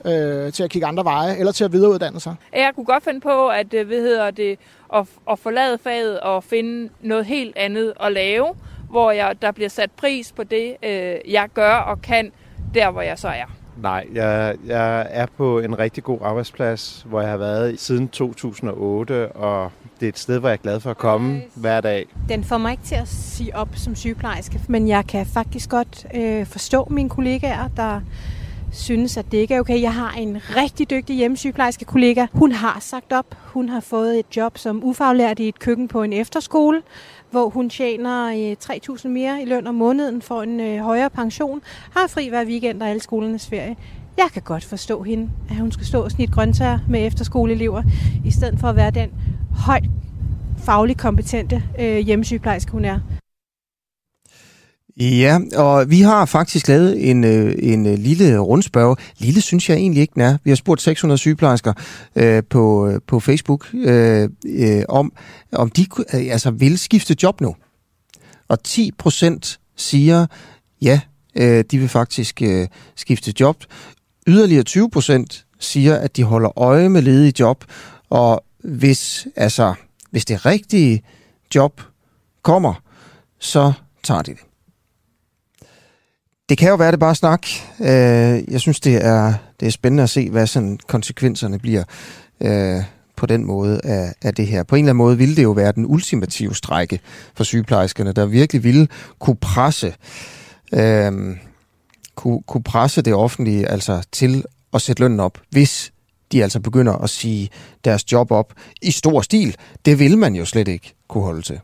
øh, 0.05 0.53
til 0.53 0.63
at 0.63 0.71
kigge 0.71 0.87
andre 0.87 1.05
veje, 1.05 1.37
eller 1.37 1.53
til 1.53 1.65
at 1.65 1.73
videreuddanne 1.73 2.21
sig. 2.21 2.35
Jeg 2.53 2.73
kunne 2.75 2.87
godt 2.87 3.05
finde 3.05 3.21
på, 3.21 3.49
at, 3.49 3.75
øh, 3.75 3.87
hvad 3.87 4.01
hedder 4.01 4.31
det, 4.31 4.59
at, 4.95 5.07
at 5.31 5.39
forlade 5.39 5.79
faget 5.79 6.21
og 6.21 6.45
finde 6.45 6.89
noget 7.01 7.27
helt 7.27 7.57
andet 7.57 7.93
at 8.01 8.13
lave, 8.13 8.47
hvor 8.91 9.11
jeg, 9.11 9.43
der 9.43 9.53
bliver 9.53 9.69
sat 9.69 9.91
pris 9.91 10.33
på 10.33 10.45
det, 10.45 10.77
øh, 10.83 11.33
jeg 11.33 11.49
gør 11.55 11.75
og 11.75 12.03
kan, 12.03 12.33
der 12.75 12.91
hvor 12.91 13.03
jeg 13.03 13.19
så 13.19 13.29
er. 13.29 13.47
Nej, 13.83 14.07
jeg, 14.15 14.57
jeg 14.67 15.07
er 15.11 15.27
på 15.37 15.59
en 15.59 15.79
rigtig 15.79 16.05
god 16.05 16.19
arbejdsplads, 16.23 17.07
hvor 17.09 17.21
jeg 17.21 17.31
har 17.31 17.37
været 17.37 17.81
siden 17.81 18.09
2008, 18.09 19.33
og 19.33 19.71
det 20.01 20.07
er 20.07 20.09
et 20.09 20.19
sted, 20.19 20.39
hvor 20.39 20.49
jeg 20.49 20.55
er 20.55 20.63
glad 20.63 20.81
for 20.81 20.91
at 20.91 20.99
komme 20.99 21.43
hver 21.55 21.81
dag. 21.81 22.07
Den 22.29 22.45
får 22.45 22.59
mig 22.59 22.73
ikke 22.73 22.85
til 22.85 22.95
at 22.95 23.09
sige 23.09 23.57
op 23.57 23.69
som 23.75 23.95
sygeplejerske, 23.95 24.61
men 24.69 24.89
jeg 24.89 25.07
kan 25.07 25.27
faktisk 25.27 25.71
godt 25.71 26.07
øh, 26.15 26.47
forstå 26.47 26.89
mine 26.91 27.09
kollegaer, 27.09 27.69
der 27.77 28.01
synes, 28.77 29.17
at 29.17 29.33
det 29.33 29.39
ikke 29.39 29.55
er 29.55 29.61
okay. 29.61 29.83
Jeg 29.83 29.95
har 29.95 30.13
en 30.13 30.39
rigtig 30.57 30.91
dygtig 30.91 31.17
hjemmesygeplejerske 31.17 31.85
kollega. 31.85 32.27
Hun 32.33 32.53
har 32.53 32.77
sagt 32.81 33.13
op. 33.13 33.37
Hun 33.39 33.69
har 33.69 33.81
fået 33.81 34.19
et 34.19 34.37
job 34.37 34.59
som 34.59 34.85
ufaglært 34.85 35.39
i 35.39 35.49
et 35.49 35.59
køkken 35.59 35.89
på 35.89 36.03
en 36.03 36.13
efterskole, 36.13 36.83
hvor 37.31 37.49
hun 37.49 37.71
tjener 37.71 38.27
øh, 38.27 38.57
3.000 38.65 39.09
mere 39.09 39.43
i 39.43 39.45
løn 39.45 39.67
om 39.67 39.75
måneden 39.75 40.23
for 40.23 40.43
en 40.43 40.61
øh, 40.61 40.79
højere 40.79 41.11
pension, 41.11 41.61
har 41.91 42.07
fri 42.07 42.29
hver 42.29 42.45
weekend 42.45 42.83
og 42.83 42.89
alle 42.89 43.03
skolernes 43.03 43.47
ferie. 43.47 43.77
Jeg 44.17 44.27
kan 44.33 44.43
godt 44.43 44.65
forstå 44.65 45.03
hende, 45.03 45.31
at 45.51 45.57
hun 45.57 45.73
skal 45.73 45.87
stå 45.87 46.03
og 46.03 46.11
snit 46.11 46.31
grøntsager 46.31 46.79
med 46.89 47.07
efterskoleelever, 47.07 47.83
i 48.25 48.31
stedet 48.31 48.61
for 48.61 48.69
at 48.69 48.77
være 48.77 48.91
den 48.91 49.11
højt 49.57 49.85
fagligt 50.59 50.99
kompetente 50.99 51.63
øh, 51.81 51.99
hjemmesygeplejerske, 51.99 52.73
hun 52.73 52.85
er. 52.85 53.01
Ja, 55.01 55.39
og 55.57 55.91
vi 55.91 56.01
har 56.01 56.25
faktisk 56.25 56.69
lavet 56.69 57.11
en, 57.11 57.25
øh, 57.25 57.55
en 57.59 57.87
øh, 57.87 57.99
lille 57.99 58.39
rundspørg. 58.39 58.99
Lille 59.19 59.41
synes 59.41 59.69
jeg 59.69 59.77
egentlig 59.77 60.01
ikke, 60.01 60.15
den 60.15 60.23
er. 60.23 60.39
Vi 60.45 60.51
har 60.51 60.55
spurgt 60.55 60.83
600 60.83 61.19
sygeplejersker 61.19 61.73
øh, 62.17 62.43
på, 62.51 62.89
øh, 62.89 63.01
på 63.07 63.21
Facebook 63.21 63.75
øh, 63.75 64.29
øh, 64.47 64.83
om, 64.89 65.13
om 65.53 65.71
de 65.71 65.87
øh, 65.99 66.27
altså, 66.31 66.51
vil 66.51 66.79
skifte 66.79 67.17
job 67.23 67.41
nu. 67.41 67.57
Og 68.49 68.63
10 68.63 68.93
procent 68.99 69.61
siger, 69.77 70.27
ja, 70.83 71.01
øh, 71.35 71.65
de 71.71 71.79
vil 71.79 71.89
faktisk 71.89 72.43
øh, 72.43 72.69
skifte 72.97 73.35
job. 73.41 73.65
Yderligere 74.27 74.63
20 74.63 74.91
procent 74.91 75.47
siger, 75.59 75.97
at 75.97 76.17
de 76.17 76.23
holder 76.23 76.59
øje 76.59 76.89
med 76.89 77.03
ledige 77.03 77.33
job, 77.41 77.65
og 78.11 78.45
hvis, 78.65 79.27
altså, 79.37 79.75
hvis 80.11 80.25
det 80.25 80.47
rigtige 80.47 81.03
job 81.55 81.81
kommer, 82.43 82.75
så 83.39 83.73
tager 84.03 84.23
de 84.23 84.31
det. 84.31 84.46
Det 86.49 86.59
kan 86.59 86.69
jo 86.69 86.75
være, 86.75 86.93
det 86.93 87.01
bare 87.01 87.15
snak. 87.15 87.47
Øh, 87.81 88.53
jeg 88.53 88.61
synes, 88.61 88.81
det 88.81 89.05
er, 89.05 89.35
det 89.61 89.67
er 89.67 89.71
spændende 89.71 90.03
at 90.03 90.11
se, 90.11 90.31
hvad 90.31 90.47
sådan 90.47 90.79
konsekvenserne 90.87 91.59
bliver 91.59 91.85
øh, 92.41 92.83
på 93.17 93.27
den 93.27 93.45
måde 93.45 93.81
af, 93.85 94.15
af 94.23 94.35
det 94.35 94.47
her. 94.47 94.63
På 94.63 94.77
en 94.77 94.85
eller 94.85 94.91
anden 94.91 95.05
måde 95.05 95.19
ville 95.19 95.37
det 95.37 95.43
jo 95.43 95.51
være 95.51 95.73
den 95.73 95.87
ultimative 95.87 96.55
strække 96.55 97.01
for 97.35 97.45
sygeplejerskerne, 97.45 98.13
der 98.13 98.27
virkelig 98.27 98.65
ville 98.65 98.89
kunne 99.19 99.37
presse, 99.37 99.95
øh, 100.73 101.37
kunne, 102.15 102.43
kunne 102.47 102.63
presse 102.63 103.03
det 103.03 103.15
offentlige 103.15 103.69
altså 103.69 104.03
til 104.13 104.45
at 104.75 104.83
sætte 104.83 105.03
lønnen 105.03 105.21
op, 105.21 105.39
hvis 105.51 105.93
de 106.33 106.43
altså 106.43 106.61
begynder 106.61 106.93
at 106.93 107.11
sige 107.11 107.51
deres 107.85 108.13
job 108.13 108.31
op 108.31 108.53
i 108.83 108.91
stor 108.91 109.21
stil. 109.21 109.57
Det 109.85 109.99
vil 109.99 110.19
man 110.19 110.35
jo 110.35 110.45
slet 110.45 110.69
ikke 110.69 110.95
kunne 111.09 111.25
holde 111.25 111.43
til. 111.43 111.61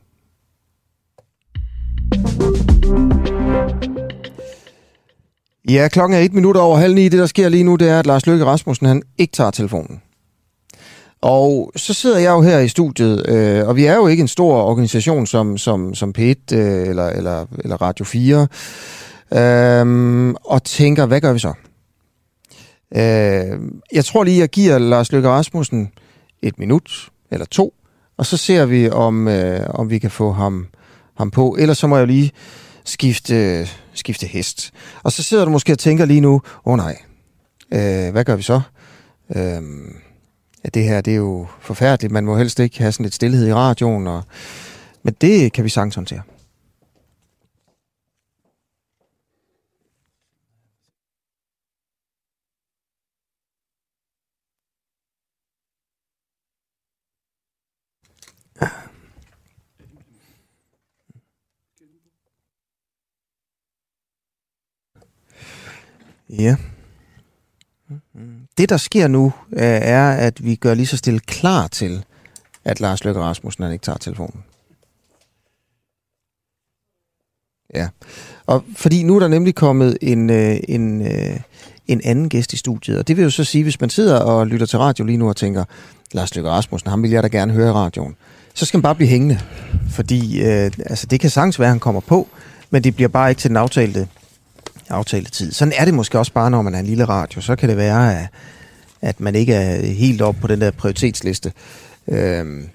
Ja, 5.70 5.88
klokken 5.88 6.18
er 6.18 6.22
et 6.22 6.32
minut 6.32 6.56
over 6.56 6.76
halv 6.76 6.94
ni. 6.94 7.08
Det, 7.08 7.18
der 7.18 7.26
sker 7.26 7.48
lige 7.48 7.64
nu, 7.64 7.76
det 7.76 7.88
er, 7.88 7.98
at 7.98 8.06
Lars 8.06 8.26
Løkke 8.26 8.44
Rasmussen 8.44 8.86
han 8.86 9.02
ikke 9.18 9.32
tager 9.32 9.50
telefonen. 9.50 10.02
Og 11.20 11.72
så 11.76 11.94
sidder 11.94 12.18
jeg 12.18 12.30
jo 12.30 12.42
her 12.42 12.58
i 12.58 12.68
studiet, 12.68 13.28
øh, 13.28 13.68
og 13.68 13.76
vi 13.76 13.84
er 13.84 13.94
jo 13.94 14.06
ikke 14.06 14.20
en 14.20 14.28
stor 14.28 14.62
organisation 14.62 15.26
som, 15.26 15.58
som, 15.58 15.94
som 15.94 16.14
P1 16.18 16.22
øh, 16.22 16.88
eller, 16.88 17.06
eller, 17.06 17.46
eller 17.64 17.82
Radio 17.82 18.04
4, 18.04 18.48
øh, 19.32 20.34
og 20.44 20.64
tænker, 20.64 21.06
hvad 21.06 21.20
gør 21.20 21.32
vi 21.32 21.38
så? 21.38 21.52
Øh, 22.96 23.60
jeg 23.92 24.04
tror 24.04 24.24
lige, 24.24 24.38
jeg 24.38 24.48
giver 24.48 24.78
Lars 24.78 25.12
Løkke 25.12 25.28
Rasmussen 25.28 25.90
et 26.42 26.58
minut 26.58 27.08
eller 27.30 27.46
to, 27.46 27.74
og 28.16 28.26
så 28.26 28.36
ser 28.36 28.66
vi, 28.66 28.90
om, 28.90 29.28
øh, 29.28 29.66
om 29.68 29.90
vi 29.90 29.98
kan 29.98 30.10
få 30.10 30.32
ham, 30.32 30.66
ham 31.14 31.30
på. 31.30 31.56
Ellers 31.58 31.78
så 31.78 31.86
må 31.86 31.96
jeg 31.96 32.02
jo 32.02 32.06
lige 32.06 32.30
skifte, 32.84 33.68
skifte 33.94 34.26
hest. 34.26 34.72
Og 35.02 35.12
så 35.12 35.22
sidder 35.22 35.44
du 35.44 35.50
måske 35.50 35.72
og 35.72 35.78
tænker 35.78 36.04
lige 36.04 36.20
nu, 36.20 36.34
åh 36.34 36.40
oh, 36.64 36.76
nej, 36.76 36.96
øh, 37.72 38.12
hvad 38.12 38.24
gør 38.24 38.36
vi 38.36 38.42
så? 38.42 38.60
Øh, 39.36 39.62
ja, 40.64 40.68
det 40.74 40.84
her, 40.84 41.00
det 41.00 41.12
er 41.12 41.16
jo 41.16 41.46
forfærdeligt. 41.60 42.12
Man 42.12 42.24
må 42.24 42.36
helst 42.36 42.60
ikke 42.60 42.78
have 42.78 42.92
sådan 42.92 43.04
lidt 43.04 43.14
stillhed 43.14 43.48
i 43.48 43.54
radioen. 43.54 44.06
Og, 44.06 44.22
men 45.02 45.16
det 45.20 45.52
kan 45.52 45.64
vi 45.64 45.68
sagtens 45.68 45.94
håndtere. 45.94 46.22
Ja. 66.38 66.56
Det, 68.58 68.68
der 68.68 68.76
sker 68.76 69.08
nu, 69.08 69.32
øh, 69.52 69.62
er, 69.62 70.10
at 70.10 70.44
vi 70.44 70.54
gør 70.54 70.74
lige 70.74 70.86
så 70.86 70.96
stille 70.96 71.20
klar 71.20 71.66
til, 71.66 72.04
at 72.64 72.80
Lars 72.80 73.04
Løkke 73.04 73.20
Rasmussen 73.20 73.64
han 73.64 73.72
ikke 73.72 73.84
tager 73.84 73.98
telefonen. 73.98 74.44
Ja. 77.74 77.88
Og 78.46 78.64
fordi 78.76 79.02
nu 79.02 79.16
er 79.16 79.20
der 79.20 79.28
nemlig 79.28 79.54
kommet 79.54 79.98
en, 80.00 80.30
øh, 80.30 80.56
en, 80.68 81.06
øh, 81.06 81.40
en 81.88 82.00
anden 82.04 82.28
gæst 82.28 82.52
i 82.52 82.56
studiet, 82.56 82.98
og 82.98 83.08
det 83.08 83.16
vil 83.16 83.22
jo 83.22 83.30
så 83.30 83.44
sige, 83.44 83.62
hvis 83.62 83.80
man 83.80 83.90
sidder 83.90 84.18
og 84.18 84.46
lytter 84.46 84.66
til 84.66 84.78
radio 84.78 85.04
lige 85.04 85.18
nu 85.18 85.28
og 85.28 85.36
tænker, 85.36 85.64
Lars 86.12 86.34
Løkke 86.34 86.50
Rasmussen, 86.50 86.90
ham 86.90 87.02
vil 87.02 87.10
jeg 87.10 87.22
da 87.22 87.28
gerne 87.28 87.52
høre 87.52 87.68
i 87.68 87.72
radioen, 87.72 88.16
så 88.54 88.66
skal 88.66 88.78
man 88.78 88.82
bare 88.82 88.94
blive 88.94 89.08
hængende. 89.08 89.40
Fordi 89.90 90.42
øh, 90.42 90.70
altså, 90.78 91.06
det 91.06 91.20
kan 91.20 91.30
sagtens 91.30 91.58
være, 91.58 91.66
at 91.66 91.72
han 91.72 91.80
kommer 91.80 92.00
på, 92.00 92.28
men 92.70 92.84
det 92.84 92.94
bliver 92.94 93.08
bare 93.08 93.30
ikke 93.30 93.40
til 93.40 93.48
den 93.48 93.56
aftalte 93.56 94.08
tid. 95.32 95.52
Sådan 95.52 95.74
er 95.76 95.84
det 95.84 95.94
måske 95.94 96.18
også 96.18 96.32
bare, 96.32 96.50
når 96.50 96.62
man 96.62 96.74
er 96.74 96.78
en 96.78 96.86
lille 96.86 97.04
radio. 97.04 97.40
Så 97.40 97.56
kan 97.56 97.68
det 97.68 97.76
være, 97.76 98.18
at, 98.18 98.26
at 99.02 99.20
man 99.20 99.34
ikke 99.34 99.54
er 99.54 99.86
helt 99.86 100.22
op 100.22 100.36
på 100.40 100.46
den 100.46 100.60
der 100.60 100.70
prioritetsliste. 100.70 101.52
Øhm, 102.08 102.68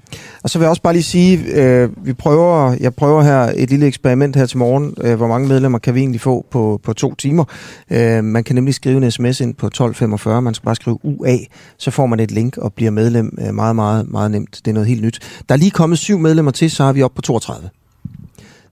og 0.43 0.49
så 0.49 0.59
vil 0.59 0.63
jeg 0.63 0.69
også 0.69 0.81
bare 0.81 0.93
lige 0.93 1.03
sige, 1.03 1.39
øh, 1.53 1.89
vi 2.05 2.13
prøver, 2.13 2.77
jeg 2.79 2.95
prøver 2.95 3.21
her 3.21 3.53
et 3.55 3.69
lille 3.69 3.85
eksperiment 3.85 4.35
her 4.35 4.45
til 4.45 4.57
morgen. 4.57 4.93
Øh, 5.01 5.15
hvor 5.15 5.27
mange 5.27 5.47
medlemmer 5.47 5.79
kan 5.79 5.95
vi 5.95 5.99
egentlig 5.99 6.21
få 6.21 6.45
på, 6.51 6.79
på 6.83 6.93
to 6.93 7.15
timer? 7.15 7.43
Øh, 7.91 8.23
man 8.23 8.43
kan 8.43 8.55
nemlig 8.55 8.73
skrive 8.73 8.97
en 8.97 9.11
sms 9.11 9.41
ind 9.41 9.53
på 9.55 9.67
1245. 9.67 10.41
Man 10.41 10.53
skal 10.53 10.65
bare 10.65 10.75
skrive 10.75 11.05
UA, 11.05 11.37
så 11.77 11.91
får 11.91 12.05
man 12.05 12.19
et 12.19 12.31
link 12.31 12.57
og 12.57 12.73
bliver 12.73 12.91
medlem 12.91 13.37
øh, 13.41 13.53
meget, 13.53 13.75
meget, 13.75 14.09
meget 14.09 14.31
nemt. 14.31 14.61
Det 14.65 14.71
er 14.71 14.73
noget 14.73 14.87
helt 14.87 15.03
nyt. 15.03 15.19
Der 15.49 15.55
er 15.55 15.59
lige 15.59 15.71
kommet 15.71 15.99
syv 15.99 16.19
medlemmer 16.19 16.51
til, 16.51 16.71
så 16.71 16.83
er 16.83 16.91
vi 16.91 17.01
oppe 17.01 17.15
på 17.15 17.21
32. 17.21 17.69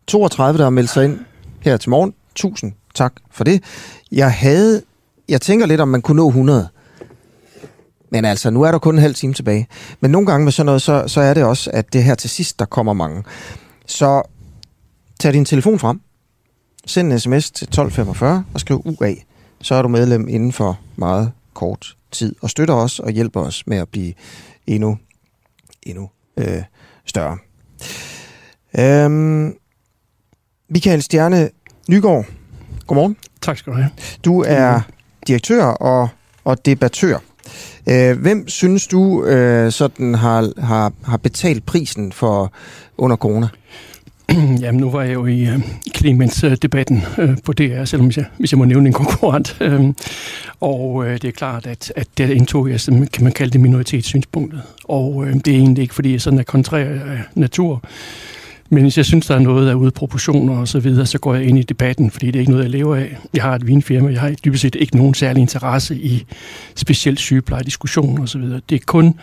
32, 0.08 0.58
der 0.58 0.64
har 0.64 0.70
meldt 0.70 0.90
sig 0.90 1.06
ind 1.06 1.20
her 1.62 1.78
til 1.78 1.90
morgen. 1.90 2.14
Tusind 2.36 2.72
tak 2.96 3.14
for 3.32 3.44
det. 3.44 3.64
Jeg 4.12 4.34
havde, 4.34 4.82
jeg 5.30 5.42
tænker 5.42 5.66
lidt, 5.66 5.82
om 5.82 5.88
man 5.88 6.02
kunne 6.02 6.18
nå 6.18 6.28
100. 6.28 6.68
Men 8.10 8.26
altså, 8.26 8.50
nu 8.50 8.62
er 8.62 8.72
der 8.72 8.80
kun 8.80 8.96
en 8.96 9.02
halv 9.02 9.16
time 9.16 9.34
tilbage. 9.34 9.68
Men 10.00 10.12
nogle 10.12 10.28
gange 10.28 10.44
med 10.44 10.52
sådan 10.52 10.66
noget, 10.66 10.82
så, 10.82 11.04
så 11.08 11.22
er 11.22 11.34
det 11.34 11.44
også, 11.44 11.72
at 11.74 11.94
det 11.94 12.04
her 12.04 12.16
til 12.16 12.30
sidst, 12.30 12.60
der 12.60 12.66
kommer 12.66 12.94
mange. 12.94 13.24
Så 13.86 14.22
tag 15.20 15.34
din 15.34 15.46
telefon 15.46 15.80
frem, 15.80 16.02
send 16.86 17.14
en 17.14 17.20
sms 17.20 17.52
til 17.52 17.66
1245 17.66 18.46
og 18.54 18.60
skriv 18.60 18.82
UA. 18.86 19.14
Så 19.62 19.76
er 19.76 19.82
du 19.82 19.88
medlem 19.88 20.28
inden 20.28 20.52
for 20.52 20.80
meget 20.96 21.32
kort 21.54 21.96
tid, 22.12 22.36
og 22.42 22.50
støtter 22.50 22.74
os 22.74 23.00
og 23.00 23.12
hjælper 23.12 23.42
os 23.42 23.68
med 23.68 23.78
at 23.78 23.90
blive 23.90 24.14
endnu, 24.68 24.98
endnu 25.84 26.10
øh, 26.38 26.64
større. 27.06 27.38
Øhm, 28.80 29.54
Michael 30.70 31.02
Stjerne 31.02 31.50
Nygaard, 31.90 32.26
Godmorgen. 32.88 33.18
Tak 33.42 33.58
skal 33.58 33.74
du 33.74 33.78
have. 33.78 33.90
Du 34.26 34.44
er 34.48 34.82
direktør 35.28 35.64
og, 35.64 36.10
og 36.44 36.66
debattør. 36.66 37.18
Øh, 37.90 38.20
hvem 38.20 38.48
synes 38.48 38.88
du 38.88 39.26
øh, 39.26 39.72
sådan 39.72 40.16
har, 40.16 40.62
har, 40.62 40.94
har 41.06 41.18
betalt 41.18 41.66
prisen 41.66 42.12
for 42.12 42.52
under 42.98 43.16
corona? 43.16 43.48
Jamen, 44.62 44.82
nu 44.82 44.90
var 44.90 45.04
jeg 45.04 45.14
jo 45.14 45.26
i 45.26 45.44
uh, 45.44 45.62
Clemens-debatten 45.98 47.04
uh, 47.18 47.30
på 47.44 47.54
DR, 47.54 47.84
selvom 47.84 48.12
jeg, 48.16 48.26
hvis 48.38 48.52
jeg 48.52 48.58
må 48.58 48.66
nævne 48.66 48.88
en 48.88 48.94
konkurrent. 48.94 49.58
Uh, 49.62 49.94
og 50.72 50.94
uh, 50.94 51.08
det 51.08 51.26
er 51.26 51.32
klart, 51.32 51.66
at, 51.66 51.94
at 51.96 52.08
det 52.18 52.30
indtog 52.30 52.70
jeg, 52.70 52.80
som 52.80 53.08
kan 53.08 53.24
man 53.24 53.34
kalde 53.34 53.52
det 53.52 53.62
minoritetssynspunktet. 53.62 54.62
Og 54.84 55.16
uh, 55.16 55.28
det 55.34 55.48
er 55.48 55.58
egentlig 55.58 55.82
ikke, 55.82 55.94
fordi 55.94 56.12
jeg 56.12 56.22
sådan 56.22 56.40
er 56.40 56.44
kontrær 56.44 56.86
af 56.90 57.22
natur. 57.36 57.84
Men 58.70 58.84
hvis 58.84 58.98
jeg 58.98 59.06
synes, 59.06 59.26
der 59.26 59.36
er 59.36 59.40
noget 59.40 59.70
af 59.70 59.74
ude 59.74 59.92
proportioner 59.92 60.58
og 60.58 60.68
så 60.68 60.80
videre, 60.80 61.06
så 61.06 61.20
går 61.20 61.36
jeg 61.36 61.44
ind 61.44 61.60
i 61.60 61.62
debatten, 61.62 62.12
fordi 62.12 62.26
det 62.26 62.36
er 62.36 62.40
ikke 62.40 62.52
noget, 62.52 62.64
jeg 62.64 62.72
lever 62.72 62.96
af. 62.96 63.18
Jeg 63.34 63.44
har 63.44 63.56
et 63.56 63.68
vinfirma, 63.68 64.12
jeg 64.12 64.22
har 64.22 64.32
dybest 64.46 64.62
set 64.62 64.76
ikke 64.76 64.98
nogen 64.98 65.14
særlig 65.14 65.42
interesse 65.42 65.96
i 65.96 66.26
specielt 66.76 67.20
sygeplejediskussion 67.20 68.20
og 68.20 68.30
så 68.30 68.38
videre. 68.38 68.62
Det 68.70 68.76
er 68.76 68.86
kun 68.86 69.20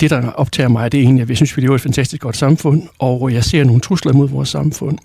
det, 0.00 0.10
der 0.10 0.30
optager 0.30 0.68
mig, 0.68 0.92
det 0.92 0.98
er 0.98 1.02
egentlig, 1.02 1.22
at 1.22 1.28
jeg 1.28 1.36
synes, 1.36 1.56
vi 1.56 1.62
lever 1.62 1.74
i 1.74 1.74
et 1.74 1.80
fantastisk 1.80 2.22
godt 2.22 2.36
samfund, 2.36 2.82
og 2.98 3.32
jeg 3.32 3.44
ser 3.44 3.64
nogle 3.64 3.80
trusler 3.80 4.12
mod 4.12 4.28
vores 4.28 4.48
samfund. 4.48 4.98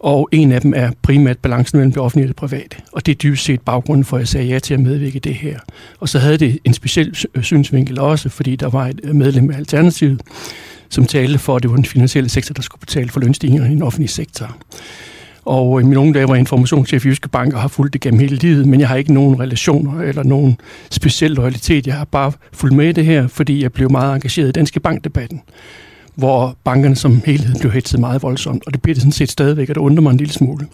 Og 0.00 0.28
en 0.32 0.52
af 0.52 0.60
dem 0.60 0.72
er 0.76 0.90
primært 1.02 1.38
balancen 1.38 1.78
mellem 1.78 1.92
det 1.92 2.02
offentlige 2.02 2.24
og 2.24 2.28
det 2.28 2.36
private. 2.36 2.76
Og 2.92 3.06
det 3.06 3.12
er 3.12 3.16
dybest 3.16 3.44
set 3.44 3.60
baggrunden 3.60 4.04
for, 4.04 4.16
at 4.16 4.20
jeg 4.20 4.28
sagde 4.28 4.46
ja 4.46 4.58
til 4.58 4.74
at 4.74 4.80
medvirke 4.80 5.16
i 5.16 5.18
det 5.18 5.34
her. 5.34 5.58
Og 6.00 6.08
så 6.08 6.18
havde 6.18 6.38
det 6.38 6.58
en 6.64 6.74
speciel 6.74 7.16
synsvinkel 7.42 7.98
også, 7.98 8.28
fordi 8.28 8.56
der 8.56 8.68
var 8.68 8.86
et 8.86 9.14
medlem 9.14 9.50
af 9.50 9.56
Alternativet, 9.56 10.20
som 10.88 11.06
talte 11.06 11.38
for, 11.38 11.56
at 11.56 11.62
det 11.62 11.70
var 11.70 11.76
den 11.76 11.84
finansielle 11.84 12.30
sektor, 12.30 12.52
der 12.52 12.62
skulle 12.62 12.80
betale 12.80 13.08
for 13.08 13.20
lønstigninger 13.20 13.66
i 13.66 13.70
den 13.70 13.82
offentlige 13.82 14.08
sektor. 14.08 14.56
Og 15.46 15.78
øh, 15.78 15.84
i 15.84 15.86
mine 15.86 16.00
unge 16.00 16.14
dage 16.14 16.28
var 16.28 16.34
jeg 16.34 16.40
informationschef 16.40 17.06
i 17.06 17.08
Jyske 17.08 17.28
Bank 17.28 17.54
og 17.54 17.60
har 17.60 17.68
fulgt 17.68 17.92
det 17.92 18.00
gennem 18.00 18.20
hele 18.20 18.36
livet, 18.36 18.66
men 18.66 18.80
jeg 18.80 18.88
har 18.88 18.96
ikke 18.96 19.14
nogen 19.14 19.40
relationer 19.40 20.00
eller 20.00 20.22
nogen 20.22 20.56
speciel 20.90 21.30
loyalitet. 21.30 21.86
Jeg 21.86 21.94
har 21.94 22.04
bare 22.04 22.32
fulgt 22.52 22.76
med 22.76 22.88
i 22.88 22.92
det 22.92 23.04
her, 23.04 23.26
fordi 23.26 23.62
jeg 23.62 23.72
blev 23.72 23.90
meget 23.90 24.14
engageret 24.14 24.48
i 24.48 24.52
Danske 24.52 24.80
Bankdebatten, 24.80 25.42
hvor 26.14 26.56
bankerne 26.64 26.96
som 26.96 27.22
helhed 27.26 27.60
blev 27.60 27.72
hætset 27.72 28.00
meget 28.00 28.22
voldsomt, 28.22 28.62
og 28.66 28.72
det 28.72 28.82
bliver 28.82 28.94
det 28.94 29.02
sådan 29.02 29.12
set 29.12 29.30
stadigvæk, 29.30 29.68
og 29.68 29.74
det 29.74 29.80
undrer 29.80 30.02
mig 30.02 30.10
en 30.10 30.16
lille 30.16 30.32
smule. 30.32 30.66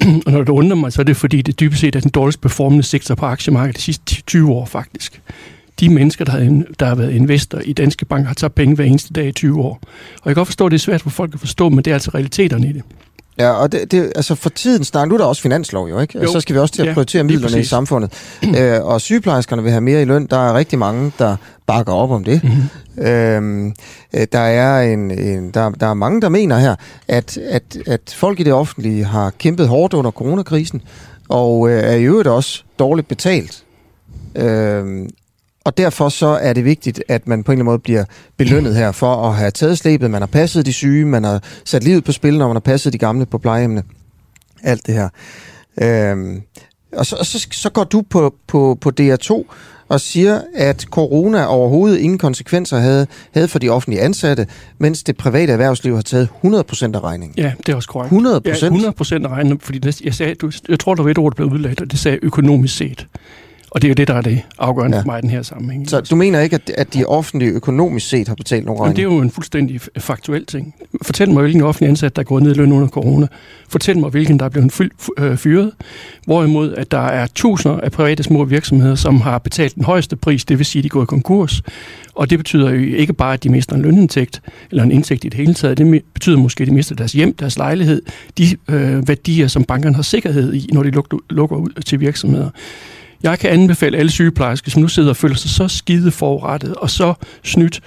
og 0.26 0.32
når 0.32 0.38
det 0.38 0.48
undrer 0.48 0.76
mig, 0.76 0.92
så 0.92 1.02
er 1.02 1.04
det 1.04 1.16
fordi, 1.16 1.42
det 1.42 1.60
dybest 1.60 1.80
set 1.80 1.96
er 1.96 2.00
den 2.00 2.10
dårligst 2.10 2.40
performende 2.40 2.82
sektor 2.82 3.14
på 3.14 3.26
aktiemarkedet 3.26 3.76
de 3.76 3.82
sidste 3.82 4.22
20 4.22 4.52
år 4.52 4.66
faktisk 4.66 5.20
de 5.80 5.88
mennesker, 5.88 6.24
der 6.24 6.32
har, 6.32 6.62
der 6.80 6.86
har 6.86 6.94
været 6.94 7.10
investor 7.10 7.58
i 7.64 7.72
Danske 7.72 8.04
Bank, 8.04 8.26
har 8.26 8.34
taget 8.34 8.52
penge 8.52 8.74
hver 8.74 8.84
eneste 8.84 9.12
dag 9.12 9.26
i 9.26 9.32
20 9.32 9.60
år. 9.60 9.78
Og 10.12 10.24
jeg 10.24 10.30
kan 10.30 10.34
godt 10.34 10.48
forstå, 10.48 10.66
at 10.66 10.70
det 10.70 10.76
er 10.78 10.80
svært 10.80 11.02
for 11.02 11.10
folk 11.10 11.34
at 11.34 11.40
forstå, 11.40 11.68
men 11.68 11.78
det 11.78 11.90
er 11.90 11.94
altså 11.94 12.10
realiteterne 12.14 12.68
i 12.68 12.72
det. 12.72 12.82
Ja, 13.38 13.50
og 13.50 13.72
det, 13.72 13.90
det, 13.90 14.12
altså 14.16 14.34
for 14.34 14.50
tiden 14.50 14.84
snart, 14.84 15.08
nu 15.08 15.14
er 15.14 15.18
der 15.18 15.24
også 15.24 15.42
finanslov 15.42 15.88
jo, 15.88 16.00
ikke? 16.00 16.18
Jo. 16.22 16.32
Så 16.32 16.40
skal 16.40 16.54
vi 16.54 16.60
også 16.60 16.74
til 16.74 16.86
at 16.86 16.94
prioritere 16.94 17.20
ja, 17.20 17.26
midlerne 17.26 17.60
i 17.60 17.64
samfundet. 17.64 18.12
øh, 18.58 18.84
og 18.84 19.00
sygeplejerskerne 19.00 19.62
vil 19.62 19.70
have 19.70 19.80
mere 19.80 20.02
i 20.02 20.04
løn. 20.04 20.26
Der 20.26 20.48
er 20.48 20.54
rigtig 20.54 20.78
mange, 20.78 21.12
der 21.18 21.36
bakker 21.66 21.92
op 21.92 22.10
om 22.10 22.24
det. 22.24 22.44
Mm-hmm. 22.44 23.04
Øhm, 23.04 23.74
øh, 24.14 24.26
der, 24.32 24.38
er 24.38 24.92
en, 24.92 25.10
en, 25.10 25.50
der, 25.50 25.70
der 25.70 25.86
er 25.86 25.94
mange, 25.94 26.20
der 26.20 26.28
mener 26.28 26.58
her, 26.58 26.74
at, 27.08 27.38
at, 27.38 27.78
at 27.86 28.14
folk 28.16 28.40
i 28.40 28.42
det 28.42 28.52
offentlige 28.52 29.04
har 29.04 29.30
kæmpet 29.30 29.68
hårdt 29.68 29.94
under 29.94 30.10
coronakrisen, 30.10 30.82
og 31.28 31.70
øh, 31.70 31.82
er 31.82 31.94
i 31.94 32.04
øvrigt 32.04 32.28
også 32.28 32.62
dårligt 32.78 33.08
betalt. 33.08 33.64
Øhm, 34.36 35.10
og 35.66 35.76
derfor 35.76 36.08
så 36.08 36.26
er 36.26 36.52
det 36.52 36.64
vigtigt, 36.64 37.02
at 37.08 37.28
man 37.28 37.44
på 37.44 37.52
en 37.52 37.54
eller 37.54 37.62
anden 37.62 37.72
måde 37.72 37.78
bliver 37.78 38.04
belønnet 38.36 38.76
her 38.76 38.92
for 38.92 39.28
at 39.28 39.34
have 39.34 39.50
taget 39.50 39.78
slæbet. 39.78 40.10
Man 40.10 40.22
har 40.22 40.26
passet 40.26 40.66
de 40.66 40.72
syge, 40.72 41.04
man 41.04 41.24
har 41.24 41.42
sat 41.64 41.84
livet 41.84 42.04
på 42.04 42.12
spil, 42.12 42.38
når 42.38 42.46
man 42.46 42.54
har 42.54 42.60
passet 42.60 42.92
de 42.92 42.98
gamle 42.98 43.26
på 43.26 43.38
plejehjemmene. 43.38 43.82
Alt 44.62 44.86
det 44.86 44.94
her. 44.94 45.08
Øhm, 45.82 46.42
og 46.92 47.06
så, 47.06 47.16
så, 47.22 47.46
så 47.52 47.70
går 47.70 47.84
du 47.84 48.02
på, 48.10 48.34
på, 48.46 48.78
på 48.80 48.92
DR2 49.00 49.44
og 49.88 50.00
siger, 50.00 50.40
at 50.54 50.82
corona 50.82 51.44
overhovedet 51.44 51.98
ingen 51.98 52.18
konsekvenser 52.18 52.78
havde, 52.78 53.06
havde 53.34 53.48
for 53.48 53.58
de 53.58 53.68
offentlige 53.68 54.02
ansatte, 54.02 54.46
mens 54.78 55.02
det 55.02 55.16
private 55.16 55.52
erhvervsliv 55.52 55.94
har 55.94 56.02
taget 56.02 56.28
100% 56.44 56.50
af 56.94 57.00
regningen. 57.00 57.34
Ja, 57.36 57.52
det 57.58 57.68
er 57.68 57.76
også 57.76 57.88
korrekt. 57.88 58.12
100%? 58.12 58.64
Ja, 58.64 58.90
100% 58.90 59.24
af 59.24 59.28
regningen, 59.28 59.60
fordi 59.60 59.80
jeg, 60.04 60.14
sagde, 60.14 60.34
du, 60.34 60.50
jeg 60.68 60.80
tror, 60.80 60.94
der 60.94 61.02
var 61.02 61.10
et 61.10 61.18
ord, 61.18 61.32
der 61.32 61.36
blev 61.36 61.48
udlagt, 61.48 61.80
og 61.80 61.90
det 61.90 61.98
sagde 61.98 62.18
økonomisk 62.22 62.76
set. 62.76 63.06
Og 63.76 63.82
det 63.82 63.88
er 63.88 63.90
jo 63.90 63.94
det, 63.94 64.08
der 64.08 64.14
er 64.14 64.20
det 64.20 64.42
afgørende 64.58 64.96
ja. 64.96 65.02
for 65.02 65.06
mig 65.06 65.18
i 65.18 65.20
den 65.20 65.30
her 65.30 65.42
sammenhæng. 65.42 65.90
Så 65.90 66.00
du 66.00 66.16
mener 66.16 66.40
ikke, 66.40 66.54
at, 66.54 66.70
at 66.70 66.94
de 66.94 67.04
offentlige 67.04 67.50
økonomisk 67.50 68.08
set 68.08 68.28
har 68.28 68.34
betalt 68.34 68.66
nogle 68.66 68.80
regninger? 68.80 69.08
det 69.08 69.12
er 69.12 69.16
jo 69.16 69.22
en 69.22 69.30
fuldstændig 69.30 69.80
faktuel 69.98 70.46
ting. 70.46 70.74
Fortæl 71.02 71.30
mig, 71.30 71.42
hvilken 71.42 71.62
offentlig 71.62 71.88
ansat, 71.88 72.16
der 72.16 72.22
er 72.22 72.24
gået 72.24 72.42
ned 72.42 72.54
i 72.54 72.58
løn 72.58 72.72
under 72.72 72.88
corona. 72.88 73.26
Fortæl 73.68 73.98
mig, 73.98 74.10
hvilken 74.10 74.38
der 74.38 74.44
er 74.44 74.48
blevet 74.48 74.90
øh, 75.18 75.36
fyret. 75.36 75.72
Hvorimod, 76.26 76.74
at 76.74 76.90
der 76.90 76.98
er 76.98 77.26
tusinder 77.34 77.80
af 77.80 77.92
private 77.92 78.22
små 78.22 78.44
virksomheder, 78.44 78.94
som 78.94 79.20
har 79.20 79.38
betalt 79.38 79.74
den 79.74 79.84
højeste 79.84 80.16
pris, 80.16 80.44
det 80.44 80.58
vil 80.58 80.66
sige, 80.66 80.80
at 80.80 80.84
de 80.84 80.88
går 80.88 81.02
i 81.02 81.06
konkurs. 81.06 81.62
Og 82.14 82.30
det 82.30 82.38
betyder 82.38 82.70
jo 82.70 82.96
ikke 82.96 83.12
bare, 83.12 83.32
at 83.32 83.42
de 83.42 83.48
mister 83.48 83.76
en 83.76 83.82
lønindtægt, 83.82 84.42
eller 84.70 84.82
en 84.82 84.92
indtægt 84.92 85.24
i 85.24 85.28
det 85.28 85.36
hele 85.36 85.54
taget. 85.54 85.78
Det 85.78 86.02
betyder 86.14 86.36
måske, 86.38 86.62
at 86.62 86.68
de 86.68 86.74
mister 86.74 86.94
deres 86.94 87.12
hjem, 87.12 87.34
deres 87.34 87.56
lejlighed, 87.56 88.02
de 88.38 88.56
øh, 88.68 89.08
værdier, 89.08 89.48
som 89.48 89.64
bankerne 89.64 89.94
har 89.94 90.02
sikkerhed 90.02 90.54
i, 90.54 90.68
når 90.72 90.82
de 90.82 90.90
lukker 91.30 91.56
ud 91.56 91.82
til 91.82 92.00
virksomheder. 92.00 92.50
Jeg 93.22 93.38
kan 93.38 93.50
anbefale 93.50 93.98
alle 93.98 94.10
sygeplejersker, 94.10 94.70
som 94.70 94.82
nu 94.82 94.88
sidder 94.88 95.08
og 95.08 95.16
føler 95.16 95.34
sig 95.34 95.50
så 95.50 95.68
skide 95.68 96.10
forrettet 96.10 96.74
og 96.74 96.90
så 96.90 97.14
snydt, 97.44 97.80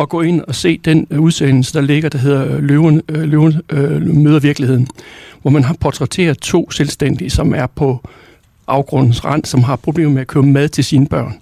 at 0.00 0.08
gå 0.08 0.20
ind 0.20 0.40
og 0.40 0.54
se 0.54 0.78
den 0.84 1.06
øh, 1.10 1.20
udsendelse, 1.20 1.72
der 1.72 1.80
ligger, 1.80 2.08
der 2.08 2.18
hedder 2.18 2.56
øh, 2.56 2.62
Løven, 2.62 3.02
øh, 3.08 3.22
Løven 3.22 3.54
øh, 3.72 4.02
møder 4.02 4.38
virkeligheden, 4.38 4.88
hvor 5.42 5.50
man 5.50 5.64
har 5.64 5.76
portrætteret 5.80 6.38
to 6.38 6.70
selvstændige, 6.70 7.30
som 7.30 7.54
er 7.54 7.66
på 7.66 8.08
afgrundens 8.66 9.24
rand, 9.24 9.44
som 9.44 9.62
har 9.62 9.76
problemer 9.76 10.12
med 10.12 10.20
at 10.20 10.26
købe 10.26 10.46
mad 10.46 10.68
til 10.68 10.84
sine 10.84 11.06
børn. 11.06 11.34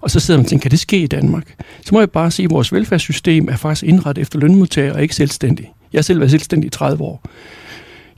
Og 0.00 0.10
så 0.10 0.20
sidder 0.20 0.38
man 0.38 0.44
og 0.44 0.50
tænker, 0.50 0.62
kan 0.62 0.70
det 0.70 0.78
ske 0.78 0.98
i 0.98 1.06
Danmark? 1.06 1.54
Så 1.84 1.94
må 1.94 2.00
jeg 2.00 2.10
bare 2.10 2.30
sige, 2.30 2.44
at 2.44 2.50
vores 2.50 2.72
velfærdssystem 2.72 3.48
er 3.48 3.56
faktisk 3.56 3.82
indrettet 3.82 4.22
efter 4.22 4.38
lønmodtagere 4.38 4.94
og 4.94 5.02
ikke 5.02 5.14
selvstændige. 5.14 5.70
Jeg 5.92 5.98
har 5.98 6.02
selv 6.02 6.20
været 6.20 6.30
selvstændig 6.30 6.66
i 6.66 6.70
30 6.70 7.04
år. 7.04 7.22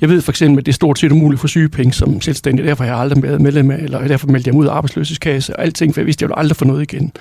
Jeg 0.01 0.09
ved 0.09 0.23
for 0.23 0.33
eksempel, 0.33 0.59
at 0.59 0.67
det 0.67 0.73
er 0.73 0.75
stort 0.75 0.99
set 0.99 1.13
umuligt 1.13 1.41
for 1.41 1.49
sygepenge 1.49 1.93
som 1.93 2.21
selvstændig. 2.21 2.65
Derfor 2.65 2.85
har 2.85 2.91
jeg 2.91 3.01
aldrig 3.01 3.23
været 3.23 3.41
medlem 3.41 3.71
af, 3.71 3.77
eller 3.79 4.09
derfor 4.09 4.27
meldte 4.27 4.49
jeg 4.49 4.55
mig 4.55 4.61
ud 4.61 4.67
af 4.67 4.73
arbejdsløshedskasse 4.73 5.57
og 5.57 5.63
alting, 5.63 5.95
for 5.95 6.01
jeg 6.01 6.07
vidste, 6.07 6.19
at 6.19 6.23
jeg 6.23 6.29
ville 6.29 6.39
aldrig 6.39 6.57
få 6.57 6.65
noget 6.65 6.83
igen. 6.83 7.13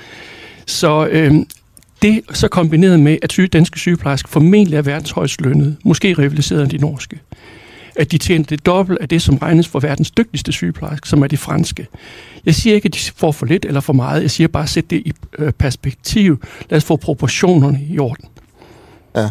Så 0.65 1.07
øh, 1.11 1.33
det 2.01 2.21
så 2.33 2.47
kombineret 2.47 2.99
med, 2.99 3.17
at 3.21 3.31
syge, 3.31 3.47
danske 3.47 3.79
sygeplejersker 3.79 4.29
formentlig 4.29 4.77
er 4.77 4.81
verdens 4.81 5.11
højst 5.11 5.41
lønnet, 5.41 5.77
måske 5.85 6.13
rivaliseret 6.13 6.61
end 6.61 6.69
de 6.69 6.77
norske, 6.77 7.19
at 7.95 8.11
de 8.11 8.17
tjener 8.17 8.45
det 8.45 8.65
dobbelt 8.65 8.99
af 8.99 9.09
det, 9.09 9.21
som 9.21 9.37
regnes 9.37 9.67
for 9.67 9.79
verdens 9.79 10.11
dygtigste 10.11 10.51
sygeplejerske, 10.51 11.09
som 11.09 11.21
er 11.21 11.27
de 11.27 11.37
franske. 11.37 11.87
Jeg 12.45 12.55
siger 12.55 12.75
ikke, 12.75 12.85
at 12.85 12.93
de 12.93 12.99
får 13.15 13.31
for 13.31 13.45
lidt 13.45 13.65
eller 13.65 13.81
for 13.81 13.93
meget. 13.93 14.21
Jeg 14.21 14.31
siger 14.31 14.47
bare, 14.47 14.63
at 14.63 14.69
sæt 14.69 14.89
det 14.89 15.01
i 15.05 15.13
øh, 15.37 15.51
perspektiv. 15.51 16.41
Lad 16.69 16.77
os 16.77 16.83
få 16.83 16.95
proportionerne 16.95 17.79
i 17.89 17.99
orden. 17.99 18.25
Ja. 19.15 19.29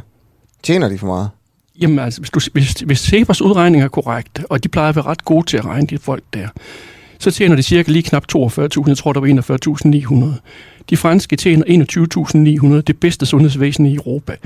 Tjener 0.62 0.89
de 0.89 0.99
for 0.99 1.07
meget? 1.07 1.31
Jamen 1.80 1.98
altså, 1.98 2.20
hvis, 2.20 2.30
du, 2.30 2.40
hvis, 2.52 2.72
hvis 2.72 2.98
Sebers 2.98 3.42
udregning 3.42 3.82
er 3.82 3.88
korrekt, 3.88 4.40
og 4.50 4.64
de 4.64 4.68
plejer 4.68 4.88
at 4.88 4.96
være 4.96 5.05
ret 5.05 5.24
gode 5.24 5.46
til 5.46 5.56
at 5.56 5.64
regne 5.64 5.86
de 5.86 5.98
folk 5.98 6.22
der, 6.34 6.48
så 7.18 7.30
tjener 7.30 7.56
de 7.56 7.62
cirka 7.62 7.92
lige 7.92 8.02
knap 8.02 8.24
42.000, 8.36 8.84
jeg 8.86 8.96
tror 8.96 9.12
der 9.12 9.20
var 9.20 10.32
41.900. 10.34 10.40
De 10.90 10.96
franske 10.96 11.36
tjener 11.36 11.64
21.900, 12.74 12.80
det 12.80 13.00
bedste 13.00 13.26
sundhedsvæsen 13.26 13.86
i 13.86 13.94
Europa. 13.94 14.36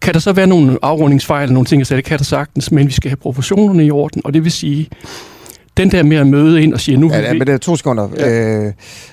Kan 0.00 0.14
der 0.14 0.20
så 0.20 0.32
være 0.32 0.46
nogle 0.46 0.78
afrundingsfejl 0.82 1.42
eller 1.42 1.54
nogle 1.54 1.66
ting, 1.66 1.78
jeg 1.78 1.86
sagde, 1.86 2.02
det 2.02 2.08
kan 2.08 2.18
der 2.18 2.24
sagtens, 2.24 2.70
men 2.72 2.86
vi 2.86 2.92
skal 2.92 3.08
have 3.08 3.16
proportionerne 3.16 3.86
i 3.86 3.90
orden, 3.90 4.22
og 4.24 4.34
det 4.34 4.44
vil 4.44 4.52
sige, 4.52 4.88
den 5.76 5.90
der 5.90 6.02
med 6.02 6.16
at 6.16 6.26
møde 6.26 6.62
ind 6.62 6.74
og 6.74 6.80
sige, 6.80 6.96
nu 6.96 7.10
ja, 7.10 7.20
ja, 7.20 7.32
men 7.32 7.40
det 7.40 7.48
er 7.48 7.58
to 7.58 7.76
sekunder. 7.76 8.08
Ja. 8.16 8.64
Øh, 8.66 8.72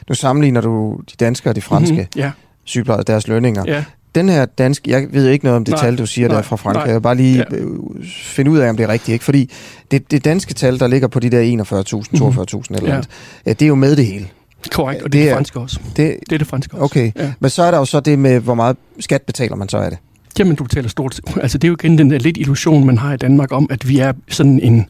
nu 0.10 0.16
sammenligner 0.16 0.62
du 0.62 1.00
de 1.12 1.16
danske 1.20 1.50
og 1.50 1.56
de 1.56 1.62
franske 1.62 1.96
mm-hmm, 1.96 2.22
ja. 2.22 2.32
Sygeplejersker, 2.70 3.04
deres 3.04 3.28
lønninger. 3.28 3.64
Ja 3.68 3.84
den 4.16 4.30
her 4.30 4.46
danske, 4.46 4.92
jeg 4.92 5.08
ved 5.12 5.30
ikke 5.30 5.46
noget 5.46 5.58
om 5.58 5.66
det 5.66 5.74
nej, 5.74 5.84
tal, 5.84 5.98
du 5.98 6.06
siger 6.06 6.28
nej, 6.28 6.36
der 6.36 6.44
fra 6.44 6.56
Frankrig. 6.56 6.80
Nej, 6.80 6.88
jeg 6.88 6.96
vil 6.96 7.02
bare 7.02 7.16
lige 7.16 7.46
ja. 7.52 7.56
Øh, 7.58 7.68
finde 8.14 8.52
ud 8.52 8.58
af, 8.58 8.70
om 8.70 8.78
det 8.78 8.84
er 8.84 8.88
rigtigt. 8.88 9.14
Ikke? 9.14 9.26
Fordi 9.26 9.52
det, 9.92 10.12
det 10.12 10.26
danske 10.26 10.54
tal, 10.54 10.80
der 10.80 10.88
ligger 10.88 11.08
på 11.08 11.20
de 11.20 11.30
der 11.30 11.42
41.000, 11.42 12.56
42.000 12.56 12.58
mm. 12.70 12.76
eller 12.76 12.90
ja. 12.90 12.96
andet, 12.96 13.10
det 13.46 13.62
er 13.62 13.68
jo 13.68 13.76
med 13.76 13.96
det 13.96 14.06
hele. 14.06 14.28
Korrekt, 14.72 15.02
og 15.02 15.14
det, 15.14 15.22
det 15.22 15.22
er 15.22 15.26
det 15.26 15.36
franske 15.36 15.60
også. 15.60 15.80
Det, 15.96 16.18
det 16.20 16.32
er 16.32 16.38
det 16.38 16.48
franske 16.48 16.74
også. 16.74 16.84
Okay, 16.84 17.12
ja. 17.16 17.34
men 17.40 17.50
så 17.50 17.64
er 17.64 17.72
der 17.72 17.78
jo 17.78 17.86
så 17.86 18.00
det 18.00 18.20
med, 18.20 18.40
hvor 18.40 18.54
meget 18.54 18.78
skat 19.00 19.22
betaler 19.22 19.56
man 19.56 19.70
så 19.70 19.78
af 19.78 19.90
det. 19.90 20.00
Jamen, 20.40 20.56
du 20.56 20.64
betaler 20.64 20.90
stort. 20.90 21.22
Altså, 21.42 21.58
det 21.58 21.68
er 21.68 21.70
jo 21.70 21.76
igen 21.80 21.98
den 21.98 22.12
der 22.12 22.20
lidt 22.20 22.38
illusion, 22.38 22.86
man 22.86 22.98
har 22.98 23.14
i 23.14 23.18
Danmark 23.18 23.52
om, 23.52 23.68
at 23.70 23.88
vi 23.88 24.00
er 24.00 24.14
sådan 24.30 24.60
en 24.60 24.86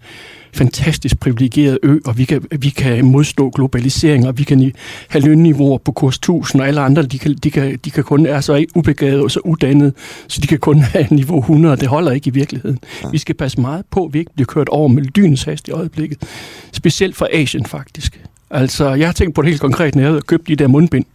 fantastisk 0.53 1.19
privilegeret 1.19 1.79
ø, 1.83 1.97
og 2.05 2.17
vi 2.17 2.25
kan, 2.25 2.43
vi 2.59 2.69
kan 2.69 3.05
modstå 3.05 3.49
globalisering, 3.49 4.27
og 4.27 4.37
vi 4.37 4.43
kan 4.43 4.71
have 5.07 5.25
lønniveauer 5.25 5.77
på 5.77 5.91
kurs 5.91 6.15
1000, 6.15 6.61
og 6.61 6.67
alle 6.67 6.81
andre, 6.81 7.03
de 7.03 7.19
kan, 7.19 7.35
de 7.43 7.51
kan, 7.51 7.79
de 7.85 7.91
kan 7.91 8.03
kun 8.03 8.25
er 8.25 8.41
så 8.41 8.65
ubegavede 8.75 9.23
og 9.23 9.31
så 9.31 9.39
uddannede, 9.39 9.93
så 10.27 10.41
de 10.41 10.47
kan 10.47 10.59
kun 10.59 10.79
have 10.79 11.07
niveau 11.11 11.39
100, 11.39 11.73
og 11.73 11.79
det 11.79 11.87
holder 11.87 12.11
ikke 12.11 12.27
i 12.27 12.33
virkeligheden. 12.33 12.79
Vi 13.11 13.17
skal 13.17 13.35
passe 13.35 13.61
meget 13.61 13.85
på, 13.91 14.05
at 14.05 14.13
vi 14.13 14.19
ikke 14.19 14.33
bliver 14.33 14.45
kørt 14.45 14.69
over 14.69 14.87
med 14.87 15.03
lynens 15.15 15.43
hast 15.43 15.67
i 15.67 15.71
øjeblikket. 15.71 16.17
Specielt 16.71 17.15
for 17.15 17.29
Asien, 17.33 17.65
faktisk. 17.65 18.21
Altså, 18.49 18.93
jeg 18.93 19.07
har 19.07 19.13
tænkt 19.13 19.35
på 19.35 19.41
det 19.41 19.49
helt 19.49 19.61
konkret, 19.61 19.95
når 19.95 20.01
jeg 20.01 20.09
havde 20.09 20.21
købt 20.21 20.47
de 20.47 20.55
der 20.55 20.67
mundbind. 20.67 21.05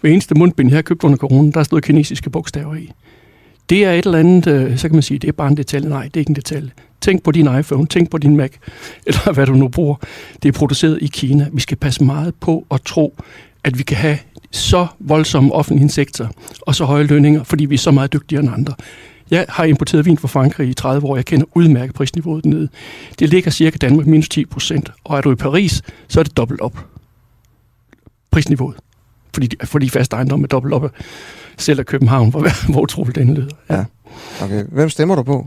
Hver 0.00 0.10
eneste 0.10 0.34
mundbind, 0.34 0.68
jeg 0.68 0.76
har 0.76 0.82
købt 0.82 1.04
under 1.04 1.16
corona, 1.16 1.50
der 1.50 1.62
stod 1.62 1.80
kinesiske 1.80 2.30
bogstaver 2.30 2.74
i. 2.74 2.90
Det 3.68 3.84
er 3.84 3.92
et 3.92 4.06
eller 4.06 4.18
andet, 4.18 4.46
øh, 4.46 4.78
så 4.78 4.88
kan 4.88 4.96
man 4.96 5.02
sige, 5.02 5.18
det 5.18 5.28
er 5.28 5.32
bare 5.32 5.48
en 5.48 5.56
detalje. 5.56 5.88
Nej, 5.88 6.02
det 6.02 6.16
er 6.16 6.20
ikke 6.20 6.30
en 6.30 6.36
detalje. 6.36 6.70
Tænk 7.00 7.22
på 7.22 7.30
din 7.30 7.58
iPhone, 7.58 7.86
tænk 7.86 8.10
på 8.10 8.18
din 8.18 8.36
Mac, 8.36 8.50
eller 9.06 9.32
hvad 9.32 9.46
du 9.46 9.54
nu 9.54 9.68
bruger. 9.68 9.96
Det 10.42 10.48
er 10.48 10.52
produceret 10.52 10.98
i 11.02 11.06
Kina. 11.06 11.48
Vi 11.52 11.60
skal 11.60 11.76
passe 11.76 12.04
meget 12.04 12.34
på 12.40 12.66
at 12.70 12.80
tro, 12.82 13.16
at 13.64 13.78
vi 13.78 13.82
kan 13.82 13.96
have 13.96 14.18
så 14.50 14.86
voldsomme 15.00 15.52
offentlige 15.52 15.88
sektor 15.88 16.30
og 16.60 16.74
så 16.74 16.84
høje 16.84 17.04
lønninger, 17.04 17.44
fordi 17.44 17.64
vi 17.64 17.74
er 17.74 17.78
så 17.78 17.90
meget 17.90 18.12
dygtigere 18.12 18.42
end 18.42 18.52
andre. 18.52 18.74
Jeg 19.30 19.46
har 19.48 19.64
importeret 19.64 20.06
vin 20.06 20.18
fra 20.18 20.28
Frankrig 20.28 20.68
i 20.68 20.74
30 20.74 21.06
år. 21.06 21.16
Jeg 21.16 21.24
kender 21.24 21.46
udmærket 21.54 21.94
prisniveauet 21.94 22.44
dernede. 22.44 22.68
Det 23.18 23.30
ligger 23.30 23.50
cirka 23.50 23.76
Danmark 23.80 24.06
minus 24.06 24.28
10 24.28 24.44
procent. 24.44 24.90
Og 25.04 25.16
er 25.16 25.20
du 25.20 25.32
i 25.32 25.34
Paris, 25.34 25.82
så 26.08 26.20
er 26.20 26.24
det 26.24 26.36
dobbelt 26.36 26.60
op. 26.60 26.86
Prisniveauet. 28.30 28.76
Fordi, 29.34 29.56
fordi 29.64 29.88
fast 29.88 30.12
ejendom 30.12 30.42
er 30.42 30.46
dobbelt 30.46 30.74
op. 30.74 30.92
Selv 31.58 31.78
af 31.80 31.86
København, 31.86 32.30
hvor, 32.30 32.48
hvor 32.72 32.80
utroligt 32.80 33.16
den 33.16 33.34
lyder. 33.34 33.54
Ja. 33.70 33.84
Okay. 34.42 34.64
Hvem 34.72 34.88
stemmer 34.88 35.14
du 35.14 35.22
på? 35.22 35.46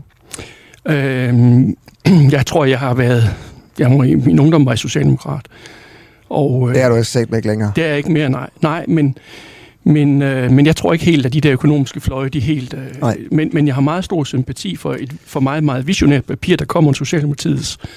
Øhm, 0.86 1.76
jeg 2.36 2.46
tror, 2.46 2.64
jeg 2.64 2.78
har 2.78 2.94
været... 2.94 3.34
Jeg 3.78 3.90
må, 3.90 4.02
min 4.02 4.40
ungdom 4.40 4.66
var 4.66 4.72
jeg 4.72 4.78
socialdemokrat. 4.78 5.46
Og, 6.28 6.68
øh, 6.68 6.74
det 6.74 6.82
er 6.82 6.88
du 6.88 6.94
ikke 6.94 7.08
sagt 7.08 7.30
med 7.30 7.38
ikke 7.38 7.48
længere. 7.48 7.72
Det 7.76 7.84
er 7.84 7.94
ikke 7.94 8.12
mere, 8.12 8.30
nej. 8.30 8.50
Nej, 8.62 8.84
men, 8.88 9.16
men, 9.84 10.22
øh, 10.22 10.50
men 10.50 10.66
jeg 10.66 10.76
tror 10.76 10.92
ikke 10.92 11.04
helt, 11.04 11.26
at 11.26 11.32
de 11.32 11.40
der 11.40 11.52
økonomiske 11.52 12.00
fløje, 12.00 12.28
de 12.28 12.40
helt... 12.40 12.74
Øh, 12.74 13.14
men, 13.32 13.50
men 13.52 13.66
jeg 13.66 13.74
har 13.74 13.82
meget 13.82 14.04
stor 14.04 14.24
sympati 14.24 14.76
for 14.76 14.94
et 14.94 15.12
for 15.24 15.40
meget, 15.40 15.64
meget 15.64 15.86
visionært 15.86 16.24
papir, 16.24 16.56
der 16.56 16.64
kommer 16.64 16.90
om 16.90 16.94
Socialdemokratiets 16.94 17.78
øh, 17.82 17.88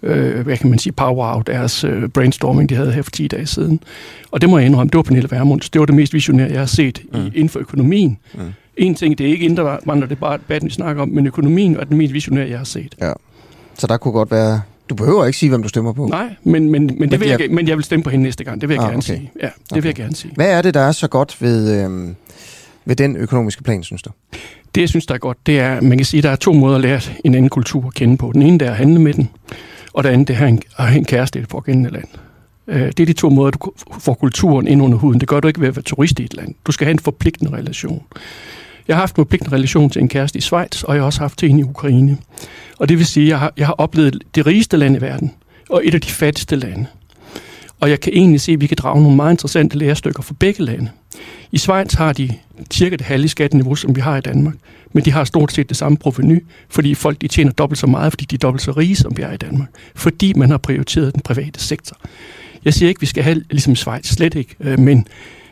hvad 0.00 0.56
kan 0.56 0.70
man 0.70 0.78
sige, 0.78 0.92
power 0.92 1.36
out, 1.36 1.46
deres 1.46 1.84
øh, 1.84 2.08
brainstorming, 2.08 2.68
de 2.68 2.74
havde 2.74 2.92
her 2.92 3.02
for 3.02 3.10
10 3.10 3.28
dage 3.28 3.46
siden. 3.46 3.80
Og 4.30 4.40
det 4.40 4.50
må 4.50 4.58
jeg 4.58 4.66
indrømme, 4.66 4.90
det 4.90 4.96
var 4.96 5.02
Pernille 5.02 5.30
Vermunds. 5.30 5.70
Det 5.70 5.78
var 5.80 5.86
det 5.86 5.94
mest 5.94 6.12
visionære, 6.12 6.50
jeg 6.50 6.58
har 6.58 6.66
set 6.66 7.02
mm. 7.12 7.18
i, 7.18 7.26
inden 7.26 7.48
for 7.48 7.60
økonomien. 7.60 8.18
Mm. 8.34 8.40
En 8.76 8.94
ting, 8.94 9.18
det 9.18 9.26
er 9.26 9.30
ikke 9.30 9.44
indre 9.44 9.78
det 9.86 10.12
er 10.12 10.14
bare 10.14 10.38
debatten, 10.38 10.68
vi 10.68 10.74
snakker 10.74 11.02
om, 11.02 11.08
men 11.08 11.26
økonomien 11.26 11.76
er 11.76 11.84
den 11.84 11.96
mest 11.96 12.12
visionære, 12.12 12.48
jeg 12.48 12.58
har 12.58 12.64
set. 12.64 12.94
Ja. 13.00 13.12
Så 13.78 13.86
der 13.86 13.96
kunne 13.96 14.12
godt 14.12 14.30
være... 14.30 14.60
Du 14.90 14.94
behøver 14.94 15.26
ikke 15.26 15.38
sige, 15.38 15.50
hvem 15.50 15.62
du 15.62 15.68
stemmer 15.68 15.92
på. 15.92 16.06
Nej, 16.06 16.28
men, 16.44 16.70
men, 16.70 16.96
men, 16.98 17.10
det 17.10 17.20
vil 17.20 17.28
jeg, 17.28 17.38
men 17.50 17.68
jeg 17.68 17.76
vil 17.76 17.84
stemme 17.84 18.02
på 18.02 18.10
hende 18.10 18.22
næste 18.22 18.44
gang. 18.44 18.60
Det 18.60 18.68
vil 18.68 18.74
jeg 18.74 18.84
ah, 18.84 18.90
gerne 18.90 18.98
okay. 18.98 19.06
sige. 19.06 19.32
Ja, 19.42 19.46
det 19.46 19.52
okay. 19.72 19.80
vil 19.82 19.88
jeg 19.88 19.94
gerne 19.94 20.14
sige. 20.14 20.32
Hvad 20.34 20.50
er 20.50 20.62
det, 20.62 20.74
der 20.74 20.80
er 20.80 20.92
så 20.92 21.08
godt 21.08 21.42
ved, 21.42 21.84
øh, 21.84 22.14
ved 22.84 22.96
den 22.96 23.16
økonomiske 23.16 23.62
plan, 23.62 23.82
synes 23.82 24.02
du? 24.02 24.10
Det, 24.74 24.80
jeg 24.80 24.88
synes, 24.88 25.06
der 25.06 25.14
er 25.14 25.18
godt, 25.18 25.46
det 25.46 25.60
er, 25.60 25.80
man 25.80 25.98
kan 25.98 26.04
sige, 26.04 26.18
at 26.18 26.24
der 26.24 26.30
er 26.30 26.36
to 26.36 26.52
måder 26.52 26.74
at 26.74 26.80
lære 26.80 27.00
en 27.24 27.34
anden 27.34 27.48
kultur 27.48 27.86
at 27.86 27.94
kende 27.94 28.16
på. 28.16 28.30
Den 28.34 28.42
ene, 28.42 28.58
der 28.58 28.66
er 28.66 28.70
at 28.70 28.76
handle 28.76 29.00
med 29.00 29.14
den, 29.14 29.30
og 29.92 30.04
det 30.04 30.10
andet, 30.10 30.28
det 30.28 30.36
er 30.36 30.58
at 30.76 30.86
have 30.86 30.98
en 30.98 31.04
kæreste 31.04 31.38
i 31.38 31.42
det 31.42 31.48
pågældende 31.48 31.90
land. 31.90 32.08
Øh, 32.68 32.86
det 32.86 33.00
er 33.00 33.06
de 33.06 33.12
to 33.12 33.30
måder, 33.30 33.50
du 33.50 33.72
får 33.98 34.14
kulturen 34.14 34.66
ind 34.66 34.82
under 34.82 34.98
huden. 34.98 35.20
Det 35.20 35.28
gør 35.28 35.40
du 35.40 35.48
ikke 35.48 35.60
ved 35.60 35.68
at 35.68 35.76
være 35.76 35.82
turist 35.82 36.20
i 36.20 36.24
et 36.24 36.34
land. 36.34 36.54
Du 36.66 36.72
skal 36.72 36.84
have 36.84 36.92
en 36.92 36.98
forpligtende 36.98 37.52
relation. 37.52 38.02
Jeg 38.88 38.96
har 38.96 39.00
haft 39.00 39.12
en 39.12 39.16
forpligtende 39.16 39.56
relation 39.56 39.90
til 39.90 40.02
en 40.02 40.08
kæreste 40.08 40.38
i 40.38 40.40
Schweiz, 40.40 40.82
og 40.82 40.94
jeg 40.94 41.02
har 41.02 41.06
også 41.06 41.20
haft 41.20 41.38
til 41.38 41.50
en 41.50 41.58
i 41.58 41.62
Ukraine. 41.62 42.16
Og 42.78 42.88
det 42.88 42.98
vil 42.98 43.06
sige, 43.06 43.24
at 43.24 43.28
jeg 43.28 43.38
har, 43.38 43.52
jeg 43.56 43.66
har 43.66 43.74
oplevet 43.74 44.22
det 44.34 44.46
rigeste 44.46 44.76
land 44.76 44.96
i 44.96 45.00
verden, 45.00 45.34
og 45.70 45.82
et 45.84 45.94
af 45.94 46.00
de 46.00 46.10
fattigste 46.10 46.56
lande. 46.56 46.86
Og 47.80 47.90
jeg 47.90 48.00
kan 48.00 48.12
egentlig 48.12 48.40
se, 48.40 48.52
at 48.52 48.60
vi 48.60 48.66
kan 48.66 48.76
drage 48.80 49.02
nogle 49.02 49.16
meget 49.16 49.32
interessante 49.32 49.78
lærestykker 49.78 50.22
fra 50.22 50.34
begge 50.38 50.62
lande. 50.62 50.90
I 51.52 51.58
Schweiz 51.58 51.92
har 51.92 52.12
de 52.12 52.30
cirka 52.72 52.96
det 52.96 53.06
halve 53.06 53.28
skatteniveau, 53.28 53.74
som 53.74 53.96
vi 53.96 54.00
har 54.00 54.16
i 54.16 54.20
Danmark. 54.20 54.54
Men 54.92 55.04
de 55.04 55.12
har 55.12 55.24
stort 55.24 55.52
set 55.52 55.68
det 55.68 55.76
samme 55.76 55.98
proveny, 55.98 56.44
fordi 56.68 56.94
folk 56.94 57.20
de 57.20 57.28
tjener 57.28 57.52
dobbelt 57.52 57.78
så 57.78 57.86
meget, 57.86 58.12
fordi 58.12 58.24
de 58.24 58.34
er 58.34 58.38
dobbelt 58.38 58.62
så 58.62 58.70
rige, 58.72 58.96
som 58.96 59.16
vi 59.16 59.22
er 59.22 59.32
i 59.32 59.36
Danmark. 59.36 59.68
Fordi 59.94 60.32
man 60.32 60.50
har 60.50 60.58
prioriteret 60.58 61.14
den 61.14 61.22
private 61.22 61.60
sektor. 61.60 61.96
Jeg 62.64 62.74
siger 62.74 62.88
ikke, 62.88 62.98
at 62.98 63.02
vi 63.02 63.06
skal 63.06 63.22
have 63.22 63.44
ligesom 63.50 63.76
Schweiz, 63.76 64.06
slet 64.06 64.34
ikke. 64.34 64.54
Øh, 64.60 64.78
men 64.78 65.06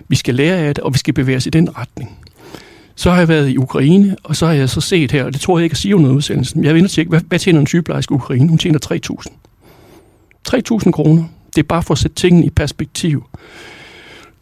vi 0.08 0.16
skal 0.16 0.34
lære 0.34 0.56
af 0.56 0.74
det, 0.74 0.84
og 0.84 0.94
vi 0.94 0.98
skal 0.98 1.14
bevæge 1.14 1.36
os 1.36 1.46
i 1.46 1.50
den 1.50 1.78
retning. 1.78 2.18
Så 2.94 3.10
har 3.10 3.18
jeg 3.18 3.28
været 3.28 3.48
i 3.48 3.56
Ukraine, 3.56 4.16
og 4.22 4.36
så 4.36 4.46
har 4.46 4.52
jeg 4.52 4.70
så 4.70 4.80
set 4.80 5.12
her, 5.12 5.24
og 5.24 5.32
det 5.32 5.40
tror 5.40 5.58
jeg 5.58 5.64
ikke 5.64 5.74
at 5.74 5.78
sige 5.78 6.02
noget 6.02 6.14
udsendelsen, 6.14 6.64
jeg 6.64 6.74
vil 6.74 6.80
ind 6.80 6.88
tjekke, 6.88 7.08
hvad, 7.08 7.20
hvad 7.28 7.38
tjener 7.38 7.60
en 7.60 7.66
sygeplejerske 7.66 8.12
i 8.12 8.14
Ukraine? 8.14 8.48
Hun 8.48 8.58
tjener 8.58 8.78
3.000. 9.18 9.32
3.000 10.84 10.90
kroner. 10.90 11.24
Det 11.56 11.62
er 11.62 11.66
bare 11.66 11.82
for 11.82 11.94
at 11.94 11.98
sætte 11.98 12.16
tingene 12.16 12.46
i 12.46 12.50
perspektiv. 12.50 13.24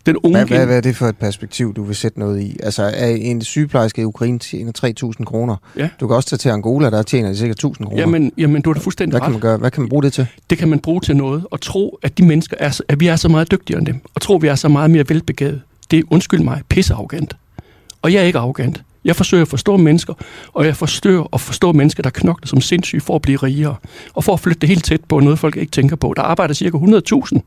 Den 0.07 0.17
unge 0.17 0.39
hvad, 0.39 0.47
hvad, 0.47 0.67
hvad 0.67 0.77
er 0.77 0.81
det 0.81 0.97
for 0.97 1.07
et 1.07 1.17
perspektiv, 1.17 1.75
du 1.75 1.83
vil 1.83 1.97
sætte 1.97 2.19
noget 2.19 2.41
i? 2.41 2.57
Altså, 2.63 2.83
er 2.83 3.07
en 3.07 3.43
sygeplejerske 3.43 4.03
i 4.03 4.05
Ukraine 4.05 4.39
tjener 4.39 4.73
3.000 5.19 5.25
kroner? 5.25 5.57
Ja. 5.77 5.89
Du 6.01 6.07
kan 6.07 6.17
også 6.17 6.29
tage 6.29 6.39
til 6.39 6.49
Angola, 6.49 6.91
der 6.91 7.03
tjener 7.03 7.29
de 7.29 7.37
sikkert 7.37 7.65
1.000 7.65 7.85
kroner. 7.85 8.01
Jamen, 8.01 8.33
jamen, 8.39 8.63
du 8.63 8.71
har 8.71 8.75
det 8.75 8.83
fuldstændig 8.83 9.13
hvad 9.13 9.21
kan 9.21 9.31
man 9.31 9.41
gøre? 9.41 9.57
Hvad 9.57 9.71
kan 9.71 9.83
man 9.83 9.89
bruge 9.89 10.03
det 10.03 10.13
til? 10.13 10.27
Det 10.51 10.59
kan 10.59 10.69
man 10.69 10.79
bruge 10.79 11.01
til 11.01 11.17
noget, 11.17 11.47
og 11.51 11.61
tro, 11.61 11.99
at 12.03 12.19
de 12.19 12.23
mennesker 12.23 12.57
er, 12.61 12.81
at 12.89 13.01
vi 13.01 13.07
er 13.07 13.17
så 13.17 13.29
meget 13.29 13.51
dygtigere 13.51 13.79
end 13.79 13.87
dem, 13.87 14.01
og 14.15 14.21
tro, 14.21 14.37
at 14.37 14.43
vi 14.43 14.49
er 14.49 14.55
så 14.55 14.69
meget 14.69 14.91
mere 14.91 15.05
velbegavet. 15.09 15.61
Det 15.91 15.99
er, 15.99 16.03
undskyld 16.11 16.41
mig, 16.41 16.63
pissearrogant. 16.69 17.37
Og 18.03 18.13
jeg 18.13 18.23
er 18.23 18.25
ikke 18.27 18.39
arrogant. 18.39 18.83
Jeg 19.05 19.17
forsøger 19.17 19.43
at 19.43 19.49
forstå 19.49 19.77
mennesker, 19.77 20.15
og 20.53 20.67
jeg 20.67 20.77
forsøger 20.77 21.25
at 21.33 21.41
forstå 21.41 21.73
mennesker, 21.73 22.03
der 22.03 22.11
knokler 22.11 22.47
som 22.47 22.61
sindssyge 22.61 23.01
for 23.01 23.15
at 23.15 23.23
blive 23.23 23.37
rigere, 23.37 23.77
og 24.15 24.25
for 24.25 24.33
at 24.33 24.41
flytte 24.41 24.61
det 24.61 24.69
helt 24.69 24.85
tæt 24.85 25.05
på 25.05 25.21
noget, 25.21 25.39
folk 25.39 25.57
ikke 25.57 25.73
tænker 25.73 25.97
på. 25.97 26.15
Der 26.17 26.23
arbejder 26.23 26.55
cirka 26.55 26.77
100.000 26.79 27.39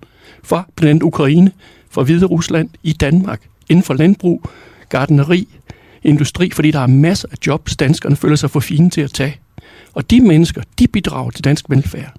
fra 0.43 0.63
blandt 0.75 0.89
andet 0.89 1.03
Ukraine, 1.03 1.51
fra 1.89 2.03
Hvide 2.03 2.25
Rusland 2.25 2.69
i 2.83 2.93
Danmark, 2.93 3.41
inden 3.69 3.83
for 3.83 3.93
landbrug, 3.93 4.43
gardneri, 4.89 5.47
industri, 6.03 6.51
fordi 6.51 6.71
der 6.71 6.79
er 6.79 6.87
masser 6.87 7.27
af 7.31 7.37
jobs, 7.47 7.75
danskerne 7.75 8.15
føler 8.15 8.35
sig 8.35 8.51
for 8.51 8.59
fine 8.59 8.89
til 8.89 9.01
at 9.01 9.11
tage. 9.11 9.39
Og 9.93 10.11
de 10.11 10.21
mennesker, 10.21 10.61
de 10.79 10.87
bidrager 10.87 11.29
til 11.29 11.43
dansk 11.43 11.65
velfærd. 11.69 12.13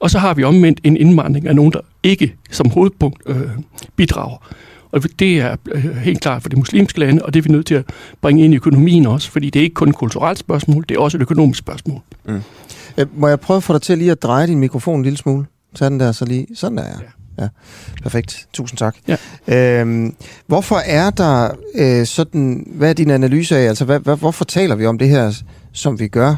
Og 0.00 0.10
så 0.10 0.18
har 0.18 0.34
vi 0.34 0.44
omvendt 0.44 0.80
en 0.84 0.96
indvandring 0.96 1.46
af 1.46 1.56
nogen, 1.56 1.72
der 1.72 1.80
ikke 2.02 2.34
som 2.50 2.70
hovedpunkt 2.70 3.22
øh, 3.26 3.50
bidrager. 3.96 4.46
Og 4.92 5.02
det 5.18 5.40
er 5.40 5.56
øh, 5.72 5.96
helt 5.96 6.20
klart 6.20 6.42
for 6.42 6.48
de 6.48 6.56
muslimske 6.56 7.00
lande, 7.00 7.24
og 7.24 7.34
det 7.34 7.40
er 7.40 7.42
vi 7.42 7.52
nødt 7.52 7.66
til 7.66 7.74
at 7.74 7.84
bringe 8.20 8.44
ind 8.44 8.54
i 8.54 8.56
økonomien 8.56 9.06
også, 9.06 9.30
fordi 9.30 9.50
det 9.50 9.60
er 9.60 9.64
ikke 9.64 9.74
kun 9.74 9.88
et 9.88 9.94
kulturelt 9.94 10.38
spørgsmål, 10.38 10.84
det 10.88 10.96
er 10.96 11.00
også 11.00 11.18
et 11.18 11.22
økonomisk 11.22 11.58
spørgsmål. 11.58 12.00
Mm. 12.26 12.40
Øh, 12.98 13.06
må 13.16 13.28
jeg 13.28 13.40
prøve 13.40 13.56
at 13.56 13.62
få 13.62 13.72
dig 13.72 13.82
til 13.82 13.98
lige 13.98 14.10
at 14.10 14.22
dreje 14.22 14.46
din 14.46 14.58
mikrofon 14.58 14.96
en 14.96 15.02
lille 15.02 15.16
smule? 15.16 15.46
Tag 15.74 15.90
den 15.90 16.00
der 16.00 16.12
så 16.12 16.24
lige. 16.24 16.46
Sådan 16.54 16.78
der, 16.78 16.84
ja. 16.84 17.42
ja. 17.42 17.48
Perfekt. 18.02 18.48
Tusind 18.52 18.78
tak. 18.78 18.96
Ja. 19.08 19.80
Øhm, 19.80 20.14
hvorfor 20.46 20.76
er 20.76 21.10
der 21.10 21.50
øh, 21.74 22.06
sådan, 22.06 22.66
hvad 22.74 22.88
er 22.88 22.92
din 22.92 23.10
analyse 23.10 23.56
af, 23.56 23.68
altså 23.68 23.84
hvad, 23.84 24.00
hvad, 24.00 24.16
hvorfor 24.16 24.44
taler 24.44 24.74
vi 24.74 24.86
om 24.86 24.98
det 24.98 25.08
her, 25.08 25.42
som 25.72 25.98
vi 25.98 26.08
gør 26.08 26.36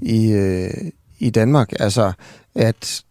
i, 0.00 0.32
øh, 0.32 0.70
i 1.18 1.30
Danmark? 1.30 1.72
Altså, 1.80 2.12
at, 2.54 3.02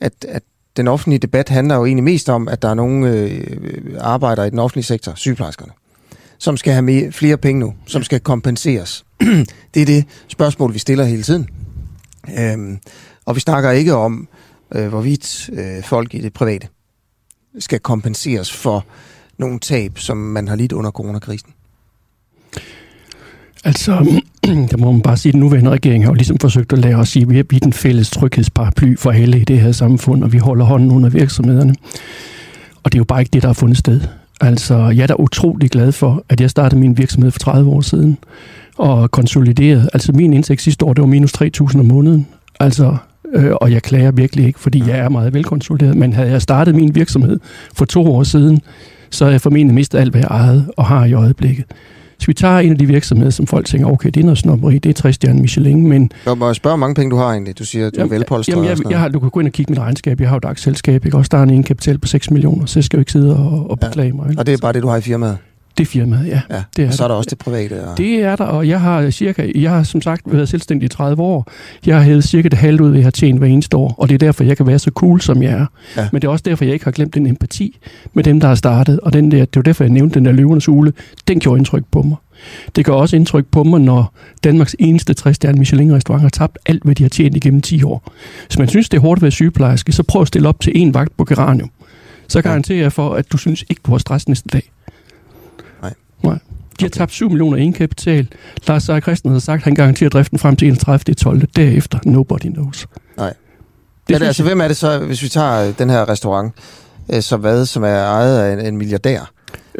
at, 0.00 0.12
at 0.28 0.42
den 0.76 0.88
offentlige 0.88 1.18
debat 1.18 1.48
handler 1.48 1.74
jo 1.74 1.84
egentlig 1.84 2.04
mest 2.04 2.28
om, 2.28 2.48
at 2.48 2.62
der 2.62 2.68
er 2.68 2.74
nogle 2.74 3.10
øh, 3.10 3.46
øh 3.62 3.94
arbejdere 4.00 4.46
i 4.46 4.50
den 4.50 4.58
offentlige 4.58 4.84
sektor, 4.84 5.12
sygeplejerskerne, 5.14 5.72
som 6.38 6.56
skal 6.56 6.72
have 6.72 6.82
mere, 6.82 7.12
flere 7.12 7.36
penge 7.36 7.60
nu, 7.60 7.74
som 7.86 8.02
skal 8.02 8.20
kompenseres. 8.20 9.04
det 9.74 9.82
er 9.82 9.86
det 9.86 10.04
spørgsmål, 10.28 10.74
vi 10.74 10.78
stiller 10.78 11.04
hele 11.04 11.22
tiden. 11.22 11.48
Øhm, 12.38 12.78
og 13.24 13.34
vi 13.34 13.40
snakker 13.40 13.70
ikke 13.70 13.94
om, 13.94 14.28
øh, 14.74 14.88
hvorvidt 14.88 15.50
øh, 15.52 15.84
folk 15.84 16.14
i 16.14 16.20
det 16.20 16.32
private 16.32 16.68
skal 17.58 17.80
kompenseres 17.80 18.52
for 18.52 18.86
nogle 19.38 19.58
tab, 19.58 19.98
som 19.98 20.16
man 20.16 20.48
har 20.48 20.56
lidt 20.56 20.72
under 20.72 20.90
coronakrisen. 20.90 21.52
Altså, 23.64 24.20
der 24.70 24.76
må 24.76 24.92
man 24.92 25.00
bare 25.00 25.16
sige, 25.16 25.30
at 25.30 25.32
den 25.32 25.40
nuværende 25.40 25.70
regering 25.70 26.04
har 26.04 26.10
jo 26.10 26.14
ligesom 26.14 26.38
forsøgt 26.38 26.72
at 26.72 26.78
lære 26.78 26.96
os 26.96 27.08
sige, 27.08 27.22
at 27.22 27.50
vi 27.50 27.56
er 27.56 27.60
den 27.60 27.72
fælles 27.72 28.10
tryghedsparaply 28.10 28.96
for 28.96 29.10
alle 29.10 29.40
i 29.40 29.44
det 29.44 29.60
her 29.60 29.72
samfund, 29.72 30.24
og 30.24 30.32
vi 30.32 30.38
holder 30.38 30.64
hånden 30.64 30.90
under 30.90 31.08
virksomhederne. 31.08 31.74
Og 32.82 32.92
det 32.92 32.98
er 32.98 33.00
jo 33.00 33.04
bare 33.04 33.20
ikke 33.20 33.30
det, 33.32 33.42
der 33.42 33.48
har 33.48 33.54
fundet 33.54 33.78
sted. 33.78 34.00
Altså, 34.40 34.76
jeg 34.76 35.02
er 35.02 35.06
da 35.06 35.14
utrolig 35.18 35.70
glad 35.70 35.92
for, 35.92 36.24
at 36.28 36.40
jeg 36.40 36.50
startede 36.50 36.80
min 36.80 36.98
virksomhed 36.98 37.30
for 37.30 37.38
30 37.38 37.70
år 37.70 37.80
siden, 37.80 38.18
og 38.78 39.10
konsolideret. 39.10 39.90
Altså, 39.92 40.12
min 40.12 40.32
indtægt 40.32 40.62
sidste 40.62 40.84
år, 40.84 40.92
det 40.92 41.02
var 41.02 41.08
minus 41.08 41.32
3.000 41.42 41.78
om 41.78 41.86
måneden. 41.86 42.26
Altså, 42.60 42.96
øh, 43.34 43.52
og 43.60 43.72
jeg 43.72 43.82
klager 43.82 44.10
virkelig 44.10 44.46
ikke, 44.46 44.60
fordi 44.60 44.82
jeg 44.88 44.98
er 44.98 45.08
meget 45.08 45.34
velkonsolideret. 45.34 45.96
Men 45.96 46.12
havde 46.12 46.30
jeg 46.30 46.42
startet 46.42 46.74
min 46.74 46.94
virksomhed 46.94 47.40
for 47.74 47.84
to 47.84 48.14
år 48.14 48.22
siden, 48.22 48.60
så 49.10 49.24
havde 49.24 49.32
jeg 49.32 49.40
formentlig 49.40 49.74
mistet 49.74 49.98
alt, 49.98 50.10
hvad 50.10 50.20
jeg 50.20 50.28
ejede 50.30 50.72
og 50.76 50.86
har 50.86 51.04
i 51.04 51.12
øjeblikket. 51.12 51.64
Så 52.20 52.26
vi 52.26 52.34
tager 52.34 52.58
en 52.58 52.72
af 52.72 52.78
de 52.78 52.86
virksomheder, 52.86 53.30
som 53.30 53.46
folk 53.46 53.66
tænker, 53.66 53.88
okay, 53.88 54.10
det 54.10 54.20
er 54.20 54.24
noget 54.24 54.38
snobberi, 54.38 54.78
det 54.78 54.88
er 54.88 54.92
60 54.92 55.14
stjerne 55.14 55.40
Michelin, 55.40 55.86
men... 55.86 56.12
Jeg 56.26 56.38
må 56.38 56.46
jeg 56.46 56.56
spørge, 56.56 56.72
hvor 56.72 56.80
mange 56.86 56.94
penge 56.94 57.10
du 57.10 57.16
har 57.16 57.30
egentlig? 57.30 57.58
Du 57.58 57.64
siger, 57.64 57.86
at 57.86 57.94
du 57.94 58.00
jamen, 58.00 58.12
er 58.12 58.18
velpolstret 58.18 58.54
jamen, 58.54 58.68
jeg, 58.68 58.90
jeg, 58.90 58.98
har, 58.98 59.08
du 59.08 59.20
kan 59.20 59.30
gå 59.30 59.40
ind 59.40 59.48
og 59.48 59.52
kigge 59.52 59.72
mit 59.72 59.78
regnskab. 59.78 60.20
Jeg 60.20 60.28
har 60.28 60.34
jo 60.34 60.38
et 60.38 60.44
aktieselskab, 60.44 61.04
ikke? 61.04 61.16
Også 61.16 61.28
der 61.32 61.38
er 61.38 61.42
en 61.42 61.62
kapital 61.62 61.98
på 61.98 62.08
6 62.08 62.30
millioner, 62.30 62.66
så 62.66 62.78
jeg 62.78 62.84
skal 62.84 62.96
jo 62.96 63.00
ikke 63.00 63.12
sidde 63.12 63.36
og, 63.36 63.70
og 63.70 63.80
beklage 63.80 64.08
ja. 64.08 64.14
mig. 64.14 64.34
Og 64.38 64.46
det 64.46 64.52
er 64.52 64.58
bare 64.62 64.72
det, 64.72 64.82
du 64.82 64.88
har 64.88 64.96
i 64.96 65.00
firmaet? 65.00 65.38
Det 65.80 65.86
er 65.86 65.90
firmaet, 65.90 66.26
ja. 66.26 66.40
ja. 66.50 66.62
Det 66.76 66.84
er 66.84 66.88
og 66.88 66.94
så 66.94 67.04
er 67.04 67.08
der 67.08 67.14
også 67.14 67.30
det 67.30 67.38
private? 67.38 67.84
Og... 67.88 67.98
Det 67.98 68.22
er 68.22 68.36
der, 68.36 68.44
og 68.44 68.68
jeg 68.68 68.80
har 68.80 69.10
cirka, 69.10 69.50
jeg 69.54 69.70
har 69.70 69.82
som 69.82 70.02
sagt 70.02 70.22
været 70.26 70.48
selvstændig 70.48 70.86
i 70.86 70.88
30 70.88 71.22
år. 71.22 71.50
Jeg 71.86 71.96
har 71.96 72.02
hævet 72.02 72.24
cirka 72.24 72.48
det 72.48 72.58
halvt 72.58 72.80
ud, 72.80 72.94
jeg 72.94 73.04
har 73.04 73.10
tjent 73.10 73.38
hver 73.38 73.48
eneste 73.48 73.76
år, 73.76 73.94
og 73.98 74.08
det 74.08 74.14
er 74.14 74.18
derfor, 74.18 74.44
jeg 74.44 74.56
kan 74.56 74.66
være 74.66 74.78
så 74.78 74.90
cool, 74.90 75.20
som 75.20 75.42
jeg 75.42 75.52
er. 75.52 75.66
Ja. 75.96 76.08
Men 76.12 76.22
det 76.22 76.28
er 76.28 76.32
også 76.32 76.42
derfor, 76.42 76.64
jeg 76.64 76.74
ikke 76.74 76.84
har 76.84 76.92
glemt 76.92 77.14
den 77.14 77.26
empati 77.26 77.78
med 78.14 78.24
dem, 78.24 78.40
der 78.40 78.48
har 78.48 78.54
startet, 78.54 79.00
og 79.00 79.12
den 79.12 79.30
der, 79.30 79.38
det 79.38 79.56
var 79.56 79.62
derfor, 79.62 79.84
jeg 79.84 79.90
nævnte 79.90 80.14
den 80.14 80.24
der 80.24 80.32
løvernes 80.32 80.68
ule. 80.68 80.92
Den 81.28 81.40
gjorde 81.40 81.58
indtryk 81.58 81.84
på 81.92 82.02
mig. 82.02 82.16
Det 82.76 82.84
gør 82.84 82.92
også 82.92 83.16
indtryk 83.16 83.46
på 83.52 83.62
mig, 83.62 83.80
når 83.80 84.14
Danmarks 84.44 84.76
eneste 84.78 85.14
60 85.14 85.38
Michelin-restaurant 85.56 86.22
har 86.22 86.28
tabt 86.28 86.58
alt, 86.66 86.82
hvad 86.84 86.94
de 86.94 87.02
har 87.02 87.08
tjent 87.08 87.36
igennem 87.36 87.60
10 87.60 87.82
år. 87.82 88.12
Hvis 88.46 88.58
man 88.58 88.68
synes, 88.68 88.88
det 88.88 88.96
er 88.96 89.02
hårdt 89.02 89.18
at 89.18 89.22
være 89.22 89.30
sygeplejerske, 89.30 89.92
så 89.92 90.02
prøv 90.02 90.22
at 90.22 90.28
stille 90.28 90.48
op 90.48 90.60
til 90.60 90.72
en 90.74 90.94
vagt 90.94 91.16
på 91.16 91.24
Geranium. 91.24 91.70
Så 92.28 92.42
garanterer 92.42 92.80
jeg 92.80 92.92
for, 92.92 93.14
at 93.14 93.32
du 93.32 93.36
synes 93.36 93.64
ikke, 93.70 93.80
du 93.86 93.90
har 93.90 93.98
stress 93.98 94.28
næste 94.28 94.48
dag. 94.48 94.70
Nej. 96.22 96.38
De 96.80 96.84
har 96.84 96.88
tabt 96.88 97.12
7 97.12 97.28
millioner 97.28 97.56
i 97.56 97.70
kapital. 97.70 98.26
Lars 98.66 98.82
Seier 98.82 99.00
Christen 99.00 99.32
har 99.32 99.38
sagt, 99.38 99.60
at 99.60 99.64
han 99.64 99.74
garanterer 99.74 100.10
driften 100.10 100.38
frem 100.38 100.56
til 100.56 100.68
31. 100.68 101.14
12. 101.14 101.46
Derefter, 101.56 101.98
nobody 102.04 102.46
knows. 102.52 102.86
Nej. 103.16 103.34
Det 104.08 104.14
er 104.14 104.18
det, 104.18 104.26
altså, 104.26 104.42
hvem 104.42 104.60
er 104.60 104.68
det 104.68 104.76
så, 104.76 104.98
hvis 104.98 105.22
vi 105.22 105.28
tager 105.28 105.72
den 105.72 105.90
her 105.90 106.08
restaurant, 106.08 106.54
øh, 107.12 107.22
så 107.22 107.36
hvad, 107.36 107.66
som 107.66 107.82
er 107.82 108.04
ejet 108.04 108.38
af 108.38 108.52
en, 108.52 108.66
en 108.66 108.76
milliardær? 108.76 109.32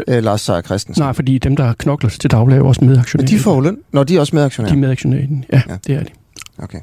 øh, 0.09 0.23
Lars 0.23 0.41
Seier 0.41 0.63
Christensen? 0.63 1.03
Nej, 1.03 1.13
fordi 1.13 1.39
dem, 1.39 1.57
der 1.57 1.73
knokler 1.73 2.11
til 2.11 2.31
daglig, 2.31 2.59
er 2.59 2.63
også 2.63 2.85
medaktionærer. 2.85 3.31
Men 3.31 3.39
de 3.39 3.43
får 3.43 3.61
løn, 3.61 3.79
når 3.93 4.05
de 4.05 4.17
er 4.17 4.21
også 4.21 4.37
medaktionærer? 4.37 4.73
De 4.73 4.77
er 4.77 4.81
medaktionærer 4.81 5.27
ja, 5.53 5.63
ja, 5.69 5.77
det 5.87 5.95
er 5.95 6.03
de. 6.03 6.11
Okay. 6.59 6.79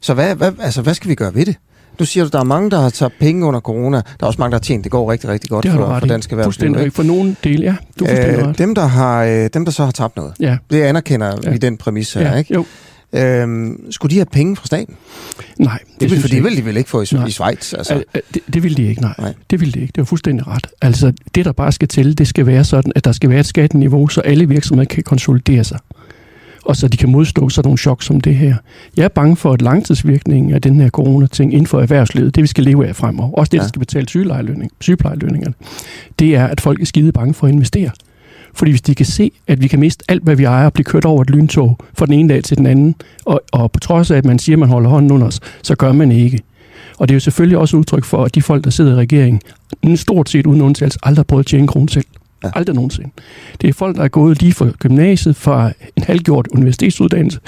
Så 0.00 0.14
hvad, 0.14 0.34
hvad, 0.34 0.52
altså, 0.60 0.82
hvad 0.82 0.94
skal 0.94 1.10
vi 1.10 1.14
gøre 1.14 1.34
ved 1.34 1.46
det? 1.46 1.56
Nu 1.98 2.04
siger 2.04 2.24
du, 2.24 2.30
der 2.32 2.38
er 2.38 2.44
mange, 2.44 2.70
der 2.70 2.80
har 2.80 2.90
taget 2.90 3.12
penge 3.20 3.46
under 3.46 3.60
corona. 3.60 3.96
Der 3.96 4.02
er 4.22 4.26
også 4.26 4.38
mange, 4.38 4.50
der 4.50 4.56
har 4.56 4.62
tjent. 4.62 4.84
Det 4.84 4.92
går 4.92 5.12
rigtig, 5.12 5.30
rigtig 5.30 5.50
godt 5.50 5.68
for, 5.68 5.98
for 5.98 6.06
dansk 6.06 6.30
erhvervsliv. 6.30 6.90
For 6.90 7.02
nogen 7.02 7.36
del, 7.44 7.60
ja. 7.60 7.74
Du 7.98 8.06
øh, 8.06 8.58
dem, 8.58 8.74
der 8.74 8.86
har, 8.86 9.24
øh, 9.24 9.48
dem, 9.54 9.64
der 9.64 9.72
så 9.72 9.84
har 9.84 9.90
tabt 9.90 10.16
noget, 10.16 10.32
ja. 10.40 10.56
det 10.70 10.82
anerkender 10.82 11.32
ja. 11.44 11.50
vi 11.50 11.58
den 11.58 11.76
præmis 11.76 12.12
her, 12.14 12.30
ja. 12.30 12.34
ikke? 12.34 12.54
Jo. 12.54 12.64
Øhm, 13.12 13.90
skulle 13.90 14.10
de 14.10 14.16
have 14.16 14.26
penge 14.26 14.56
fra 14.56 14.66
staten? 14.66 14.94
Nej. 15.58 15.78
Det, 15.78 16.00
det 16.00 16.10
vil, 16.10 16.20
for 16.20 16.28
de 16.28 16.42
vil 16.42 16.56
de 16.56 16.64
vel 16.64 16.76
ikke 16.76 16.90
få 16.90 17.00
i, 17.00 17.06
i 17.26 17.30
Schweiz? 17.30 17.72
Altså. 17.72 18.04
Det, 18.34 18.40
det 18.54 18.62
vil 18.62 18.76
de 18.76 18.82
ikke, 18.82 19.00
nej. 19.00 19.14
nej. 19.18 19.34
Det 19.50 19.60
vil 19.60 19.74
de 19.74 19.80
ikke. 19.80 19.92
Det 19.94 20.00
er 20.00 20.04
fuldstændig 20.04 20.46
ret. 20.46 20.66
Altså, 20.82 21.12
det 21.34 21.44
der 21.44 21.52
bare 21.52 21.72
skal 21.72 21.88
til, 21.88 22.18
det 22.18 22.28
skal 22.28 22.46
være 22.46 22.64
sådan, 22.64 22.92
at 22.96 23.04
der 23.04 23.12
skal 23.12 23.30
være 23.30 23.40
et 23.40 23.46
skatteniveau, 23.46 24.08
så 24.08 24.20
alle 24.20 24.48
virksomheder 24.48 24.88
kan 24.88 25.02
konsolidere 25.02 25.64
sig 25.64 25.78
og 26.66 26.76
så 26.76 26.88
de 26.88 26.96
kan 26.96 27.10
modstå 27.10 27.48
sådan 27.48 27.68
nogle 27.68 27.78
chok 27.78 28.02
som 28.02 28.20
det 28.20 28.34
her. 28.34 28.56
Jeg 28.96 29.04
er 29.04 29.08
bange 29.08 29.36
for, 29.36 29.52
at 29.52 29.62
langtidsvirkningen 29.62 30.54
af 30.54 30.62
den 30.62 30.80
her 30.80 30.90
corona-ting 30.90 31.52
inden 31.52 31.66
for 31.66 31.80
erhvervslivet, 31.80 32.34
det 32.34 32.42
vi 32.42 32.46
skal 32.46 32.64
leve 32.64 32.86
af 32.86 32.96
fremover, 32.96 33.32
også 33.32 33.50
det, 33.50 33.58
ja. 33.58 33.62
der 33.62 33.68
skal 33.68 33.80
betale 33.80 34.08
sygeplejelønningerne, 34.80 35.54
det 36.18 36.34
er, 36.34 36.46
at 36.46 36.60
folk 36.60 36.80
er 36.80 36.86
skide 36.86 37.12
bange 37.12 37.34
for 37.34 37.46
at 37.46 37.52
investere. 37.52 37.90
Fordi 38.54 38.70
hvis 38.70 38.82
de 38.82 38.94
kan 38.94 39.06
se, 39.06 39.30
at 39.46 39.62
vi 39.62 39.68
kan 39.68 39.80
miste 39.80 40.04
alt, 40.08 40.22
hvad 40.22 40.36
vi 40.36 40.44
ejer, 40.44 40.66
og 40.66 40.72
blive 40.72 40.84
kørt 40.84 41.04
over 41.04 41.22
et 41.22 41.30
lyntog 41.30 41.78
fra 41.94 42.06
den 42.06 42.14
ene 42.14 42.34
dag 42.34 42.44
til 42.44 42.56
den 42.56 42.66
anden, 42.66 42.94
og, 43.24 43.40
og 43.52 43.72
på 43.72 43.80
trods 43.80 44.10
af, 44.10 44.16
at 44.16 44.24
man 44.24 44.38
siger, 44.38 44.56
at 44.56 44.60
man 44.60 44.68
holder 44.68 44.90
hånden 44.90 45.10
under 45.10 45.26
os, 45.26 45.40
så 45.62 45.74
gør 45.74 45.92
man 45.92 46.12
ikke. 46.12 46.40
Og 46.98 47.08
det 47.08 47.12
er 47.12 47.16
jo 47.16 47.20
selvfølgelig 47.20 47.58
også 47.58 47.76
udtryk 47.76 48.04
for, 48.04 48.24
at 48.24 48.34
de 48.34 48.42
folk, 48.42 48.64
der 48.64 48.70
sidder 48.70 48.92
i 48.92 48.94
regeringen, 48.94 49.40
stort 49.96 50.30
set 50.30 50.46
uden 50.46 50.60
undtagelse, 50.60 50.98
aldrig 51.02 51.18
har 51.18 51.24
prøvet 51.24 51.42
at 51.42 51.46
tjene 51.46 51.60
en 51.62 51.66
krone 51.66 51.88
selv. 51.88 52.06
Ja. 52.44 52.50
Aldrig 52.54 52.74
nogensinde. 52.74 53.10
Det 53.60 53.68
er 53.68 53.72
folk, 53.72 53.96
der 53.96 54.02
er 54.02 54.08
gået 54.08 54.42
lige 54.42 54.52
fra 54.52 54.70
gymnasiet, 54.78 55.36
fra 55.36 55.72
en 55.96 56.02
halvgjort 56.02 56.46
universitetsuddannelse, 56.46 57.40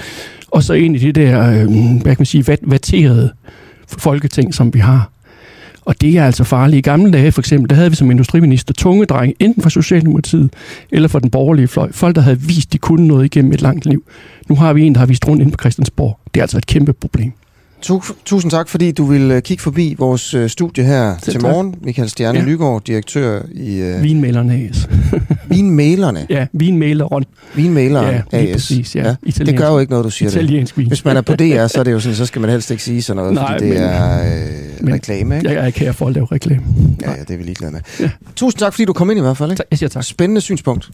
og 0.47 0.63
så 0.63 0.73
ind 0.73 0.95
i 0.95 0.99
det 0.99 1.15
der, 1.15 1.49
øh, 1.49 1.67
hvad 1.71 2.01
kan 2.03 2.15
man 2.19 2.25
sige, 2.25 2.57
vatterede 2.61 3.31
folketing, 3.87 4.53
som 4.53 4.73
vi 4.73 4.79
har. 4.79 5.09
Og 5.85 6.01
det 6.01 6.17
er 6.17 6.25
altså 6.25 6.43
farligt. 6.43 6.77
I 6.77 6.81
gamle 6.81 7.11
dage 7.11 7.31
for 7.31 7.41
eksempel, 7.41 7.69
der 7.69 7.75
havde 7.75 7.89
vi 7.89 7.95
som 7.95 8.11
industriminister 8.11 8.73
tunge 8.73 9.05
drenge, 9.05 9.35
enten 9.39 9.63
fra 9.63 9.69
Socialdemokratiet 9.69 10.53
eller 10.91 11.07
fra 11.07 11.19
den 11.19 11.29
borgerlige 11.29 11.67
fløj. 11.67 11.91
Folk, 11.91 12.15
der 12.15 12.21
havde 12.21 12.41
vist, 12.41 12.73
de 12.73 12.77
kunne 12.77 13.07
noget 13.07 13.25
igennem 13.25 13.51
et 13.51 13.61
langt 13.61 13.85
liv. 13.85 14.03
Nu 14.49 14.55
har 14.55 14.73
vi 14.73 14.83
en, 14.83 14.93
der 14.93 14.99
har 14.99 15.05
vist 15.05 15.27
rundt 15.27 15.43
ind 15.43 15.51
på 15.51 15.57
Christiansborg. 15.59 16.19
Det 16.33 16.39
er 16.39 16.43
altså 16.43 16.57
et 16.57 16.65
kæmpe 16.65 16.93
problem. 16.93 17.31
Tusind 17.81 18.51
tak, 18.51 18.69
fordi 18.69 18.91
du 18.91 19.05
vil 19.05 19.31
øh, 19.31 19.41
kigge 19.41 19.63
forbi 19.63 19.95
vores 19.99 20.33
øh, 20.33 20.49
studie 20.49 20.83
her 20.83 21.15
Selv 21.23 21.33
til 21.35 21.41
morgen. 21.41 21.75
Michael 21.81 22.09
Stjerne 22.09 22.39
ja. 22.39 22.45
Lygaard, 22.45 22.83
direktør 22.83 23.41
i... 23.53 23.81
Uh... 23.81 24.03
Vinmalerne 24.03 24.53
AS. 24.53 24.89
Vinmalerne? 25.49 26.27
Ja, 26.29 26.47
vinmaleren. 26.53 27.25
Vinmaleren 27.55 28.21
ja, 28.33 28.37
AS. 28.37 28.51
præcis, 28.51 28.95
ja. 28.95 29.03
ja. 29.07 29.15
Det 29.45 29.57
gør 29.57 29.67
jo 29.67 29.79
ikke 29.79 29.91
noget, 29.91 30.05
du 30.05 30.09
siger 30.09 30.29
Italiensk 30.29 30.75
det. 30.75 30.81
Vin. 30.81 30.87
Hvis 30.87 31.05
man 31.05 31.17
er 31.17 31.21
på 31.21 31.35
DR, 31.41 31.67
så 31.67 31.79
er 31.79 31.83
det 31.83 31.91
jo 31.91 31.99
sådan, 31.99 32.15
så 32.15 32.25
skal 32.25 32.41
man 32.41 32.49
helst 32.49 32.71
ikke 32.71 32.83
sige 32.83 33.01
sådan 33.01 33.15
noget, 33.15 33.33
Nej, 33.33 33.53
fordi 33.53 33.65
det 33.65 33.73
men, 33.73 33.83
er 33.83 34.19
øh, 34.87 34.93
reklame, 34.93 35.37
ikke? 35.37 35.49
Jeg 35.49 35.61
er 35.61 35.65
ikke 35.65 35.79
her 35.79 35.91
for 35.91 36.07
at 36.07 36.13
lave 36.13 36.27
reklame. 36.31 36.63
Ja, 37.01 37.11
ja, 37.11 37.19
det 37.19 37.31
er 37.31 37.37
vi 37.37 37.43
ligeglade 37.43 37.71
med. 37.71 37.79
Ja. 37.99 38.09
Tusind 38.35 38.59
tak, 38.59 38.73
fordi 38.73 38.85
du 38.85 38.93
kom 38.93 39.09
ind 39.09 39.19
i 39.19 39.21
hvert 39.21 39.37
fald. 39.37 39.51
Ikke? 39.51 39.63
Jeg 39.71 39.79
siger 39.79 39.89
tak. 39.89 40.03
Spændende 40.03 40.41
synspunkt. 40.41 40.89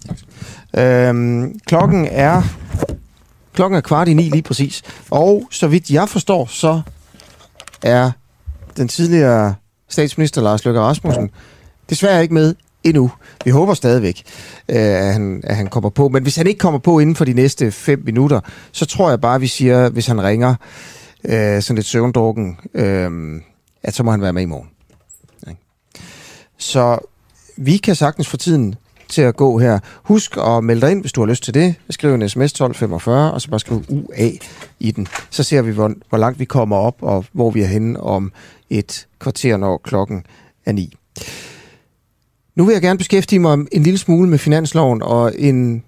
Øhm, 0.78 1.60
klokken 1.66 2.08
er 2.12 2.42
Klokken 3.56 3.78
er 3.78 3.82
kvart 3.82 4.08
i 4.08 4.14
ni 4.14 4.30
lige 4.30 4.42
præcis. 4.42 4.82
Og 5.12 5.48
så 5.52 5.68
vidt 5.68 5.90
jeg 5.90 6.10
forstår, 6.10 6.46
så 6.46 6.82
er 7.84 8.12
den 8.78 8.88
tidligere 8.88 9.56
statsminister 9.90 10.42
Lars 10.42 10.66
Løkke 10.66 10.80
Rasmussen 10.80 11.30
desværre 11.90 12.22
ikke 12.22 12.34
med 12.34 12.56
endnu. 12.84 13.12
Vi 13.46 13.52
håber 13.52 13.74
stadigvæk, 13.74 14.24
øh, 14.70 14.78
at 14.78 15.14
han, 15.14 15.42
at 15.44 15.56
han 15.56 15.68
kommer 15.68 15.90
på. 15.90 16.10
Men 16.10 16.24
hvis 16.24 16.36
han 16.36 16.48
ikke 16.48 16.58
kommer 16.58 16.80
på 16.80 17.00
inden 17.00 17.16
for 17.16 17.26
de 17.26 17.34
næste 17.34 17.72
fem 17.72 18.02
minutter, 18.06 18.40
så 18.72 18.86
tror 18.86 19.10
jeg 19.10 19.22
bare, 19.22 19.40
vi 19.40 19.48
siger, 19.48 19.90
hvis 19.90 20.08
han 20.08 20.24
ringer 20.24 20.56
øh, 21.24 21.62
sådan 21.62 21.76
lidt 21.76 21.88
søvndrukken, 21.88 22.60
øh, 22.74 23.42
at 23.84 23.94
så 23.94 24.04
må 24.04 24.12
han 24.12 24.22
være 24.22 24.34
med 24.34 24.42
i 24.42 24.46
morgen. 24.46 24.70
Så 26.58 27.00
vi 27.58 27.78
kan 27.78 27.96
sagtens 27.96 28.28
for 28.28 28.38
tiden 28.38 28.76
til 29.16 29.22
at 29.22 29.36
gå 29.36 29.60
her. 29.60 29.80
Husk 30.04 30.38
at 30.38 30.64
melde 30.64 30.82
dig 30.82 30.92
ind, 30.92 31.02
hvis 31.02 31.12
du 31.12 31.22
har 31.22 31.28
lyst 31.28 31.44
til 31.44 31.54
det. 31.54 31.76
Skriv 31.90 32.14
en 32.14 32.30
sms 32.30 32.52
1245, 32.52 33.32
og 33.32 33.42
så 33.42 33.50
bare 33.50 33.60
skriv 33.60 33.84
UA 33.90 34.30
i 34.80 34.92
den. 34.92 35.08
Så 35.30 35.44
ser 35.44 35.62
vi, 35.62 35.72
hvor, 35.72 35.92
hvor 36.10 36.18
langt 36.18 36.40
vi 36.40 36.46
kommer 36.46 36.76
op, 36.76 36.96
og 37.02 37.26
hvor 37.32 37.52
vi 37.52 37.62
er 37.62 37.68
henne 37.68 38.00
om 38.00 38.32
et 38.70 39.08
kvarter, 39.20 39.58
når 39.58 39.78
klokken 39.78 40.26
er 40.66 40.72
ni. 40.72 40.96
Nu 42.56 42.66
vil 42.66 42.74
jeg 42.74 42.82
gerne 42.82 42.98
beskæftige 42.98 43.40
mig 43.40 43.54
en 43.72 43.84
lille 43.84 43.98
smule 43.98 44.30
med 44.30 44.38
finansloven 44.38 45.02
og 45.02 45.34
en, 45.38 45.84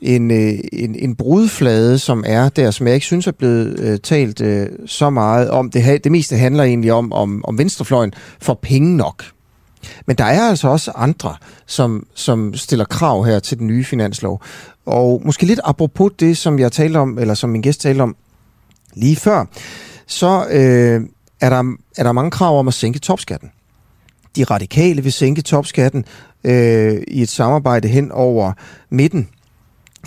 en, 0.00 0.30
øh, 0.30 0.58
en, 0.72 0.94
en 0.94 1.14
brudflade, 1.16 1.98
som 1.98 2.24
er 2.26 2.48
der, 2.48 2.70
som 2.70 2.86
jeg 2.86 2.94
ikke 2.94 3.06
synes 3.06 3.26
er 3.26 3.32
blevet 3.32 3.80
øh, 3.80 3.98
talt 3.98 4.40
øh, 4.40 4.66
så 4.86 5.10
meget 5.10 5.50
om. 5.50 5.70
Det, 5.70 6.04
det 6.04 6.12
meste 6.12 6.36
handler 6.36 6.64
egentlig 6.64 6.92
om, 6.92 7.12
om, 7.12 7.44
om 7.44 7.58
venstrefløjen 7.58 8.12
for 8.40 8.54
penge 8.54 8.96
nok. 8.96 9.24
Men 10.06 10.16
der 10.16 10.24
er 10.24 10.48
altså 10.48 10.68
også 10.68 10.92
andre, 10.94 11.36
som, 11.66 12.06
som 12.14 12.54
stiller 12.54 12.84
krav 12.84 13.24
her 13.24 13.38
til 13.38 13.58
den 13.58 13.66
nye 13.66 13.84
finanslov. 13.84 14.42
Og 14.86 15.22
måske 15.24 15.46
lidt 15.46 15.60
apropos 15.64 16.12
det, 16.18 16.36
som 16.36 16.58
jeg 16.58 16.72
talte 16.72 16.96
om, 16.96 17.18
eller 17.18 17.34
som 17.34 17.50
min 17.50 17.62
gæst 17.62 17.80
talte 17.80 18.02
om 18.02 18.16
lige 18.94 19.16
før, 19.16 19.44
så 20.06 20.46
øh, 20.50 21.00
er, 21.40 21.50
der, 21.50 21.76
er 21.96 22.02
der 22.02 22.12
mange 22.12 22.30
krav 22.30 22.58
om 22.58 22.68
at 22.68 22.74
sænke 22.74 22.98
topskatten. 22.98 23.50
De 24.36 24.44
radikale 24.44 25.02
vil 25.02 25.12
sænke 25.12 25.42
topskatten 25.42 26.04
øh, 26.44 27.02
i 27.08 27.22
et 27.22 27.28
samarbejde 27.28 27.88
hen 27.88 28.12
over 28.12 28.52
midten. 28.90 29.28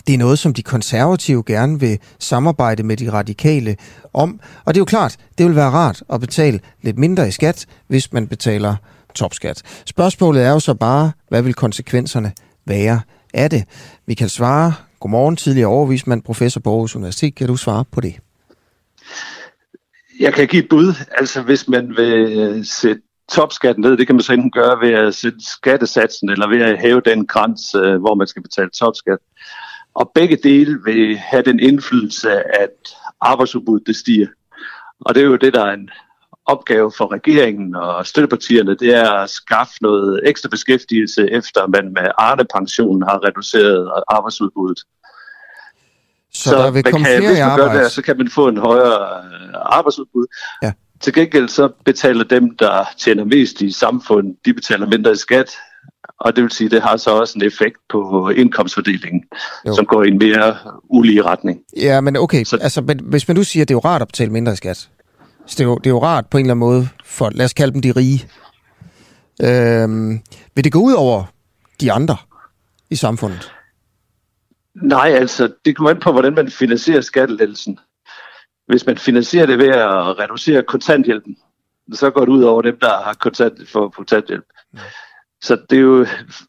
Det 0.08 0.14
er 0.14 0.18
noget, 0.18 0.40
som 0.40 0.54
de 0.54 0.64
konservative 0.64 1.44
gerne 1.44 1.80
vil 1.80 2.00
samarbejde 2.20 2.84
med 2.84 2.98
de 2.98 3.12
radikale 3.12 3.76
om. 4.14 4.40
Og 4.66 4.74
det 4.74 4.80
er 4.80 4.82
jo 4.82 4.86
klart, 4.86 5.18
det 5.38 5.46
vil 5.46 5.56
være 5.56 5.70
rart 5.70 6.04
at 6.10 6.20
betale 6.20 6.60
lidt 6.82 6.98
mindre 6.98 7.28
i 7.28 7.32
skat, 7.32 7.66
hvis 7.88 8.14
man 8.14 8.28
betaler 8.28 8.76
topskat. 9.16 9.62
Spørgsmålet 9.86 10.44
er 10.44 10.50
jo 10.50 10.60
så 10.60 10.74
bare, 10.74 11.12
hvad 11.30 11.42
vil 11.42 11.54
konsekvenserne 11.54 12.32
være 12.66 13.02
af 13.34 13.50
det? 13.50 13.64
Vi 14.06 14.14
kan 14.14 14.30
svare. 14.30 14.74
Godmorgen, 15.00 15.36
tidligere 15.36 15.68
overvismand, 15.68 16.22
professor 16.24 16.62
på 16.62 16.70
Aarhus 16.70 16.96
Universitet. 16.96 17.36
Kan 17.36 17.48
du 17.48 17.56
svare 17.56 17.86
på 17.92 18.02
det? 18.02 18.16
Jeg 20.20 20.34
kan 20.34 20.48
give 20.48 20.64
et 20.64 20.70
bud. 20.70 20.94
Altså, 21.18 21.42
hvis 21.42 21.68
man 21.68 21.90
vil 21.98 22.40
øh, 22.40 22.66
sætte 22.66 23.02
topskatten 23.32 23.82
ned, 23.82 23.98
det 23.98 24.08
kan 24.08 24.16
man 24.16 24.24
så 24.24 24.34
enten 24.34 24.52
gøre 24.52 24.80
ved 24.82 24.94
at 24.94 25.16
sætte 25.16 25.38
skattesatsen, 25.40 26.30
eller 26.30 26.50
ved 26.50 26.62
at 26.62 26.80
hæve 26.80 27.02
den 27.06 27.28
græns, 27.28 27.76
øh, 27.76 28.00
hvor 28.00 28.16
man 28.16 28.28
skal 28.28 28.42
betale 28.42 28.70
topskat. 28.70 29.18
Og 29.94 30.12
begge 30.16 30.38
dele 30.44 30.80
vil 30.86 31.18
have 31.18 31.44
den 31.44 31.60
indflydelse, 31.60 32.32
at 32.62 32.76
arbejdsudbuddet 33.22 33.88
det 33.88 33.96
stiger. 33.96 34.28
Og 35.00 35.16
det 35.16 35.22
er 35.22 35.28
jo 35.28 35.36
det, 35.36 35.54
der 35.54 35.66
er 35.66 35.74
en 35.74 35.90
opgave 36.46 36.92
for 36.98 37.12
regeringen 37.12 37.76
og 37.76 38.06
støttepartierne, 38.06 38.76
det 38.76 38.96
er 38.96 39.12
at 39.12 39.30
skaffe 39.30 39.74
noget 39.82 40.22
ekstra 40.26 40.50
beskæftigelse, 40.50 41.32
efter 41.32 41.68
man 41.68 41.94
med 41.94 42.08
Arne-pensionen 42.18 43.04
har 43.04 43.26
reduceret 43.28 43.92
arbejdsudbuddet. 44.08 44.80
Så, 46.34 46.50
så 46.50 46.58
der 46.58 46.72
vil 46.72 46.84
komme 46.84 47.06
kan, 47.06 47.18
flere 47.18 47.32
hvis 47.32 47.40
man 47.40 47.58
gør 47.58 47.82
det, 47.82 47.92
så 47.92 48.02
kan 48.02 48.18
man 48.18 48.30
få 48.30 48.48
en 48.48 48.58
højere 48.58 49.24
øh, 49.24 49.54
arbejdsudbud. 49.56 50.26
Ja. 50.64 50.72
Til 51.02 51.14
gengæld 51.14 51.50
så 51.50 51.70
betaler 51.86 52.24
dem, 52.24 52.58
der 52.58 52.86
tjener 52.98 53.26
mest 53.26 53.62
i 53.62 53.72
samfundet, 53.72 54.36
de 54.46 54.54
betaler 54.54 54.88
mindre 54.88 55.12
i 55.12 55.16
skat. 55.16 55.52
Og 56.20 56.36
det 56.36 56.44
vil 56.44 56.52
sige, 56.52 56.70
det 56.70 56.82
har 56.82 56.98
så 56.98 57.10
også 57.10 57.34
en 57.40 57.46
effekt 57.46 57.78
på 57.90 58.30
indkomstfordelingen, 58.30 59.24
jo. 59.68 59.76
som 59.76 59.86
går 59.86 60.04
i 60.04 60.08
en 60.08 60.18
mere 60.18 60.58
ulige 60.84 61.22
retning. 61.24 61.60
Ja, 61.78 62.02
men 62.02 62.18
okay, 62.18 62.44
så, 62.44 62.58
altså, 62.62 62.82
men, 62.82 63.00
hvis 63.04 63.28
man 63.28 63.38
nu 63.38 63.44
siger, 63.44 63.64
at 63.64 63.68
det 63.68 63.74
er 63.74 63.76
jo 63.76 63.90
rart 63.90 64.02
at 64.02 64.08
betale 64.08 64.32
mindre 64.32 64.54
i 64.54 64.56
skat, 64.56 64.90
så 65.46 65.56
det 65.58 65.60
er, 65.60 65.68
jo, 65.68 65.76
det 65.76 65.86
er 65.86 65.90
jo 65.90 66.04
rart 66.04 66.28
på 66.28 66.38
en 66.38 66.46
eller 66.46 66.54
anden 66.54 66.60
måde 66.60 66.90
for, 67.06 67.30
lad 67.30 67.46
os 67.46 67.54
kalde 67.54 67.74
dem 67.74 67.82
de 67.82 67.92
rige. 67.92 68.30
Øhm, 69.44 70.22
vil 70.56 70.64
det 70.64 70.72
gå 70.72 70.80
ud 70.80 70.94
over 70.94 71.24
de 71.82 71.92
andre 71.92 72.18
i 72.90 72.96
samfundet? 72.96 73.52
Nej, 74.76 75.10
altså, 75.10 75.54
det 75.66 75.76
kommer 75.76 75.90
an 75.90 76.00
på, 76.00 76.12
hvordan 76.12 76.34
man 76.34 76.52
finansierer 76.52 77.02
skattelettelsen. 77.02 77.80
Hvis 78.68 78.86
man 78.86 78.98
finansierer 78.98 79.46
det 79.46 79.58
ved 79.58 79.68
at 79.68 80.20
reducere 80.20 80.64
kontanthjælpen, 80.64 81.38
så 81.94 82.10
går 82.10 82.22
det 82.22 82.32
ud 82.32 82.44
over 82.44 82.62
dem, 82.62 82.78
der 82.80 83.04
har 83.04 83.14
kontant 83.14 83.70
for 83.70 83.90
kontanthjælp. 83.90 84.46
Mm. 84.74 84.80
Så 85.46 85.58
det 85.70 85.78
er 85.78 85.82
jo, 85.82 86.06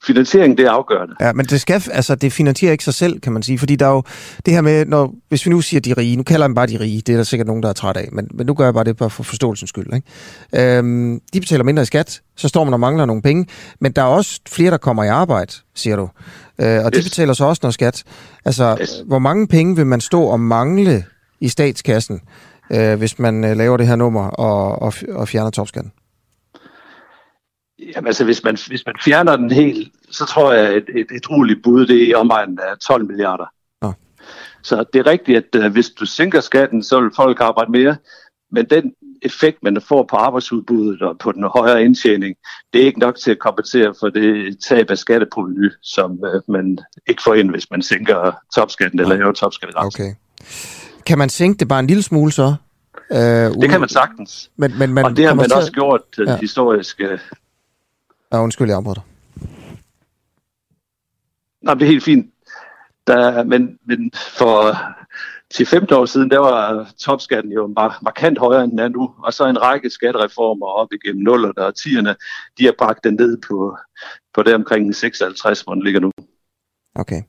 finansiering 0.07 0.59
det 0.59 0.67
er 0.67 0.71
afgørende. 0.71 1.15
Ja, 1.21 1.33
men 1.33 1.47
det, 1.47 1.61
skal, 1.61 1.83
altså, 1.93 2.15
det 2.15 2.33
finansierer 2.33 2.73
ikke 2.73 2.85
sig 2.85 2.95
selv, 2.95 3.21
kan 3.21 3.33
man 3.33 3.43
sige, 3.43 3.59
fordi 3.59 3.77
der 3.77 3.87
er 3.87 3.91
jo 3.91 4.03
det 4.47 4.55
her 4.55 4.61
med, 4.61 4.87
når, 4.87 5.15
hvis 5.29 5.47
vi 5.47 5.51
nu 5.51 5.61
siger 5.61 5.81
de 5.81 5.93
rige, 5.93 6.17
nu 6.17 6.23
kalder 6.23 6.47
dem 6.47 6.55
bare 6.55 6.67
de 6.67 6.81
rige, 6.81 7.01
det 7.01 7.13
er 7.13 7.17
der 7.17 7.25
sikkert 7.25 7.47
nogen, 7.47 7.63
der 7.63 7.69
er 7.69 7.73
træt 7.73 7.97
af, 7.97 8.09
men, 8.13 8.29
men 8.35 8.47
nu 8.47 8.55
gør 8.55 8.65
jeg 8.65 8.75
bare 8.75 8.85
det 8.85 8.97
bare 8.97 9.11
for 9.11 9.23
forståelsens 9.23 9.69
skyld. 9.69 9.87
Ikke? 9.95 10.79
Øhm, 10.79 11.21
de 11.33 11.41
betaler 11.41 11.65
mindre 11.65 11.83
i 11.83 11.87
skat, 11.87 12.21
så 12.37 12.49
står 12.49 12.65
man 12.65 12.73
og 12.73 12.81
mangler 12.81 13.05
nogle 13.05 13.23
penge, 13.23 13.47
men 13.81 13.93
der 13.93 14.03
er 14.03 14.07
også 14.07 14.41
flere, 14.49 14.71
der 14.71 14.77
kommer 14.77 15.05
i 15.05 15.09
arbejde, 15.09 15.53
siger 15.75 15.97
du, 15.97 16.09
øh, 16.61 16.85
og 16.85 16.91
yes. 16.95 17.05
de 17.05 17.11
betaler 17.11 17.33
så 17.33 17.45
også 17.45 17.61
noget 17.63 17.75
skat. 17.75 18.03
Altså, 18.45 18.77
yes. 18.81 19.03
hvor 19.07 19.19
mange 19.19 19.47
penge 19.49 19.77
vil 19.77 19.87
man 19.87 20.01
stå 20.01 20.23
og 20.23 20.41
mangle 20.41 21.05
i 21.41 21.49
statskassen, 21.49 22.21
øh, 22.73 22.99
hvis 22.99 23.19
man 23.19 23.45
øh, 23.45 23.57
laver 23.57 23.77
det 23.77 23.87
her 23.87 23.97
nummer 23.97 24.27
og, 24.27 24.83
og, 24.83 24.95
og 25.09 25.29
fjerner 25.29 25.51
topskatten? 25.51 25.93
Jamen 27.79 28.07
altså, 28.07 28.25
hvis 28.25 28.45
man, 28.45 28.59
hvis 28.67 28.87
man 28.87 28.95
fjerner 29.05 29.37
den 29.37 29.51
helt, 29.51 29.93
så 30.11 30.25
tror 30.27 30.53
jeg, 30.53 30.75
at 30.75 30.83
et, 30.95 31.07
et, 31.11 31.31
roligt 31.31 31.63
bud, 31.63 31.87
det 31.87 32.03
er 32.03 32.07
i 32.07 32.15
omegnen 32.15 32.59
af 32.59 32.79
12 32.79 33.07
milliarder. 33.07 33.47
Ja. 33.85 33.93
Så 34.63 34.85
det 34.93 34.99
er 34.99 35.07
rigtigt, 35.07 35.37
at 35.55 35.65
uh, 35.65 35.73
hvis 35.73 35.91
du 35.91 36.07
sænker 36.07 36.41
skatten, 36.41 36.83
så 36.83 37.01
vil 37.01 37.11
folk 37.17 37.41
arbejde 37.41 37.71
mere. 37.71 37.97
Men 38.53 38.65
den 38.71 38.93
effekt, 39.23 39.59
man 39.63 39.81
får 39.81 40.07
på 40.11 40.17
arbejdsudbuddet 40.17 41.03
og 41.03 41.19
på 41.19 41.33
den 41.33 41.45
højere 41.45 41.85
indtjening, 41.85 42.37
det 42.73 42.83
er 42.83 42.87
ikke 42.87 43.01
nok 43.01 43.17
til 43.17 43.31
at 43.31 43.39
kompensere 43.39 43.95
for 44.01 44.09
det 44.09 44.57
tab 44.69 44.91
af 44.91 44.99
skatteproveny, 44.99 45.71
som 45.83 46.25
øh, 46.25 46.43
man 46.49 46.79
ikke 47.09 47.23
får 47.23 47.35
ind, 47.35 47.51
hvis 47.51 47.71
man 47.71 47.83
sænker 47.83 48.33
topskatten 48.55 49.01
eller 49.01 49.17
hæver 49.17 49.33
topskattegrænsen. 49.33 50.05
Okay. 50.05 50.15
Kan 51.07 51.19
man 51.19 51.29
sænke 51.29 51.59
det 51.59 51.69
bare 51.69 51.81
en 51.81 51.87
lille 51.87 52.03
smule 52.03 52.33
så? 52.33 52.55
Øh, 53.13 53.19
det 53.19 53.71
kan 53.71 53.81
man 53.81 53.89
sagtens. 53.89 54.51
Men, 54.57 54.79
men, 54.79 54.95
man 54.95 55.05
og 55.05 55.17
det 55.17 55.27
har 55.27 55.35
man 55.35 55.53
også 55.53 55.73
gjort 55.73 56.03
øh, 56.19 56.27
ja. 56.27 56.37
historisk. 56.37 57.01
Ja, 58.33 58.43
undskyld, 58.43 58.69
jeg 58.69 58.77
afbryder 58.77 59.01
Nej, 61.63 61.75
det 61.75 61.83
er 61.83 61.87
helt 61.87 62.05
fint. 62.05 62.27
Der, 63.07 63.45
men, 63.45 63.79
men 63.87 64.11
for 64.39 64.79
til 65.51 65.67
15 65.67 65.95
år 65.95 66.07
siden, 66.07 66.31
der 66.31 66.39
var 66.39 66.89
topskatten 66.99 67.53
jo 67.53 67.67
markant 68.03 68.39
højere 68.39 68.65
end 68.65 68.71
den 68.71 68.79
er 68.79 68.89
nu. 68.89 69.11
Og 69.25 69.33
så 69.33 69.47
en 69.47 69.63
række 69.63 69.91
skattereformer 69.91 70.67
op 70.67 70.89
igennem 70.93 71.23
0 71.23 71.45
og 71.45 71.73
10'erne, 71.79 72.15
de 72.59 72.65
har 72.65 72.75
bragt 72.79 73.05
den 73.05 73.15
ned 73.15 73.39
på, 73.49 73.77
på 74.35 74.43
det 74.43 74.55
omkring 74.55 74.95
56, 74.95 75.61
hvor 75.61 75.75
den 75.75 75.85
ligger 75.85 76.01
nu. 76.01 76.11
Okay. 76.95 77.23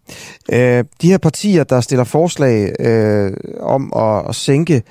Øh, 0.54 0.86
de 1.02 1.08
her 1.08 1.18
partier, 1.18 1.64
der 1.64 1.82
stiller 1.82 2.04
forslag 2.04 2.76
øh, 2.80 3.32
om 3.60 3.94
at, 3.96 4.30
at 4.30 4.36
sænke 4.36 4.84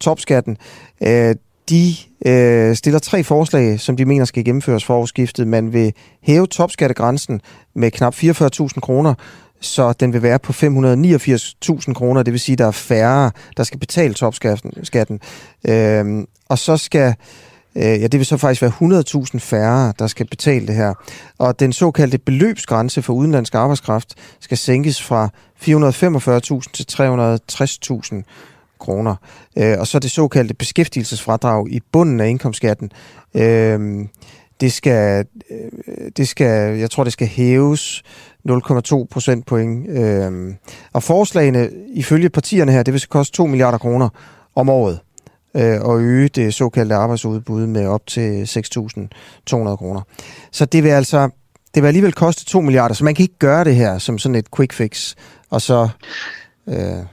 topskatten, 0.00 0.56
øh, 1.02 1.34
de 1.68 1.94
øh, 2.26 2.76
stiller 2.76 2.98
tre 2.98 3.24
forslag, 3.24 3.80
som 3.80 3.96
de 3.96 4.04
mener 4.04 4.24
skal 4.24 4.44
gennemføres 4.44 4.84
for 4.84 4.96
årsskiftet. 4.96 5.48
Man 5.48 5.72
vil 5.72 5.92
hæve 6.22 6.46
topskattegrænsen 6.46 7.40
med 7.74 7.90
knap 7.90 8.14
44.000 8.14 8.80
kroner, 8.80 9.14
så 9.60 9.92
den 9.92 10.12
vil 10.12 10.22
være 10.22 10.38
på 10.38 10.52
589.000 10.52 11.92
kroner, 11.92 12.22
det 12.22 12.32
vil 12.32 12.40
sige, 12.40 12.54
at 12.54 12.58
der 12.58 12.66
er 12.66 12.70
færre, 12.70 13.30
der 13.56 13.62
skal 13.62 13.80
betale 13.80 14.14
topskatten. 14.14 15.20
Øh, 15.68 16.26
og 16.48 16.58
så 16.58 16.76
skal, 16.76 17.14
øh, 17.76 17.82
ja, 17.82 18.06
det 18.06 18.18
vil 18.18 18.26
så 18.26 18.36
faktisk 18.36 18.62
være 18.62 18.72
100.000 19.34 19.38
færre, 19.38 19.92
der 19.98 20.06
skal 20.06 20.26
betale 20.26 20.66
det 20.66 20.74
her. 20.74 20.94
Og 21.38 21.60
den 21.60 21.72
såkaldte 21.72 22.18
beløbsgrænse 22.18 23.02
for 23.02 23.12
udenlandsk 23.12 23.54
arbejdskraft 23.54 24.14
skal 24.40 24.58
sænkes 24.58 25.02
fra 25.02 25.28
445.000 25.60 26.72
til 26.72 26.86
360.000 26.92 28.22
kroner. 28.82 29.14
Øh, 29.58 29.76
og 29.78 29.86
så 29.86 29.98
det 29.98 30.10
såkaldte 30.10 30.54
beskæftigelsesfradrag 30.54 31.70
i 31.70 31.80
bunden 31.92 32.20
af 32.20 32.28
indkomstskatten. 32.28 32.90
Øh, 33.34 34.06
det 34.60 34.72
skal, 34.72 35.26
øh, 35.50 36.10
det 36.16 36.28
skal, 36.28 36.78
jeg 36.78 36.90
tror, 36.90 37.04
det 37.04 37.12
skal 37.12 37.26
hæves 37.26 38.02
0,2 38.48 39.06
procentpoint. 39.10 39.88
Øh, 39.90 40.54
og 40.92 41.02
forslagene, 41.02 41.70
ifølge 41.94 42.30
partierne 42.30 42.72
her, 42.72 42.82
det 42.82 42.94
vil 42.94 43.06
koste 43.08 43.36
2 43.36 43.46
milliarder 43.46 43.78
kroner 43.78 44.08
om 44.54 44.68
året 44.68 44.98
øh, 45.56 45.80
og 45.80 46.00
øge 46.00 46.28
det 46.28 46.54
såkaldte 46.54 46.94
arbejdsudbud 46.94 47.66
med 47.66 47.86
op 47.86 48.06
til 48.06 48.44
6.200 48.44 49.76
kroner. 49.76 50.00
Så 50.52 50.64
det 50.64 50.84
vil 50.84 50.90
altså 50.90 51.30
det 51.74 51.82
vil 51.82 51.86
alligevel 51.86 52.12
koste 52.12 52.44
2 52.44 52.60
milliarder, 52.60 52.94
så 52.94 53.04
man 53.04 53.14
kan 53.14 53.22
ikke 53.22 53.38
gøre 53.38 53.64
det 53.64 53.74
her 53.74 53.98
som 53.98 54.18
sådan 54.18 54.34
et 54.34 54.46
quick 54.56 54.72
fix, 54.72 55.14
og 55.50 55.62
så... 55.62 55.88
Øh, 56.66 57.04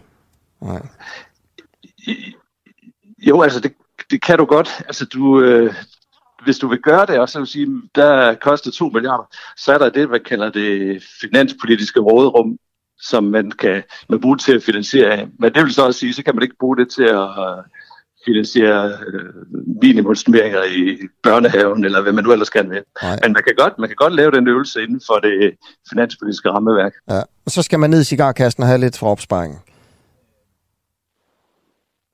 nej. 0.61 0.81
Jo, 3.27 3.41
altså 3.41 3.59
det, 3.59 3.73
det 4.11 4.21
kan 4.21 4.37
du 4.37 4.45
godt. 4.45 4.69
Altså 4.87 5.05
du, 5.05 5.41
øh, 5.41 5.73
hvis 6.43 6.57
du 6.57 6.67
vil 6.67 6.79
gøre 6.79 7.05
det, 7.05 7.19
og 7.19 7.29
så 7.29 7.39
vil 7.39 7.47
sige, 7.47 7.67
der 7.95 8.33
koster 8.33 8.71
2 8.71 8.89
milliarder, 8.89 9.23
så 9.57 9.73
er 9.73 9.77
der 9.77 9.89
det, 9.89 10.09
man 10.09 10.23
kalder 10.25 10.49
det 10.49 11.03
finanspolitiske 11.21 11.99
råderum, 11.99 12.57
som 12.99 13.23
man 13.23 13.51
kan 13.51 13.83
man 14.09 14.21
bruge 14.21 14.37
til 14.37 14.55
at 14.55 14.63
finansiere 14.63 15.11
af. 15.11 15.27
Men 15.39 15.53
det 15.53 15.63
vil 15.63 15.73
så 15.73 15.85
også 15.85 15.99
sige, 15.99 16.13
så 16.13 16.23
kan 16.23 16.35
man 16.35 16.43
ikke 16.43 16.55
bruge 16.59 16.77
det 16.77 16.89
til 16.89 17.03
at 17.03 17.29
finansiere 18.25 18.89
øh, 19.07 19.33
minimumsmeringer 19.81 20.63
i 20.63 20.97
børnehaven, 21.23 21.85
eller 21.85 22.01
hvad 22.01 22.13
man 22.13 22.23
nu 22.23 22.31
ellers 22.31 22.49
kan 22.49 22.69
med. 22.69 22.81
Men 23.23 23.33
man 23.33 23.43
kan, 23.47 23.53
godt, 23.57 23.73
man 23.79 23.89
kan 23.89 23.95
godt 23.95 24.15
lave 24.15 24.31
den 24.31 24.47
øvelse 24.47 24.83
inden 24.83 25.01
for 25.07 25.19
det 25.19 25.53
finanspolitiske 25.89 26.49
rammeværk. 26.49 26.93
Ja. 27.09 27.21
Og 27.45 27.51
så 27.51 27.61
skal 27.61 27.79
man 27.79 27.89
ned 27.89 28.01
i 28.01 28.03
cigarkassen 28.03 28.63
og 28.63 28.67
have 28.67 28.79
lidt 28.79 28.97
for 28.97 29.07
opsparing 29.07 29.63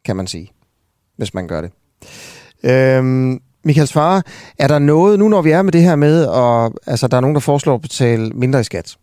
kan 0.06 0.16
man 0.16 0.28
sige, 0.28 0.52
hvis 1.18 1.34
man 1.34 1.48
gør 1.48 1.62
det. 1.62 1.72
Øhm, 2.64 3.42
Michael 3.64 3.88
Svare, 3.88 4.22
er 4.60 4.68
der 4.68 4.80
noget, 4.80 5.20
nu 5.20 5.28
når 5.28 5.42
vi 5.42 5.52
er 5.52 5.62
med 5.62 5.72
det 5.72 5.82
her 5.82 5.96
med, 5.96 6.26
og 6.26 6.74
altså, 6.88 7.08
der 7.08 7.18
er 7.18 7.22
nogen, 7.22 7.36
der 7.36 7.42
foreslår 7.42 7.76
at 7.76 7.82
betale 7.82 8.30
mindre 8.30 8.60
i 8.60 8.64
skat. 8.64 8.98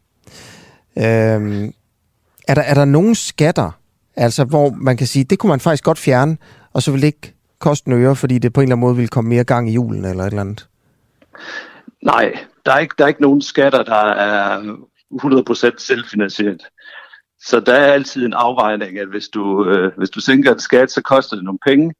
Øhm, 0.98 1.72
er, 2.48 2.54
der, 2.54 2.62
er 2.62 2.74
der 2.74 2.84
nogen 2.84 3.14
skatter, 3.14 3.70
altså 4.16 4.44
hvor 4.44 4.70
man 4.70 4.96
kan 4.96 5.06
sige, 5.06 5.24
det 5.24 5.38
kunne 5.38 5.50
man 5.50 5.60
faktisk 5.60 5.84
godt 5.84 5.98
fjerne, 5.98 6.36
og 6.72 6.82
så 6.82 6.92
vil 6.92 7.00
det 7.00 7.06
ikke 7.06 7.34
koste 7.58 7.88
en 7.88 7.92
øre, 7.92 8.16
fordi 8.16 8.38
det 8.38 8.52
på 8.52 8.60
en 8.60 8.62
eller 8.62 8.76
anden 8.76 8.86
måde 8.86 8.96
vil 8.96 9.08
komme 9.08 9.28
mere 9.28 9.44
gang 9.44 9.70
i 9.70 9.72
julen 9.72 10.04
eller 10.04 10.24
et 10.24 10.26
eller 10.26 10.40
andet? 10.40 10.68
Nej, 12.02 12.38
der 12.66 12.72
er 12.72 12.78
ikke, 12.78 12.94
der 12.98 13.04
er 13.04 13.08
ikke 13.08 13.22
nogen 13.22 13.42
skatter, 13.42 13.82
der 13.82 14.12
er 14.12 14.60
100% 15.12 15.74
selvfinansieret. 15.78 16.62
Så 17.46 17.60
der 17.60 17.74
er 17.74 17.92
altid 17.92 18.26
en 18.26 18.32
afvejning, 18.32 18.98
at 18.98 19.08
hvis 19.08 19.28
du, 19.28 19.68
øh, 19.70 19.92
hvis 19.96 20.10
du 20.10 20.20
sænker 20.20 20.52
en 20.52 20.60
skat, 20.60 20.90
så 20.90 21.02
koster 21.02 21.36
det 21.36 21.44
nogle 21.44 21.58
penge 21.66 21.94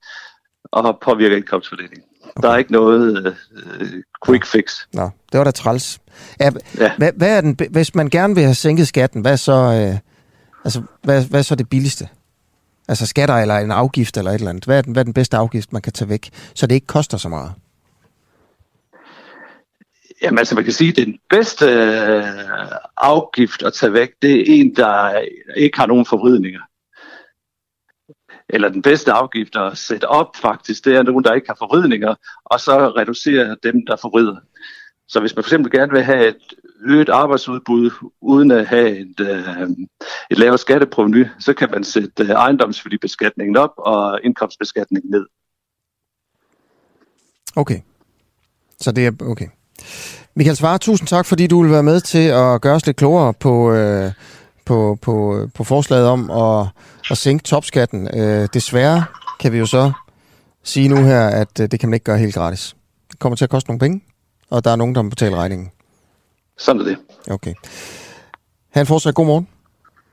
og 0.65 0.99
påvirker 1.03 1.37
indkomstfordelingen. 1.37 2.05
Okay. 2.37 2.47
Der 2.47 2.55
er 2.55 2.57
ikke 2.57 2.73
noget 2.73 3.37
øh, 3.81 3.89
quick 4.27 4.47
fix. 4.47 4.75
Nå, 4.93 5.11
det 5.33 5.39
var 5.39 5.45
da 5.45 5.51
træls. 5.51 6.01
Ja, 6.41 6.51
ja. 6.79 6.93
Hvad, 6.99 7.13
hvad 7.17 7.37
er 7.37 7.41
den, 7.41 7.59
hvis 7.71 7.95
man 7.95 8.09
gerne 8.09 8.35
vil 8.35 8.45
have 8.45 8.55
sænket 8.55 8.89
skatten, 8.89 9.21
hvad 9.21 9.37
så, 9.37 9.53
øh, 9.53 9.99
altså, 10.65 10.83
hvad, 11.03 11.25
hvad 11.25 11.43
så 11.43 11.55
det 11.55 11.69
billigste? 11.69 12.09
Altså 12.89 13.07
skatter 13.07 13.35
eller 13.35 13.59
en 13.59 13.71
afgift 13.71 14.17
eller 14.17 14.31
et 14.31 14.35
eller 14.35 14.51
andet. 14.51 14.65
Hvad 14.65 14.79
er, 14.79 14.83
den, 14.83 14.93
hvad 14.93 15.03
er 15.03 15.05
den 15.05 15.15
bedste 15.15 15.37
afgift, 15.37 15.73
man 15.73 15.83
kan 15.83 15.93
tage 15.93 16.09
væk, 16.09 16.31
så 16.55 16.67
det 16.67 16.75
ikke 16.75 16.87
koster 16.87 17.19
så 17.19 17.29
meget? 17.29 17.53
Jamen 20.23 20.39
altså, 20.39 20.55
man 20.55 20.65
kan 20.65 20.73
sige, 20.73 20.91
at 20.91 21.07
den 21.07 21.19
bedste 21.31 21.67
øh, 21.67 22.25
afgift 22.97 23.63
at 23.63 23.73
tage 23.73 23.93
væk, 23.93 24.11
det 24.23 24.41
er 24.41 24.45
en, 24.47 24.77
der 24.77 25.21
ikke 25.57 25.79
har 25.79 25.87
nogen 25.87 26.07
forvridninger. 26.07 26.61
Eller 28.49 28.69
den 28.69 28.83
bedste 28.83 29.13
afgift 29.13 29.57
at 29.57 29.79
sætte 29.79 30.09
op 30.09 30.37
faktisk, 30.37 30.85
det 30.85 30.97
er 30.97 31.03
nogen, 31.03 31.25
der 31.25 31.35
ikke 31.35 31.49
har 31.49 31.57
forvridninger, 31.59 32.15
og 32.45 32.61
så 32.61 32.93
reducere 32.97 33.57
dem, 33.63 33.87
der 33.87 33.97
forvrider. 33.97 34.37
Så 35.09 35.21
hvis 35.21 35.37
man 35.37 35.45
for 35.45 35.49
eksempel 35.49 35.73
gerne 35.73 35.93
vil 35.93 36.03
have 36.03 36.29
et 36.29 36.55
øget 36.85 37.09
arbejdsudbud, 37.09 37.91
uden 38.21 38.51
at 38.51 38.67
have 38.67 38.99
et, 38.99 39.21
øh, 39.21 39.71
et 40.31 40.39
lavere 40.39 40.59
skatteproveny, 40.59 41.27
så 41.41 41.55
kan 41.55 41.71
man 41.71 41.85
sætte 41.85 42.23
øh, 42.23 42.29
ejendomsværdibeskatningen 42.29 43.57
op 43.57 43.73
og 43.77 44.21
indkomstbeskatningen 44.25 45.11
ned. 45.11 45.27
Okay. 47.57 47.81
Så 48.81 48.93
det 48.93 49.07
er 49.07 49.13
okay. 49.21 49.49
Michael 50.35 50.57
Svare, 50.57 50.79
tusind 50.79 51.09
tak, 51.09 51.27
fordi 51.27 51.47
du 51.47 51.63
vil 51.63 51.71
være 51.71 51.83
med 51.83 52.01
til 52.01 52.29
at 52.29 52.61
gøre 52.61 52.75
os 52.75 52.87
lidt 52.87 52.97
klogere 52.97 53.35
på, 53.35 53.73
øh, 53.73 54.13
på, 54.65 54.99
på, 55.03 55.47
på 55.55 55.65
forslaget 55.65 56.07
om 56.07 56.31
at, 56.31 56.67
at 57.11 57.19
sænke 57.19 57.45
topskatten. 57.45 58.19
Øh, 58.19 58.49
desværre 58.55 59.05
kan 59.41 59.53
vi 59.53 59.59
jo 59.59 59.67
så 59.67 59.93
sige 60.63 60.89
nu 60.89 60.97
her, 60.97 61.27
at 61.27 61.61
øh, 61.61 61.69
det 61.71 61.81
kan 61.81 61.89
man 61.89 61.95
ikke 61.95 62.05
gøre 62.05 62.19
helt 62.19 62.35
gratis. 62.35 62.77
Det 63.11 63.19
kommer 63.19 63.37
til 63.37 63.45
at 63.45 63.51
koste 63.51 63.71
nogle 63.71 63.79
penge, 63.79 64.01
og 64.51 64.65
der 64.65 64.71
er 64.71 64.77
nogen, 64.77 64.95
der 64.95 65.03
må 65.03 65.09
betale 65.11 65.37
regningen. 65.37 65.71
Sådan 66.59 66.81
er 66.81 66.85
det. 66.85 66.97
Okay. 67.31 67.55
Han 68.71 68.87
fortsat 68.87 69.15
god 69.15 69.27
morgen. 69.27 69.49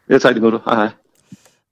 Ja, 0.09 0.17
tak 0.17 0.33
lige 0.33 0.43
måde. 0.43 0.59
Hej 0.65 0.75
hej. 0.75 0.89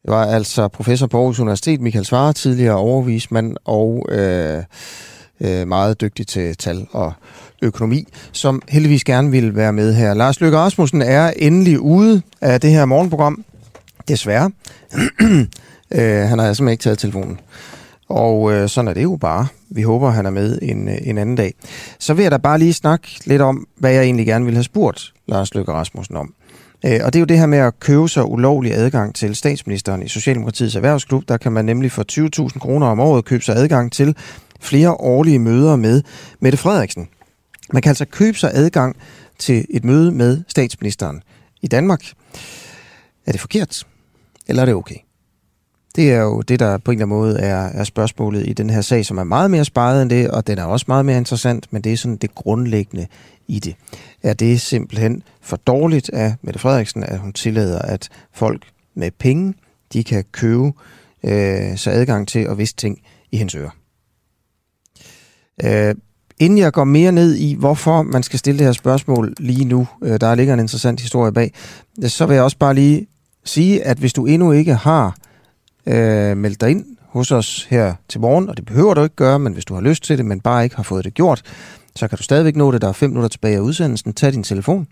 Det 0.01 0.11
var 0.11 0.25
altså 0.25 0.67
professor 0.67 1.07
på 1.07 1.17
Aarhus 1.17 1.39
Universitet, 1.39 1.81
Michael 1.81 2.05
Svare, 2.05 2.33
tidligere 2.33 2.75
overvismand 2.75 3.57
og 3.65 4.05
øh, 4.09 4.63
øh, 5.41 5.67
meget 5.67 6.01
dygtig 6.01 6.27
til 6.27 6.57
tal 6.57 6.87
og 6.91 7.13
økonomi, 7.61 8.07
som 8.31 8.61
heldigvis 8.69 9.03
gerne 9.03 9.31
vil 9.31 9.55
være 9.55 9.73
med 9.73 9.93
her. 9.93 10.13
Lars 10.13 10.41
Løkke 10.41 10.57
Rasmussen 10.57 11.01
er 11.01 11.33
endelig 11.35 11.79
ude 11.79 12.21
af 12.41 12.61
det 12.61 12.71
her 12.71 12.85
morgenprogram. 12.85 13.43
Desværre. 14.07 14.51
øh, 15.91 15.99
han 16.01 16.39
har 16.39 16.53
simpelthen 16.53 16.69
ikke 16.69 16.81
taget 16.81 16.99
telefonen. 16.99 17.39
Og 18.09 18.53
øh, 18.53 18.69
sådan 18.69 18.87
er 18.87 18.93
det 18.93 19.03
jo 19.03 19.17
bare. 19.21 19.47
Vi 19.69 19.81
håber, 19.81 20.09
han 20.09 20.25
er 20.25 20.29
med 20.29 20.59
en, 20.61 20.89
øh, 20.89 20.97
en 21.01 21.17
anden 21.17 21.35
dag. 21.35 21.53
Så 21.99 22.13
vil 22.13 22.23
jeg 22.23 22.31
da 22.31 22.37
bare 22.37 22.59
lige 22.59 22.73
snakke 22.73 23.07
lidt 23.25 23.41
om, 23.41 23.67
hvad 23.77 23.91
jeg 23.91 24.03
egentlig 24.03 24.25
gerne 24.25 24.45
ville 24.45 24.57
have 24.57 24.63
spurgt 24.63 25.13
Lars 25.27 25.53
Løkke 25.53 25.71
Rasmussen 25.71 26.17
om. 26.17 26.33
Øh, 26.85 26.99
og 27.03 27.13
det 27.13 27.19
er 27.19 27.21
jo 27.21 27.25
det 27.25 27.39
her 27.39 27.45
med 27.45 27.57
at 27.57 27.79
købe 27.79 28.09
sig 28.09 28.25
ulovlig 28.25 28.73
adgang 28.73 29.15
til 29.15 29.35
statsministeren 29.35 30.03
i 30.03 30.07
Socialdemokratiets 30.07 30.75
erhvervsklub. 30.75 31.23
Der 31.27 31.37
kan 31.37 31.51
man 31.51 31.65
nemlig 31.65 31.91
for 31.91 32.05
20.000 32.51 32.59
kroner 32.59 32.87
om 32.87 32.99
året 32.99 33.25
købe 33.25 33.43
sig 33.43 33.55
adgang 33.55 33.91
til 33.91 34.15
flere 34.59 34.91
årlige 34.91 35.39
møder 35.39 35.75
med 35.75 36.01
Mette 36.39 36.57
Frederiksen. 36.57 37.07
Man 37.73 37.81
kan 37.81 37.89
altså 37.89 38.05
købe 38.05 38.37
sig 38.37 38.51
adgang 38.53 38.95
til 39.39 39.65
et 39.69 39.83
møde 39.83 40.11
med 40.11 40.43
statsministeren 40.47 41.23
i 41.61 41.67
Danmark. 41.67 42.01
Er 43.25 43.31
det 43.31 43.41
forkert? 43.41 43.87
Eller 44.47 44.61
er 44.61 44.65
det 44.65 44.75
okay? 44.75 44.95
Det 45.95 46.11
er 46.11 46.21
jo 46.21 46.41
det, 46.41 46.59
der 46.59 46.77
på 46.77 46.91
en 46.91 46.97
eller 46.97 47.05
anden 47.05 47.17
måde 47.17 47.39
er, 47.39 47.57
er 47.57 47.83
spørgsmålet 47.83 48.47
i 48.47 48.53
den 48.53 48.69
her 48.69 48.81
sag, 48.81 49.05
som 49.05 49.17
er 49.17 49.23
meget 49.23 49.51
mere 49.51 49.65
sparet 49.65 50.01
end 50.01 50.09
det, 50.09 50.31
og 50.31 50.47
den 50.47 50.57
er 50.57 50.63
også 50.63 50.85
meget 50.87 51.05
mere 51.05 51.17
interessant, 51.17 51.73
men 51.73 51.81
det 51.81 51.93
er 51.93 51.97
sådan 51.97 52.17
det 52.17 52.35
grundlæggende 52.35 53.07
i 53.47 53.59
det. 53.59 53.75
Er 54.23 54.33
det 54.33 54.61
simpelthen 54.61 55.23
for 55.41 55.57
dårligt 55.57 56.09
af 56.09 56.35
Mette 56.41 56.59
Frederiksen, 56.59 57.03
at 57.03 57.19
hun 57.19 57.33
tillader, 57.33 57.79
at 57.79 58.09
folk 58.33 58.65
med 58.95 59.11
penge, 59.11 59.53
de 59.93 60.03
kan 60.03 60.23
købe 60.31 60.71
øh, 61.23 61.77
sig 61.77 61.93
adgang 61.93 62.27
til 62.27 62.49
og 62.49 62.57
vise 62.57 62.75
ting 62.75 63.01
i 63.31 63.37
hendes 63.37 63.55
ører? 63.55 63.69
Øh, 65.63 65.95
inden 66.39 66.57
jeg 66.57 66.73
går 66.73 66.83
mere 66.83 67.11
ned 67.11 67.35
i, 67.35 67.53
hvorfor 67.53 68.01
man 68.01 68.23
skal 68.23 68.39
stille 68.39 68.57
det 68.57 68.65
her 68.65 68.73
spørgsmål 68.73 69.33
lige 69.39 69.65
nu, 69.65 69.87
øh, 70.03 70.21
der 70.21 70.35
ligger 70.35 70.53
en 70.53 70.59
interessant 70.59 71.01
historie 71.01 71.31
bag, 71.31 71.53
øh, 72.03 72.09
så 72.09 72.25
vil 72.25 72.33
jeg 72.33 72.43
også 72.43 72.57
bare 72.57 72.73
lige 72.73 73.07
sige, 73.43 73.83
at 73.83 73.97
hvis 73.97 74.13
du 74.13 74.25
endnu 74.25 74.51
ikke 74.51 74.73
har 74.73 75.17
øh, 75.85 76.37
meldt 76.37 76.61
dig 76.61 76.69
ind 76.71 76.85
hos 77.07 77.31
os 77.31 77.63
her 77.63 77.95
til 78.09 78.21
morgen, 78.21 78.49
og 78.49 78.57
det 78.57 78.65
behøver 78.65 78.93
du 78.93 79.03
ikke 79.03 79.15
gøre, 79.15 79.39
men 79.39 79.53
hvis 79.53 79.65
du 79.65 79.73
har 79.73 79.81
lyst 79.81 80.03
til 80.03 80.17
det, 80.17 80.25
men 80.25 80.41
bare 80.41 80.63
ikke 80.63 80.75
har 80.75 80.83
fået 80.83 81.05
det 81.05 81.13
gjort, 81.13 81.43
så 81.95 82.07
kan 82.07 82.17
du 82.17 82.23
stadigvæk 82.23 82.55
nå 82.55 82.71
det. 82.71 82.81
Der 82.81 82.87
er 82.87 82.93
fem 82.93 83.09
minutter 83.09 83.29
tilbage 83.29 83.55
af 83.55 83.59
udsendelsen. 83.59 84.13
Tag 84.13 84.33
din 84.33 84.43
telefon. 84.43 84.87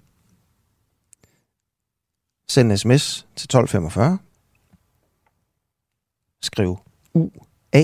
Send 2.49 2.71
en 2.71 2.77
sms 2.77 3.27
til 3.35 3.45
1245. 3.45 4.17
Skriv 6.41 6.77
UA. 7.13 7.83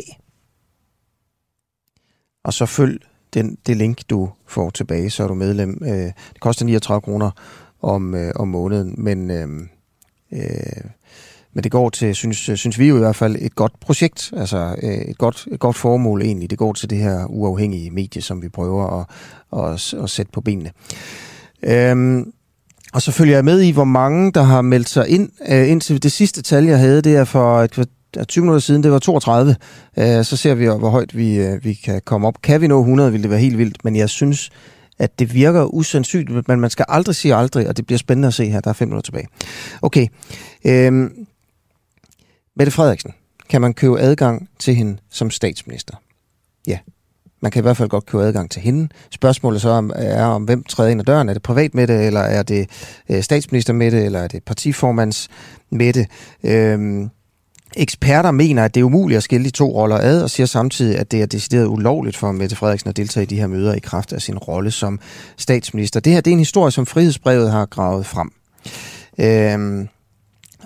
Og 2.44 2.54
så 2.54 2.66
følg 2.66 3.11
den, 3.34 3.58
det 3.68 3.78
link, 3.78 4.02
du 4.10 4.30
får 4.48 4.70
tilbage, 4.70 5.10
så 5.10 5.24
er 5.24 5.28
du 5.28 5.34
medlem. 5.34 5.82
Øh, 5.82 6.12
det 6.34 6.40
koster 6.40 6.66
39 6.66 7.02
kroner 7.02 7.32
om, 7.82 8.16
øh, 8.16 8.32
om 8.36 8.48
måneden, 8.48 8.96
men, 8.98 9.32
øh, 9.32 9.48
øh, 10.34 10.84
men 11.54 11.64
det 11.64 11.72
går 11.72 11.90
til, 11.90 12.16
synes, 12.16 12.38
synes 12.38 12.80
vi 12.80 12.88
jo 12.88 12.96
i 12.96 13.00
hvert 13.00 13.16
fald, 13.16 13.36
et 13.40 13.56
godt 13.56 13.80
projekt, 13.80 14.34
altså 14.38 14.76
øh, 14.84 14.90
et, 14.90 15.18
godt, 15.18 15.48
et 15.52 15.60
godt 15.60 15.76
formål 15.76 16.22
egentlig. 16.22 16.50
Det 16.50 16.58
går 16.58 16.74
til 16.74 16.90
det 16.90 16.98
her 16.98 17.26
uafhængige 17.26 17.92
medie, 17.92 18.22
som 18.22 18.42
vi 18.42 18.50
prøver 18.50 19.00
at, 19.00 19.06
at, 19.64 19.94
at 20.04 20.10
sætte 20.10 20.32
på 20.32 20.42
benene. 20.42 20.72
Øh, 21.64 22.26
og 22.94 23.02
så 23.02 23.12
følger 23.12 23.36
jeg 23.36 23.46
med 23.46 23.62
i, 23.62 23.72
hvor 23.72 23.84
mange, 23.84 24.32
der 24.32 24.42
har 24.42 24.62
meldt 24.62 24.90
sig 24.90 25.10
ind. 25.10 25.30
Øh, 25.50 25.70
indtil 25.70 26.04
det 26.04 26.12
sidste 26.12 26.42
tal, 26.42 26.66
jeg 26.66 26.80
havde, 26.80 27.02
det 27.02 27.16
er 27.16 27.24
for 27.24 27.62
et 27.62 27.90
20 28.28 28.44
minutter 28.44 28.60
siden, 28.60 28.84
det 28.84 28.92
var 28.92 29.00
32. 29.00 29.56
Øh, 29.98 30.26
så 30.26 30.38
ser 30.38 30.56
vi, 30.56 30.66
hvor 30.66 30.90
højt 30.90 31.18
vi, 31.18 31.36
øh, 31.36 31.64
vi 31.64 31.74
kan 31.74 32.02
komme 32.06 32.28
op. 32.28 32.42
Kan 32.42 32.62
vi 32.62 32.68
nå 32.68 32.80
100, 32.80 33.12
ville 33.12 33.24
det 33.24 33.32
være 33.32 33.40
helt 33.40 33.58
vildt, 33.58 33.84
men 33.84 33.96
jeg 33.96 34.10
synes, 34.10 34.50
at 35.00 35.20
det 35.20 35.34
virker 35.34 35.64
usandsynligt, 35.64 36.48
men 36.48 36.60
man 36.60 36.70
skal 36.70 36.86
aldrig 36.90 37.16
sige 37.16 37.36
aldrig, 37.36 37.68
og 37.68 37.78
det 37.78 37.86
bliver 37.86 38.00
spændende 38.00 38.28
at 38.28 38.34
se 38.34 38.46
her. 38.46 38.60
Der 38.60 38.70
er 38.70 38.74
fem 38.74 38.88
minutter 38.88 39.06
tilbage. 39.06 39.28
Okay. 39.82 40.08
Øhm, 40.66 41.26
Mette 42.56 42.72
Frederiksen, 42.72 43.14
kan 43.50 43.62
man 43.62 43.74
købe 43.74 44.00
adgang 44.00 44.50
til 44.60 44.76
hende 44.76 44.98
som 45.10 45.32
statsminister? 45.32 45.96
Ja, 46.68 46.80
man 47.42 47.52
kan 47.52 47.62
i 47.62 47.64
hvert 47.64 47.78
fald 47.78 47.90
godt 47.90 48.06
købe 48.06 48.24
adgang 48.24 48.52
til 48.52 48.62
hende. 48.62 48.90
Spørgsmålet 49.12 49.62
så 49.62 49.70
om, 49.70 49.92
er, 49.96 50.26
om 50.26 50.44
hvem 50.44 50.64
træder 50.64 50.90
ind 50.90 51.02
ad 51.02 51.06
døren. 51.06 51.30
Er 51.30 51.34
det 51.34 51.44
privat 51.44 51.74
med 51.74 51.88
det, 51.88 52.08
eller 52.08 52.20
er 52.20 52.44
det 52.44 52.70
øh, 53.10 53.24
statsminister 53.24 53.74
med 53.74 53.92
det, 53.92 54.06
eller 54.06 54.20
er 54.20 54.28
det 54.28 54.44
partiformands 54.44 55.30
med 55.70 55.94
det? 55.94 56.08
Øhm, 56.44 57.10
Eksperter 57.78 58.32
mener, 58.32 58.64
at 58.64 58.76
det 58.76 58.82
er 58.82 58.86
umuligt 58.86 59.18
at 59.18 59.24
skille 59.24 59.46
de 59.46 59.50
to 59.50 59.72
roller 59.72 59.98
ad, 59.98 60.24
og 60.24 60.30
siger 60.30 60.48
samtidig, 60.48 60.98
at 60.98 61.12
det 61.12 61.22
er 61.22 61.26
decideret 61.26 61.66
ulovligt 61.66 62.18
for 62.18 62.32
Mette 62.32 62.56
Frederiksen 62.56 62.90
at 62.90 62.98
deltage 62.98 63.24
i 63.24 63.28
de 63.28 63.40
her 63.40 63.48
møder 63.48 63.74
i 63.74 63.80
kraft 63.80 64.14
af 64.14 64.22
sin 64.22 64.38
rolle 64.38 64.72
som 64.72 65.00
statsminister. 65.38 66.00
Det 66.00 66.14
her 66.14 66.22
det 66.22 66.32
er 66.32 66.34
en 66.34 66.40
historie, 66.40 66.72
som 66.72 66.86
Frihedsbrevet 66.86 67.52
har 67.52 67.66
gravet 67.66 68.06
frem. 68.06 68.32
Øhm, 69.20 69.88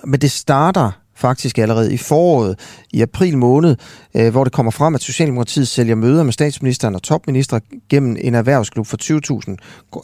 men 0.03 0.21
det 0.21 0.31
starter 0.31 0.91
faktisk 1.15 1.57
allerede 1.57 1.93
i 1.93 1.97
foråret, 1.97 2.59
i 2.91 3.01
april 3.01 3.37
måned, 3.37 3.75
øh, 4.15 4.31
hvor 4.31 4.43
det 4.43 4.53
kommer 4.53 4.71
frem, 4.71 4.95
at 4.95 5.01
Socialdemokratiet 5.01 5.67
sælger 5.67 5.95
møder 5.95 6.23
med 6.23 6.33
statsministeren 6.33 6.95
og 6.95 7.03
topminister 7.03 7.59
gennem 7.89 8.17
en 8.21 8.35
erhvervsklub 8.35 8.87
for 8.87 8.97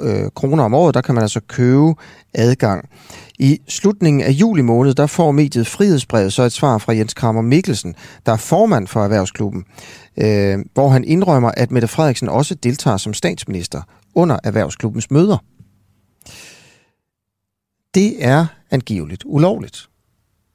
20.000 0.03 0.05
øh, 0.05 0.29
kroner 0.35 0.63
om 0.63 0.73
året. 0.73 0.93
Der 0.93 1.01
kan 1.01 1.15
man 1.15 1.21
altså 1.21 1.39
købe 1.47 1.93
adgang. 2.33 2.89
I 3.39 3.59
slutningen 3.67 4.21
af 4.21 4.31
juli 4.31 4.61
måned, 4.61 4.93
der 4.93 5.07
får 5.07 5.31
mediet 5.31 5.67
Frihedsbrevet 5.67 6.33
så 6.33 6.43
et 6.43 6.51
svar 6.51 6.77
fra 6.77 6.93
Jens 6.93 7.13
Kramer 7.13 7.41
Mikkelsen, 7.41 7.95
der 8.25 8.31
er 8.31 8.37
formand 8.37 8.87
for 8.87 9.03
Erhvervsklubben, 9.03 9.63
øh, 10.17 10.59
hvor 10.73 10.89
han 10.89 11.03
indrømmer, 11.03 11.51
at 11.57 11.71
Mette 11.71 11.87
Frederiksen 11.87 12.29
også 12.29 12.55
deltager 12.55 12.97
som 12.97 13.13
statsminister 13.13 13.81
under 14.15 14.37
Erhvervsklubbens 14.43 15.11
møder. 15.11 15.37
Det 17.95 18.25
er 18.25 18.45
angiveligt 18.71 19.23
ulovligt, 19.25 19.89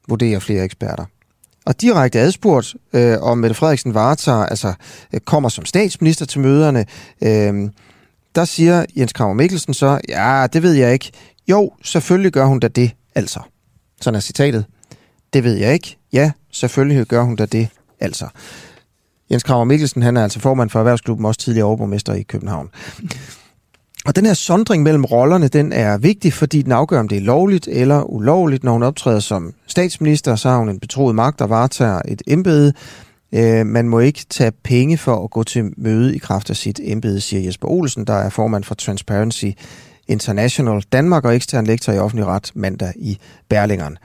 vurderer 0.09 0.39
flere 0.39 0.65
eksperter. 0.65 1.05
Og 1.67 1.81
direkte 1.81 2.19
adspurgt, 2.19 2.75
øh, 2.93 3.23
om 3.23 3.39
Mette 3.39 3.55
Frederiksen 3.55 3.95
varetager, 3.95 4.47
altså 4.47 4.73
øh, 5.13 5.21
kommer 5.21 5.49
som 5.49 5.65
statsminister 5.65 6.27
til 6.27 6.41
møderne, 6.41 6.87
øh, 7.23 7.71
der 8.35 8.45
siger 8.45 8.85
Jens 8.97 9.13
Kramer 9.13 9.35
Mikkelsen 9.35 9.75
så, 9.75 10.01
ja, 10.09 10.47
det 10.53 10.63
ved 10.63 10.73
jeg 10.73 10.93
ikke. 10.93 11.13
Jo, 11.49 11.73
selvfølgelig 11.83 12.33
gør 12.33 12.45
hun 12.45 12.61
da 12.61 12.69
det, 12.69 12.91
altså. 13.15 13.41
Sådan 14.01 14.17
er 14.17 14.21
citatet. 14.21 14.65
Det 15.33 15.45
ved 15.45 15.55
jeg 15.55 15.73
ikke. 15.73 15.97
Ja, 16.13 16.33
selvfølgelig 16.53 17.07
gør 17.07 17.23
hun 17.23 17.37
da 17.37 17.47
det, 17.47 17.69
altså. 18.01 18.29
Jens 19.31 19.43
Kramer 19.43 19.65
Mikkelsen, 19.65 20.03
han 20.03 20.17
er 20.17 20.23
altså 20.23 20.41
formand 20.41 20.71
for 20.71 20.79
Erhvervsklubben, 20.79 21.27
også 21.27 21.41
tidligere 21.41 21.67
overborgmester 21.67 22.13
i 22.13 22.23
København. 22.23 22.71
Og 24.07 24.17
den 24.17 24.27
her 24.27 24.35
sondring 24.35 24.83
mellem 24.83 25.05
rollerne, 25.05 25.49
den 25.49 25.73
er 25.73 25.99
vigtig, 25.99 26.33
fordi 26.33 26.63
den 26.63 26.73
afgør, 26.73 27.01
om 27.01 27.09
det 27.09 27.19
er 27.19 27.23
lovligt 27.23 27.69
eller 27.69 28.03
ulovligt. 28.03 28.65
Når 28.65 28.73
hun 28.73 28.83
optræder 28.83 29.21
som 29.21 29.55
statsminister, 29.67 30.37
så 30.37 30.49
har 30.49 30.59
hun 30.59 30.69
en 30.69 30.81
betroet 30.81 31.15
magt, 31.15 31.39
der 31.39 31.47
varetager 31.47 32.01
et 32.09 32.23
embede. 32.27 32.73
Øh, 33.33 33.67
man 33.67 33.89
må 33.89 33.99
ikke 33.99 34.25
tage 34.31 34.53
penge 34.53 34.99
for 34.99 35.25
at 35.25 35.31
gå 35.31 35.43
til 35.43 35.73
møde 35.77 36.17
i 36.17 36.19
kraft 36.19 36.51
af 36.51 36.57
sit 36.57 36.81
embede, 36.83 37.21
siger 37.21 37.43
Jesper 37.43 37.69
Olsen, 37.69 38.05
der 38.05 38.15
er 38.15 38.29
formand 38.29 38.65
for 38.65 38.75
Transparency 38.75 39.47
International 40.09 40.83
Danmark 40.93 41.25
og 41.25 41.37
ekstern 41.37 41.67
lektor 41.67 41.93
i 41.93 41.99
offentlig 41.99 42.27
ret 42.27 42.53
mandag 42.55 42.93
i 42.97 43.19
Berlingeren. 43.49 43.99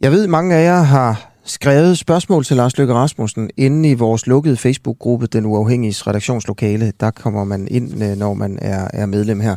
Jeg 0.00 0.10
ved, 0.10 0.26
mange 0.26 0.54
af 0.54 0.64
jer 0.64 0.82
har 0.82 1.30
skrevet 1.46 1.98
spørgsmål 1.98 2.44
til 2.44 2.56
Lars 2.56 2.78
Løkke 2.78 2.94
Rasmussen 2.94 3.50
inde 3.56 3.90
i 3.90 3.94
vores 3.94 4.26
lukkede 4.26 4.56
Facebook-gruppe, 4.56 5.26
Den 5.26 5.46
Uafhængige 5.46 6.02
redaktionslokale. 6.06 6.92
Der 7.00 7.10
kommer 7.10 7.44
man 7.44 7.68
ind, 7.70 8.02
øh, 8.04 8.16
når 8.16 8.34
man 8.34 8.58
er, 8.62 8.88
er 8.92 9.06
medlem 9.06 9.40
her. 9.40 9.56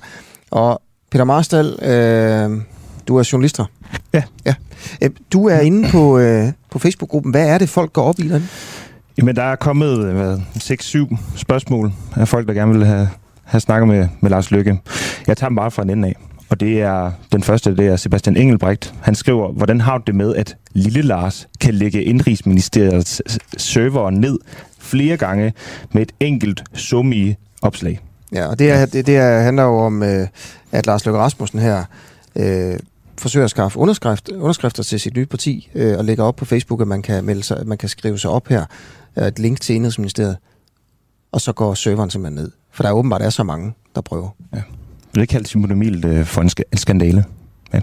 Og 0.51 0.81
Peter 1.11 1.23
Marstal, 1.23 1.65
øh, 1.81 2.61
du 3.07 3.17
er 3.17 3.29
journalister. 3.31 3.65
Ja. 4.13 4.23
ja. 4.45 4.55
Øh, 5.03 5.09
du 5.33 5.47
er 5.47 5.59
inde 5.59 5.89
på, 5.91 6.19
øh, 6.19 6.51
på 6.71 6.79
Facebook-gruppen. 6.79 7.31
Hvad 7.31 7.49
er 7.49 7.57
det, 7.57 7.69
folk 7.69 7.93
går 7.93 8.03
op 8.03 8.19
i 8.19 8.29
den? 8.29 8.49
Jamen, 9.17 9.35
der 9.35 9.43
er 9.43 9.55
kommet 9.55 10.41
6-7 10.57 11.17
spørgsmål 11.35 11.91
af 12.15 12.27
folk, 12.27 12.47
der 12.47 12.53
gerne 12.53 12.73
vil 12.73 12.85
have, 12.85 13.09
have 13.43 13.61
snakket 13.61 13.87
med, 13.87 14.07
med 14.21 14.29
Lars 14.29 14.51
Lykke. 14.51 14.79
Jeg 15.27 15.37
tager 15.37 15.49
dem 15.49 15.55
bare 15.55 15.71
fra 15.71 15.83
en 15.83 15.89
ende 15.89 16.07
af. 16.07 16.15
Og 16.49 16.59
det 16.59 16.81
er 16.81 17.11
den 17.31 17.43
første, 17.43 17.75
det 17.75 17.87
er 17.87 17.95
Sebastian 17.95 18.37
Engelbrecht. 18.37 18.93
Han 19.01 19.15
skriver, 19.15 19.51
hvordan 19.51 19.81
har 19.81 19.97
du 19.97 20.03
det 20.07 20.15
med, 20.15 20.35
at 20.35 20.57
lille 20.73 21.01
Lars 21.01 21.47
kan 21.61 21.73
lægge 21.73 22.03
Indrigsministeriets 22.03 23.21
server 23.57 24.09
ned 24.09 24.39
flere 24.79 25.17
gange 25.17 25.53
med 25.91 26.01
et 26.01 26.11
enkelt 26.19 26.63
summi 26.73 27.35
opslag? 27.61 27.99
Ja, 28.31 28.47
og 28.47 28.59
det, 28.59 28.71
er, 28.71 28.85
det, 28.85 29.07
det 29.07 29.17
er, 29.17 29.39
handler 29.41 29.63
jo 29.63 29.79
om, 29.79 30.03
øh, 30.03 30.27
at 30.71 30.85
Lars 30.85 31.05
Løkke 31.05 31.19
Rasmussen 31.19 31.59
her 31.59 31.83
øh, 32.35 32.79
forsøger 33.17 33.43
at 33.43 33.49
skaffe 33.49 33.79
underskrift, 33.79 34.29
underskrifter 34.29 34.83
til 34.83 34.99
sit 34.99 35.15
nye 35.15 35.25
parti 35.25 35.69
øh, 35.75 35.97
og 35.97 36.05
lægger 36.05 36.23
op 36.23 36.35
på 36.35 36.45
Facebook, 36.45 36.81
at 36.81 36.87
man 36.87 37.01
kan, 37.01 37.23
melde 37.23 37.43
sig, 37.43 37.57
at 37.57 37.67
man 37.67 37.77
kan 37.77 37.89
skrive 37.89 38.19
sig 38.19 38.29
op 38.31 38.47
her, 38.47 38.65
et 39.17 39.39
link 39.39 39.61
til 39.61 39.75
Indrigsministeriet, 39.75 40.37
og 41.31 41.41
så 41.41 41.53
går 41.53 41.73
serveren 41.73 42.09
simpelthen 42.09 42.43
ned. 42.43 42.51
For 42.71 42.83
der 42.83 42.89
er 42.89 42.93
åbenbart 42.93 43.21
er 43.21 43.29
så 43.29 43.43
mange, 43.43 43.73
der 43.95 44.01
prøver. 44.01 44.29
Ja. 44.53 44.61
Det 45.15 45.21
er 45.21 45.25
kaldt 45.25 45.47
Simon 45.47 45.71
Emil 45.71 46.05
øh, 46.05 46.25
for 46.25 46.41
en, 46.41 46.47
sk- 46.47 46.69
en 46.71 46.77
skandale. 46.77 47.25
Ja. 47.73 47.79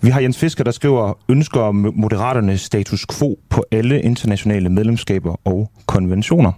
Vi 0.00 0.10
har 0.10 0.20
Jens 0.20 0.38
Fisker, 0.38 0.64
der 0.64 0.70
skriver, 0.70 1.18
ønsker 1.28 1.60
om 1.60 1.92
moderaternes 1.94 2.60
status 2.60 3.06
quo 3.18 3.38
på 3.48 3.64
alle 3.70 4.02
internationale 4.02 4.68
medlemskaber 4.68 5.36
og 5.44 5.70
konventioner. 5.86 6.52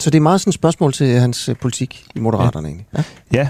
Så 0.00 0.10
det 0.10 0.18
er 0.18 0.22
meget 0.22 0.40
sådan 0.40 0.50
et 0.50 0.54
spørgsmål 0.54 0.92
til 0.92 1.06
hans 1.20 1.48
øh, 1.48 1.56
politik 1.56 2.04
i 2.14 2.20
Moderaterne 2.20 2.68
ja. 2.68 2.74
egentlig. 2.74 2.86
Ja. 3.32 3.38
ja. 3.38 3.48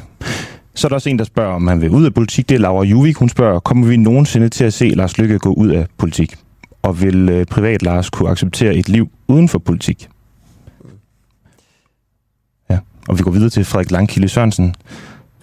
Så 0.75 0.87
er 0.87 0.89
der 0.89 0.95
også 0.95 1.11
en, 1.11 1.19
der 1.19 1.25
spørger, 1.25 1.55
om 1.55 1.67
han 1.67 1.81
vil 1.81 1.91
ud 1.91 2.05
af 2.05 2.15
politik. 2.15 2.49
Det 2.49 2.55
er 2.55 2.59
Laura 2.59 2.85
Juvik. 2.85 3.17
Hun 3.17 3.29
spørger, 3.29 3.61
kommer 3.61 3.87
vi 3.87 3.97
nogensinde 3.97 4.49
til 4.49 4.65
at 4.65 4.73
se 4.73 4.89
Lars 4.89 5.19
Lykke 5.19 5.39
gå 5.39 5.53
ud 5.53 5.69
af 5.69 5.87
politik? 5.99 6.37
Og 6.83 7.03
vil 7.03 7.29
øh, 7.29 7.47
privat 7.47 7.83
Lars 7.83 8.11
kunne 8.11 8.31
acceptere 8.31 8.75
et 8.75 8.89
liv 8.89 9.11
uden 9.29 9.49
for 9.49 9.59
politik? 9.59 10.09
Ja, 12.71 12.79
og 13.09 13.19
vi 13.19 13.23
går 13.23 13.31
videre 13.31 13.51
til 13.51 13.65
Frederik 13.65 13.91
Langkilde 13.91 14.29
Sørensen, 14.29 14.75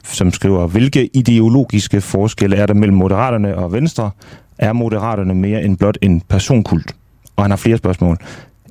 som 0.03 0.32
skriver, 0.32 0.68
hvilke 0.68 1.10
ideologiske 1.14 2.02
forskelle 2.02 2.56
er 2.56 2.65
der 2.65 2.73
mellem 2.73 2.98
Moderaterne 2.98 3.56
og 3.56 3.72
Venstre? 3.72 4.11
Er 4.57 4.73
Moderaterne 4.73 5.36
mere 5.36 5.64
end 5.64 5.78
blot 5.78 5.98
en 6.02 6.22
personkult? 6.22 6.95
Og 7.36 7.44
han 7.44 7.52
har 7.52 7.57
flere 7.57 7.78
spørgsmål. 7.78 8.18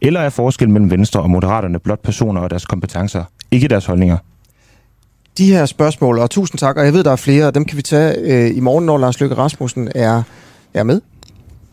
Eller 0.02 0.20
er 0.20 0.28
forskellen 0.28 0.72
mellem 0.72 0.90
Venstre 0.90 1.20
og 1.20 1.30
Moderaterne 1.30 1.78
blot 1.78 2.02
personer 2.02 2.40
og 2.40 2.50
deres 2.50 2.66
kompetencer, 2.66 3.24
ikke 3.50 3.68
deres 3.68 3.86
holdninger? 3.86 4.16
De 5.38 5.52
her 5.52 5.66
spørgsmål, 5.66 6.18
og 6.18 6.30
tusind 6.30 6.58
tak, 6.58 6.76
og 6.76 6.84
jeg 6.84 6.92
ved, 6.92 7.04
der 7.04 7.12
er 7.12 7.16
flere, 7.16 7.46
og 7.46 7.54
dem 7.54 7.64
kan 7.64 7.76
vi 7.76 7.82
tage 7.82 8.14
øh, 8.18 8.56
i 8.56 8.60
morgen, 8.60 8.86
når 8.86 8.98
Lars 8.98 9.20
Løkke 9.20 9.36
Rasmussen 9.36 9.88
er, 9.94 10.22
er 10.74 10.82
med. 10.82 11.00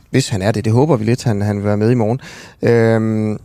Hvis 0.10 0.30
han 0.30 0.42
er 0.42 0.52
det, 0.52 0.66
det 0.66 0.74
håber 0.74 0.96
vi 0.96 1.06
lidt, 1.06 1.24
han, 1.24 1.42
han 1.42 1.58
vil 1.58 1.66
være 1.66 1.78
med 1.78 1.92
i 1.92 1.96
morgen. 1.96 2.20
Øhm, 2.62 3.38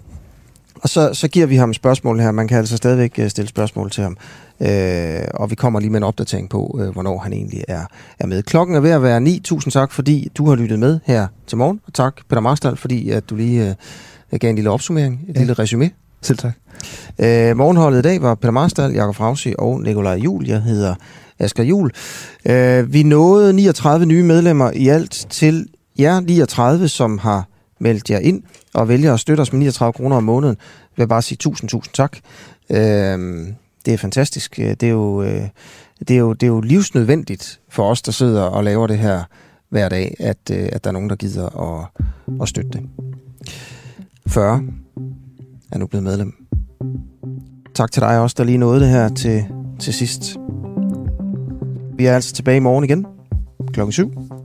og 0.74 0.88
så, 0.88 1.14
så 1.14 1.28
giver 1.28 1.46
vi 1.46 1.56
ham 1.56 1.74
spørgsmål 1.74 2.20
her. 2.20 2.30
Man 2.30 2.48
kan 2.48 2.58
altså 2.58 2.76
stadigvæk 2.76 3.18
øh, 3.18 3.30
stille 3.30 3.48
spørgsmål 3.48 3.90
til 3.90 4.02
ham. 4.02 4.16
Øh, 4.62 5.24
og 5.34 5.50
vi 5.50 5.54
kommer 5.54 5.80
lige 5.80 5.90
med 5.90 6.00
en 6.00 6.04
opdatering 6.04 6.50
på, 6.50 6.78
øh, 6.82 6.88
hvornår 6.88 7.18
han 7.18 7.32
egentlig 7.32 7.64
er, 7.68 7.84
er 8.18 8.26
med. 8.26 8.42
Klokken 8.42 8.76
er 8.76 8.80
ved 8.80 8.90
at 8.90 9.02
være 9.02 9.20
9. 9.20 9.40
Tusind 9.44 9.72
tak, 9.72 9.92
fordi 9.92 10.28
du 10.34 10.48
har 10.48 10.56
lyttet 10.56 10.78
med 10.78 10.98
her 11.04 11.26
til 11.46 11.58
morgen. 11.58 11.80
Og 11.86 11.94
tak, 11.94 12.16
Peter 12.28 12.40
Marstal, 12.40 12.76
fordi 12.76 13.10
at 13.10 13.30
du 13.30 13.36
lige 13.36 13.76
Jeg 14.32 14.40
gav 14.40 14.50
en 14.50 14.56
lille 14.56 14.70
opsummering, 14.70 15.20
et 15.28 15.34
ja. 15.34 15.40
lille 15.40 15.54
resume. 15.54 15.90
Selv 16.22 16.38
tak. 16.38 16.52
Øh, 17.18 17.56
morgenholdet 17.56 17.98
i 17.98 18.02
dag 18.02 18.22
var 18.22 18.34
Peter 18.34 18.50
Marstal, 18.50 18.92
Jakob 18.92 19.14
Frausi 19.14 19.54
og 19.58 19.80
Nikolaj 19.80 20.14
Jul. 20.14 20.46
Jeg 20.46 20.62
hedder 20.62 20.94
Asger 21.38 21.64
Jul. 21.64 21.90
Øh, 22.46 22.92
vi 22.92 23.02
nåede 23.02 23.52
39 23.52 24.06
nye 24.06 24.22
medlemmer 24.22 24.70
i 24.70 24.88
alt 24.88 25.26
til 25.30 25.66
jer 25.98 26.20
39, 26.20 26.88
som 26.88 27.18
har 27.18 27.48
meldt 27.80 28.10
jer 28.10 28.18
ind 28.18 28.42
og 28.74 28.88
vælger 28.88 29.14
at 29.14 29.20
støtte 29.20 29.40
os 29.40 29.52
med 29.52 29.58
39 29.58 29.92
kroner 29.92 30.16
om 30.16 30.24
måneden. 30.24 30.56
Jeg 30.96 31.02
vil 31.02 31.08
bare 31.08 31.22
sige 31.22 31.36
tusind, 31.36 31.70
tusind 31.70 31.94
tak. 31.94 32.16
Øh, 32.70 33.48
det 33.86 33.94
er 33.94 33.98
fantastisk. 33.98 34.58
Øh, 34.58 34.70
det 34.70 34.82
er 34.82 34.88
jo, 34.88 35.22
øh, 35.22 35.48
det 36.08 36.10
er 36.10 36.18
jo, 36.18 36.32
det 36.32 36.42
er 36.42 36.50
jo 36.50 36.60
livsnødvendigt 36.60 37.60
for 37.68 37.90
os, 37.90 38.02
der 38.02 38.12
sidder 38.12 38.42
og 38.42 38.64
laver 38.64 38.86
det 38.86 38.98
her 38.98 39.22
hver 39.68 39.88
dag, 39.88 40.16
at, 40.18 40.50
øh, 40.52 40.68
at 40.72 40.84
der 40.84 40.90
er 40.90 40.92
nogen, 40.92 41.10
der 41.10 41.16
gider 41.16 41.46
at, 41.46 42.02
at 42.42 42.48
støtte 42.48 42.70
det. 42.70 42.88
40 44.26 44.62
er 45.72 45.78
nu 45.78 45.86
blevet 45.86 46.04
medlem. 46.04 46.46
Tak 47.74 47.92
til 47.92 48.02
dig 48.02 48.18
også, 48.20 48.34
der 48.38 48.44
lige 48.44 48.58
nåede 48.58 48.80
det 48.80 48.88
her 48.88 49.08
til, 49.08 49.44
til 49.78 49.94
sidst. 49.94 50.36
Vi 51.96 52.06
er 52.06 52.14
altså 52.14 52.34
tilbage 52.34 52.56
i 52.56 52.60
morgen 52.60 52.84
igen 52.84 53.06
klokken 53.72 53.92
7. 53.92 54.41